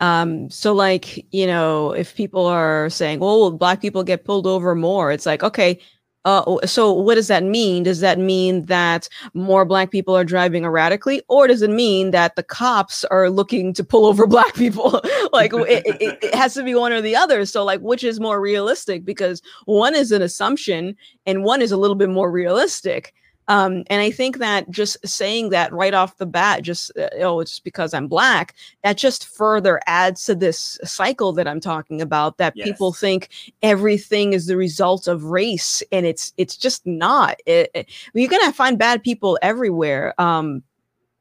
Um 0.00 0.50
so 0.50 0.72
like, 0.74 1.26
you 1.32 1.46
know, 1.46 1.92
if 1.92 2.14
people 2.16 2.46
are 2.46 2.90
saying, 2.90 3.20
"Well, 3.20 3.50
black 3.52 3.80
people 3.82 4.04
get 4.04 4.24
pulled 4.24 4.46
over 4.46 4.74
more." 4.74 5.12
It's 5.12 5.26
like, 5.26 5.42
"Okay, 5.44 5.80
uh, 6.24 6.64
so 6.66 6.92
what 6.92 7.16
does 7.16 7.28
that 7.28 7.42
mean? 7.42 7.82
Does 7.82 8.00
that 8.00 8.18
mean 8.18 8.66
that 8.66 9.08
more 9.34 9.64
black 9.64 9.90
people 9.90 10.16
are 10.16 10.24
driving 10.24 10.64
erratically, 10.64 11.22
or 11.28 11.48
does 11.48 11.62
it 11.62 11.70
mean 11.70 12.12
that 12.12 12.36
the 12.36 12.42
cops 12.42 13.04
are 13.06 13.28
looking 13.28 13.72
to 13.74 13.84
pull 13.84 14.06
over 14.06 14.26
black 14.28 14.54
people? 14.54 15.00
like 15.32 15.52
it, 15.52 15.84
it, 16.00 16.18
it, 16.22 16.34
has 16.34 16.54
to 16.54 16.62
be 16.62 16.74
one 16.74 16.92
or 16.92 17.00
the 17.00 17.16
other. 17.16 17.44
So 17.44 17.64
like, 17.64 17.80
which 17.80 18.04
is 18.04 18.20
more 18.20 18.40
realistic? 18.40 19.04
Because 19.04 19.42
one 19.64 19.94
is 19.94 20.12
an 20.12 20.22
assumption, 20.22 20.96
and 21.26 21.44
one 21.44 21.60
is 21.60 21.72
a 21.72 21.76
little 21.76 21.96
bit 21.96 22.08
more 22.08 22.30
realistic. 22.30 23.14
Um, 23.48 23.84
and 23.88 24.00
I 24.00 24.10
think 24.10 24.38
that 24.38 24.70
just 24.70 24.96
saying 25.06 25.50
that 25.50 25.72
right 25.72 25.94
off 25.94 26.18
the 26.18 26.26
bat, 26.26 26.62
just 26.62 26.92
uh, 26.96 27.08
oh, 27.20 27.40
it's 27.40 27.58
because 27.60 27.92
I'm 27.92 28.08
black, 28.08 28.54
that 28.84 28.96
just 28.96 29.26
further 29.26 29.80
adds 29.86 30.24
to 30.26 30.34
this 30.34 30.78
cycle 30.84 31.32
that 31.32 31.48
I'm 31.48 31.60
talking 31.60 32.00
about. 32.00 32.38
That 32.38 32.54
yes. 32.56 32.66
people 32.66 32.92
think 32.92 33.28
everything 33.62 34.32
is 34.32 34.46
the 34.46 34.56
result 34.56 35.08
of 35.08 35.24
race, 35.24 35.82
and 35.90 36.06
it's 36.06 36.32
it's 36.36 36.56
just 36.56 36.86
not. 36.86 37.40
It, 37.46 37.70
it, 37.74 37.88
you're 38.14 38.28
gonna 38.28 38.52
find 38.52 38.78
bad 38.78 39.02
people 39.02 39.38
everywhere. 39.42 40.14
Um, 40.20 40.62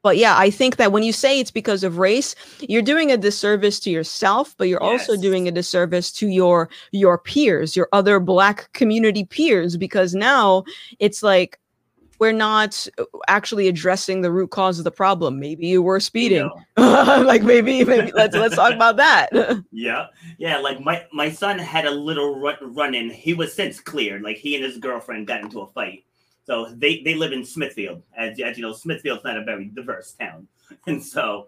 but 0.04 0.18
yeah, 0.18 0.36
I 0.38 0.50
think 0.50 0.78
that 0.78 0.92
when 0.92 1.04
you 1.04 1.14
say 1.14 1.40
it's 1.40 1.52
because 1.52 1.84
of 1.84 2.00
race, 2.00 2.36
you're 2.60 2.82
doing 2.82 3.12
a 3.12 3.18
disservice 3.18 3.80
to 3.82 3.92
yourself, 3.92 4.56
but 4.58 4.68
you're 4.68 4.82
yes. 4.82 5.08
also 5.08 5.22
doing 5.22 5.48
a 5.48 5.52
disservice 5.52 6.12
to 6.14 6.28
your 6.28 6.70
your 6.92 7.18
peers, 7.18 7.76
your 7.76 7.88
other 7.92 8.20
black 8.20 8.72
community 8.74 9.26
peers, 9.26 9.78
because 9.78 10.16
now 10.16 10.64
it's 11.00 11.22
like 11.22 11.60
we're 12.22 12.32
not 12.32 12.88
uh, 13.00 13.04
actually 13.28 13.68
addressing 13.68 14.22
the 14.22 14.32
root 14.32 14.52
cause 14.52 14.78
of 14.78 14.84
the 14.84 14.92
problem. 14.92 15.40
Maybe 15.40 15.66
you 15.66 15.82
were 15.82 16.00
speeding. 16.00 16.48
like 16.78 17.42
maybe, 17.42 17.84
maybe 17.84 18.12
let's 18.14 18.36
let's 18.36 18.56
talk 18.56 18.74
about 18.74 18.96
that. 18.98 19.30
yeah, 19.72 20.06
yeah. 20.38 20.60
Like 20.60 20.80
my 20.80 21.04
my 21.12 21.32
son 21.32 21.58
had 21.58 21.86
a 21.86 21.92
little 21.92 22.40
run, 22.40 22.58
run 22.62 22.94
in. 22.94 23.10
He 23.10 23.34
was 23.34 23.52
since 23.52 23.80
cleared. 23.80 24.22
Like 24.22 24.38
he 24.38 24.56
and 24.56 24.64
his 24.64 24.78
girlfriend 24.78 25.26
got 25.26 25.42
into 25.42 25.62
a 25.62 25.68
fight. 25.68 26.06
So 26.46 26.68
they 26.76 27.02
they 27.02 27.16
live 27.16 27.32
in 27.32 27.44
Smithfield. 27.44 28.04
As, 28.16 28.40
as 28.40 28.56
you 28.56 28.62
know, 28.62 28.74
Smithfield's 28.74 29.24
not 29.24 29.38
a 29.38 29.44
very 29.44 29.66
diverse 29.66 30.14
town, 30.14 30.48
and 30.86 31.04
so 31.04 31.48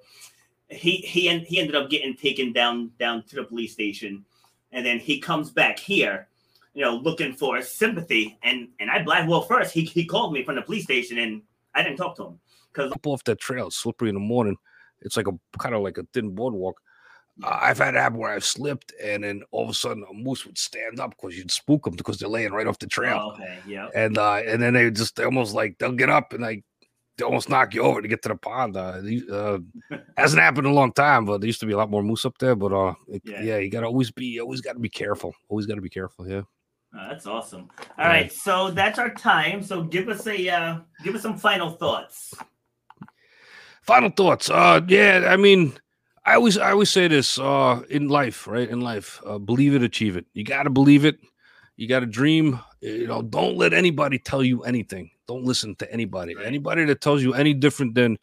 he 0.70 0.98
he 0.98 1.30
and 1.30 1.44
he 1.44 1.60
ended 1.60 1.76
up 1.76 1.92
getting 1.92 2.16
taken 2.16 2.52
down 2.52 2.90
down 2.98 3.22
to 3.26 3.36
the 3.36 3.44
police 3.44 3.74
station, 3.74 4.26
and 4.72 4.84
then 4.84 4.98
he 4.98 5.20
comes 5.20 5.52
back 5.52 5.78
here 5.78 6.30
you 6.74 6.84
know, 6.84 6.96
looking 6.96 7.34
for 7.34 7.62
sympathy. 7.62 8.38
And 8.44 8.70
and 8.80 8.90
I 8.90 9.04
black 9.04 9.28
well 9.28 9.42
first 9.42 9.74
he 9.74 9.84
he 9.84 10.06
called 10.06 10.34
me 10.34 10.44
from 10.44 10.56
the 10.56 10.62
police 10.62 10.84
station 10.84 11.18
and 11.20 11.42
I 11.76 11.84
didn't 11.84 11.98
talk 11.98 12.16
to 12.18 12.26
him 12.26 12.40
because 12.72 12.92
up 12.92 13.08
off 13.08 13.24
that 13.26 13.40
trail, 13.40 13.72
slippery 13.72 14.10
in 14.10 14.16
the 14.16 14.22
morning. 14.22 14.58
It's 15.02 15.18
like 15.18 15.28
a 15.28 15.34
kind 15.60 15.76
of 15.76 15.82
like 15.82 15.98
a 15.98 16.08
thin 16.14 16.34
boardwalk. 16.34 16.80
Uh, 17.44 17.58
I've 17.62 17.80
had 17.80 17.96
happen 17.96 18.20
where 18.20 18.32
I've 18.32 18.46
slipped, 18.46 18.94
and 19.04 19.24
then 19.24 19.42
all 19.52 19.64
of 19.64 19.70
a 19.70 19.74
sudden 19.74 20.06
a 20.10 20.14
moose 20.14 20.46
would 20.46 20.58
stand 20.58 21.00
up 21.00 21.12
because 21.12 21.36
you'd 21.38 21.52
spook 21.52 21.84
them 21.84 21.96
because 21.96 22.20
they're 22.20 22.30
laying 22.30 22.52
right 22.52 22.68
off 22.68 22.80
the 22.80 22.88
trail. 22.88 23.20
Oh, 23.22 23.32
okay, 23.34 23.58
yeah. 23.68 23.90
And 23.96 24.18
uh, 24.18 24.36
and 24.46 24.62
then 24.62 24.74
they 24.74 24.90
just 24.92 25.16
they 25.16 25.24
almost 25.24 25.54
like 25.54 25.78
they'll 25.80 25.92
get 25.94 26.10
up 26.10 26.34
and 26.34 26.44
like 26.44 26.64
they 27.18 27.26
almost 27.26 27.50
knock 27.50 27.74
you 27.74 27.82
over 27.82 28.02
to 28.02 28.08
get 28.08 28.22
to 28.24 28.30
the 28.30 28.36
pond. 28.36 28.78
Uh, 28.78 29.02
uh 29.32 29.58
hasn't 30.18 30.42
happened 30.42 30.68
in 30.68 30.74
a 30.74 30.76
long 30.76 30.94
time, 30.94 31.26
but 31.26 31.40
there 31.40 31.48
used 31.48 31.60
to 31.60 31.66
be 31.66 31.74
a 31.74 31.78
lot 31.78 31.90
more 31.90 32.04
moose 32.04 32.26
up 32.26 32.38
there. 32.38 32.56
But 32.56 32.72
uh, 32.72 32.94
it, 33.08 33.22
yeah. 33.26 33.42
yeah, 33.42 33.58
you 33.58 33.70
gotta 33.70 33.88
always 33.88 34.12
be 34.12 34.40
always 34.40 34.62
got 34.62 34.74
to 34.74 34.80
be 34.80 34.90
careful. 34.90 35.34
Always 35.50 35.66
got 35.66 35.76
to 35.76 35.82
be 35.82 35.90
careful. 35.90 36.28
Yeah. 36.28 36.44
Oh, 36.96 37.08
that's 37.10 37.26
awesome. 37.26 37.70
All 37.98 38.06
right, 38.06 38.32
so 38.32 38.70
that's 38.70 39.00
our 39.00 39.12
time. 39.14 39.64
So 39.64 39.82
give 39.82 40.10
us 40.10 40.28
a 40.28 40.50
uh, 40.50 40.78
give 41.04 41.16
us 41.16 41.24
some 41.24 41.38
final 41.38 41.72
thoughts. 41.72 42.36
Final 43.82 44.12
thoughts. 44.12 44.50
Uh, 44.50 44.80
yeah, 44.88 45.28
I 45.28 45.36
mean, 45.36 45.74
I 46.24 46.36
always 46.36 46.58
I 46.58 46.72
always 46.72 46.92
say 46.92 47.08
this 47.08 47.40
uh 47.40 47.82
in 47.90 48.10
life, 48.10 48.46
right? 48.48 48.70
In 48.70 48.82
life, 48.82 49.20
uh, 49.26 49.40
believe 49.40 49.74
it, 49.74 49.82
achieve 49.82 50.18
it. 50.18 50.28
You 50.34 50.44
got 50.44 50.64
to 50.64 50.70
believe 50.70 51.04
it. 51.04 51.18
You 51.78 51.88
got 51.88 52.02
to 52.02 52.06
dream. 52.06 52.60
You 52.82 53.08
know, 53.08 53.24
don't 53.24 53.58
let 53.58 53.74
anybody 53.74 54.20
tell 54.20 54.44
you 54.44 54.62
anything. 54.64 55.10
Don't 55.28 55.46
listen 55.46 55.76
to 55.78 55.92
anybody. 55.92 56.36
Right. 56.36 56.46
Anybody 56.46 56.86
that 56.86 57.02
tells 57.02 57.24
you 57.24 57.34
any 57.34 57.56
different 57.56 57.96
than 57.96 58.20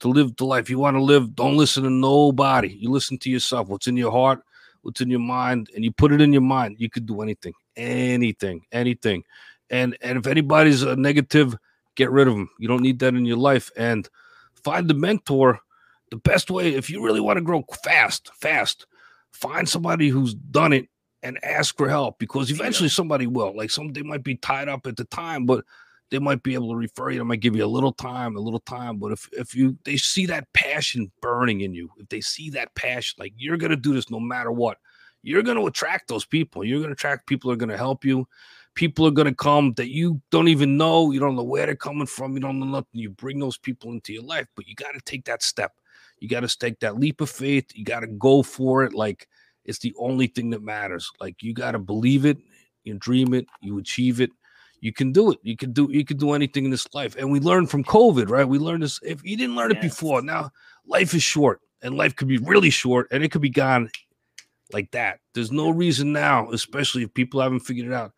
to 0.00 0.08
live 0.08 0.34
the 0.36 0.46
life 0.46 0.70
you 0.70 0.78
want 0.78 0.96
to 0.96 1.02
live, 1.02 1.34
don't 1.34 1.56
listen 1.56 1.82
to 1.82 1.90
nobody. 1.90 2.68
You 2.80 2.90
listen 2.90 3.18
to 3.18 3.30
yourself. 3.30 3.68
What's 3.68 3.88
in 3.88 3.96
your 3.98 4.12
heart, 4.12 4.40
what's 4.80 5.02
in 5.02 5.10
your 5.10 5.20
mind, 5.20 5.68
and 5.74 5.84
you 5.84 5.92
put 5.92 6.12
it 6.12 6.22
in 6.22 6.32
your 6.32 6.42
mind. 6.42 6.76
You 6.78 6.88
could 6.88 7.04
do 7.04 7.20
anything 7.20 7.52
anything, 7.76 8.62
anything. 8.72 9.24
And 9.70 9.96
and 10.00 10.18
if 10.18 10.26
anybody's 10.26 10.82
a 10.82 10.96
negative, 10.96 11.56
get 11.96 12.10
rid 12.10 12.28
of 12.28 12.34
them. 12.34 12.50
You 12.58 12.68
don't 12.68 12.82
need 12.82 12.98
that 13.00 13.14
in 13.14 13.24
your 13.24 13.36
life. 13.36 13.70
And 13.76 14.08
find 14.62 14.88
the 14.88 14.94
mentor. 14.94 15.60
The 16.10 16.16
best 16.18 16.50
way, 16.50 16.74
if 16.74 16.88
you 16.88 17.04
really 17.04 17.20
want 17.20 17.38
to 17.38 17.42
grow 17.42 17.64
fast, 17.82 18.30
fast, 18.40 18.86
find 19.32 19.68
somebody 19.68 20.08
who's 20.08 20.34
done 20.34 20.72
it 20.72 20.88
and 21.22 21.42
ask 21.44 21.76
for 21.76 21.88
help 21.88 22.20
because 22.20 22.50
eventually 22.50 22.88
somebody 22.88 23.26
will. 23.26 23.56
Like 23.56 23.70
some 23.70 23.92
they 23.92 24.02
might 24.02 24.22
be 24.22 24.36
tied 24.36 24.68
up 24.68 24.86
at 24.86 24.96
the 24.96 25.04
time, 25.06 25.46
but 25.46 25.64
they 26.10 26.20
might 26.20 26.42
be 26.44 26.54
able 26.54 26.70
to 26.70 26.76
refer 26.76 27.10
you. 27.10 27.18
They 27.18 27.24
might 27.24 27.40
give 27.40 27.56
you 27.56 27.64
a 27.64 27.66
little 27.66 27.92
time, 27.92 28.36
a 28.36 28.40
little 28.40 28.60
time. 28.60 28.98
But 28.98 29.12
if 29.12 29.28
if 29.32 29.54
you 29.54 29.76
they 29.84 29.96
see 29.96 30.26
that 30.26 30.52
passion 30.52 31.10
burning 31.20 31.62
in 31.62 31.74
you, 31.74 31.90
if 31.98 32.08
they 32.08 32.20
see 32.20 32.50
that 32.50 32.74
passion, 32.76 33.16
like 33.18 33.32
you're 33.36 33.56
gonna 33.56 33.76
do 33.76 33.94
this 33.94 34.10
no 34.10 34.20
matter 34.20 34.52
what, 34.52 34.78
you're 35.26 35.42
going 35.42 35.58
to 35.58 35.66
attract 35.66 36.06
those 36.06 36.24
people. 36.24 36.64
You're 36.64 36.78
going 36.78 36.90
to 36.90 36.94
attract 36.94 37.26
people 37.26 37.50
who 37.50 37.54
are 37.54 37.58
going 37.58 37.68
to 37.68 37.76
help 37.76 38.04
you. 38.04 38.28
People 38.76 39.08
are 39.08 39.10
going 39.10 39.26
to 39.26 39.34
come 39.34 39.72
that 39.74 39.90
you 39.90 40.20
don't 40.30 40.46
even 40.46 40.76
know. 40.76 41.10
You 41.10 41.18
don't 41.18 41.34
know 41.34 41.42
where 41.42 41.66
they're 41.66 41.74
coming 41.74 42.06
from. 42.06 42.34
You 42.34 42.40
don't 42.40 42.60
know 42.60 42.66
nothing. 42.66 43.00
You 43.00 43.10
bring 43.10 43.40
those 43.40 43.58
people 43.58 43.90
into 43.90 44.12
your 44.12 44.22
life, 44.22 44.46
but 44.54 44.68
you 44.68 44.76
got 44.76 44.94
to 44.94 45.00
take 45.00 45.24
that 45.24 45.42
step. 45.42 45.72
You 46.20 46.28
got 46.28 46.48
to 46.48 46.58
take 46.58 46.78
that 46.78 47.00
leap 47.00 47.20
of 47.20 47.28
faith. 47.28 47.66
You 47.74 47.84
got 47.84 48.00
to 48.00 48.06
go 48.06 48.44
for 48.44 48.84
it. 48.84 48.94
Like 48.94 49.26
it's 49.64 49.80
the 49.80 49.92
only 49.98 50.28
thing 50.28 50.50
that 50.50 50.62
matters. 50.62 51.10
Like 51.20 51.42
you 51.42 51.54
got 51.54 51.72
to 51.72 51.80
believe 51.80 52.24
it, 52.24 52.38
you 52.84 52.94
dream 52.94 53.34
it, 53.34 53.46
you 53.60 53.78
achieve 53.78 54.20
it. 54.20 54.30
You 54.80 54.92
can 54.92 55.10
do 55.10 55.32
it. 55.32 55.38
You 55.42 55.56
can 55.56 55.72
do 55.72 55.88
you 55.90 56.04
can 56.04 56.18
do 56.18 56.34
anything 56.34 56.66
in 56.66 56.70
this 56.70 56.86
life. 56.94 57.16
And 57.16 57.32
we 57.32 57.40
learned 57.40 57.68
from 57.68 57.82
COVID, 57.82 58.30
right? 58.30 58.46
We 58.46 58.60
learned 58.60 58.84
this. 58.84 59.00
If 59.02 59.24
you 59.24 59.36
didn't 59.36 59.56
learn 59.56 59.72
yes. 59.72 59.78
it 59.78 59.88
before, 59.88 60.22
now 60.22 60.52
life 60.86 61.14
is 61.14 61.24
short 61.24 61.60
and 61.82 61.96
life 61.96 62.14
could 62.14 62.28
be 62.28 62.38
really 62.38 62.70
short 62.70 63.08
and 63.10 63.24
it 63.24 63.32
could 63.32 63.42
be 63.42 63.50
gone 63.50 63.90
like 64.72 64.90
that. 64.92 65.20
There's 65.34 65.52
no 65.52 65.70
reason 65.70 66.12
now, 66.12 66.50
especially 66.50 67.02
if 67.04 67.14
people 67.14 67.40
haven't 67.40 67.60
figured 67.60 67.86
it 67.86 67.92
out. 67.92 68.12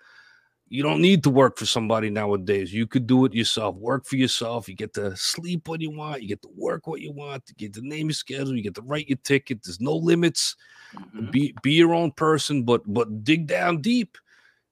You 0.71 0.83
don't 0.83 1.01
need 1.01 1.23
to 1.23 1.31
work 1.31 1.57
for 1.57 1.65
somebody 1.65 2.11
nowadays. 2.11 2.75
You 2.75 2.87
could 2.87 3.07
do 3.07 3.25
it 3.25 3.33
yourself. 3.33 3.77
Work 3.77 4.05
for 4.05 4.17
yourself. 4.17 4.69
You 4.69 4.75
get 4.75 4.93
to 4.95 5.17
sleep 5.17 5.67
when 5.67 5.81
you 5.81 5.91
want. 5.91 6.21
You 6.21 6.29
get 6.29 6.43
to 6.43 6.51
work 6.55 6.87
what 6.87 7.01
you 7.01 7.11
want. 7.11 7.45
You 7.49 7.55
get 7.55 7.75
to 7.75 7.81
name 7.81 8.09
your 8.09 8.15
schedule. 8.15 8.55
You 8.55 8.63
get 8.63 8.75
to 8.75 8.83
write 8.83 9.09
your 9.09 9.19
ticket. 9.25 9.63
There's 9.65 9.81
no 9.81 9.95
limits. 9.95 10.57
Mm-hmm. 10.95 11.31
Be 11.31 11.55
be 11.63 11.73
your 11.73 11.95
own 11.95 12.13
person, 12.13 12.65
but 12.65 12.83
but 12.87 13.25
dig 13.25 13.47
down 13.47 13.81
deep, 13.81 14.19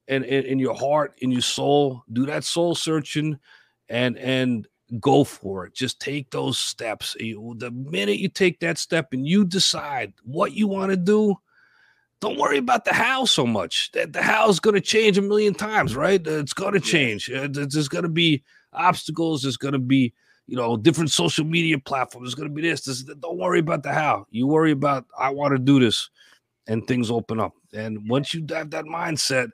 and 0.07 0.23
in 0.23 0.59
your 0.59 0.75
heart, 0.75 1.15
in 1.17 1.31
your 1.31 1.41
soul. 1.41 2.03
Do 2.13 2.27
that 2.27 2.43
soul 2.43 2.75
searching, 2.75 3.39
and 3.89 4.17
and 4.19 4.67
go 4.99 5.23
for 5.23 5.65
it. 5.65 5.73
Just 5.73 5.99
take 5.99 6.29
those 6.29 6.59
steps. 6.59 7.15
The 7.19 7.71
minute 7.71 8.19
you 8.19 8.29
take 8.29 8.59
that 8.59 8.77
step 8.77 9.13
and 9.13 9.27
you 9.27 9.45
decide 9.45 10.13
what 10.23 10.53
you 10.53 10.67
want 10.67 10.91
to 10.91 10.97
do, 10.97 11.35
don't 12.19 12.39
worry 12.39 12.57
about 12.57 12.85
the 12.85 12.93
how 12.93 13.25
so 13.25 13.45
much. 13.45 13.91
The, 13.91 14.07
the 14.07 14.21
how 14.21 14.49
is 14.49 14.59
going 14.59 14.73
to 14.73 14.81
change 14.81 15.17
a 15.17 15.21
million 15.21 15.53
times, 15.53 15.95
right? 15.95 16.25
It's 16.25 16.53
going 16.53 16.73
to 16.73 16.79
change. 16.79 17.29
Uh, 17.29 17.47
there's 17.51 17.87
going 17.87 18.03
to 18.03 18.09
be 18.09 18.43
obstacles. 18.73 19.43
There's 19.43 19.57
going 19.57 19.73
to 19.73 19.79
be, 19.79 20.13
you 20.47 20.55
know, 20.55 20.77
different 20.77 21.11
social 21.11 21.45
media 21.45 21.77
platforms. 21.77 22.27
There's 22.27 22.35
going 22.35 22.49
to 22.49 22.55
be 22.55 22.61
this, 22.61 22.81
this. 22.81 23.03
Don't 23.03 23.37
worry 23.37 23.59
about 23.59 23.83
the 23.83 23.93
how. 23.93 24.25
You 24.31 24.47
worry 24.47 24.71
about 24.71 25.05
I 25.17 25.29
want 25.29 25.51
to 25.53 25.59
do 25.59 25.79
this, 25.79 26.09
and 26.67 26.87
things 26.87 27.11
open 27.11 27.39
up. 27.39 27.53
And 27.73 28.09
once 28.09 28.33
you 28.33 28.45
have 28.49 28.71
that 28.71 28.85
mindset, 28.85 29.49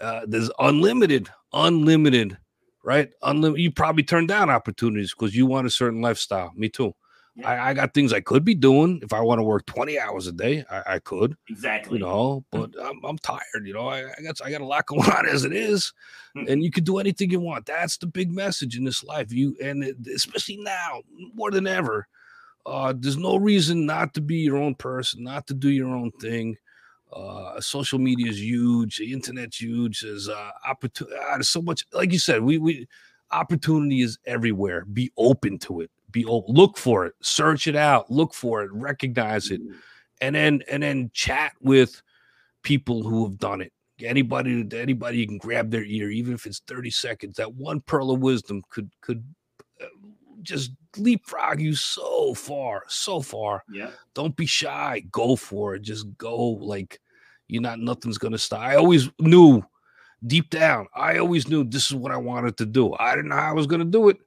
uh, 0.00 0.22
there's 0.26 0.50
unlimited, 0.58 1.28
unlimited, 1.52 2.38
right? 2.82 3.10
Unlimited. 3.22 3.62
You 3.62 3.72
probably 3.72 4.04
turn 4.04 4.26
down 4.26 4.48
opportunities 4.48 5.12
because 5.12 5.36
you 5.36 5.44
want 5.46 5.66
a 5.66 5.70
certain 5.70 6.00
lifestyle. 6.00 6.52
Me 6.56 6.68
too. 6.70 6.94
Yeah. 7.36 7.48
I, 7.48 7.70
I, 7.70 7.74
got 7.74 7.94
things 7.94 8.12
I 8.12 8.20
could 8.20 8.44
be 8.44 8.54
doing. 8.54 9.00
If 9.02 9.12
I 9.12 9.20
want 9.20 9.40
to 9.40 9.42
work 9.42 9.66
20 9.66 9.98
hours 9.98 10.28
a 10.28 10.32
day, 10.32 10.64
I, 10.70 10.94
I 10.94 10.98
could. 11.00 11.36
Exactly. 11.48 11.98
You 11.98 12.04
know, 12.04 12.44
but 12.52 12.70
I'm, 12.82 13.04
I'm 13.04 13.18
tired. 13.18 13.64
You 13.64 13.74
know, 13.74 13.88
I, 13.88 14.02
I, 14.02 14.22
got 14.22 14.40
I 14.44 14.50
got 14.50 14.60
a 14.60 14.66
lot 14.66 14.86
going 14.86 15.10
on 15.10 15.26
as 15.26 15.44
it 15.44 15.52
is, 15.52 15.92
hmm. 16.34 16.44
and 16.48 16.62
you 16.62 16.70
can 16.70 16.84
do 16.84 16.98
anything 16.98 17.30
you 17.30 17.40
want. 17.40 17.66
That's 17.66 17.96
the 17.96 18.06
big 18.06 18.30
message 18.30 18.76
in 18.76 18.84
this 18.84 19.02
life. 19.02 19.32
You 19.32 19.56
and 19.60 19.82
it, 19.82 19.96
especially 20.14 20.58
now 20.58 21.02
more 21.34 21.50
than 21.50 21.66
ever, 21.66 22.06
uh, 22.66 22.94
there's 22.96 23.16
no 23.16 23.36
reason 23.36 23.84
not 23.84 24.14
to 24.14 24.20
be 24.20 24.36
your 24.36 24.56
own 24.56 24.76
person, 24.76 25.24
not 25.24 25.48
to 25.48 25.54
do 25.54 25.70
your 25.70 25.88
own 25.88 26.12
thing. 26.20 26.56
Uh, 27.12 27.60
social 27.60 27.98
media 27.98 28.30
is 28.30 28.40
huge. 28.40 28.98
The 28.98 29.12
internet's 29.12 29.60
huge. 29.60 30.02
There's 30.02 30.28
uh, 30.28 30.50
opportunity. 30.66 31.16
Uh, 31.16 31.34
there's 31.34 31.48
so 31.48 31.62
much. 31.62 31.84
Like 31.92 32.12
you 32.12 32.18
said, 32.20 32.42
we 32.42 32.58
we 32.58 32.86
opportunity 33.32 34.02
is 34.02 34.18
everywhere. 34.24 34.84
Be 34.84 35.10
open 35.16 35.58
to 35.58 35.80
it 35.80 35.90
be 36.14 36.24
old, 36.24 36.44
look 36.48 36.78
for 36.78 37.04
it, 37.04 37.12
search 37.20 37.66
it 37.66 37.76
out, 37.76 38.10
look 38.10 38.32
for 38.32 38.62
it, 38.62 38.70
recognize 38.72 39.50
it, 39.50 39.60
mm-hmm. 39.60 39.76
and 40.22 40.34
then 40.34 40.62
and 40.70 40.82
then 40.82 41.10
chat 41.12 41.52
with 41.60 42.00
people 42.62 43.02
who 43.02 43.28
have 43.28 43.36
done 43.36 43.60
it. 43.60 43.72
anybody, 44.02 44.66
anybody, 44.72 45.18
you 45.18 45.26
can 45.26 45.36
grab 45.36 45.70
their 45.70 45.84
ear, 45.84 46.08
even 46.10 46.32
if 46.32 46.46
it's 46.46 46.62
thirty 46.66 46.90
seconds. 46.90 47.36
That 47.36 47.52
one 47.52 47.80
pearl 47.82 48.12
of 48.12 48.20
wisdom 48.20 48.62
could 48.70 48.90
could 49.02 49.22
uh, 49.82 49.86
just 50.40 50.70
leapfrog 50.96 51.60
you 51.60 51.74
so 51.74 52.32
far, 52.32 52.84
so 52.86 53.20
far. 53.20 53.64
Yeah. 53.70 53.90
Don't 54.14 54.36
be 54.36 54.46
shy. 54.46 55.02
Go 55.10 55.36
for 55.36 55.74
it. 55.74 55.82
Just 55.82 56.06
go. 56.16 56.36
Like 56.36 57.00
you're 57.48 57.60
not. 57.60 57.80
Nothing's 57.80 58.18
gonna 58.18 58.38
stop. 58.38 58.60
I 58.60 58.76
always 58.76 59.10
knew 59.18 59.64
deep 60.24 60.48
down. 60.48 60.86
I 60.94 61.18
always 61.18 61.48
knew 61.48 61.64
this 61.64 61.86
is 61.86 61.94
what 61.96 62.12
I 62.12 62.16
wanted 62.16 62.56
to 62.58 62.66
do. 62.66 62.94
I 62.94 63.16
didn't 63.16 63.30
know 63.30 63.36
how 63.36 63.50
I 63.50 63.54
was 63.54 63.66
gonna 63.66 63.84
do 63.84 64.08
it 64.10 64.18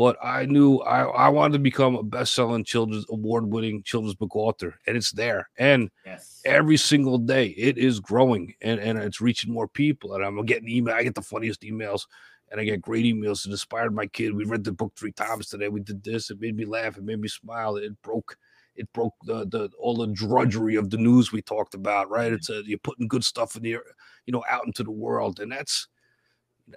but 0.00 0.16
I 0.24 0.46
knew 0.46 0.78
I, 0.78 1.02
I 1.02 1.28
wanted 1.28 1.52
to 1.52 1.58
become 1.58 1.94
a 1.94 2.02
best-selling 2.02 2.64
children's 2.64 3.04
award-winning 3.10 3.82
children's 3.82 4.14
book 4.14 4.34
author, 4.34 4.78
and 4.86 4.96
it's 4.96 5.12
there. 5.12 5.50
And 5.58 5.90
Yes. 6.06 6.40
every 6.46 6.78
single 6.78 7.18
day 7.18 7.48
it 7.48 7.76
is 7.76 8.00
growing 8.00 8.54
and, 8.62 8.80
and 8.80 8.96
it's 8.98 9.20
reaching 9.20 9.52
more 9.52 9.68
people. 9.68 10.14
And 10.14 10.24
I'm 10.24 10.42
getting 10.46 10.70
email. 10.70 10.94
I 10.94 11.02
get 11.02 11.14
the 11.14 11.20
funniest 11.20 11.60
emails 11.60 12.06
and 12.50 12.58
I 12.58 12.64
get 12.64 12.80
great 12.80 13.04
emails. 13.04 13.46
It 13.46 13.50
inspired 13.50 13.94
my 13.94 14.06
kid. 14.06 14.32
We 14.32 14.46
read 14.46 14.64
the 14.64 14.72
book 14.72 14.94
three 14.96 15.12
times 15.12 15.48
today. 15.48 15.68
We 15.68 15.80
did 15.80 16.02
this. 16.02 16.30
It 16.30 16.40
made 16.40 16.56
me 16.56 16.64
laugh. 16.64 16.96
It 16.96 17.04
made 17.04 17.20
me 17.20 17.28
smile. 17.28 17.76
It 17.76 17.92
broke 18.00 18.38
it 18.76 18.90
broke 18.94 19.14
the 19.24 19.44
the 19.48 19.68
all 19.78 19.98
the 19.98 20.06
drudgery 20.06 20.76
of 20.76 20.88
the 20.88 20.96
news 20.96 21.30
we 21.30 21.42
talked 21.42 21.74
about, 21.74 22.08
right? 22.08 22.28
Mm-hmm. 22.28 22.36
It's 22.36 22.48
a, 22.48 22.62
you're 22.64 22.78
putting 22.78 23.06
good 23.06 23.24
stuff 23.24 23.54
in 23.54 23.64
the 23.64 23.68
you 23.68 24.32
know 24.32 24.44
out 24.48 24.64
into 24.64 24.82
the 24.82 24.90
world. 24.90 25.40
And 25.40 25.52
that's 25.52 25.88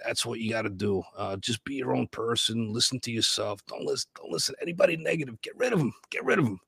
that's 0.04 0.24
what 0.24 0.40
you 0.40 0.50
got 0.50 0.62
to 0.62 0.70
do. 0.70 1.02
Uh, 1.16 1.36
just 1.36 1.64
be 1.64 1.74
your 1.74 1.94
own 1.94 2.06
person. 2.08 2.72
Listen 2.72 3.00
to 3.00 3.10
yourself. 3.10 3.64
Don't 3.66 3.84
listen. 3.84 4.10
Don't 4.16 4.32
listen 4.32 4.54
to 4.54 4.62
anybody 4.62 4.96
negative. 4.96 5.40
Get 5.42 5.56
rid 5.56 5.72
of 5.72 5.78
them. 5.78 5.92
Get 6.10 6.24
rid 6.24 6.38
of 6.38 6.44
them. 6.44 6.60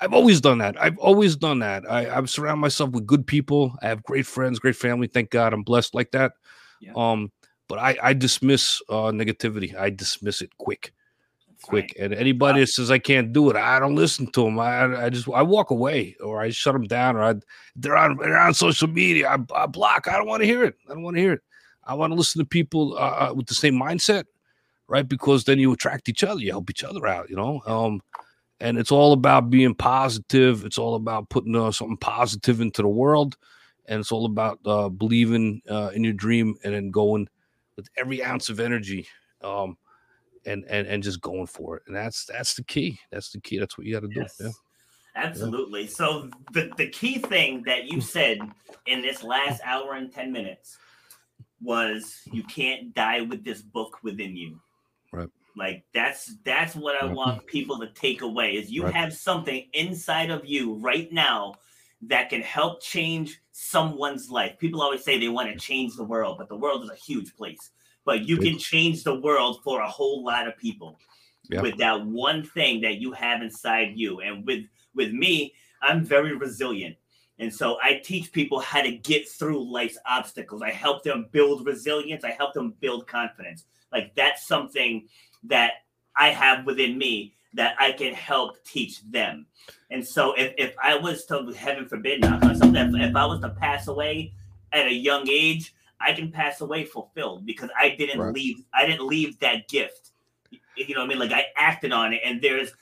I've 0.00 0.12
always 0.12 0.40
done 0.40 0.58
that. 0.58 0.80
I've 0.82 0.98
always 0.98 1.36
done 1.36 1.60
that. 1.60 1.88
I, 1.88 2.16
I've 2.16 2.28
surrounded 2.28 2.60
myself 2.60 2.90
with 2.90 3.06
good 3.06 3.24
people. 3.26 3.72
I 3.82 3.86
have 3.86 4.02
great 4.02 4.26
friends, 4.26 4.58
great 4.58 4.74
family. 4.74 5.06
Thank 5.06 5.30
God 5.30 5.52
I'm 5.52 5.62
blessed 5.62 5.94
like 5.94 6.10
that. 6.10 6.32
Yeah. 6.80 6.92
Um, 6.96 7.30
but 7.68 7.78
I, 7.78 7.96
I 8.02 8.12
dismiss 8.12 8.82
uh, 8.88 9.12
negativity. 9.12 9.76
I 9.76 9.90
dismiss 9.90 10.42
it 10.42 10.50
quick, 10.58 10.92
That's 11.48 11.64
quick. 11.64 11.94
right. 11.96 12.04
And 12.04 12.14
anybody 12.14 12.60
that 12.60 12.66
says 12.66 12.90
I 12.90 12.98
can't 12.98 13.32
do 13.32 13.48
it, 13.48 13.56
I 13.56 13.78
don't 13.78 13.94
listen 13.94 14.26
to 14.32 14.44
them. 14.44 14.58
I, 14.58 15.04
I 15.04 15.08
just 15.08 15.28
I 15.28 15.42
walk 15.42 15.70
away 15.70 16.16
or 16.22 16.40
I 16.40 16.50
shut 16.50 16.72
them 16.72 16.84
down 16.88 17.14
or 17.14 17.22
I, 17.22 17.34
they're 17.76 17.96
on 17.96 18.16
they're 18.16 18.36
on 18.36 18.54
social 18.54 18.88
media. 18.88 19.28
I, 19.28 19.38
I 19.54 19.66
block. 19.66 20.08
I 20.08 20.16
don't 20.16 20.26
want 20.26 20.42
to 20.42 20.46
hear 20.46 20.64
it. 20.64 20.74
I 20.90 20.94
don't 20.94 21.04
want 21.04 21.16
to 21.16 21.22
hear 21.22 21.34
it. 21.34 21.40
I 21.84 21.94
want 21.94 22.12
to 22.12 22.16
listen 22.16 22.40
to 22.40 22.46
people 22.46 22.94
uh, 22.94 23.30
uh, 23.30 23.34
with 23.34 23.46
the 23.46 23.54
same 23.54 23.74
mindset, 23.74 24.24
right? 24.88 25.08
Because 25.08 25.44
then 25.44 25.58
you 25.58 25.72
attract 25.72 26.08
each 26.08 26.24
other. 26.24 26.40
You 26.40 26.52
help 26.52 26.70
each 26.70 26.84
other 26.84 27.06
out. 27.06 27.28
You 27.30 27.36
know. 27.36 27.62
Um, 27.66 28.00
and 28.60 28.78
it's 28.78 28.92
all 28.92 29.12
about 29.12 29.50
being 29.50 29.74
positive. 29.74 30.64
It's 30.64 30.78
all 30.78 30.94
about 30.94 31.28
putting 31.28 31.56
uh, 31.56 31.72
something 31.72 31.96
positive 31.96 32.60
into 32.60 32.82
the 32.82 32.88
world, 32.88 33.36
and 33.86 34.00
it's 34.00 34.12
all 34.12 34.24
about 34.24 34.60
uh, 34.64 34.88
believing 34.88 35.60
uh, 35.68 35.90
in 35.94 36.04
your 36.04 36.12
dream 36.12 36.56
and 36.62 36.74
then 36.74 36.90
going 36.90 37.28
with 37.76 37.88
every 37.96 38.22
ounce 38.22 38.48
of 38.48 38.60
energy, 38.60 39.08
um, 39.42 39.76
and 40.46 40.64
and 40.68 40.86
and 40.86 41.02
just 41.02 41.20
going 41.20 41.46
for 41.46 41.78
it. 41.78 41.82
And 41.88 41.96
that's 41.96 42.24
that's 42.26 42.54
the 42.54 42.62
key. 42.62 43.00
That's 43.10 43.32
the 43.32 43.40
key. 43.40 43.58
That's 43.58 43.76
what 43.76 43.86
you 43.86 43.94
got 43.94 44.00
to 44.00 44.08
do. 44.08 44.20
Yes. 44.20 44.36
Yeah. 44.40 44.50
Absolutely. 45.14 45.86
So 45.88 46.30
the, 46.52 46.70
the 46.78 46.88
key 46.88 47.18
thing 47.18 47.62
that 47.66 47.84
you 47.84 48.00
said 48.00 48.38
in 48.86 49.02
this 49.02 49.22
last 49.22 49.60
hour 49.62 49.92
and 49.92 50.10
10 50.10 50.32
minutes 50.32 50.78
was 51.62 52.22
you 52.32 52.44
can't 52.44 52.94
die 52.94 53.22
with 53.22 53.44
this 53.44 53.62
book 53.62 54.02
within 54.02 54.36
you. 54.36 54.60
Right. 55.12 55.30
Like 55.54 55.84
that's 55.92 56.36
that's 56.44 56.74
what 56.74 56.96
I 56.96 57.04
Right. 57.04 57.14
want 57.14 57.46
people 57.46 57.78
to 57.80 57.92
take 57.92 58.22
away 58.22 58.56
is 58.56 58.70
you 58.70 58.84
Right. 58.84 58.94
have 58.94 59.12
something 59.12 59.68
inside 59.74 60.30
of 60.30 60.46
you 60.46 60.74
right 60.76 61.12
now 61.12 61.54
that 62.02 62.30
can 62.30 62.40
help 62.42 62.82
change 62.82 63.40
someone's 63.52 64.30
life. 64.30 64.58
People 64.58 64.80
always 64.82 65.04
say 65.04 65.18
they 65.18 65.28
want 65.28 65.50
to 65.50 65.56
change 65.56 65.94
the 65.96 66.04
world, 66.04 66.38
but 66.38 66.48
the 66.48 66.56
world 66.56 66.84
is 66.84 66.90
a 66.90 66.94
huge 66.96 67.36
place. 67.36 67.70
But 68.04 68.26
you 68.28 68.38
can 68.38 68.58
change 68.58 69.04
the 69.04 69.20
world 69.20 69.60
for 69.62 69.82
a 69.82 69.88
whole 69.88 70.24
lot 70.24 70.48
of 70.48 70.56
people 70.56 70.98
Yeah. 71.48 71.60
with 71.60 71.78
that 71.78 72.04
one 72.06 72.44
thing 72.44 72.80
that 72.80 72.96
you 72.98 73.12
have 73.12 73.42
inside 73.42 73.92
you. 73.96 74.20
And 74.20 74.46
with 74.46 74.64
with 74.94 75.12
me, 75.12 75.54
I'm 75.82 76.04
very 76.04 76.34
resilient. 76.36 76.96
And 77.38 77.52
so 77.52 77.78
I 77.82 78.00
teach 78.04 78.32
people 78.32 78.60
how 78.60 78.82
to 78.82 78.92
get 78.92 79.28
through 79.28 79.70
life's 79.70 79.98
obstacles. 80.06 80.62
I 80.62 80.70
help 80.70 81.02
them 81.02 81.26
build 81.32 81.66
resilience. 81.66 82.24
I 82.24 82.30
help 82.30 82.54
them 82.54 82.74
build 82.80 83.06
confidence. 83.06 83.64
Like 83.90 84.14
that's 84.14 84.46
something 84.46 85.08
that 85.44 85.72
I 86.16 86.28
have 86.28 86.66
within 86.66 86.96
me 86.98 87.34
that 87.54 87.74
I 87.78 87.92
can 87.92 88.14
help 88.14 88.62
teach 88.64 89.02
them. 89.10 89.46
And 89.90 90.06
so 90.06 90.34
if, 90.34 90.54
if 90.56 90.74
I 90.82 90.96
was 90.96 91.26
to, 91.26 91.50
heaven 91.52 91.88
forbid, 91.88 92.20
knock 92.20 92.42
on 92.44 92.56
something, 92.56 92.94
if, 92.94 93.10
if 93.10 93.16
I 93.16 93.26
was 93.26 93.40
to 93.40 93.50
pass 93.50 93.88
away 93.88 94.32
at 94.72 94.86
a 94.86 94.92
young 94.92 95.28
age, 95.28 95.74
I 96.00 96.12
can 96.12 96.30
pass 96.30 96.60
away 96.60 96.84
fulfilled 96.84 97.44
because 97.46 97.70
I 97.78 97.90
didn't 97.90 98.20
Right. 98.20 98.34
leave, 98.34 98.64
I 98.74 98.86
didn't 98.86 99.06
leave 99.06 99.38
that 99.40 99.68
gift. 99.68 100.10
You 100.76 100.94
know 100.94 101.00
what 101.00 101.06
I 101.06 101.08
mean? 101.08 101.18
Like 101.18 101.32
I 101.32 101.46
acted 101.56 101.92
on 101.92 102.12
it. 102.12 102.20
And 102.24 102.40
there's 102.40 102.72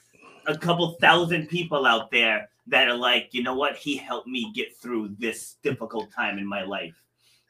a 0.46 0.56
couple 0.56 0.92
thousand 1.00 1.48
people 1.48 1.86
out 1.86 2.10
there 2.10 2.49
that 2.70 2.88
are 2.88 2.96
like, 2.96 3.28
you 3.32 3.42
know 3.42 3.54
what? 3.54 3.76
He 3.76 3.96
helped 3.96 4.26
me 4.26 4.52
get 4.54 4.76
through 4.76 5.14
this 5.18 5.56
difficult 5.62 6.10
time 6.12 6.38
in 6.38 6.46
my 6.46 6.62
life. 6.62 7.00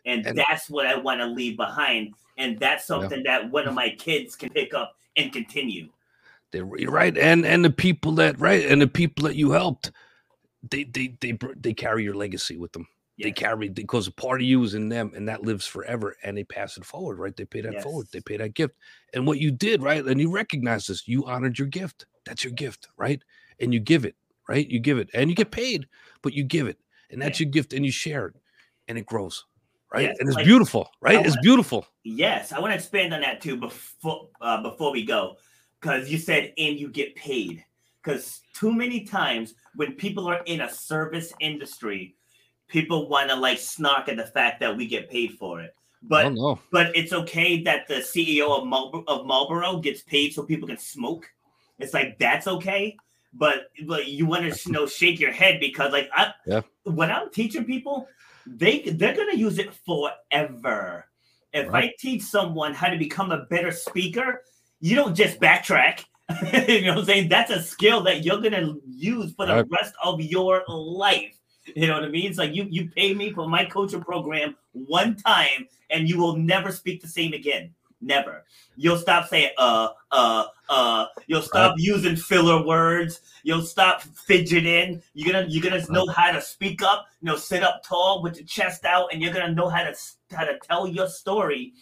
And, 0.05 0.27
And- 0.27 0.37
that's 0.37 0.69
what 0.69 0.87
I 0.87 0.97
want 0.97 1.21
to 1.21 1.27
leave 1.27 1.57
behind. 1.57 2.15
And 2.39 2.59
that's 2.59 2.87
something 2.87 3.23
that 3.25 3.51
one 3.51 3.69
of 3.69 3.75
my 3.75 3.91
kids 3.91 4.35
can 4.35 4.51
pick 4.51 4.75
up 4.75 4.97
and 5.17 5.33
continue. 5.33 5.89
They're 6.53 6.65
right, 6.65 7.17
and 7.17 7.47
and 7.47 7.65
the 7.65 7.71
people 7.71 8.13
that 8.13 8.41
right, 8.41 8.67
and 8.67 8.83
the 8.83 8.89
people 8.89 9.25
that 9.25 9.37
you 9.37 9.53
helped, 9.53 9.93
they 10.69 10.83
they 10.85 11.17
they 11.21 11.39
they 11.57 11.73
carry 11.73 12.03
your 12.03 12.15
legacy 12.15 12.57
with 12.57 12.73
them. 12.73 12.89
They 13.19 13.33
carry 13.33 13.69
because 13.69 14.07
a 14.09 14.13
part 14.13 14.41
of 14.41 14.47
you 14.47 14.63
is 14.65 14.75
in 14.75 14.89
them, 14.89 15.13
and 15.15 15.29
that 15.29 15.43
lives 15.43 15.67
forever. 15.67 16.17
And 16.25 16.37
they 16.37 16.43
pass 16.45 16.77
it 16.77 16.85
forward, 16.85 17.19
right? 17.19 17.37
They 17.37 17.45
pay 17.45 17.61
that 17.61 17.75
forward. 17.83 18.09
They 18.13 18.21
pay 18.21 18.39
that 18.39 18.55
gift. 18.55 18.75
And 19.15 19.27
what 19.27 19.39
you 19.39 19.51
did, 19.51 19.83
right? 19.83 20.05
And 20.05 20.19
you 20.21 20.31
recognize 20.33 20.87
this. 20.87 21.07
You 21.07 21.27
honored 21.27 21.59
your 21.59 21.69
gift. 21.69 22.07
That's 22.25 22.43
your 22.43 22.55
gift, 22.55 22.89
right? 22.97 23.23
And 23.61 23.75
you 23.75 23.79
give 23.81 24.05
it, 24.07 24.17
right? 24.51 24.69
You 24.69 24.81
give 24.81 24.99
it, 24.99 25.09
and 25.15 25.31
you 25.31 25.37
get 25.37 25.51
paid, 25.53 25.87
but 26.23 26.33
you 26.35 26.43
give 26.43 26.67
it, 26.67 26.79
and 27.11 27.23
that's 27.23 27.39
your 27.39 27.49
gift, 27.49 27.73
and 27.73 27.87
you 27.87 27.93
share 27.93 28.27
it, 28.27 28.35
and 28.89 28.99
it 28.99 29.07
grows, 29.07 29.45
right? 29.95 30.09
Yes, 30.09 30.17
And 30.19 30.29
it's 30.29 30.37
like- 30.37 30.45
beautiful, 30.45 30.91
right? 31.01 31.21
It's 31.21 31.31
wanna- 31.31 31.41
beautiful. 31.43 31.87
Yes, 32.03 32.53
I 32.53 32.59
want 32.59 32.73
to 32.73 32.75
expand 32.75 33.15
on 33.15 33.21
that 33.21 33.41
too 33.41 33.57
before 33.57 34.29
uh, 34.41 34.61
before 34.63 34.91
we 34.93 35.05
go, 35.05 35.37
because 35.81 36.11
you 36.11 36.19
said 36.19 36.53
and 36.59 36.79
you 36.79 36.89
get 36.89 37.15
paid. 37.15 37.65
Because 38.03 38.41
too 38.55 38.73
many 38.73 39.05
times 39.05 39.55
when 39.77 39.93
people 39.93 40.27
are 40.27 40.43
in 40.47 40.63
a 40.63 40.71
service 40.71 41.33
industry, 41.39 42.17
people 42.67 43.09
want 43.09 43.29
to 43.29 43.37
like 43.37 43.59
snark 43.59 44.09
at 44.09 44.17
the 44.17 44.27
fact 44.27 44.59
that 44.61 44.75
we 44.77 44.87
get 44.87 45.11
paid 45.11 45.33
for 45.39 45.61
it. 45.61 45.75
But 46.03 46.33
but 46.73 46.97
it's 46.97 47.13
okay 47.13 47.63
that 47.65 47.87
the 47.87 47.97
CEO 48.03 48.49
of 48.59 48.67
Marlboro, 48.67 49.05
of 49.07 49.27
Marlboro 49.27 49.79
gets 49.81 50.03
paid 50.03 50.33
so 50.33 50.43
people 50.43 50.67
can 50.67 50.79
smoke. 50.79 51.31
It's 51.79 51.93
like 51.93 52.19
that's 52.19 52.47
okay, 52.47 52.97
but 53.33 53.71
but 53.87 54.07
you 54.09 54.27
want 54.27 54.53
to 54.53 54.69
you 54.69 54.73
know 54.73 54.87
shake 54.87 55.21
your 55.21 55.33
head 55.33 55.61
because 55.61 55.93
like 55.93 56.11
I 56.15 56.33
Yeah. 56.47 56.63
when 56.85 57.11
I'm 57.11 57.31
teaching 57.31 57.65
people, 57.65 58.09
they 58.47 58.81
they're 58.81 59.17
gonna 59.17 59.37
use 59.37 59.59
it 59.59 59.73
forever. 59.87 61.07
If 61.53 61.69
Right. 61.69 61.85
I 61.85 61.95
teach 61.99 62.23
someone 62.23 62.75
how 62.75 62.89
to 62.89 62.99
become 62.99 63.33
a 63.33 63.45
better 63.47 63.73
speaker, 63.73 64.43
you 64.81 64.95
don't 64.97 65.15
just 65.15 65.41
backtrack. 65.41 66.05
you 66.69 66.83
know 66.83 66.93
what 66.93 66.99
I'm 67.01 67.05
saying? 67.07 67.29
That's 67.29 67.51
a 67.51 67.63
skill 67.63 68.03
that 68.05 68.25
you're 68.25 68.41
gonna 68.41 68.75
use 68.89 69.35
for 69.35 69.47
the 69.47 69.55
Right. 69.55 69.67
rest 69.71 69.95
of 70.03 70.21
your 70.21 70.63
life. 70.69 71.35
You 71.75 71.87
know 71.87 71.95
what 71.95 72.05
I 72.05 72.09
mean? 72.09 72.27
It's 72.29 72.39
like 72.39 72.55
you 72.55 72.67
you 72.71 72.89
pay 72.91 73.15
me 73.15 73.33
for 73.33 73.49
my 73.49 73.65
coaching 73.65 74.01
program 74.01 74.57
one 74.73 75.17
time, 75.17 75.69
and 75.91 76.09
you 76.09 76.19
will 76.19 76.37
never 76.37 76.73
speak 76.73 77.01
the 77.03 77.09
same 77.09 77.33
again. 77.33 77.75
Never. 78.01 78.45
You'll 78.77 78.97
stop 78.97 79.29
saying 79.29 79.51
uh 79.59 79.89
uh 80.11 80.45
uh. 80.69 81.07
You'll 81.27 81.43
stop 81.43 81.75
using 81.77 82.17
filler 82.17 82.65
words. 82.67 83.21
You'll 83.43 83.63
stop 83.63 84.03
fidgeting. 84.03 85.03
You're 85.15 85.33
gonna 85.33 85.47
you're 85.49 85.63
gonna 85.63 85.85
know 85.91 86.07
how 86.07 86.33
to 86.33 86.41
speak 86.41 86.83
up. 86.83 87.07
You 87.21 87.27
know, 87.27 87.37
sit 87.37 87.63
up 87.63 87.83
tall 87.85 88.23
with 88.23 88.37
your 88.37 88.47
chest 88.47 88.85
out, 88.87 89.13
and 89.13 89.21
you're 89.21 89.35
gonna 89.35 89.55
know 89.55 89.69
how 89.69 89.85
to 89.85 89.95
how 90.35 90.45
to 90.45 90.59
tell 90.61 90.87
your 90.87 91.09
story 91.09 91.75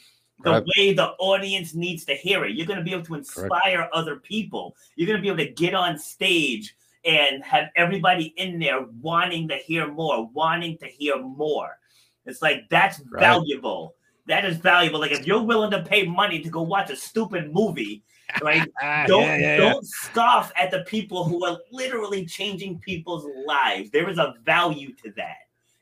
the 0.43 0.51
Right. 0.53 0.65
way 0.77 0.93
the 0.93 1.11
audience 1.19 1.75
needs 1.75 2.05
to 2.07 2.15
hear 2.15 2.45
it. 2.45 2.55
You're 2.57 2.67
gonna 2.67 2.83
be 2.83 2.93
able 2.93 3.05
to 3.05 3.15
inspire 3.15 3.89
other 3.93 4.17
people. 4.17 4.77
You're 4.97 5.07
gonna 5.09 5.23
be 5.23 5.29
able 5.29 5.39
to 5.39 5.51
get 5.51 5.75
on 5.75 5.99
stage 5.99 6.75
and 7.05 7.45
have 7.45 7.69
everybody 7.77 8.35
in 8.37 8.59
there 8.59 8.83
wanting 9.01 9.47
to 9.49 9.57
hear 9.57 9.87
more, 9.87 10.27
wanting 10.33 10.79
to 10.79 10.87
hear 10.87 11.17
more. 11.19 11.79
It's 12.27 12.43
like 12.43 12.69
that's 12.69 13.01
Right. 13.11 13.21
valuable. 13.21 13.95
That 14.29 14.45
is 14.45 14.57
valuable. 14.59 15.01
Like 15.01 15.11
if 15.13 15.27
you're 15.27 15.43
willing 15.43 15.71
to 15.73 15.83
pay 15.83 16.05
money 16.07 16.41
to 16.41 16.49
go 16.49 16.63
watch 16.63 16.91
a 16.91 16.97
stupid 16.97 17.53
movie, 17.53 18.03
right? 18.43 18.69
Ah, 18.83 19.05
don't 19.09 19.23
yeah, 19.23 19.37
yeah, 19.37 19.57
yeah. 19.57 19.57
don't 19.57 19.87
scoff 19.87 20.53
at 20.57 20.71
the 20.71 20.81
people 20.87 21.25
who 21.25 21.45
are 21.45 21.59
literally 21.73 22.25
changing 22.27 22.79
people's 22.79 23.27
lives. 23.47 23.91
There 23.91 24.09
is 24.09 24.19
a 24.19 24.35
value 24.45 24.93
to 25.03 25.11
that. 25.17 25.37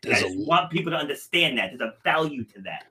I 0.04 0.08
There's 0.08 0.22
a 0.22 0.28
just 0.28 0.48
want 0.48 0.70
people 0.70 0.92
to 0.92 0.98
understand 0.98 1.58
that. 1.58 1.70
There's 1.70 1.80
a 1.80 1.94
value 2.04 2.44
to 2.44 2.60
that. 2.62 2.84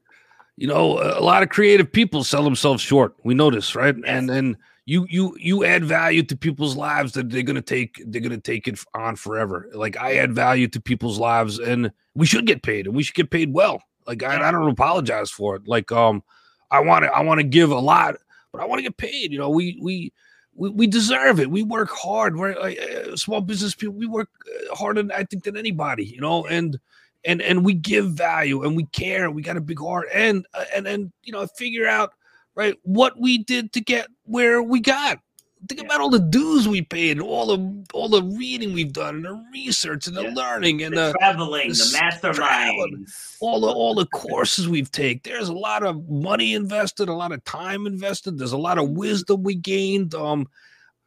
you 0.57 0.67
know 0.67 0.99
a 1.01 1.19
lot 1.23 1.41
of 1.43 1.49
creative 1.49 1.91
people 1.91 2.23
sell 2.23 2.43
themselves 2.43 2.81
short 2.81 3.13
we 3.23 3.33
know 3.33 3.49
this 3.51 3.75
right 3.75 3.95
Yes. 3.97 4.05
and 4.07 4.29
and 4.29 4.55
you 4.85 5.05
you 5.09 5.35
you 5.39 5.65
add 5.65 5.83
value 5.83 6.23
to 6.23 6.35
people's 6.37 6.75
lives 6.77 7.11
that 7.13 7.29
they're 7.29 7.43
gonna 7.49 7.61
take 7.61 8.01
they're 8.07 8.21
gonna 8.21 8.37
take 8.39 8.65
it 8.71 8.79
on 8.93 9.15
forever 9.17 9.67
like 9.73 9.97
i 9.97 10.15
add 10.15 10.31
value 10.33 10.67
to 10.69 10.79
people's 10.79 11.19
lives 11.19 11.59
and 11.59 11.91
we 12.13 12.25
should 12.25 12.45
get 12.47 12.61
paid 12.63 12.87
and 12.87 12.95
we 12.95 13.03
should 13.03 13.15
get 13.15 13.29
paid 13.31 13.51
well 13.51 13.81
Like 14.07 14.23
I, 14.23 14.47
I 14.47 14.51
don't 14.51 14.69
apologize 14.69 15.31
for 15.31 15.55
it. 15.55 15.67
Like 15.67 15.91
um, 15.91 16.23
I 16.71 16.79
want 16.79 17.05
to 17.05 17.11
I 17.11 17.21
want 17.21 17.39
to 17.39 17.43
give 17.45 17.71
a 17.71 17.79
lot, 17.79 18.15
but 18.51 18.61
I 18.61 18.65
want 18.65 18.79
to 18.79 18.83
get 18.83 18.97
paid. 18.97 19.31
You 19.31 19.39
know, 19.39 19.49
we 19.49 19.77
we 19.81 20.13
we, 20.55 20.69
we 20.69 20.87
deserve 20.87 21.39
it. 21.39 21.51
We 21.51 21.63
work 21.63 21.89
hard. 21.91 22.37
We're 22.37 22.57
uh, 22.57 23.15
small 23.15 23.41
business 23.41 23.75
people. 23.75 23.95
We 23.95 24.07
work 24.07 24.29
uh, 24.47 24.75
harder, 24.75 25.07
I 25.13 25.23
think, 25.23 25.43
than 25.43 25.57
anybody. 25.57 26.05
You 26.05 26.21
know, 26.21 26.45
and 26.45 26.79
and 27.25 27.41
and 27.41 27.65
we 27.65 27.73
give 27.73 28.11
value 28.11 28.63
and 28.63 28.75
we 28.75 28.85
care. 28.85 29.29
We 29.31 29.41
got 29.41 29.57
a 29.57 29.61
big 29.61 29.79
heart, 29.79 30.07
and 30.13 30.45
uh, 30.53 30.65
and 30.75 30.87
and 30.87 31.11
you 31.23 31.33
know, 31.33 31.45
figure 31.47 31.87
out 31.87 32.13
right 32.55 32.75
what 32.83 33.19
we 33.19 33.39
did 33.39 33.73
to 33.73 33.81
get 33.81 34.07
where 34.23 34.61
we 34.61 34.79
got. 34.79 35.19
Think 35.67 35.81
yeah. 35.81 35.87
about 35.87 36.01
all 36.01 36.09
the 36.09 36.19
dues 36.19 36.67
we 36.67 36.81
paid, 36.81 37.19
all 37.19 37.47
the 37.47 37.85
all 37.93 38.09
the 38.09 38.23
reading 38.23 38.73
we've 38.73 38.93
done, 38.93 39.15
and 39.15 39.25
the 39.25 39.45
research, 39.53 40.07
and 40.07 40.15
the 40.15 40.23
yeah. 40.23 40.33
learning, 40.33 40.83
and 40.83 40.95
the, 40.95 41.07
the 41.07 41.13
traveling, 41.19 41.69
the, 41.69 41.75
the 41.75 41.97
masterminds, 41.97 43.37
all 43.39 43.61
the 43.61 43.67
all 43.67 43.95
the 43.95 44.05
courses 44.07 44.67
we've 44.67 44.91
taken. 44.91 45.21
There's 45.23 45.49
a 45.49 45.53
lot 45.53 45.83
of 45.83 46.07
money 46.09 46.53
invested, 46.53 47.09
a 47.09 47.13
lot 47.13 47.31
of 47.31 47.43
time 47.45 47.87
invested. 47.87 48.37
There's 48.37 48.51
a 48.51 48.57
lot 48.57 48.77
of 48.77 48.89
wisdom 48.91 49.43
we 49.43 49.55
gained. 49.55 50.13
Um, 50.13 50.47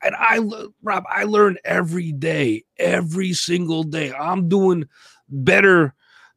and 0.02 0.14
I, 0.16 0.38
Rob, 0.82 1.04
I 1.10 1.24
learn 1.24 1.58
every 1.64 2.12
day, 2.12 2.64
every 2.78 3.32
single 3.32 3.82
day. 3.82 4.12
I'm 4.12 4.48
doing 4.48 4.84
better 5.28 5.94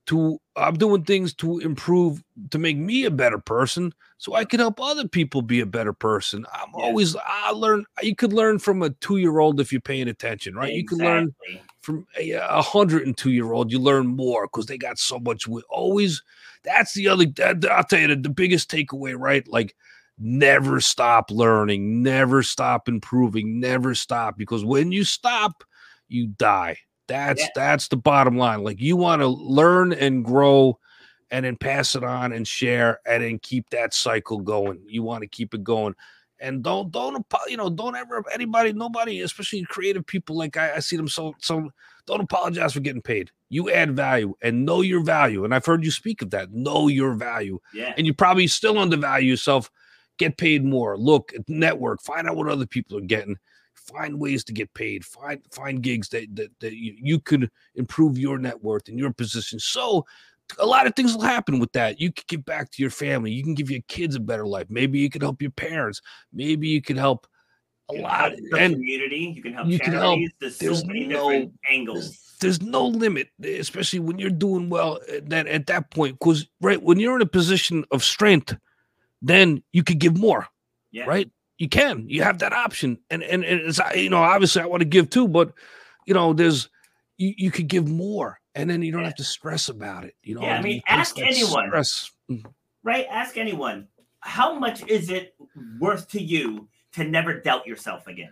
to 0.08 0.40
I'm 0.56 0.76
doing 0.78 1.04
things 1.04 1.34
to 1.36 1.60
improve 1.60 2.24
to 2.50 2.60
make 2.60 2.78
me 2.78 3.06
a 3.06 3.12
better 3.12 3.38
person 3.38 3.94
so 4.22 4.36
I 4.36 4.46
can 4.46 4.60
help 4.60 4.80
other 4.80 5.08
people 5.08 5.42
be 5.42 5.62
a 5.62 5.66
better 5.66 5.94
person. 5.94 6.46
I'm 6.54 6.70
yeah. 6.78 6.86
always 6.86 7.16
I 7.16 7.50
learn 7.50 7.86
you 8.04 8.16
could 8.16 8.34
learn 8.34 8.60
from 8.60 8.84
a 8.84 8.92
2-year-old 8.92 9.60
if 9.60 9.72
you're 9.72 9.82
paying 9.82 10.08
attention, 10.08 10.54
right? 10.54 10.72
Exactly. 10.72 10.78
You 10.78 10.88
can 10.88 10.98
learn 11.00 11.36
from 11.82 12.08
a, 12.20 12.32
a 12.34 12.62
102-year-old 12.62 13.72
you 13.72 13.80
learn 13.80 14.06
more 14.06 14.48
cuz 14.48 14.68
they 14.68 14.78
got 14.78 15.00
so 15.00 15.18
much 15.18 15.48
We 15.48 15.64
always 15.72 16.22
that's 16.62 16.94
the 16.94 17.08
other 17.08 17.26
that, 17.38 17.66
I'll 17.66 17.84
tell 17.84 18.00
you 18.00 18.10
the, 18.10 18.16
the 18.16 18.30
biggest 18.30 18.70
takeaway, 18.70 19.16
right? 19.18 19.48
Like 19.48 19.76
never 20.20 20.82
stop 20.82 21.32
learning, 21.32 22.04
never 22.04 22.44
stop 22.44 22.88
improving, 22.88 23.60
never 23.60 23.96
stop 23.96 24.38
because 24.38 24.64
when 24.64 24.92
you 24.92 25.04
stop 25.04 25.64
you 26.10 26.28
die 26.28 26.78
that's 27.08 27.42
yeah. 27.42 27.50
that's 27.56 27.88
the 27.88 27.98
bottom 27.98 28.38
line. 28.38 28.64
Like 28.64 28.80
you 28.80 28.98
want 28.98 29.24
to 29.24 29.28
learn 29.28 29.94
and 29.94 30.24
grow 30.24 30.78
and 31.32 31.46
then 31.46 31.56
pass 31.56 31.96
it 31.96 32.04
on 32.04 32.34
and 32.34 32.48
share 32.48 33.00
and 33.06 33.24
then 33.24 33.40
keep 33.40 33.70
that 33.70 33.94
cycle 33.94 34.40
going. 34.40 34.82
You 34.86 35.02
want 35.02 35.22
to 35.22 35.28
keep 35.28 35.54
it 35.54 35.64
going. 35.64 35.96
And 36.40 36.64
don't 36.64 36.92
don't 36.92 37.26
you 37.48 37.58
know 37.58 37.70
don't 37.70 37.96
ever 37.96 38.24
anybody 38.34 38.74
nobody 38.74 39.22
especially 39.22 39.64
creative 39.64 40.06
people 40.06 40.36
like 40.36 40.58
I, 40.58 40.76
I 40.76 40.80
see 40.80 40.98
them 40.98 41.08
so 41.08 41.36
so 41.40 41.70
don't 42.08 42.22
apologize 42.22 42.74
for 42.74 42.80
getting 42.80 43.02
paid. 43.02 43.32
You 43.50 43.70
add 43.70 43.96
value 43.96 44.34
and 44.42 44.66
know 44.66 44.82
your 44.82 45.04
value. 45.04 45.46
And 45.46 45.54
I've 45.54 45.66
heard 45.66 45.84
you 45.84 45.92
speak 45.92 46.22
of 46.24 46.32
that. 46.32 46.52
Know 46.52 46.88
your 46.88 47.14
value. 47.14 47.60
Yeah. 47.74 47.94
And 47.96 48.08
you 48.08 48.14
probably 48.14 48.48
still 48.48 48.80
undervalue 48.80 49.30
yourself. 49.30 49.70
Get 50.18 50.38
paid 50.38 50.66
more. 50.66 50.98
Look, 50.98 51.32
network. 51.48 52.02
Find 52.02 52.28
out 52.28 52.36
what 52.36 52.48
other 52.48 52.66
people 52.66 52.98
are 52.98 53.02
getting 53.02 53.38
find 53.76 54.20
ways 54.20 54.44
to 54.44 54.54
get 54.54 54.74
paid 54.74 55.04
find 55.04 55.42
find 55.52 55.82
gigs 55.82 56.08
that 56.10 56.28
that, 56.36 56.52
that 56.60 56.74
you, 56.74 56.96
you 56.98 57.20
could 57.20 57.50
improve 57.76 58.18
your 58.18 58.38
net 58.38 58.62
worth 58.64 58.88
and 58.88 59.00
your 59.00 59.12
position 59.12 59.60
so 59.60 60.06
a 60.60 60.66
lot 60.66 60.88
of 60.88 60.96
things 60.96 61.14
will 61.14 61.24
happen 61.24 61.60
with 61.60 61.72
that. 61.74 62.00
You 62.00 62.12
can 62.12 62.24
give 62.28 62.46
back 62.46 62.72
to 62.72 62.82
your 62.82 62.92
family. 62.92 63.32
You 63.32 63.44
can 63.44 63.54
give 63.54 63.70
your 63.70 63.82
kids 63.88 64.16
a 64.16 64.20
better 64.20 64.46
life. 64.46 64.68
Maybe 64.70 65.00
you 65.00 65.10
could 65.10 65.22
help 65.22 65.42
your 65.42 65.52
parents. 65.52 66.02
Maybe 66.34 66.68
you 66.68 66.82
could 66.82 66.98
help 66.98 67.28
a 67.90 67.94
lot 67.94 68.34
and 68.58 68.76
community. 68.76 69.34
You 69.36 69.42
can 69.42 69.54
help 69.54 69.68
you 69.68 69.80
can 69.80 69.94
help. 69.94 70.20
there's, 70.40 70.58
there's 70.58 70.80
so 70.82 70.88
many 70.88 71.08
no, 71.08 71.30
different 71.30 71.54
angles. 71.70 72.36
there's, 72.40 72.60
there's 72.60 72.62
no 72.62 72.88
limit 72.88 73.28
especially 73.44 74.00
when 74.00 74.18
you're 74.18 74.30
doing 74.30 74.70
well 74.70 75.00
that 75.24 75.46
at 75.48 75.66
that 75.68 75.92
point 75.92 76.18
because 76.18 76.48
right 76.62 76.82
when 76.82 77.00
you're 77.02 77.18
in 77.18 77.22
a 77.22 77.26
position 77.26 77.84
of 77.92 78.02
strength 78.02 78.56
then 79.22 79.62
you 79.74 79.84
could 79.84 80.00
give 80.00 80.18
more 80.18 80.48
yeah. 80.92 81.06
right? 81.06 81.30
You 81.58 81.70
can. 81.70 82.06
You 82.10 82.24
have 82.24 82.40
that 82.40 82.54
option, 82.54 82.98
and 83.10 83.24
and, 83.24 83.44
and 83.44 83.62
it's 83.62 83.80
you 83.96 84.10
know 84.10 84.22
obviously 84.22 84.62
I 84.62 84.66
want 84.66 84.82
to 84.82 84.86
give 84.86 85.10
too, 85.10 85.28
but 85.28 85.54
you 86.06 86.14
know 86.14 86.34
there's 86.34 86.70
you, 87.18 87.34
you 87.38 87.52
could 87.52 87.68
give 87.68 87.88
more, 87.88 88.40
and 88.56 88.70
then 88.70 88.82
you 88.82 88.92
don't 88.92 89.02
yeah. 89.02 89.08
have 89.08 89.16
to 89.16 89.24
stress 89.24 89.70
about 89.70 90.04
it. 90.04 90.16
You 90.24 90.36
know, 90.36 90.42
yeah. 90.42 90.58
I 90.58 90.62
mean, 90.62 90.82
ask 90.88 91.20
anyone. 91.20 91.68
Stress. 91.68 92.12
Mm. 92.30 92.46
Right? 92.84 93.06
Ask 93.10 93.38
anyone. 93.38 93.88
How 94.20 94.58
much 94.58 94.88
is 94.88 95.10
it 95.10 95.36
worth 95.80 96.08
to 96.10 96.22
you 96.22 96.68
to 96.94 97.04
never 97.04 97.40
doubt 97.40 97.66
yourself 97.66 98.08
again? 98.08 98.32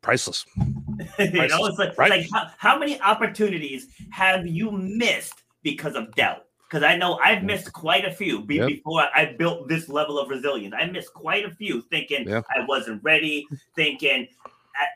Priceless. 0.00 0.44
you 0.56 1.04
Priceless. 1.16 1.50
know, 1.50 1.66
it's 1.66 1.78
like, 1.78 1.98
right? 1.98 2.10
like 2.10 2.28
how, 2.32 2.50
how 2.56 2.78
many 2.78 3.00
opportunities 3.00 3.88
have 4.10 4.46
you 4.46 4.70
missed 4.70 5.42
because 5.62 5.94
of 5.94 6.14
doubt? 6.14 6.44
because 6.68 6.82
I 6.82 6.96
know 6.96 7.18
I've 7.24 7.44
missed 7.44 7.72
quite 7.72 8.04
a 8.04 8.12
few 8.12 8.42
be- 8.42 8.56
yep. 8.56 8.68
before 8.68 9.04
I 9.14 9.34
built 9.38 9.68
this 9.68 9.88
level 9.88 10.18
of 10.18 10.28
resilience. 10.28 10.74
I 10.78 10.84
missed 10.86 11.14
quite 11.14 11.46
a 11.46 11.50
few 11.50 11.80
thinking 11.80 12.28
yep. 12.28 12.44
I 12.54 12.66
wasn't 12.66 13.02
ready, 13.02 13.46
thinking 13.74 14.28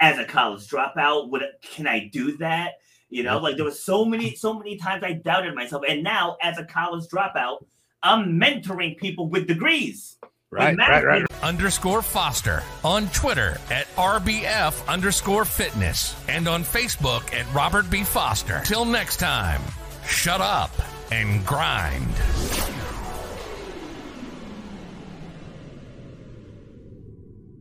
as 0.01 0.19
a 0.19 0.24
college 0.24 0.69
dropout, 0.69 1.31
would 1.31 1.43
can 1.62 1.86
I 1.86 2.09
do 2.12 2.36
that? 2.39 2.74
You 3.13 3.23
know, 3.23 3.37
like 3.37 3.57
there 3.57 3.65
was 3.67 3.79
so 3.79 4.07
many, 4.07 4.35
so 4.35 4.55
many 4.55 4.79
times 4.79 5.05
I 5.05 5.13
doubted 5.13 5.55
myself. 5.55 5.83
And 5.87 6.03
now 6.03 6.39
as 6.41 6.57
a 6.57 6.65
college 6.65 7.05
dropout, 7.11 7.63
I'm 8.03 8.41
mentoring 8.41 8.97
people 8.97 9.29
with 9.29 9.47
degrees. 9.47 10.17
Right, 10.51 10.75
right, 10.79 11.05
right. 11.05 11.23
Underscore 11.43 12.01
Foster 12.01 12.63
on 12.83 13.09
Twitter 13.09 13.59
at 13.71 13.87
RBF 13.97 14.89
underscore 14.89 15.45
fitness 15.45 16.17
and 16.27 16.49
on 16.49 16.65
Facebook 16.65 17.35
at 17.35 17.45
Robert 17.55 17.91
B. 17.91 18.03
Foster. 18.03 18.63
Till 18.65 18.87
next 18.87 19.19
time, 19.19 19.61
shut 20.07 20.41
up 20.41 20.71
and 21.13 21.45
grind. 21.45 22.09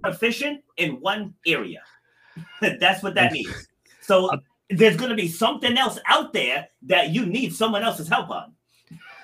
Efficient 0.06 0.64
in 0.78 0.92
one 1.02 1.34
area. 1.46 1.82
That's 2.62 3.04
what 3.04 3.16
that 3.16 3.34
means. 3.34 3.68
So 4.00 4.28
uh, 4.28 4.38
there's 4.72 4.98
going 4.98 5.10
to 5.10 5.16
be 5.16 5.28
something 5.28 5.78
else 5.78 6.00
out 6.06 6.34
there 6.34 6.68
that 6.84 7.10
you 7.10 7.26
need 7.26 7.54
someone 7.54 7.84
else's 7.84 8.08
help 8.08 8.30
on. 8.30 8.54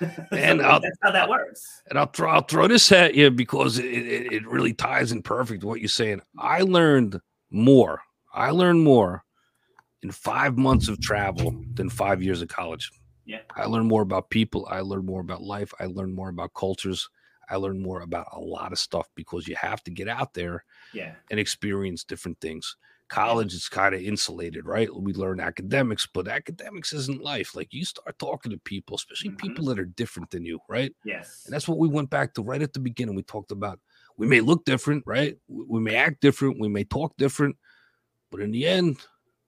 and 0.30 0.60
so 0.60 0.78
that's 0.82 0.98
how 1.02 1.10
that 1.10 1.28
works. 1.28 1.82
And 1.88 1.98
I'll 1.98 2.06
throw, 2.06 2.30
I'll 2.30 2.42
throw 2.42 2.68
this 2.68 2.92
at 2.92 3.14
you 3.14 3.30
because 3.30 3.78
it, 3.78 3.86
it, 3.86 4.32
it 4.32 4.46
really 4.46 4.72
ties 4.72 5.12
in 5.12 5.22
perfect 5.22 5.64
what 5.64 5.80
you're 5.80 5.88
saying. 5.88 6.20
I 6.38 6.60
learned 6.60 7.20
more. 7.50 8.02
I 8.32 8.50
learned 8.50 8.84
more 8.84 9.24
in 10.02 10.12
five 10.12 10.56
months 10.56 10.88
of 10.88 11.00
travel 11.00 11.64
than 11.74 11.90
five 11.90 12.22
years 12.22 12.42
of 12.42 12.48
college. 12.48 12.90
Yeah. 13.24 13.40
I 13.56 13.66
learned 13.66 13.88
more 13.88 14.02
about 14.02 14.30
people. 14.30 14.66
I 14.70 14.80
learned 14.80 15.06
more 15.06 15.20
about 15.20 15.42
life. 15.42 15.72
I 15.80 15.86
learned 15.86 16.14
more 16.14 16.28
about 16.28 16.54
cultures. 16.54 17.08
I 17.50 17.56
learned 17.56 17.80
more 17.80 18.02
about 18.02 18.28
a 18.32 18.40
lot 18.40 18.72
of 18.72 18.78
stuff 18.78 19.08
because 19.14 19.48
you 19.48 19.56
have 19.56 19.82
to 19.84 19.90
get 19.90 20.08
out 20.08 20.34
there 20.34 20.64
yeah. 20.92 21.14
and 21.30 21.40
experience 21.40 22.04
different 22.04 22.40
things. 22.40 22.76
College 23.08 23.54
is 23.54 23.68
kind 23.68 23.94
of 23.94 24.02
insulated, 24.02 24.66
right? 24.66 24.88
We 24.94 25.14
learn 25.14 25.40
academics, 25.40 26.06
but 26.06 26.28
academics 26.28 26.92
isn't 26.92 27.22
life. 27.22 27.54
Like 27.54 27.72
you 27.72 27.84
start 27.84 28.18
talking 28.18 28.52
to 28.52 28.58
people, 28.58 28.96
especially 28.96 29.30
mm-hmm. 29.30 29.46
people 29.46 29.64
that 29.66 29.78
are 29.78 29.86
different 29.86 30.30
than 30.30 30.44
you, 30.44 30.58
right? 30.68 30.94
Yes. 31.04 31.42
And 31.46 31.54
that's 31.54 31.66
what 31.66 31.78
we 31.78 31.88
went 31.88 32.10
back 32.10 32.34
to 32.34 32.42
right 32.42 32.60
at 32.60 32.74
the 32.74 32.80
beginning. 32.80 33.14
We 33.14 33.22
talked 33.22 33.50
about 33.50 33.80
we 34.18 34.26
may 34.26 34.40
look 34.40 34.64
different, 34.64 35.04
right? 35.06 35.36
We 35.48 35.80
may 35.80 35.94
act 35.94 36.20
different, 36.20 36.60
we 36.60 36.68
may 36.68 36.84
talk 36.84 37.16
different, 37.16 37.56
but 38.30 38.40
in 38.40 38.50
the 38.50 38.66
end, 38.66 38.98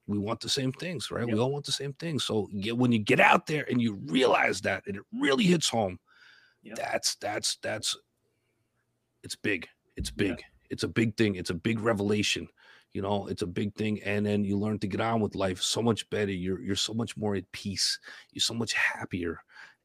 we 0.06 0.18
want 0.18 0.40
the 0.40 0.48
same 0.48 0.72
things, 0.72 1.10
right? 1.10 1.26
Yep. 1.26 1.34
We 1.34 1.40
all 1.40 1.52
want 1.52 1.66
the 1.66 1.72
same 1.72 1.92
things. 1.94 2.24
So 2.24 2.48
when 2.52 2.92
you 2.92 2.98
get 2.98 3.20
out 3.20 3.46
there 3.46 3.64
and 3.68 3.80
you 3.80 3.94
realize 4.06 4.60
that, 4.62 4.84
and 4.86 4.96
it 4.96 5.02
really 5.12 5.44
hits 5.44 5.68
home, 5.68 5.98
yep. 6.62 6.76
that's 6.76 7.14
that's 7.16 7.58
that's 7.62 7.96
it's 9.22 9.36
big. 9.36 9.68
It's 9.96 10.10
big. 10.10 10.38
Yeah. 10.38 10.46
It's 10.70 10.82
a 10.82 10.88
big 10.88 11.16
thing. 11.16 11.34
It's 11.34 11.50
a 11.50 11.54
big 11.54 11.80
revelation. 11.80 12.48
You 12.92 13.02
know, 13.02 13.26
it's 13.28 13.42
a 13.42 13.46
big 13.46 13.74
thing. 13.74 14.00
And 14.02 14.26
then 14.26 14.44
you 14.44 14.58
learn 14.58 14.78
to 14.80 14.86
get 14.86 15.00
on 15.00 15.20
with 15.20 15.34
life 15.34 15.62
so 15.62 15.82
much 15.82 16.08
better. 16.10 16.32
You're 16.32 16.60
you're 16.60 16.76
so 16.76 16.94
much 16.94 17.16
more 17.16 17.34
at 17.34 17.50
peace. 17.52 17.98
You're 18.32 18.40
so 18.40 18.54
much 18.54 18.72
happier. 18.72 19.40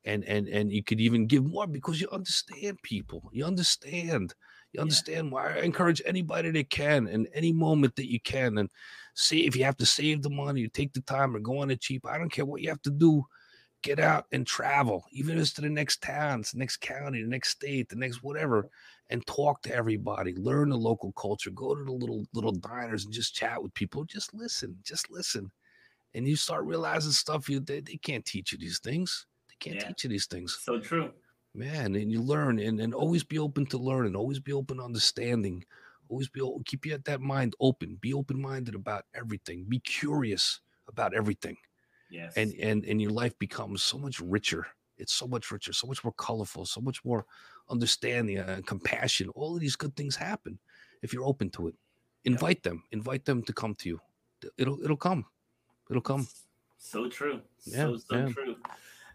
And 0.06 0.24
and 0.26 0.48
and 0.48 0.72
you 0.72 0.84
could 0.84 1.00
even 1.00 1.28
give 1.28 1.46
more 1.46 1.68
because 1.68 2.02
you 2.02 2.10
understand 2.12 2.82
people. 2.82 3.30
You 3.34 3.46
understand. 3.46 4.34
You 4.74 4.82
understand 4.82 5.28
yeah. 5.28 5.34
why 5.34 5.54
I 5.54 5.62
encourage 5.62 6.02
anybody 6.06 6.52
that 6.52 6.70
can 6.70 7.08
in 7.08 7.28
any 7.34 7.54
moment 7.54 7.96
that 7.96 8.12
you 8.12 8.20
can. 8.20 8.58
And 8.58 8.70
see 9.16 9.46
if 9.46 9.56
you 9.56 9.64
have 9.64 9.78
to 9.78 9.86
save 9.86 10.22
the 10.22 10.30
money, 10.30 10.62
you 10.62 10.68
take 10.68 10.94
the 10.94 11.02
time 11.02 11.36
or 11.36 11.40
go 11.40 11.60
on 11.60 11.72
a 11.72 11.76
cheap. 11.76 12.06
I 12.06 12.18
don't 12.18 12.32
care 12.32 12.46
what 12.46 12.62
you 12.62 12.70
have 12.70 12.82
to 12.84 12.92
do. 12.92 13.26
Get 13.82 14.00
out 14.00 14.26
and 14.32 14.46
travel, 14.46 15.06
even 15.12 15.36
if 15.36 15.44
it's 15.44 15.54
to 15.54 15.62
the 15.62 15.70
next 15.70 16.02
town, 16.02 16.42
the 16.42 16.58
next 16.58 16.78
county, 16.78 17.22
the 17.22 17.30
next 17.30 17.50
state, 17.50 17.90
the 17.90 17.96
next 17.96 18.24
whatever, 18.24 18.68
and 19.10 19.26
talk 19.28 19.62
to 19.64 19.74
everybody. 19.74 20.34
Learn 20.34 20.70
the 20.70 20.78
local 20.78 21.12
culture. 21.14 21.52
Go 21.52 21.76
to 21.76 21.84
the 21.84 21.92
little 21.92 22.26
little 22.34 22.52
diners 22.52 23.06
and 23.06 23.14
just 23.14 23.36
chat 23.36 23.62
with 23.62 23.74
people. 23.74 24.04
Just 24.06 24.34
listen. 24.34 24.78
Just 24.84 25.12
listen. 25.12 25.52
And 26.14 26.28
you 26.28 26.36
start 26.36 26.66
realizing 26.66 27.12
stuff 27.12 27.50
you 27.50 27.60
they, 27.60 27.82
they 27.82 27.98
can't 27.98 28.26
teach 28.26 28.52
you 28.52 28.58
these 28.58 28.80
things. 28.80 29.26
They 29.50 29.56
can't 29.60 29.82
yeah. 29.82 29.88
teach 29.90 30.04
you 30.04 30.10
these 30.10 30.28
things. 30.28 30.60
So 30.62 30.80
true 30.80 31.12
man 31.54 31.96
and 31.96 32.12
you 32.12 32.22
learn 32.22 32.60
and, 32.60 32.82
and 32.82 32.94
always 32.94 33.24
be 33.24 33.40
open 33.40 33.66
to 33.66 33.78
learn 33.78 34.06
and 34.06 34.16
always 34.18 34.40
be 34.40 34.52
open 34.52 34.76
to 34.76 34.84
understanding 34.84 35.64
always 36.10 36.28
be 36.28 36.42
keep 36.66 36.86
you 36.86 36.94
at 36.94 37.06
that 37.06 37.22
mind 37.22 37.54
open 37.62 37.98
be 38.02 38.14
open-minded 38.14 38.76
about 38.76 39.06
everything 39.16 39.66
be 39.70 39.80
curious 39.80 40.60
about 40.90 41.16
everything 41.16 41.56
yes 42.10 42.34
and 42.36 42.54
and 42.56 42.84
and 42.84 43.02
your 43.02 43.12
life 43.12 43.40
becomes 43.40 43.82
so 43.82 43.98
much 43.98 44.20
richer 44.20 44.68
it's 44.98 45.14
so 45.14 45.28
much 45.28 45.52
richer, 45.52 45.74
so 45.74 45.88
much 45.88 46.04
more 46.04 46.14
colorful, 46.14 46.66
so 46.66 46.82
much 46.82 47.04
more 47.04 47.26
understanding 47.70 48.38
and 48.38 48.66
compassion. 48.66 49.30
All 49.30 49.56
of 49.56 49.62
these 49.62 49.76
good 49.76 49.96
things 49.96 50.16
happen 50.16 50.60
if 51.02 51.14
you're 51.14 51.26
open 51.26 51.50
to 51.52 51.68
it. 51.68 51.76
Invite 52.24 52.64
them, 52.64 52.84
invite 52.92 53.26
them 53.26 53.44
to 53.44 53.54
come 53.54 53.76
to 53.76 53.90
you. 53.90 54.00
It'll 54.58 54.82
it'll 54.84 54.98
come. 54.98 55.26
It'll 55.90 56.02
come. 56.02 56.28
So 56.78 57.08
true. 57.10 57.42
Yeah, 57.66 57.78
so 57.78 57.98
so 57.98 58.16
yeah. 58.16 58.28
true. 58.28 58.55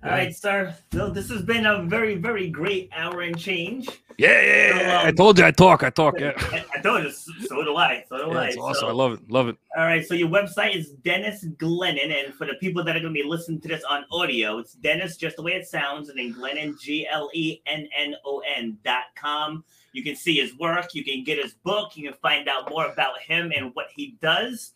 All 0.02 0.10
right, 0.10 0.34
sir. 0.34 0.74
So 0.92 1.10
this 1.10 1.28
has 1.28 1.42
been 1.42 1.66
a 1.66 1.82
very, 1.82 2.14
very 2.14 2.48
great 2.48 2.88
hour 2.96 3.20
and 3.20 3.38
change. 3.38 3.86
Yeah, 4.16 4.40
yeah, 4.40 4.80
yeah. 4.80 5.00
I 5.04 5.08
um, 5.08 5.14
told 5.14 5.38
you 5.38 5.44
I 5.44 5.50
talk, 5.50 5.82
I 5.82 5.90
talk. 5.90 6.18
Yeah, 6.18 6.32
I, 6.36 6.64
I 6.74 6.80
told 6.80 7.04
you, 7.04 7.10
so 7.10 7.62
do 7.62 7.76
I. 7.76 8.04
So 8.08 8.16
do 8.16 8.32
yeah 8.32 8.38
I. 8.38 8.46
it's 8.46 8.56
awesome. 8.56 8.80
So- 8.80 8.88
I 8.88 8.92
love 8.92 9.12
it, 9.12 9.30
love 9.30 9.48
it. 9.48 9.56
All 9.76 9.84
right, 9.84 10.06
so 10.06 10.14
your 10.14 10.28
website 10.28 10.74
is 10.74 10.92
Dennis 11.04 11.44
Glennon, 11.58 12.24
and 12.24 12.34
for 12.34 12.46
the 12.46 12.54
people 12.54 12.82
that 12.84 12.96
are 12.96 13.00
going 13.00 13.12
to 13.12 13.22
be 13.22 13.28
listening 13.28 13.60
to 13.60 13.68
this 13.68 13.84
on 13.84 14.04
audio, 14.10 14.58
it's 14.58 14.72
Dennis, 14.72 15.18
just 15.18 15.36
the 15.36 15.42
way 15.42 15.52
it 15.52 15.66
sounds, 15.66 16.08
and 16.08 16.18
then 16.18 16.32
Glennon, 16.34 16.80
G 16.80 17.06
L 17.06 17.28
E 17.34 17.60
N 17.66 17.86
N 17.94 18.14
O 18.24 18.42
N 18.56 18.78
dot 18.82 19.04
com. 19.16 19.64
You 19.92 20.02
can 20.02 20.16
see 20.16 20.36
his 20.36 20.56
work, 20.58 20.94
you 20.94 21.04
can 21.04 21.24
get 21.24 21.36
his 21.36 21.52
book, 21.54 21.94
you 21.94 22.08
can 22.08 22.18
find 22.22 22.48
out 22.48 22.70
more 22.70 22.86
about 22.86 23.20
him 23.20 23.52
and 23.54 23.74
what 23.74 23.86
he 23.94 24.16
does. 24.22 24.72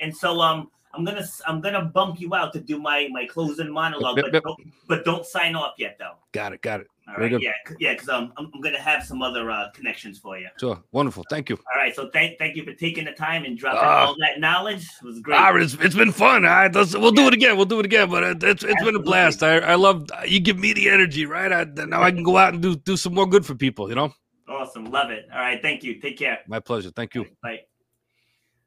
And 0.00 0.16
so, 0.16 0.40
um, 0.40 0.70
I'm 0.96 1.04
gonna 1.04 1.26
I'm 1.46 1.60
gonna 1.60 1.84
bump 1.84 2.20
you 2.20 2.34
out 2.34 2.52
to 2.54 2.60
do 2.60 2.78
my 2.78 3.08
my 3.10 3.26
closing 3.26 3.70
monologue, 3.70 4.16
but 4.16 4.32
don't, 4.42 4.60
but 4.88 5.04
don't 5.04 5.26
sign 5.26 5.54
off 5.54 5.74
yet, 5.78 5.96
though. 5.98 6.14
Got 6.32 6.52
it, 6.52 6.62
got 6.62 6.80
it. 6.80 6.88
All 7.06 7.16
right, 7.16 7.30
yeah, 7.38 7.50
yeah, 7.78 7.92
because 7.92 8.08
um, 8.08 8.32
I'm 8.38 8.50
I'm 8.54 8.60
gonna 8.62 8.80
have 8.80 9.04
some 9.04 9.20
other 9.20 9.50
uh, 9.50 9.70
connections 9.74 10.18
for 10.18 10.38
you. 10.38 10.48
Sure, 10.58 10.82
wonderful. 10.92 11.22
Thank 11.28 11.50
you. 11.50 11.56
All 11.56 11.80
right, 11.80 11.94
so 11.94 12.08
thank 12.14 12.38
thank 12.38 12.56
you 12.56 12.64
for 12.64 12.72
taking 12.72 13.04
the 13.04 13.12
time 13.12 13.44
and 13.44 13.58
dropping 13.58 13.80
Ah. 13.82 14.06
all 14.06 14.16
that 14.20 14.40
knowledge. 14.40 14.86
It 15.02 15.04
was 15.04 15.20
great. 15.20 15.38
Ah, 15.38 15.54
it's, 15.54 15.74
it's 15.74 15.94
been 15.94 16.12
fun. 16.12 16.46
All 16.46 16.50
right, 16.50 16.74
let's, 16.74 16.96
we'll 16.96 17.12
do 17.12 17.26
it 17.26 17.34
again. 17.34 17.56
We'll 17.56 17.66
do 17.66 17.78
it 17.80 17.84
again. 17.84 18.08
But 18.08 18.22
it, 18.24 18.42
it's 18.42 18.64
it's 18.64 18.82
been 18.82 18.96
a 18.96 19.00
blast. 19.02 19.42
I 19.42 19.58
I 19.58 19.74
love 19.74 20.08
you. 20.26 20.40
Give 20.40 20.58
me 20.58 20.72
the 20.72 20.88
energy, 20.88 21.26
right? 21.26 21.52
I, 21.52 21.64
now 21.84 22.02
I 22.02 22.10
can 22.10 22.22
go 22.22 22.38
out 22.38 22.54
and 22.54 22.62
do 22.62 22.74
do 22.74 22.96
some 22.96 23.14
more 23.14 23.26
good 23.26 23.44
for 23.44 23.54
people. 23.54 23.90
You 23.90 23.96
know, 23.96 24.12
Awesome. 24.48 24.86
Love 24.86 25.10
it. 25.10 25.26
All 25.32 25.40
right. 25.40 25.60
Thank 25.60 25.82
you. 25.82 26.00
Take 26.00 26.18
care. 26.18 26.38
my 26.46 26.60
pleasure. 26.60 26.90
Thank 26.90 27.14
you. 27.14 27.26
Bye. 27.42 27.60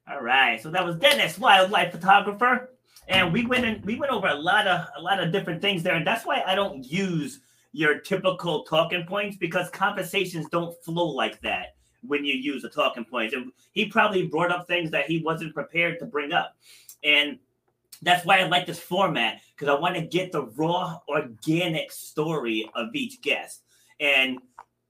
All 0.09 0.21
right. 0.21 0.61
So 0.61 0.69
that 0.71 0.85
was 0.85 0.95
Dennis, 0.95 1.37
wildlife 1.37 1.91
photographer. 1.91 2.69
And 3.09 3.33
we 3.33 3.45
went 3.45 3.65
in, 3.65 3.81
we 3.83 3.95
went 3.95 4.11
over 4.11 4.27
a 4.27 4.35
lot 4.35 4.67
of 4.67 4.87
a 4.97 5.01
lot 5.01 5.21
of 5.21 5.31
different 5.31 5.61
things 5.61 5.83
there. 5.83 5.95
And 5.95 6.07
that's 6.07 6.25
why 6.25 6.43
I 6.45 6.55
don't 6.55 6.83
use 6.85 7.41
your 7.73 7.99
typical 7.99 8.63
talking 8.63 9.05
points 9.05 9.37
because 9.37 9.69
conversations 9.69 10.47
don't 10.49 10.75
flow 10.83 11.07
like 11.07 11.41
that 11.41 11.75
when 12.01 12.25
you 12.25 12.35
use 12.35 12.61
the 12.61 12.69
talking 12.69 13.05
points. 13.05 13.33
And 13.33 13.51
he 13.73 13.85
probably 13.85 14.27
brought 14.27 14.51
up 14.51 14.67
things 14.67 14.91
that 14.91 15.07
he 15.07 15.21
wasn't 15.21 15.53
prepared 15.53 15.99
to 15.99 16.05
bring 16.05 16.31
up. 16.31 16.55
And 17.03 17.39
that's 18.01 18.25
why 18.25 18.39
I 18.39 18.47
like 18.47 18.65
this 18.65 18.79
format 18.79 19.41
because 19.55 19.73
I 19.73 19.79
want 19.79 19.95
to 19.95 20.01
get 20.01 20.31
the 20.31 20.45
raw, 20.55 20.99
organic 21.09 21.91
story 21.91 22.69
of 22.75 22.89
each 22.93 23.21
guest. 23.21 23.63
And 23.99 24.39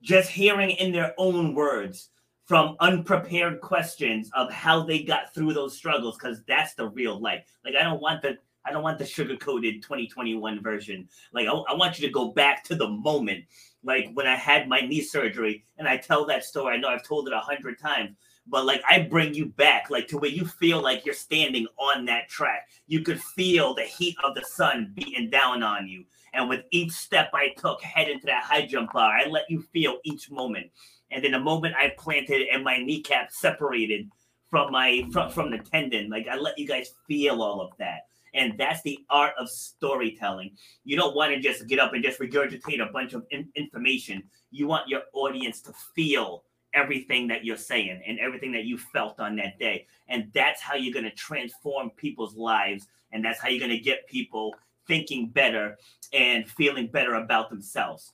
just 0.02 0.30
hearing 0.30 0.72
in 0.72 0.92
their 0.92 1.14
own 1.18 1.56
words 1.56 2.10
from 2.48 2.78
unprepared 2.80 3.60
questions 3.60 4.32
of 4.34 4.50
how 4.52 4.82
they 4.82 5.04
got 5.04 5.34
through 5.34 5.54
those 5.54 5.76
struggles 5.76 6.18
because 6.18 6.42
that's 6.48 6.74
the 6.76 6.88
real 6.88 7.20
life. 7.20 7.44
Like 7.64 7.76
i 7.76 7.84
don't 7.84 8.02
want 8.02 8.22
the 8.22 8.38
i 8.66 8.72
don't 8.72 8.84
want 8.84 8.98
the 8.98 9.06
sugar 9.06 9.36
coated 9.36 9.84
2021 9.84 10.64
version. 10.64 11.08
Like 11.34 11.48
I, 11.48 11.52
I 11.52 11.76
want 11.76 12.00
you 12.00 12.08
to 12.08 12.14
go 12.14 12.30
back 12.30 12.64
to 12.66 12.76
the 12.76 12.88
moment 12.88 13.44
like 13.84 14.10
when 14.14 14.28
i 14.28 14.36
had 14.36 14.70
my 14.70 14.80
knee 14.80 15.02
surgery 15.02 15.66
and 15.78 15.88
i 15.88 15.98
tell 15.98 16.26
that 16.26 16.46
story. 16.46 16.76
I 16.76 16.78
know 16.78 16.88
i've 16.88 17.04
told 17.04 17.28
it 17.28 17.34
a 17.34 17.40
hundred 17.40 17.80
times 17.80 18.16
but 18.50 18.66
like 18.66 18.82
i 18.90 19.02
bring 19.02 19.34
you 19.34 19.48
back 19.48 19.90
like 19.90 20.08
to 20.08 20.18
where 20.18 20.32
you 20.32 20.46
feel 20.46 20.82
like 20.82 21.06
you're 21.06 21.16
standing 21.16 21.68
on 21.78 22.06
that 22.06 22.30
track. 22.30 22.70
You 22.88 23.02
could 23.02 23.22
feel 23.22 23.74
the 23.74 23.84
heat 23.84 24.16
of 24.24 24.36
the 24.36 24.44
sun 24.44 24.94
beating 24.96 25.30
down 25.30 25.64
on 25.64 25.88
you. 25.88 26.06
And 26.34 26.48
with 26.48 26.64
each 26.72 26.92
step 26.92 27.30
I 27.34 27.50
took 27.58 27.82
head 27.82 28.08
into 28.08 28.28
that 28.28 28.44
high 28.44 28.66
jump 28.66 28.94
bar, 28.94 29.18
I 29.18 29.28
let 29.28 29.50
you 29.50 29.62
feel 29.74 29.98
each 30.06 30.32
moment. 30.32 30.68
And 31.12 31.24
then 31.24 31.32
the 31.32 31.40
moment 31.40 31.76
I 31.78 31.94
planted 31.98 32.48
and 32.52 32.64
my 32.64 32.80
kneecap 32.80 33.32
separated 33.32 34.10
from 34.50 34.72
my 34.72 35.08
from, 35.12 35.30
from 35.30 35.52
the 35.52 35.60
tendon, 35.60 36.10
like 36.10 36.28
I 36.28 36.36
let 36.36 36.58
you 36.58 36.68
guys 36.68 36.94
feel 37.08 37.42
all 37.42 37.62
of 37.62 37.72
that. 37.80 38.02
And 38.34 38.58
that's 38.58 38.82
the 38.84 39.00
art 39.10 39.34
of 39.40 39.50
storytelling. 39.50 40.52
You 40.84 40.96
don't 40.96 41.16
want 41.16 41.34
to 41.34 41.40
just 41.40 41.68
get 41.68 41.80
up 41.80 41.94
and 41.94 42.04
just 42.04 42.20
regurgitate 42.20 42.82
a 42.82 42.92
bunch 42.92 43.14
of 43.14 43.26
in- 43.32 43.50
information. 43.56 44.24
You 44.52 44.68
want 44.68 44.90
your 44.90 45.02
audience 45.14 45.62
to 45.62 45.74
feel 45.96 46.44
everything 46.74 47.28
that 47.28 47.44
you're 47.44 47.58
saying 47.58 48.02
and 48.06 48.20
everything 48.20 48.52
that 48.52 48.66
you 48.66 48.78
felt 48.78 49.20
on 49.20 49.36
that 49.38 49.58
day. 49.58 49.88
And 50.08 50.30
that's 50.34 50.62
how 50.62 50.76
you're 50.76 50.94
going 50.94 51.06
to 51.06 51.16
transform 51.16 51.90
people's 51.92 52.36
lives. 52.36 52.88
And 53.12 53.24
that's 53.24 53.40
how 53.40 53.48
you're 53.48 53.66
going 53.66 53.72
to 53.72 53.84
get 53.84 54.08
people 54.08 54.54
thinking 54.88 55.30
better 55.30 55.78
and 56.14 56.48
feeling 56.50 56.88
better 56.88 57.16
about 57.16 57.50
themselves. 57.50 58.14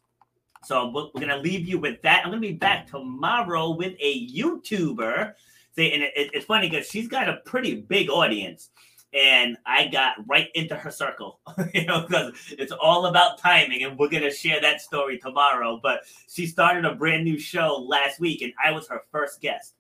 So 0.64 0.90
we're, 0.90 1.08
we're 1.14 1.22
gonna 1.28 1.42
leave 1.42 1.68
you 1.68 1.78
with 1.78 2.02
that. 2.04 2.22
I'm 2.24 2.32
gonna 2.32 2.42
be 2.42 2.54
back 2.54 2.88
tomorrow 2.88 3.72
with 3.72 3.94
a 4.00 4.28
YouTuber. 4.28 5.34
Say, 5.76 5.92
and 5.92 6.04
it, 6.04 6.14
it's 6.16 6.46
funny 6.46 6.70
because 6.70 6.88
she's 6.88 7.08
got 7.08 7.30
a 7.30 7.42
pretty 7.46 7.82
big 7.82 8.10
audience, 8.10 8.70
and 9.14 9.58
I 9.66 9.88
got 9.88 10.16
right 10.28 10.50
into 10.56 10.76
her 10.76 10.92
circle. 10.92 11.40
you 11.74 11.86
know, 11.86 12.06
because 12.08 12.34
it's 12.52 12.72
all 12.72 13.08
about 13.08 13.40
timing, 13.40 13.84
and 13.84 13.98
we're 13.98 14.10
gonna 14.10 14.32
share 14.34 14.62
that 14.62 14.82
story 14.82 15.18
tomorrow. 15.18 15.80
But 15.82 16.02
she 16.30 16.48
started 16.48 16.86
a 16.86 16.96
brand 16.96 17.24
new 17.26 17.38
show 17.38 17.76
last 17.88 18.20
week, 18.20 18.42
and 18.42 18.54
I 18.64 18.72
was 18.72 18.88
her 18.88 19.02
first 19.12 19.42
guest. 19.42 19.76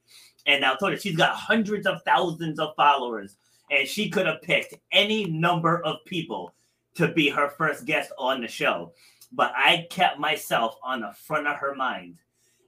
And 0.45 0.65
I 0.65 0.75
told 0.75 0.91
her 0.91 0.97
she's 0.97 1.15
got 1.15 1.35
hundreds 1.35 1.87
of 1.87 2.03
thousands 2.03 2.59
of 2.59 2.75
followers, 2.75 3.37
and 3.71 3.87
she 3.87 4.09
could 4.09 4.25
have 4.25 4.41
picked 4.41 4.75
any 4.91 5.25
number 5.25 5.81
of 5.83 6.03
people 6.05 6.53
to 6.95 7.07
be 7.07 7.29
her 7.29 7.49
first 7.57 7.85
guest 7.85 8.11
on 8.17 8.41
the 8.41 8.47
show. 8.47 8.93
But 9.35 9.51
I 9.55 9.87
kept 9.89 10.19
myself 10.19 10.77
on 10.83 11.01
the 11.01 11.11
front 11.13 11.47
of 11.47 11.57
her 11.57 11.75
mind. 11.75 12.17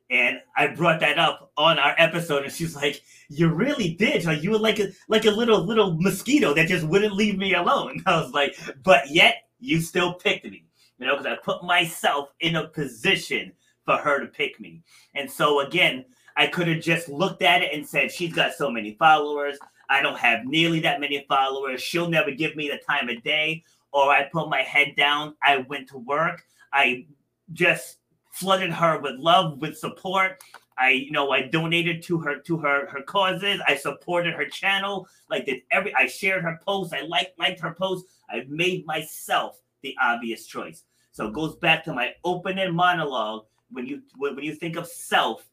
And 0.10 0.40
I 0.56 0.68
brought 0.68 1.00
that 1.00 1.18
up 1.18 1.52
on 1.58 1.80
our 1.80 1.96
episode, 1.98 2.44
and 2.44 2.54
she's 2.54 2.76
like, 2.76 3.02
"You 3.28 3.50
really 3.50 3.96
did. 3.96 4.24
Like 4.26 4.44
you 4.44 4.52
were 4.52 4.60
like 4.60 4.80
a 4.80 4.90
like 5.08 5.26
a 5.26 5.32
little 5.32 5.64
little 5.66 5.98
mosquito 6.00 6.54
that 6.54 6.68
just 6.68 6.86
wouldn't 6.86 7.16
leave 7.16 7.38
me 7.40 7.56
alone." 7.56 8.04
I 8.06 8.22
was 8.22 8.32
like, 8.32 8.56
"But 8.84 9.10
yet 9.10 9.48
you 9.60 9.82
still 9.82 10.14
picked 10.14 10.46
me, 10.46 10.64
you 11.00 11.08
know, 11.08 11.18
because 11.18 11.26
I 11.26 11.38
put 11.44 11.64
myself 11.64 12.30
in 12.40 12.56
a 12.56 12.68
position 12.68 13.52
for 13.84 13.98
her 13.98 14.20
to 14.20 14.28
pick 14.28 14.60
me." 14.60 14.84
And 15.16 15.30
so 15.30 15.62
again, 15.62 16.06
I 16.38 16.48
could 16.48 16.68
have 16.68 16.82
just 16.82 17.10
looked 17.10 17.42
at 17.42 17.64
it 17.64 17.74
and 17.74 17.88
said, 17.88 18.12
"She's 18.12 18.34
got 18.34 18.54
so 18.54 18.70
many 18.70 18.94
followers. 19.00 19.58
I 19.90 20.04
don't 20.04 20.20
have 20.20 20.46
nearly 20.46 20.82
that 20.82 21.00
many 21.00 21.26
followers. 21.28 21.82
She'll 21.82 22.10
never 22.10 22.30
give 22.30 22.56
me 22.56 22.70
the 22.70 22.80
time 22.88 23.10
of 23.10 23.24
day." 23.24 23.64
or 23.96 24.12
I 24.12 24.24
put 24.24 24.50
my 24.50 24.62
head 24.62 24.94
down. 24.98 25.36
I 25.42 25.60
went 25.70 25.88
to 25.90 25.98
work. 25.98 26.44
I 26.74 27.08
just 27.54 27.98
flooded 28.32 28.72
her 28.72 29.00
with 29.00 29.16
love, 29.16 29.60
with 29.60 29.78
support. 29.78 30.42
I, 30.78 30.90
you 30.90 31.12
know, 31.12 31.32
I 31.32 31.44
donated 31.44 32.04
to 32.04 32.18
her 32.20 32.40
to 32.40 32.58
her 32.58 32.88
her 32.88 33.02
causes. 33.02 33.62
I 33.68 33.76
supported 33.76 34.34
her 34.34 34.46
channel. 34.46 35.08
Like 35.30 35.46
did 35.46 35.62
every 35.72 35.96
I 35.96 36.08
shared 36.08 36.44
her 36.44 36.60
posts. 36.66 36.94
I 36.94 37.02
liked 37.02 37.40
liked 37.40 37.62
her 37.62 37.74
posts. 37.74 38.12
I 38.30 38.46
made 38.50 38.86
myself 38.86 39.62
the 39.84 39.96
obvious 40.02 40.46
choice. 40.46 40.84
So 41.12 41.28
it 41.28 41.34
goes 41.34 41.56
back 41.56 41.84
to 41.86 41.94
my 41.94 42.14
opening 42.26 42.76
monologue. 42.76 43.46
When 43.72 43.86
you 43.86 44.02
when, 44.18 44.36
when 44.36 44.44
you 44.44 44.54
think 44.54 44.76
of 44.76 44.88
self, 44.88 45.48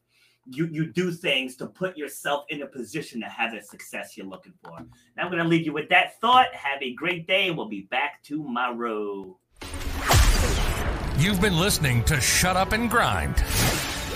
you 0.45 0.67
you 0.67 0.91
do 0.91 1.11
things 1.11 1.55
to 1.57 1.67
put 1.67 1.95
yourself 1.95 2.43
in 2.49 2.61
a 2.61 2.67
position 2.67 3.21
to 3.21 3.27
have 3.27 3.53
the 3.53 3.61
success 3.61 4.17
you're 4.17 4.27
looking 4.27 4.53
for. 4.61 4.77
Now 5.15 5.23
I'm 5.23 5.31
going 5.31 5.41
to 5.41 5.47
leave 5.47 5.65
you 5.65 5.71
with 5.71 5.87
that 5.89 6.19
thought. 6.19 6.53
Have 6.53 6.81
a 6.81 6.93
great 6.93 7.27
day. 7.27 7.49
We'll 7.49 7.69
be 7.69 7.83
back 7.83 8.21
tomorrow. 8.23 9.37
You've 11.17 11.39
been 11.39 11.59
listening 11.59 12.03
to 12.05 12.19
Shut 12.19 12.57
Up 12.57 12.71
and 12.71 12.89
Grind. 12.89 13.35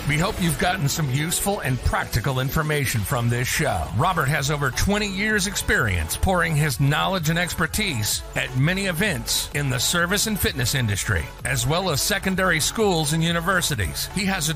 We 0.07 0.17
hope 0.17 0.41
you've 0.41 0.57
gotten 0.57 0.87
some 0.87 1.11
useful 1.11 1.59
and 1.59 1.77
practical 1.81 2.39
information 2.39 3.01
from 3.01 3.27
this 3.27 3.47
show. 3.47 3.85
Robert 3.97 4.29
has 4.29 4.49
over 4.49 4.71
20 4.71 5.05
years 5.05 5.47
experience 5.47 6.15
pouring 6.15 6.55
his 6.55 6.79
knowledge 6.79 7.29
and 7.29 7.37
expertise 7.37 8.23
at 8.35 8.55
many 8.57 8.85
events 8.85 9.49
in 9.53 9.69
the 9.69 9.79
service 9.79 10.25
and 10.25 10.39
fitness 10.39 10.75
industry, 10.75 11.25
as 11.43 11.67
well 11.67 11.89
as 11.89 12.01
secondary 12.01 12.61
schools 12.61 13.11
and 13.11 13.21
universities. 13.21 14.07
He 14.15 14.23
has 14.25 14.47
a 14.47 14.53